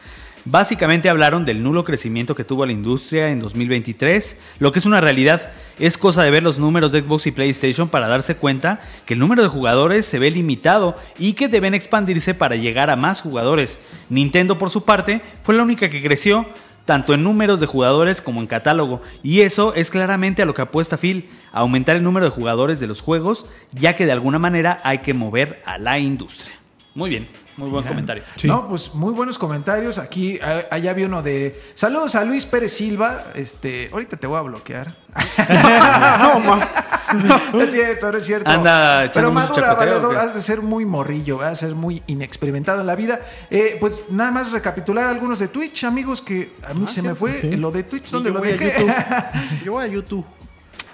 Básicamente 0.45 1.09
hablaron 1.09 1.45
del 1.45 1.63
nulo 1.63 1.85
crecimiento 1.85 2.35
que 2.35 2.43
tuvo 2.43 2.65
la 2.65 2.73
industria 2.73 3.29
en 3.29 3.39
2023. 3.39 4.35
Lo 4.59 4.73
que 4.73 4.79
es 4.79 4.85
una 4.85 4.99
realidad 4.99 5.51
es 5.79 5.97
cosa 5.97 6.23
de 6.23 6.31
ver 6.31 6.43
los 6.43 6.59
números 6.59 6.91
de 6.91 6.99
Xbox 6.99 7.27
y 7.27 7.31
PlayStation 7.31 7.87
para 7.87 8.09
darse 8.09 8.35
cuenta 8.35 8.79
que 9.05 9.13
el 9.13 9.21
número 9.21 9.41
de 9.41 9.47
jugadores 9.47 10.05
se 10.05 10.19
ve 10.19 10.31
limitado 10.31 10.97
y 11.17 11.33
que 11.33 11.47
deben 11.47 11.73
expandirse 11.73 12.33
para 12.33 12.57
llegar 12.57 12.89
a 12.89 12.97
más 12.97 13.21
jugadores. 13.21 13.79
Nintendo, 14.09 14.57
por 14.57 14.69
su 14.69 14.83
parte, 14.83 15.21
fue 15.41 15.55
la 15.55 15.63
única 15.63 15.89
que 15.89 16.03
creció 16.03 16.45
tanto 16.83 17.13
en 17.13 17.23
números 17.23 17.61
de 17.61 17.65
jugadores 17.65 18.21
como 18.21 18.41
en 18.41 18.47
catálogo. 18.47 19.01
Y 19.23 19.41
eso 19.41 19.73
es 19.73 19.89
claramente 19.89 20.41
a 20.41 20.45
lo 20.45 20.53
que 20.53 20.63
apuesta 20.63 20.97
Phil, 20.97 21.29
aumentar 21.53 21.95
el 21.95 22.03
número 22.03 22.25
de 22.25 22.31
jugadores 22.31 22.81
de 22.81 22.87
los 22.87 22.99
juegos, 22.99 23.45
ya 23.71 23.95
que 23.95 24.05
de 24.05 24.11
alguna 24.11 24.39
manera 24.39 24.79
hay 24.83 24.97
que 24.97 25.13
mover 25.13 25.61
a 25.65 25.77
la 25.77 25.99
industria. 25.99 26.51
Muy 26.95 27.09
bien, 27.09 27.27
muy 27.57 27.69
buen 27.69 27.85
comentario. 27.85 28.23
Sí. 28.35 28.47
No, 28.47 28.67
pues 28.67 28.93
muy 28.93 29.13
buenos 29.13 29.37
comentarios. 29.37 29.97
Aquí, 29.97 30.39
a- 30.39 30.65
allá 30.71 30.93
vi 30.93 31.03
uno 31.03 31.21
de. 31.21 31.61
Saludos 31.73 32.15
a 32.15 32.23
Luis 32.25 32.45
Pérez 32.45 32.73
Silva. 32.73 33.25
Este, 33.35 33.89
ahorita 33.91 34.17
te 34.17 34.27
voy 34.27 34.37
a 34.37 34.41
bloquear. 34.41 34.93
no, 36.19 36.39
ma. 36.39 36.69
No 37.53 37.61
es 37.61 37.71
cierto, 37.71 38.11
no 38.11 38.17
es 38.17 38.25
cierto. 38.25 38.49
Anda 38.49 39.09
Pero 39.13 39.31
madura, 39.31 39.73
valedor, 39.75 40.17
has 40.17 40.33
de 40.33 40.41
ser 40.41 40.61
muy 40.61 40.85
morrillo, 40.85 41.37
vas 41.37 41.51
a 41.51 41.55
ser 41.55 41.75
muy 41.75 42.01
inexperimentado 42.07 42.81
en 42.81 42.87
la 42.87 42.95
vida. 42.95 43.19
Eh, 43.51 43.77
pues 43.79 44.01
nada 44.09 44.31
más 44.31 44.51
recapitular 44.51 45.07
algunos 45.07 45.39
de 45.39 45.47
Twitch, 45.47 45.83
amigos, 45.83 46.21
que 46.21 46.53
a 46.67 46.73
mí 46.73 46.87
se 46.87 47.01
me 47.01 47.13
fue 47.15 47.33
sí. 47.35 47.55
lo 47.55 47.71
de 47.71 47.83
Twitch, 47.83 48.09
¿dónde 48.09 48.29
yo 48.29 48.33
lo 48.33 48.39
voy 48.39 48.49
a 48.49 48.51
dejé? 48.53 48.79
YouTube. 48.79 48.93
Yo 49.65 49.71
voy 49.73 49.85
a 49.85 49.87
YouTube. 49.87 50.25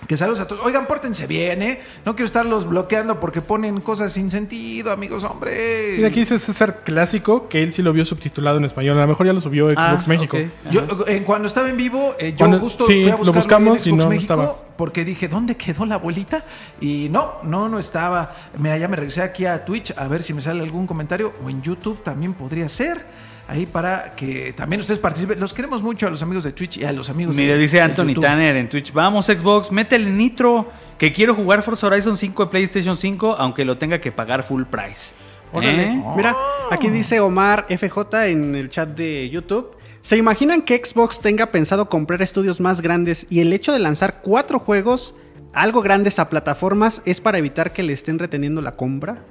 Que 0.10 0.18
saludos 0.18 0.40
a 0.40 0.48
todos. 0.48 0.66
Oigan, 0.66 0.88
pórtense 0.88 1.28
bien, 1.28 1.62
¿eh? 1.62 1.82
No 2.04 2.16
quiero 2.16 2.26
estarlos 2.26 2.68
bloqueando 2.68 3.20
porque 3.20 3.42
ponen 3.42 3.80
cosas 3.80 4.12
sin 4.12 4.32
sentido, 4.32 4.92
amigos, 4.92 5.24
hombre. 5.24 5.94
Mira, 5.98 6.08
aquí 6.08 6.22
dice 6.22 6.40
César 6.40 6.80
Clásico, 6.84 7.48
que 7.48 7.62
él 7.62 7.72
sí 7.74 7.84
lo 7.84 7.94
vio 7.94 8.04
subtitulado 8.06 8.58
en 8.58 8.66
español. 8.66 8.98
A 8.98 9.02
lo 9.02 9.08
mejor 9.08 9.28
ya 9.28 9.34
lo 9.34 9.40
subió 9.40 9.68
Xbox 9.70 9.78
Ah, 9.78 10.04
México. 10.08 10.36
ok. 10.36 10.72
Yo, 10.72 10.82
en 11.06 11.24
cuando 11.26 11.48
estaba 11.48 11.70
en 11.70 11.78
vivo, 11.78 12.16
eh, 12.18 12.32
yo 12.32 12.38
Cuando- 12.40 12.58
justo 12.58 12.88
sí, 12.88 13.04
fui 13.04 13.12
a 13.12 13.18
lo 13.18 13.32
buscamos 13.34 13.76
en 13.86 13.94
y 13.94 13.98
Xbox 13.98 14.04
no 14.04 14.10
México 14.10 14.34
estaba. 14.34 14.56
porque 14.78 15.06
dije, 15.06 15.28
¿dónde 15.28 15.56
quedó 15.56 15.86
la 15.86 15.94
abuelita? 15.96 16.44
Y 16.82 17.08
no, 17.12 17.34
no, 17.44 17.70
no 17.70 17.78
estaba. 17.78 18.34
Mira, 18.58 18.80
ya 18.80 18.88
me 18.88 18.96
regresé 18.96 19.22
aquí 19.22 19.46
a 19.46 19.64
Twitch 19.64 19.94
a 19.96 20.08
ver 20.08 20.24
si 20.24 20.34
me 20.34 20.42
sale 20.42 20.64
algún 20.64 20.88
comentario 20.88 21.34
o 21.46 21.52
en 21.52 21.62
YouTube 21.62 22.02
también 22.02 22.34
podría 22.34 22.68
ser. 22.68 23.29
Ahí 23.50 23.66
para 23.66 24.12
que 24.12 24.54
también 24.54 24.80
ustedes 24.80 25.00
participen. 25.00 25.40
Los 25.40 25.56
queremos 25.56 25.82
mucho 25.82 26.06
a 26.06 26.12
los 26.12 26.22
amigos 26.22 26.44
de 26.44 26.52
Twitch 26.52 26.78
y 26.78 26.84
a 26.84 26.94
los 26.94 27.10
amigos 27.10 27.36
Mire, 27.36 27.54
de 27.54 27.60
dice 27.60 27.82
Anthony. 27.82 28.14
Tanner 28.22 28.56
en 28.56 28.70
Twitch, 28.70 28.94
vamos 28.94 29.26
Xbox, 29.26 29.72
métele 29.72 30.12
nitro, 30.12 30.72
que 31.00 31.12
quiero 31.12 31.34
jugar 31.34 31.64
Forza 31.64 31.88
Horizon 31.88 32.16
5 32.16 32.46
de 32.46 32.52
PlayStation 32.52 32.96
5, 32.96 33.38
aunque 33.40 33.66
lo 33.66 33.80
tenga 33.80 34.00
que 34.00 34.12
pagar 34.12 34.44
full 34.44 34.66
price. 34.66 35.16
Órale. 35.52 35.82
¿Eh? 35.82 36.04
Mira, 36.16 36.36
aquí 36.70 36.92
dice 36.92 37.20
Omar 37.22 37.66
FJ 37.68 38.28
en 38.28 38.54
el 38.54 38.70
chat 38.70 38.90
de 38.90 39.28
YouTube. 39.32 39.72
¿Se 40.02 40.16
imaginan 40.16 40.62
que 40.62 40.80
Xbox 40.86 41.20
tenga 41.20 41.48
pensado 41.48 41.90
comprar 41.90 42.22
estudios 42.22 42.60
más 42.60 42.82
grandes 42.82 43.26
y 43.32 43.40
el 43.40 43.52
hecho 43.52 43.74
de 43.74 43.80
lanzar 43.80 44.22
cuatro 44.22 44.60
juegos 44.60 45.16
algo 45.54 45.82
grandes 45.82 46.20
a 46.20 46.30
plataformas 46.30 47.02
es 47.06 47.20
para 47.20 47.40
evitar 47.40 47.74
que 47.74 47.82
le 47.82 47.94
estén 47.94 48.20
reteniendo 48.20 48.62
la 48.62 48.76
compra? 48.76 49.24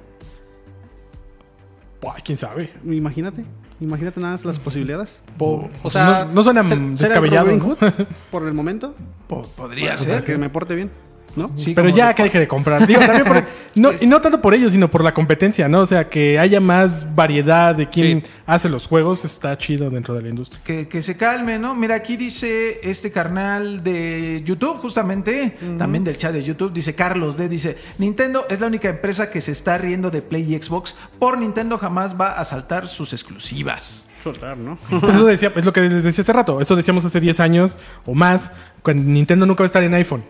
Buah, 2.01 2.15
quién 2.21 2.37
sabe. 2.37 2.73
Imagínate, 2.83 3.45
imagínate 3.79 4.19
nada 4.19 4.33
más 4.33 4.45
las 4.45 4.59
posibilidades. 4.59 5.21
Po- 5.37 5.69
o 5.83 5.89
sea, 5.89 6.25
no, 6.25 6.33
no 6.33 6.43
suena 6.43 6.61
¿ser- 6.63 6.69
ser 6.77 6.77
el 6.79 6.95
descabellado. 6.97 7.45
Robin. 7.47 7.59
Hood 7.61 7.77
por 8.31 8.47
el 8.47 8.53
momento, 8.53 8.95
Po- 9.27 9.43
podría 9.55 9.95
para 9.95 9.97
ser. 9.97 10.23
que 10.25 10.37
me 10.37 10.49
porte 10.49 10.75
bien. 10.75 10.89
¿No? 11.35 11.51
Sí, 11.55 11.73
Pero 11.73 11.89
ya 11.89 12.09
de- 12.09 12.15
que 12.15 12.23
deje 12.23 12.39
de 12.39 12.47
comprar. 12.47 12.85
Digo, 12.87 12.99
también 13.01 13.25
por- 13.25 13.43
no, 13.75 13.91
y 13.99 14.07
no 14.07 14.19
tanto 14.21 14.41
por 14.41 14.53
ellos, 14.53 14.71
sino 14.71 14.89
por 14.89 15.03
la 15.03 15.13
competencia, 15.13 15.67
¿no? 15.67 15.81
O 15.81 15.85
sea, 15.85 16.09
que 16.09 16.37
haya 16.39 16.59
más 16.59 17.15
variedad 17.15 17.75
de 17.75 17.89
quién 17.89 18.21
Sí. 18.21 18.27
hace 18.45 18.69
los 18.69 18.87
juegos 18.87 19.25
está 19.25 19.57
chido 19.57 19.89
dentro 19.89 20.13
de 20.15 20.21
la 20.21 20.29
industria. 20.29 20.61
Que, 20.63 20.87
que 20.87 21.01
se 21.01 21.15
calme, 21.17 21.59
¿no? 21.59 21.75
Mira, 21.75 21.95
aquí 21.95 22.17
dice 22.17 22.79
este 22.83 23.11
carnal 23.11 23.83
de 23.83 24.41
YouTube, 24.45 24.77
justamente, 24.79 25.57
también 25.77 26.03
del 26.03 26.17
chat 26.17 26.33
de 26.33 26.43
YouTube, 26.43 26.73
dice 26.73 26.95
Carlos 26.95 27.37
D. 27.37 27.47
Dice: 27.49 27.77
Nintendo 27.97 28.45
es 28.49 28.59
la 28.59 28.67
única 28.67 28.89
empresa 28.89 29.29
que 29.29 29.41
se 29.41 29.51
está 29.51 29.77
riendo 29.77 30.09
de 30.11 30.21
Play 30.21 30.53
y 30.53 30.61
Xbox. 30.61 30.95
Por 31.19 31.37
Nintendo 31.37 31.77
jamás 31.77 32.19
va 32.19 32.33
a 32.39 32.45
saltar 32.45 32.87
sus 32.87 33.13
exclusivas. 33.13 34.05
Soltar, 34.23 34.57
¿no? 34.57 34.77
Pues 34.89 35.15
eso 35.15 35.25
decía, 35.25 35.51
es 35.55 35.65
lo 35.65 35.71
que 35.71 35.79
les 35.81 36.03
decía 36.03 36.21
hace 36.21 36.33
rato. 36.33 36.59
Eso 36.59 36.75
decíamos 36.75 37.05
hace 37.05 37.21
10 37.21 37.39
años 37.39 37.77
o 38.05 38.13
más, 38.13 38.51
cuando 38.83 39.03
Nintendo 39.03 39.45
nunca 39.45 39.61
va 39.63 39.65
a 39.65 39.67
estar 39.67 39.83
en 39.83 39.93
iPhone. 39.93 40.23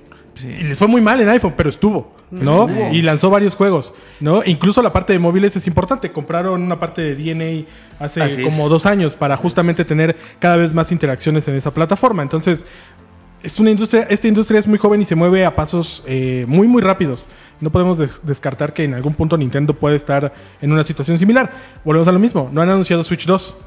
Y 0.43 0.63
les 0.63 0.77
fue 0.79 0.87
muy 0.87 1.01
mal 1.01 1.19
en 1.21 1.29
iPhone, 1.29 1.53
pero 1.57 1.69
estuvo, 1.69 2.15
¿no? 2.31 2.67
Y 2.91 3.01
lanzó 3.01 3.29
varios 3.29 3.55
juegos, 3.55 3.93
¿no? 4.19 4.41
Incluso 4.45 4.81
la 4.81 4.93
parte 4.93 5.13
de 5.13 5.19
móviles 5.19 5.55
es 5.55 5.67
importante. 5.67 6.11
Compraron 6.11 6.61
una 6.61 6.79
parte 6.79 7.01
de 7.01 7.15
DNA 7.15 7.65
hace 7.99 8.21
Así 8.21 8.41
es. 8.41 8.47
como 8.47 8.69
dos 8.69 8.85
años 8.85 9.15
para 9.15 9.35
justamente 9.37 9.85
tener 9.85 10.15
cada 10.39 10.55
vez 10.55 10.73
más 10.73 10.91
interacciones 10.91 11.47
en 11.47 11.55
esa 11.55 11.73
plataforma. 11.73 12.21
Entonces, 12.23 12.65
es 13.41 13.59
una 13.59 13.71
industria, 13.71 14.03
esta 14.09 14.27
industria 14.27 14.59
es 14.59 14.67
muy 14.67 14.77
joven 14.77 15.01
y 15.01 15.05
se 15.05 15.15
mueve 15.15 15.45
a 15.45 15.55
pasos 15.55 16.03
eh, 16.07 16.45
muy, 16.47 16.67
muy 16.67 16.81
rápidos. 16.81 17.27
No 17.61 17.69
podemos 17.71 17.97
des- 17.97 18.19
descartar 18.23 18.73
que 18.73 18.83
en 18.83 18.93
algún 18.93 19.13
punto 19.13 19.37
Nintendo 19.37 19.73
puede 19.73 19.95
estar 19.95 20.33
en 20.61 20.71
una 20.71 20.83
situación 20.83 21.17
similar. 21.17 21.51
Volvemos 21.85 22.07
a 22.07 22.11
lo 22.11 22.19
mismo, 22.19 22.49
no 22.53 22.61
han 22.61 22.69
anunciado 22.69 23.03
Switch 23.03 23.25
2. 23.25 23.57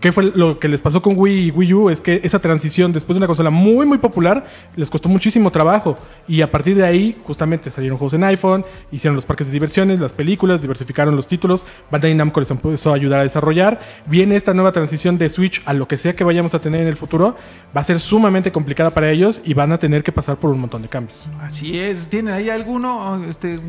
¿Qué 0.00 0.12
fue 0.12 0.32
lo 0.34 0.58
que 0.58 0.68
les 0.68 0.80
pasó 0.80 1.02
con 1.02 1.12
Wii 1.16 1.48
y 1.48 1.50
Wii 1.50 1.74
U? 1.74 1.90
Es 1.90 2.00
que 2.00 2.20
esa 2.24 2.38
transición 2.38 2.90
después 2.90 3.14
de 3.14 3.18
una 3.18 3.26
consola 3.26 3.50
muy, 3.50 3.84
muy 3.84 3.98
popular 3.98 4.46
les 4.74 4.88
costó 4.88 5.10
muchísimo 5.10 5.50
trabajo. 5.50 5.96
Y 6.26 6.40
a 6.40 6.50
partir 6.50 6.74
de 6.74 6.84
ahí, 6.86 7.18
justamente 7.24 7.70
salieron 7.70 7.98
juegos 7.98 8.14
en 8.14 8.24
iPhone, 8.24 8.64
hicieron 8.90 9.14
los 9.14 9.26
parques 9.26 9.48
de 9.48 9.52
diversiones, 9.52 10.00
las 10.00 10.14
películas, 10.14 10.62
diversificaron 10.62 11.14
los 11.16 11.26
títulos. 11.26 11.66
Bandai 11.90 12.14
Namco 12.14 12.40
les 12.40 12.50
empezó 12.50 12.92
a 12.92 12.94
ayudar 12.94 13.20
a 13.20 13.24
desarrollar. 13.24 13.78
Viene 14.06 14.36
esta 14.36 14.54
nueva 14.54 14.72
transición 14.72 15.18
de 15.18 15.28
Switch 15.28 15.60
a 15.66 15.74
lo 15.74 15.86
que 15.86 15.98
sea 15.98 16.14
que 16.16 16.24
vayamos 16.24 16.54
a 16.54 16.60
tener 16.60 16.80
en 16.80 16.88
el 16.88 16.96
futuro. 16.96 17.36
Va 17.76 17.82
a 17.82 17.84
ser 17.84 18.00
sumamente 18.00 18.50
complicada 18.52 18.88
para 18.90 19.10
ellos 19.10 19.42
y 19.44 19.52
van 19.52 19.70
a 19.72 19.78
tener 19.78 20.02
que 20.02 20.12
pasar 20.12 20.38
por 20.38 20.50
un 20.50 20.60
montón 20.60 20.80
de 20.80 20.88
cambios. 20.88 21.28
Así 21.42 21.78
es. 21.78 22.08
¿Tienen 22.08 22.32
ahí 22.32 22.48
alguno? 22.48 23.22
Este, 23.28 23.60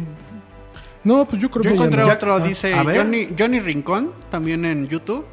No, 1.04 1.26
pues 1.26 1.42
yo 1.42 1.52
creo 1.52 1.64
Yo 1.64 1.72
que 1.72 1.76
ya 1.78 1.84
encontré 1.84 2.04
no. 2.06 2.14
otro, 2.14 2.40
dice. 2.40 2.74
Johnny, 2.74 3.28
Johnny 3.38 3.60
Rincón, 3.60 4.12
también 4.30 4.64
en 4.64 4.88
YouTube. 4.88 5.26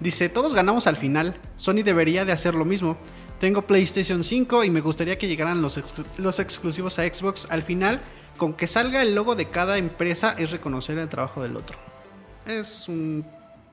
Dice, 0.00 0.28
todos 0.28 0.54
ganamos 0.54 0.86
al 0.86 0.96
final. 0.96 1.36
Sony 1.56 1.82
debería 1.84 2.24
de 2.24 2.32
hacer 2.32 2.54
lo 2.54 2.64
mismo. 2.64 2.96
Tengo 3.40 3.62
PlayStation 3.62 4.22
5 4.24 4.64
y 4.64 4.70
me 4.70 4.80
gustaría 4.80 5.18
que 5.18 5.26
llegaran 5.28 5.60
los, 5.62 5.76
ex- 5.78 5.92
los 6.18 6.38
exclusivos 6.40 6.98
a 6.98 7.02
Xbox. 7.02 7.46
Al 7.50 7.62
final, 7.62 8.00
con 8.36 8.54
que 8.54 8.66
salga 8.66 9.02
el 9.02 9.14
logo 9.14 9.34
de 9.34 9.46
cada 9.48 9.78
empresa 9.78 10.34
es 10.38 10.50
reconocer 10.50 10.98
el 10.98 11.08
trabajo 11.08 11.42
del 11.42 11.56
otro. 11.56 11.76
Es 12.46 12.88
un- 12.88 13.24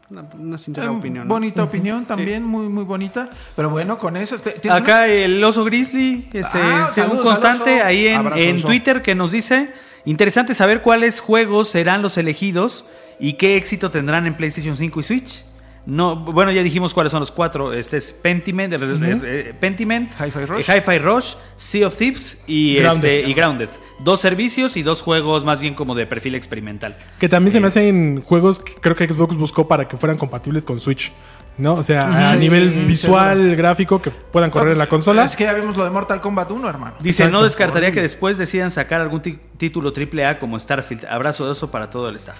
una, 0.09 0.23
una 0.37 0.57
sincera 0.57 0.87
eh, 0.87 0.89
opinión. 0.89 1.27
¿no? 1.27 1.33
bonita 1.33 1.63
opinión 1.63 2.05
también, 2.05 2.43
muy, 2.43 2.67
muy 2.67 2.83
bonita. 2.83 3.29
Pero 3.55 3.69
bueno, 3.69 3.97
con 3.97 4.17
eso. 4.17 4.35
este. 4.35 4.69
Acá 4.69 5.07
el 5.07 5.41
oso 5.43 5.63
grizzly, 5.63 6.29
este, 6.33 6.59
Ah, 6.61 6.87
un 6.89 6.95
saludos, 6.95 7.23
constante 7.25 7.81
ahí 7.81 8.07
en, 8.07 8.15
Abrazo, 8.17 8.41
en 8.41 8.55
oso. 8.57 8.67
Twitter 8.67 9.01
que 9.01 9.15
nos 9.15 9.31
dice, 9.31 9.71
interesante 10.05 10.53
saber 10.53 10.81
cuáles 10.81 11.21
juegos 11.21 11.69
serán 11.69 12.01
los 12.01 12.17
elegidos 12.17 12.83
y 13.19 13.33
qué 13.33 13.55
éxito 13.55 13.89
tendrán 13.89 14.27
en 14.27 14.33
PlayStation 14.35 14.75
5 14.75 14.99
y 14.99 15.03
Switch. 15.03 15.45
No, 15.85 16.15
bueno, 16.15 16.51
ya 16.51 16.61
dijimos 16.61 16.93
cuáles 16.93 17.11
son 17.11 17.21
los 17.21 17.31
cuatro. 17.31 17.73
Este 17.73 17.97
es 17.97 18.11
Pentiment, 18.11 18.71
eh, 18.73 18.77
eh, 19.23 19.53
Pentiment, 19.59 20.11
Hi-Fi 20.13 20.45
Rush. 20.45 20.69
eh, 20.69 20.77
Hi-Fi 20.77 20.99
Rush, 20.99 21.33
Sea 21.55 21.87
of 21.87 21.95
Thieves 21.97 22.37
y 22.45 22.75
Grounded. 22.77 23.01
Grounded. 23.09 23.27
y 23.27 23.33
Grounded. 23.33 23.69
Dos 23.99 24.21
servicios 24.21 24.77
y 24.77 24.83
dos 24.83 25.01
juegos 25.01 25.43
más 25.43 25.59
bien 25.59 25.73
como 25.73 25.95
de 25.95 26.05
perfil 26.05 26.35
experimental. 26.35 26.97
Que 27.19 27.27
también 27.27 27.51
se 27.53 27.59
me 27.59 27.67
hacen 27.67 28.21
juegos 28.21 28.59
que 28.59 28.73
creo 28.75 28.95
que 28.95 29.07
Xbox 29.11 29.35
buscó 29.35 29.67
para 29.67 29.87
que 29.87 29.97
fueran 29.97 30.17
compatibles 30.17 30.65
con 30.65 30.79
Switch. 30.79 31.11
¿No? 31.57 31.73
O 31.73 31.83
sea, 31.83 32.07
a 32.07 32.25
Sí, 32.31 32.37
nivel 32.37 32.69
seguro. 32.69 32.87
visual, 32.87 33.55
gráfico, 33.55 34.01
que 34.01 34.09
puedan 34.09 34.49
correr 34.49 34.71
en 34.71 34.77
la 34.77 34.87
consola. 34.87 35.25
Es 35.25 35.35
que 35.35 35.43
ya 35.43 35.53
vimos 35.53 35.75
lo 35.75 35.83
de 35.83 35.89
Mortal 35.89 36.21
Kombat 36.21 36.49
1, 36.49 36.69
hermano. 36.69 36.93
Dice, 37.01 37.23
Exacto. 37.23 37.37
no 37.39 37.43
descartaría 37.43 37.91
que 37.91 38.01
después 38.01 38.37
decidan 38.37 38.71
sacar 38.71 39.01
algún 39.01 39.21
título 39.57 39.91
AAA 39.91 40.39
como 40.39 40.57
Starfield. 40.57 41.05
Abrazo 41.05 41.45
de 41.45 41.51
eso 41.51 41.69
para 41.69 41.89
todo 41.89 42.07
el 42.07 42.15
staff. 42.15 42.37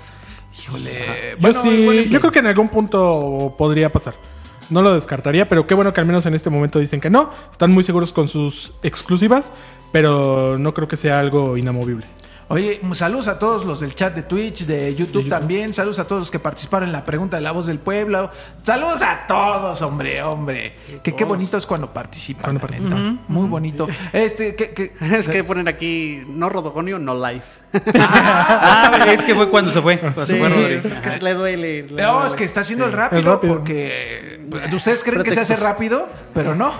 Híjole. 0.60 1.36
Yo 1.40 1.54
sí, 1.54 1.70
igual 1.70 2.10
yo 2.10 2.20
creo 2.20 2.32
que 2.32 2.40
en 2.40 2.48
algún 2.48 2.70
punto 2.70 3.56
podría 3.58 3.92
pasar. 3.92 4.16
No 4.70 4.82
lo 4.82 4.94
descartaría, 4.94 5.50
pero 5.50 5.68
qué 5.68 5.74
bueno 5.74 5.92
que 5.94 6.00
al 6.00 6.06
menos 6.06 6.26
en 6.26 6.34
este 6.34 6.50
momento 6.50 6.80
dicen 6.80 7.02
que 7.02 7.10
no. 7.10 7.30
Están 7.52 7.72
muy 7.72 7.84
seguros 7.84 8.14
con 8.14 8.28
sus 8.28 8.74
exclusivas, 8.84 9.52
pero 9.92 10.58
no 10.58 10.74
creo 10.74 10.88
que 10.88 10.96
sea 10.98 11.20
algo 11.20 11.58
inamovible. 11.58 12.08
Oye, 12.48 12.82
saludos 12.94 13.30
a 13.30 13.40
todos 13.40 13.64
los 13.64 13.80
del 13.80 13.96
chat 13.96 14.14
de 14.14 14.24
Twitch, 14.24 14.66
de 14.66 14.94
YouTube, 14.94 15.30
también. 15.30 15.74
Saludos 15.74 16.00
a 16.00 16.08
todos 16.08 16.22
los 16.24 16.32
que 16.32 16.40
participaron 16.40 16.90
en 16.90 16.94
la 16.94 17.06
pregunta 17.06 17.38
de 17.38 17.42
la 17.44 17.54
voz 17.54 17.66
del 17.66 17.80
pueblo. 17.80 18.30
Saludos 18.64 19.02
a 19.02 19.26
todos, 19.26 19.82
hombre, 19.82 20.22
hombre. 20.22 20.76
Que 21.02 21.16
qué 21.16 21.24
bonito 21.24 21.56
es 21.58 21.66
cuando 21.66 21.94
participan. 21.94 22.44
Cuando 22.44 22.60
participan. 22.60 23.22
Muy 23.30 23.48
bonito. 23.48 23.88
Este, 24.12 24.56
que, 24.56 24.72
que- 24.72 24.94
Es 25.18 25.30
que 25.30 25.46
ponen 25.46 25.70
aquí, 25.70 26.22
no 26.28 26.50
Rodogonio, 26.50 27.00
no 27.00 27.16
Life. 27.26 27.61
Ah, 27.96 29.06
es 29.08 29.24
que 29.24 29.34
fue 29.36 29.50
cuando 29.50 29.72
se 29.72 29.82
fue. 29.82 29.98
Cuando 30.00 30.26
se 30.26 30.36
fue 30.38 30.50
Rodri. 30.50 30.82
es 30.84 31.00
que 31.00 31.12
se 31.12 31.22
le 31.22 31.34
duele. 31.34 31.84
le 31.84 32.02
No, 32.04 32.14
duele. 32.14 32.28
es 32.30 32.34
que 32.36 32.44
está 32.44 32.62
haciendo 32.62 32.86
el 32.86 32.92
rápido, 32.92 33.34
rápido. 33.34 33.54
porque 33.56 34.40
pues, 34.50 34.74
ustedes 34.74 35.04
creen 35.04 35.24
que 35.24 35.32
se 35.32 35.40
hace 35.42 35.56
rápido, 35.56 36.10
pero 36.34 36.56
no. 36.56 36.74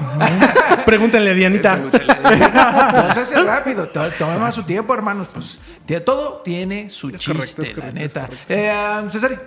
Pregúntenle 0.86 1.32
a 1.32 1.34
Dianita. 1.34 1.78
no 1.78 3.14
se 3.14 3.20
hace 3.22 3.42
rápido, 3.44 3.88
to- 3.88 4.12
toma 4.18 4.38
más 4.38 4.56
su 4.56 4.64
tiempo, 4.64 4.94
hermanos. 4.94 5.28
Pues 5.34 5.60
todo 6.06 6.42
tiene 6.44 6.90
su 6.90 7.12
chiste, 7.12 7.34
correcto, 7.34 7.62
es 7.64 7.70
la 7.70 7.76
correcto, 7.76 8.00
neta. 8.00 8.30
Eh, 8.50 8.74
um, 9.04 9.10
César, 9.12 9.40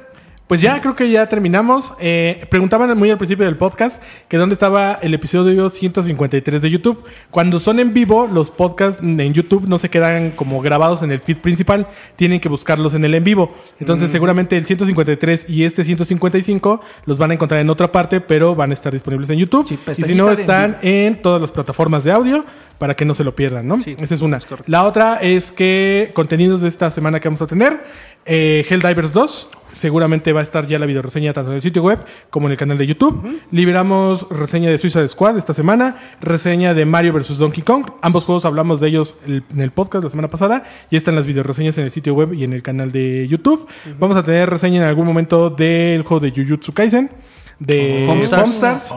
Pues 0.46 0.60
ya 0.60 0.78
creo 0.82 0.94
que 0.94 1.10
ya 1.10 1.26
terminamos. 1.26 1.94
Eh, 1.98 2.46
preguntaban 2.50 2.96
muy 2.98 3.10
al 3.10 3.16
principio 3.16 3.46
del 3.46 3.56
podcast 3.56 4.02
que 4.28 4.36
dónde 4.36 4.52
estaba 4.52 4.98
el 5.00 5.14
episodio 5.14 5.70
153 5.70 6.60
de 6.60 6.70
YouTube. 6.70 7.02
Cuando 7.30 7.58
son 7.58 7.80
en 7.80 7.94
vivo, 7.94 8.28
los 8.30 8.50
podcasts 8.50 9.02
en 9.02 9.32
YouTube 9.32 9.66
no 9.66 9.78
se 9.78 9.88
quedan 9.88 10.32
como 10.32 10.60
grabados 10.60 11.02
en 11.02 11.12
el 11.12 11.20
feed 11.20 11.38
principal, 11.38 11.86
tienen 12.16 12.40
que 12.40 12.50
buscarlos 12.50 12.92
en 12.92 13.06
el 13.06 13.14
en 13.14 13.24
vivo. 13.24 13.54
Entonces 13.80 14.10
seguramente 14.10 14.54
el 14.58 14.66
153 14.66 15.48
y 15.48 15.64
este 15.64 15.82
155 15.82 16.80
los 17.06 17.18
van 17.18 17.30
a 17.30 17.34
encontrar 17.34 17.60
en 17.60 17.70
otra 17.70 17.90
parte, 17.90 18.20
pero 18.20 18.54
van 18.54 18.70
a 18.70 18.74
estar 18.74 18.92
disponibles 18.92 19.30
en 19.30 19.38
YouTube. 19.38 19.66
Sí, 19.66 19.78
y 19.96 20.02
si 20.02 20.14
no, 20.14 20.30
están 20.30 20.76
en 20.82 21.22
todas 21.22 21.40
las 21.40 21.52
plataformas 21.52 22.04
de 22.04 22.12
audio 22.12 22.44
para 22.78 22.94
que 22.94 23.04
no 23.04 23.14
se 23.14 23.24
lo 23.24 23.34
pierdan, 23.34 23.66
¿no? 23.66 23.76
Esa 23.76 24.14
es 24.14 24.20
una. 24.20 24.38
La 24.66 24.84
otra 24.84 25.16
es 25.22 25.52
que 25.52 26.10
contenidos 26.14 26.60
de 26.60 26.68
esta 26.68 26.90
semana 26.90 27.20
que 27.20 27.28
vamos 27.28 27.40
a 27.40 27.46
tener, 27.46 27.84
eh, 28.26 28.64
Helldivers 28.68 29.12
2, 29.12 29.48
seguramente 29.72 30.32
va 30.32 30.40
a 30.40 30.42
estar 30.42 30.66
ya 30.68 30.78
la 30.78 30.86
video 30.86 31.02
reseña 31.02 31.32
tanto 31.32 31.50
en 31.50 31.56
el 31.56 31.62
sitio 31.62 31.82
web 31.82 31.98
como 32.30 32.46
en 32.46 32.52
el 32.52 32.58
canal 32.58 32.78
de 32.78 32.86
YouTube. 32.86 33.40
Liberamos 33.50 34.26
reseña 34.30 34.70
de 34.70 34.78
Suicide 34.78 35.08
Squad 35.08 35.36
esta 35.36 35.52
semana, 35.52 35.96
reseña 36.20 36.74
de 36.74 36.84
Mario 36.86 37.12
vs. 37.12 37.38
Donkey 37.38 37.62
Kong. 37.62 37.86
Ambos 38.02 38.24
juegos 38.24 38.44
hablamos 38.44 38.80
de 38.80 38.88
ellos 38.88 39.16
el- 39.26 39.42
en 39.50 39.60
el 39.60 39.72
podcast 39.72 40.04
la 40.04 40.10
semana 40.10 40.28
pasada 40.28 40.62
y 40.90 40.96
están 40.96 41.16
las 41.16 41.26
video 41.26 41.42
reseñas 41.42 41.76
en 41.78 41.84
el 41.84 41.90
sitio 41.90 42.14
web 42.14 42.32
y 42.34 42.44
en 42.44 42.52
el 42.52 42.62
canal 42.62 42.92
de 42.92 43.26
YouTube. 43.28 43.66
Vamos 43.98 44.16
a 44.16 44.22
tener 44.22 44.48
reseña 44.48 44.82
en 44.82 44.88
algún 44.88 45.06
momento 45.06 45.50
del 45.50 46.02
juego 46.02 46.20
de 46.20 46.30
Jujutsu 46.30 46.72
Kaisen. 46.72 47.10
De. 47.58 48.04
Foamstars. 48.28 48.92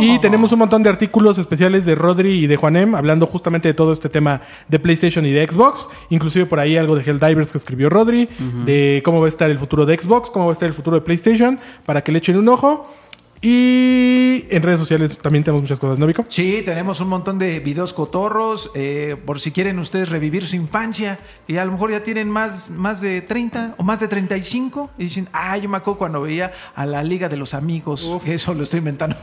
Y 0.00 0.18
tenemos 0.20 0.52
un 0.52 0.58
montón 0.58 0.82
de 0.82 0.90
artículos 0.90 1.38
especiales 1.38 1.86
de 1.86 1.94
Rodri 1.94 2.44
y 2.44 2.46
de 2.46 2.56
Juanem 2.56 2.94
hablando 2.94 3.26
justamente 3.26 3.68
de 3.68 3.74
todo 3.74 3.92
este 3.92 4.08
tema 4.08 4.42
de 4.68 4.78
PlayStation 4.78 5.24
y 5.26 5.30
de 5.30 5.46
Xbox. 5.46 5.88
Inclusive 6.10 6.46
por 6.46 6.58
ahí 6.60 6.76
algo 6.76 6.96
de 6.96 7.02
Helldivers 7.02 7.52
que 7.52 7.58
escribió 7.58 7.90
Rodri, 7.90 8.28
de 8.64 9.02
cómo 9.04 9.20
va 9.20 9.26
a 9.26 9.28
estar 9.28 9.50
el 9.50 9.58
futuro 9.58 9.86
de 9.86 9.98
Xbox, 9.98 10.30
cómo 10.30 10.46
va 10.46 10.52
a 10.52 10.54
estar 10.54 10.68
el 10.68 10.74
futuro 10.74 10.96
de 10.96 11.02
PlayStation, 11.02 11.58
para 11.84 12.02
que 12.02 12.12
le 12.12 12.18
echen 12.18 12.36
un 12.36 12.48
ojo. 12.48 12.88
Y 13.44 14.31
en 14.50 14.62
redes 14.62 14.78
sociales 14.80 15.16
también 15.18 15.44
tenemos 15.44 15.62
muchas 15.62 15.80
cosas, 15.80 15.98
¿no, 15.98 16.06
Vico? 16.06 16.24
Sí, 16.28 16.62
tenemos 16.64 17.00
un 17.00 17.08
montón 17.08 17.38
de 17.38 17.60
videos 17.60 17.92
cotorros, 17.92 18.70
eh, 18.74 19.16
por 19.24 19.40
si 19.40 19.52
quieren 19.52 19.78
ustedes 19.78 20.08
revivir 20.08 20.46
su 20.46 20.56
infancia 20.56 21.18
y 21.46 21.56
a 21.56 21.64
lo 21.64 21.72
mejor 21.72 21.90
ya 21.90 22.02
tienen 22.02 22.30
más, 22.30 22.70
más 22.70 23.00
de 23.00 23.22
30 23.22 23.74
o 23.78 23.82
más 23.82 24.00
de 24.00 24.08
35 24.08 24.90
y 24.98 25.04
dicen, 25.04 25.28
ah, 25.32 25.56
yo 25.56 25.68
me 25.68 25.76
acuerdo 25.78 25.98
cuando 25.98 26.22
veía 26.22 26.52
a 26.74 26.86
la 26.86 27.02
Liga 27.02 27.28
de 27.28 27.36
los 27.36 27.54
Amigos, 27.54 28.08
eso 28.26 28.54
lo 28.54 28.62
estoy 28.62 28.78
inventando. 28.78 29.16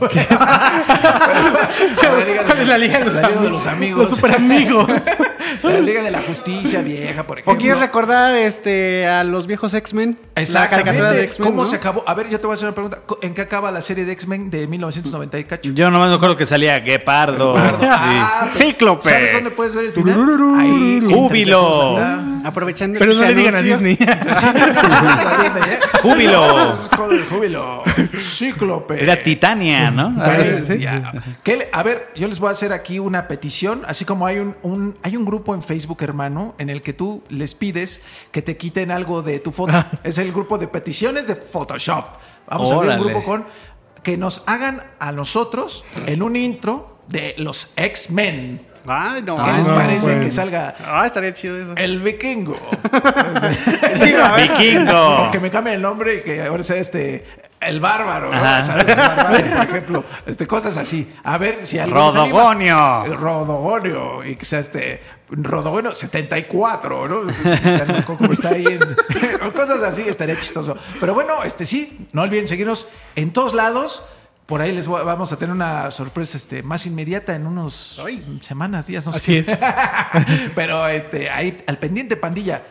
¿Cuál 2.00 2.60
es 2.60 2.68
la 2.68 2.78
Liga 2.78 2.98
de 2.98 3.04
los 3.04 3.14
La 3.14 3.22
Liga 3.28 3.28
de 3.28 3.36
Amigos? 3.36 3.50
los 3.50 3.66
Amigos. 3.66 4.08
Los 4.08 4.16
super 4.16 4.34
amigos. 4.36 4.86
la 5.62 5.80
Liga 5.80 6.02
de 6.02 6.10
la 6.10 6.22
Justicia 6.22 6.82
vieja, 6.82 7.26
por 7.26 7.38
¿O 7.38 7.40
ejemplo. 7.40 7.60
quieres 7.60 7.80
recordar 7.80 8.34
este, 8.36 9.06
a 9.06 9.24
los 9.24 9.46
viejos 9.46 9.74
X-Men? 9.74 10.18
La 10.34 10.68
caricatura 10.68 11.12
de 11.12 11.24
Exactamente. 11.24 11.24
X-Men. 11.24 11.50
¿Cómo 11.50 11.62
¿no? 11.62 11.68
se 11.68 11.76
acabó? 11.76 12.04
A 12.06 12.14
ver, 12.14 12.28
yo 12.28 12.40
te 12.40 12.46
voy 12.46 12.54
a 12.54 12.54
hacer 12.54 12.68
una 12.68 12.74
pregunta. 12.74 13.02
¿En 13.22 13.34
qué 13.34 13.42
acaba 13.42 13.70
la 13.70 13.82
serie 13.82 14.04
de 14.04 14.12
X-Men 14.12 14.50
de 14.50 14.66
1990 15.02 15.38
y 15.38 15.44
cacho? 15.44 15.70
Yo 15.72 15.90
nomás 15.90 16.08
me 16.10 16.14
acuerdo 16.16 16.36
que 16.36 16.46
salía 16.46 16.78
Guepardo. 16.80 17.54
Ah, 17.92 18.40
pues, 18.42 18.54
Cíclope. 18.54 19.08
¿Sabes 19.08 19.32
dónde 19.34 19.50
puedes 19.50 19.74
ver 19.74 19.86
el 19.86 19.92
final? 19.92 20.20
Ahí. 20.58 21.00
Júbilo. 21.08 21.98
Aprovechando 22.44 22.98
Pero 22.98 23.12
que 23.12 23.18
no 23.18 23.24
le 23.26 23.34
digan 23.34 23.54
a 23.54 23.62
Disney. 23.62 23.98
¡Júbilo! 26.02 26.72
Júbilo. 27.30 27.82
Cíclope. 28.18 29.02
Era 29.02 29.22
Titania, 29.22 29.90
¿no? 29.90 30.12
Ah, 30.20 30.36
Bestia. 30.38 31.12
¿Qué 31.42 31.56
le- 31.56 31.68
a 31.72 31.82
ver, 31.82 32.08
yo 32.14 32.28
les 32.28 32.38
voy 32.38 32.48
a 32.48 32.52
hacer 32.52 32.72
aquí 32.72 32.98
una 32.98 33.26
petición, 33.28 33.82
así 33.86 34.04
como 34.04 34.26
hay 34.26 34.38
un, 34.38 34.54
un- 34.62 34.96
hay 35.02 35.16
un 35.16 35.24
grupo 35.24 35.54
en 35.54 35.62
Facebook, 35.62 35.98
hermano, 36.02 36.54
en 36.58 36.68
el 36.70 36.82
que 36.82 36.92
tú 36.92 37.22
les 37.28 37.54
pides 37.54 38.02
que 38.30 38.42
te 38.42 38.56
quiten 38.56 38.90
algo 38.90 39.22
de 39.22 39.40
tu 39.40 39.50
foto. 39.52 39.72
es 40.04 40.18
el 40.18 40.32
grupo 40.32 40.58
de 40.58 40.68
peticiones 40.68 41.26
de 41.26 41.34
Photoshop. 41.36 42.04
Vamos 42.48 42.70
a 42.72 42.74
abrir 42.74 42.90
un 42.92 43.00
grupo 43.00 43.22
con 43.24 43.44
que 44.02 44.16
nos 44.16 44.42
hagan 44.46 44.82
a 44.98 45.12
nosotros 45.12 45.84
en 46.06 46.22
un 46.22 46.36
intro 46.36 46.98
de 47.08 47.34
los 47.38 47.72
X-Men. 47.76 48.60
Ay, 48.86 49.22
no. 49.22 49.44
¿Qué 49.44 49.52
les 49.52 49.66
no, 49.68 49.74
parece 49.74 50.06
bueno. 50.06 50.24
que 50.24 50.30
salga 50.32 50.74
Ah, 50.84 51.06
estaría 51.06 51.34
chido 51.34 51.60
eso. 51.60 51.74
el 51.76 52.00
vikingo? 52.00 52.56
¡Vikingo! 54.36 55.26
O 55.26 55.30
que 55.30 55.40
me 55.40 55.50
cambie 55.50 55.74
el 55.74 55.82
nombre 55.82 56.16
y 56.16 56.20
que 56.22 56.42
ahora 56.42 56.62
sea 56.62 56.76
este 56.78 57.24
el 57.60 57.78
bárbaro, 57.80 58.30
¿no? 58.30 58.36
El 58.36 58.96
bárbaro, 58.96 59.56
por 59.56 59.64
ejemplo, 59.68 60.04
este, 60.26 60.46
cosas 60.46 60.76
así. 60.76 61.12
A 61.24 61.36
ver 61.38 61.66
si 61.66 61.78
alguien 61.78 62.10
se 62.12 62.18
anima. 62.18 62.32
Rodogonio. 62.40 63.16
Rodogonio. 63.16 64.24
Y 64.24 64.36
que 64.36 64.44
sea 64.44 64.60
este 64.60 65.02
Rodogonio 65.28 65.94
74, 65.94 67.08
¿no? 67.08 67.30
Está 68.32 68.48
ahí. 68.50 68.64
en- 68.66 69.50
cosas 69.52 69.82
así, 69.82 70.02
estaría 70.08 70.38
chistoso. 70.38 70.76
Pero 70.98 71.14
bueno, 71.14 71.42
este 71.44 71.66
sí, 71.66 72.06
no 72.12 72.22
olviden 72.22 72.48
seguirnos 72.48 72.88
en 73.14 73.32
todos 73.32 73.52
lados. 73.54 74.04
Por 74.46 74.60
ahí 74.60 74.72
les 74.72 74.88
voy- 74.88 75.04
vamos 75.04 75.30
a 75.32 75.36
tener 75.36 75.54
una 75.54 75.90
sorpresa 75.92 76.36
este, 76.36 76.62
más 76.64 76.84
inmediata 76.86 77.34
en 77.36 77.46
unos 77.46 78.00
semanas, 78.40 78.86
días, 78.88 79.06
no 79.06 79.12
sé. 79.12 79.18
Así 79.18 79.36
es. 79.38 79.46
Pero 80.56 80.88
este, 80.88 81.30
ahí 81.30 81.62
al 81.66 81.78
pendiente, 81.78 82.16
pandilla. 82.16 82.62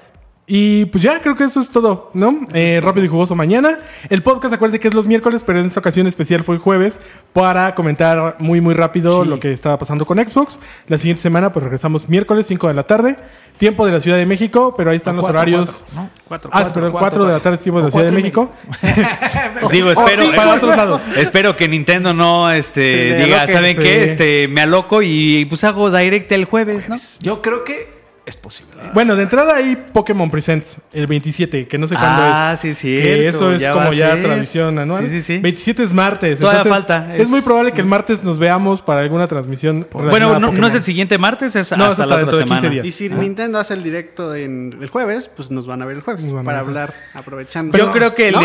Y 0.51 0.85
pues 0.85 1.03
ya 1.03 1.21
creo 1.21 1.35
que 1.35 1.43
eso 1.43 1.59
es 1.59 1.69
todo, 1.69 2.09
¿no? 2.15 2.47
Eh, 2.55 2.79
rápido 2.81 3.05
y 3.05 3.07
jugoso 3.07 3.35
mañana. 3.35 3.77
El 4.09 4.23
podcast, 4.23 4.51
acuérdense 4.51 4.79
que 4.79 4.87
es 4.87 4.95
los 4.95 5.05
miércoles, 5.05 5.43
pero 5.45 5.59
en 5.59 5.67
esta 5.67 5.79
ocasión 5.79 6.07
especial 6.07 6.43
fue 6.43 6.55
el 6.55 6.59
jueves 6.61 6.99
para 7.33 7.75
comentar 7.75 8.35
muy, 8.39 8.59
muy 8.59 8.73
rápido 8.73 9.23
Sí. 9.23 9.29
lo 9.29 9.39
que 9.39 9.51
estaba 9.53 9.77
pasando 9.77 10.07
con 10.07 10.17
Xbox. 10.17 10.59
La 10.87 10.97
siguiente 10.97 11.21
semana, 11.21 11.51
pues 11.53 11.61
regresamos 11.63 12.09
miércoles, 12.09 12.47
5 12.47 12.67
de 12.67 12.73
la 12.73 12.81
tarde. 12.87 13.15
Tiempo 13.59 13.85
de 13.85 13.91
la 13.91 13.99
Ciudad 13.99 14.17
de 14.17 14.25
México, 14.25 14.73
pero 14.75 14.89
ahí 14.89 14.97
están 14.97 15.17
los 15.17 15.23
Cuatro, 15.23 15.39
horarios. 15.39 15.85
cuatro, 15.93 16.01
¿no? 16.01 16.09
Cuatro. 16.27 16.49
Ah, 16.51 16.73
perdón, 16.73 16.91
4 16.93 17.25
de 17.27 17.33
la 17.33 17.39
tarde, 17.41 17.57
tiempo 17.59 17.79
de 17.81 17.85
la 17.85 17.91
Ciudad 17.91 18.05
de 18.05 18.11
México. 18.11 18.51
Digo, 19.71 19.91
espero, 19.91 20.23
sí, 20.23 20.31
para 20.35 20.55
otros 20.55 20.75
lados. 20.75 21.01
espero 21.17 21.55
que 21.55 21.67
Nintendo 21.67 22.11
no 22.13 22.49
este, 22.49 23.23
diga, 23.23 23.47
¿saben 23.47 23.75
sí. 23.75 23.83
qué? 23.83 24.03
Este, 24.05 24.47
me 24.47 24.61
aloco 24.61 25.03
y 25.03 25.45
pues 25.45 25.63
hago 25.63 25.91
direct 25.91 26.31
el 26.31 26.45
jueves, 26.45 26.89
¿no? 26.89 26.95
Yo 27.21 27.41
creo 27.43 27.63
que 27.63 27.98
es 28.29 28.37
posible. 28.37 28.75
Bueno, 28.93 29.15
de 29.15 29.23
entrada 29.23 29.55
hay 29.55 29.75
Pokémon 29.75 30.29
Presents, 30.31 30.77
el 30.93 31.07
27, 31.07 31.67
que 31.67 31.77
no 31.77 31.87
sé 31.87 31.95
cuándo 31.95 32.21
es. 32.23 32.31
Ah, 32.33 32.55
sí, 32.59 32.73
sí. 32.73 32.97
Eso 32.97 33.51
es 33.53 33.61
ya 33.61 33.73
como 33.73 33.91
ya 33.91 34.21
tradición 34.21 34.79
anual. 34.79 35.07
Sí, 35.09 35.19
sí, 35.19 35.21
sí. 35.21 35.37
27 35.39 35.83
es 35.83 35.93
martes. 35.93 36.39
Todavía 36.39 36.61
entonces, 36.61 36.85
falta, 36.87 37.15
Es, 37.15 37.21
es- 37.23 37.29
muy 37.29 37.41
probable 37.41 37.71
que 37.73 37.81
el 37.81 37.87
martes 37.87 38.23
nos 38.23 38.39
veamos 38.39 38.81
para 38.81 39.01
alguna 39.01 39.27
transmisión. 39.27 39.87
Bueno, 39.91 40.39
no, 40.39 40.51
no 40.51 40.67
es 40.67 40.75
el 40.75 40.83
siguiente 40.83 41.17
martes, 41.17 41.55
es 41.55 41.71
No, 41.71 41.83
es 41.85 41.89
hasta 41.91 42.03
hasta 42.03 42.05
la 42.05 42.23
otra 42.23 42.37
de 42.37 42.43
15 42.43 42.45
semana. 42.61 42.69
días. 42.69 42.85
Y 42.85 42.91
si 42.91 43.09
Nintendo 43.09 43.59
hace 43.59 43.73
el 43.73 43.83
directo 43.83 44.33
en 44.35 44.77
el 44.81 44.89
jueves, 44.89 45.29
pues 45.35 45.51
nos 45.51 45.67
van 45.67 45.81
a 45.81 45.85
ver 45.85 45.97
el 45.97 46.01
jueves 46.01 46.23
para 46.25 46.43
ver. 46.43 46.55
hablar 46.55 46.93
aprovechando. 47.13 47.77
Yo 47.77 47.91
creo 47.91 48.15
que 48.15 48.29
el 48.29 48.35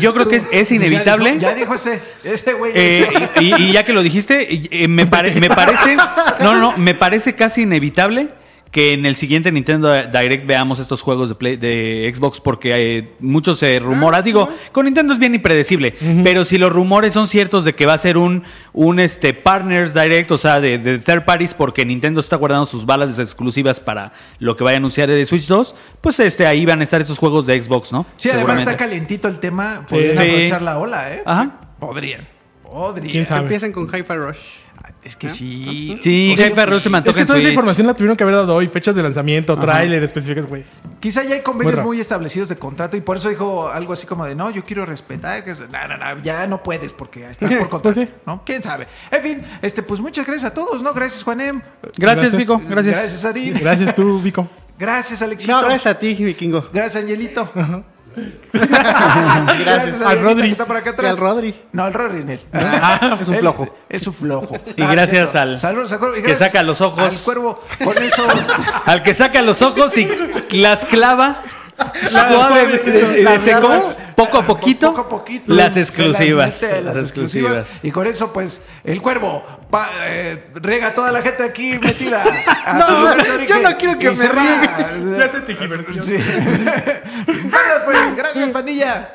yo 0.00 0.14
creo 0.14 0.28
que 0.28 0.36
es, 0.36 0.48
es 0.52 0.70
inevitable. 0.72 1.36
Ya 1.38 1.52
dijo, 1.52 1.52
ya 1.52 1.54
dijo 1.54 1.74
ese, 1.74 2.00
ese 2.24 2.52
güey. 2.54 2.72
Eh, 2.74 3.28
y, 3.40 3.54
y 3.62 3.72
ya 3.72 3.84
que 3.84 3.92
lo 3.92 4.02
dijiste, 4.02 4.46
eh, 4.70 4.88
me, 4.88 5.06
pare- 5.06 5.34
me 5.34 5.48
parece, 5.48 5.96
no, 6.40 6.54
no, 6.58 6.76
me 6.78 6.94
parece 6.94 7.34
casi 7.34 7.62
inevitable 7.62 8.28
que 8.72 8.94
en 8.94 9.04
el 9.06 9.14
siguiente 9.16 9.52
Nintendo 9.52 9.92
Direct 10.08 10.46
veamos 10.46 10.78
estos 10.80 11.02
juegos 11.02 11.28
de, 11.28 11.34
Play- 11.36 11.56
de 11.58 12.10
Xbox 12.12 12.40
porque 12.40 12.72
eh, 12.74 13.12
mucho 13.20 13.54
se 13.54 13.78
rumora. 13.78 14.22
Digo, 14.22 14.48
con 14.72 14.86
Nintendo 14.86 15.12
es 15.12 15.18
bien 15.18 15.34
impredecible, 15.34 15.94
pero 16.24 16.44
si 16.46 16.56
los 16.58 16.72
rumores 16.72 17.12
son 17.12 17.26
ciertos 17.28 17.64
de 17.64 17.74
que 17.74 17.84
va 17.84 17.92
a 17.92 17.98
ser 17.98 18.16
un, 18.16 18.44
un 18.72 18.98
este, 18.98 19.34
Partners 19.34 19.92
Direct, 19.92 20.30
o 20.32 20.38
sea, 20.38 20.58
de, 20.60 20.78
de 20.78 20.98
third 20.98 21.24
parties, 21.26 21.52
porque 21.52 21.84
Nintendo 21.84 22.18
está 22.20 22.36
guardando 22.36 22.64
sus 22.66 22.86
balas 22.86 23.18
exclusivas 23.18 23.78
para 23.78 24.14
lo 24.38 24.56
que 24.56 24.64
vaya 24.64 24.76
a 24.76 24.78
anunciar 24.78 25.08
de 25.10 25.24
Switch 25.26 25.46
2, 25.48 25.74
pues 26.00 26.18
este, 26.20 26.46
ahí 26.46 26.64
van 26.64 26.80
a 26.80 26.84
estar 26.84 27.00
estos 27.02 27.18
juegos 27.18 27.44
de 27.44 27.62
Xbox, 27.62 27.92
¿no? 27.92 28.06
sí, 28.16 28.30
además 28.30 28.60
está 28.60 28.76
calientito 28.78 29.28
el 29.28 29.38
tema. 29.38 29.84
Podrían 29.86 30.16
Sí. 30.16 30.22
aprovechar 30.22 30.62
la 30.62 30.78
ola, 30.78 31.12
¿eh? 31.12 31.22
Ajá. 31.26 31.60
Podrían. 31.78 32.26
Podrían. 32.62 33.26
Empiecen 33.30 33.70
con 33.72 33.84
Hi-Fi 33.86 34.14
Rush. 34.14 34.38
Es 35.04 35.16
que 35.16 35.28
sí. 35.28 35.98
Sí, 36.00 36.30
O 36.32 36.36
sea, 36.36 36.46
se 36.78 36.88
me 36.88 36.98
Es 36.98 37.16
que 37.16 37.24
toda 37.24 37.38
esa 37.38 37.48
información 37.48 37.86
la 37.88 37.94
tuvieron 37.94 38.16
que 38.16 38.22
haber 38.22 38.36
dado 38.36 38.54
hoy. 38.54 38.68
Fechas 38.68 38.94
de 38.94 39.02
lanzamiento, 39.02 39.58
tráiler, 39.58 40.02
específicas, 40.02 40.46
güey. 40.46 40.64
Quizá 41.00 41.24
ya 41.24 41.34
hay 41.34 41.40
convenios 41.40 41.82
muy, 41.82 42.00
establecidos 42.00 42.48
de 42.48 42.56
contrato 42.56 42.96
y 42.96 43.00
por 43.00 43.16
eso 43.16 43.28
dijo 43.28 43.68
algo 43.68 43.92
así 43.94 44.06
como 44.06 44.24
de 44.24 44.36
no, 44.36 44.50
yo 44.50 44.64
quiero 44.64 44.86
respetar. 44.86 45.42
que- 45.44 45.54
No, 45.54 45.88
no, 45.88 45.96
no, 45.96 46.22
ya 46.22 46.46
no 46.46 46.62
puedes 46.62 46.92
porque 46.92 47.28
está 47.28 47.48
por 47.48 47.68
contrato. 47.68 47.82
Pues 47.94 47.96
sí. 47.96 48.14
¿no? 48.26 48.42
¿Quién 48.44 48.62
sabe? 48.62 48.86
En 49.10 49.22
fin, 49.22 49.42
este, 49.60 49.82
pues 49.82 49.98
muchas 50.00 50.24
gracias 50.24 50.52
a 50.52 50.54
todos, 50.54 50.80
¿no? 50.82 50.94
Gracias, 50.94 51.24
Juanem. 51.24 51.60
Gracias. 51.96 52.36
Vico. 52.36 52.62
Gracias. 52.68 52.96
Gracias, 52.96 53.24
Adil. 53.24 53.58
Gracias 53.58 53.94
tú, 53.94 54.20
Vico. 54.20 54.48
Gracias, 54.78 55.20
Alexito. 55.22 55.52
No, 55.52 55.60
gracias 55.66 55.94
a 55.94 55.98
ti, 55.98 56.14
Vikingo. 56.14 56.68
Gracias, 56.72 57.02
Angelito. 57.02 57.50
Gracias. 58.52 60.02
Al 60.02 60.20
Rodri. 60.20 60.48
que 60.48 60.66
por 60.66 60.76
acá 60.76 60.90
atrás. 60.90 61.12
al 61.12 61.16
Rodri. 61.18 61.54
No, 61.72 61.86
el 61.86 61.94
Rodri, 61.94 62.24
Nel. 62.24 62.40
Es 63.20 63.28
un 63.28 63.34
Él 63.34 63.40
flojo. 63.40 63.76
Es 63.88 64.06
un 64.06 64.14
flojo. 64.14 64.56
Y 64.76 64.82
gracias 64.82 65.10
cierto. 65.30 65.38
al- 65.38 65.60
Saludos 65.60 65.92
al. 65.92 65.98
Y 66.18 66.22
que 66.22 66.28
gracias 66.28 66.50
saca 66.50 66.62
los 66.62 66.80
ojos. 66.80 66.98
Al 67.00 67.16
cuervo. 67.18 67.60
Con 67.82 68.02
eso. 68.02 68.26
Al 68.86 69.02
que 69.02 69.14
saca 69.14 69.42
los 69.42 69.62
ojos 69.62 69.96
y 69.96 70.08
las 70.50 70.84
clava 70.84 71.42
suave, 72.10 72.74
este, 72.74 73.60
¿cómo? 73.60 73.94
poco 74.14 74.38
a 74.38 74.46
poquito, 74.46 74.88
Poco 74.90 75.00
a 75.00 75.08
poquito. 75.08 75.52
las 75.54 75.76
exclusivas, 75.76 76.62
mete 76.62 76.74
las 76.82 76.94
las 76.96 77.04
exclusivas. 77.04 77.52
exclusivas. 77.58 77.84
Y 77.84 77.90
con 77.90 78.06
eso, 78.06 78.32
pues, 78.32 78.62
el 78.84 79.00
cuervo 79.02 79.44
pa- 79.70 79.90
eh, 80.04 80.50
rega 80.54 80.88
a 80.88 80.94
toda 80.94 81.10
la 81.12 81.22
gente 81.22 81.42
aquí 81.42 81.78
metida. 81.82 82.22
a 82.64 82.72
No, 82.78 82.86
su 82.86 83.24
de 83.38 83.46
yo 83.46 83.60
no 83.60 83.76
quiero 83.78 83.98
que 83.98 84.10
me 84.10 84.14
se 84.16 84.28
va. 84.28 84.90
Ya 85.18 85.28
se 85.30 85.40
tejiversión. 85.40 86.02
Sí. 86.02 86.16
Vámonos, 87.26 87.82
pues. 87.84 88.14
Gracias, 88.14 88.48
pandilla. 88.50 89.12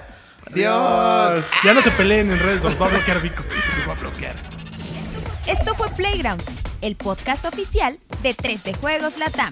Adiós. 0.51 1.45
Ya 1.63 1.73
no 1.73 1.81
se 1.81 1.91
peleen 1.91 2.31
en 2.31 2.39
redes, 2.39 2.61
los 2.63 2.81
va 2.81 2.85
a 2.87 2.89
bloquear 2.89 3.21
Vico. 3.21 3.43
Se 3.43 3.87
va 3.87 3.93
a 3.93 3.97
bloquear. 3.97 4.33
Esto 5.45 5.75
fue 5.75 5.87
Playground, 5.91 6.43
el 6.81 6.95
podcast 6.95 7.45
oficial 7.45 7.97
de 8.23 8.35
3D 8.35 8.75
Juegos 8.77 9.17
Latam. 9.17 9.51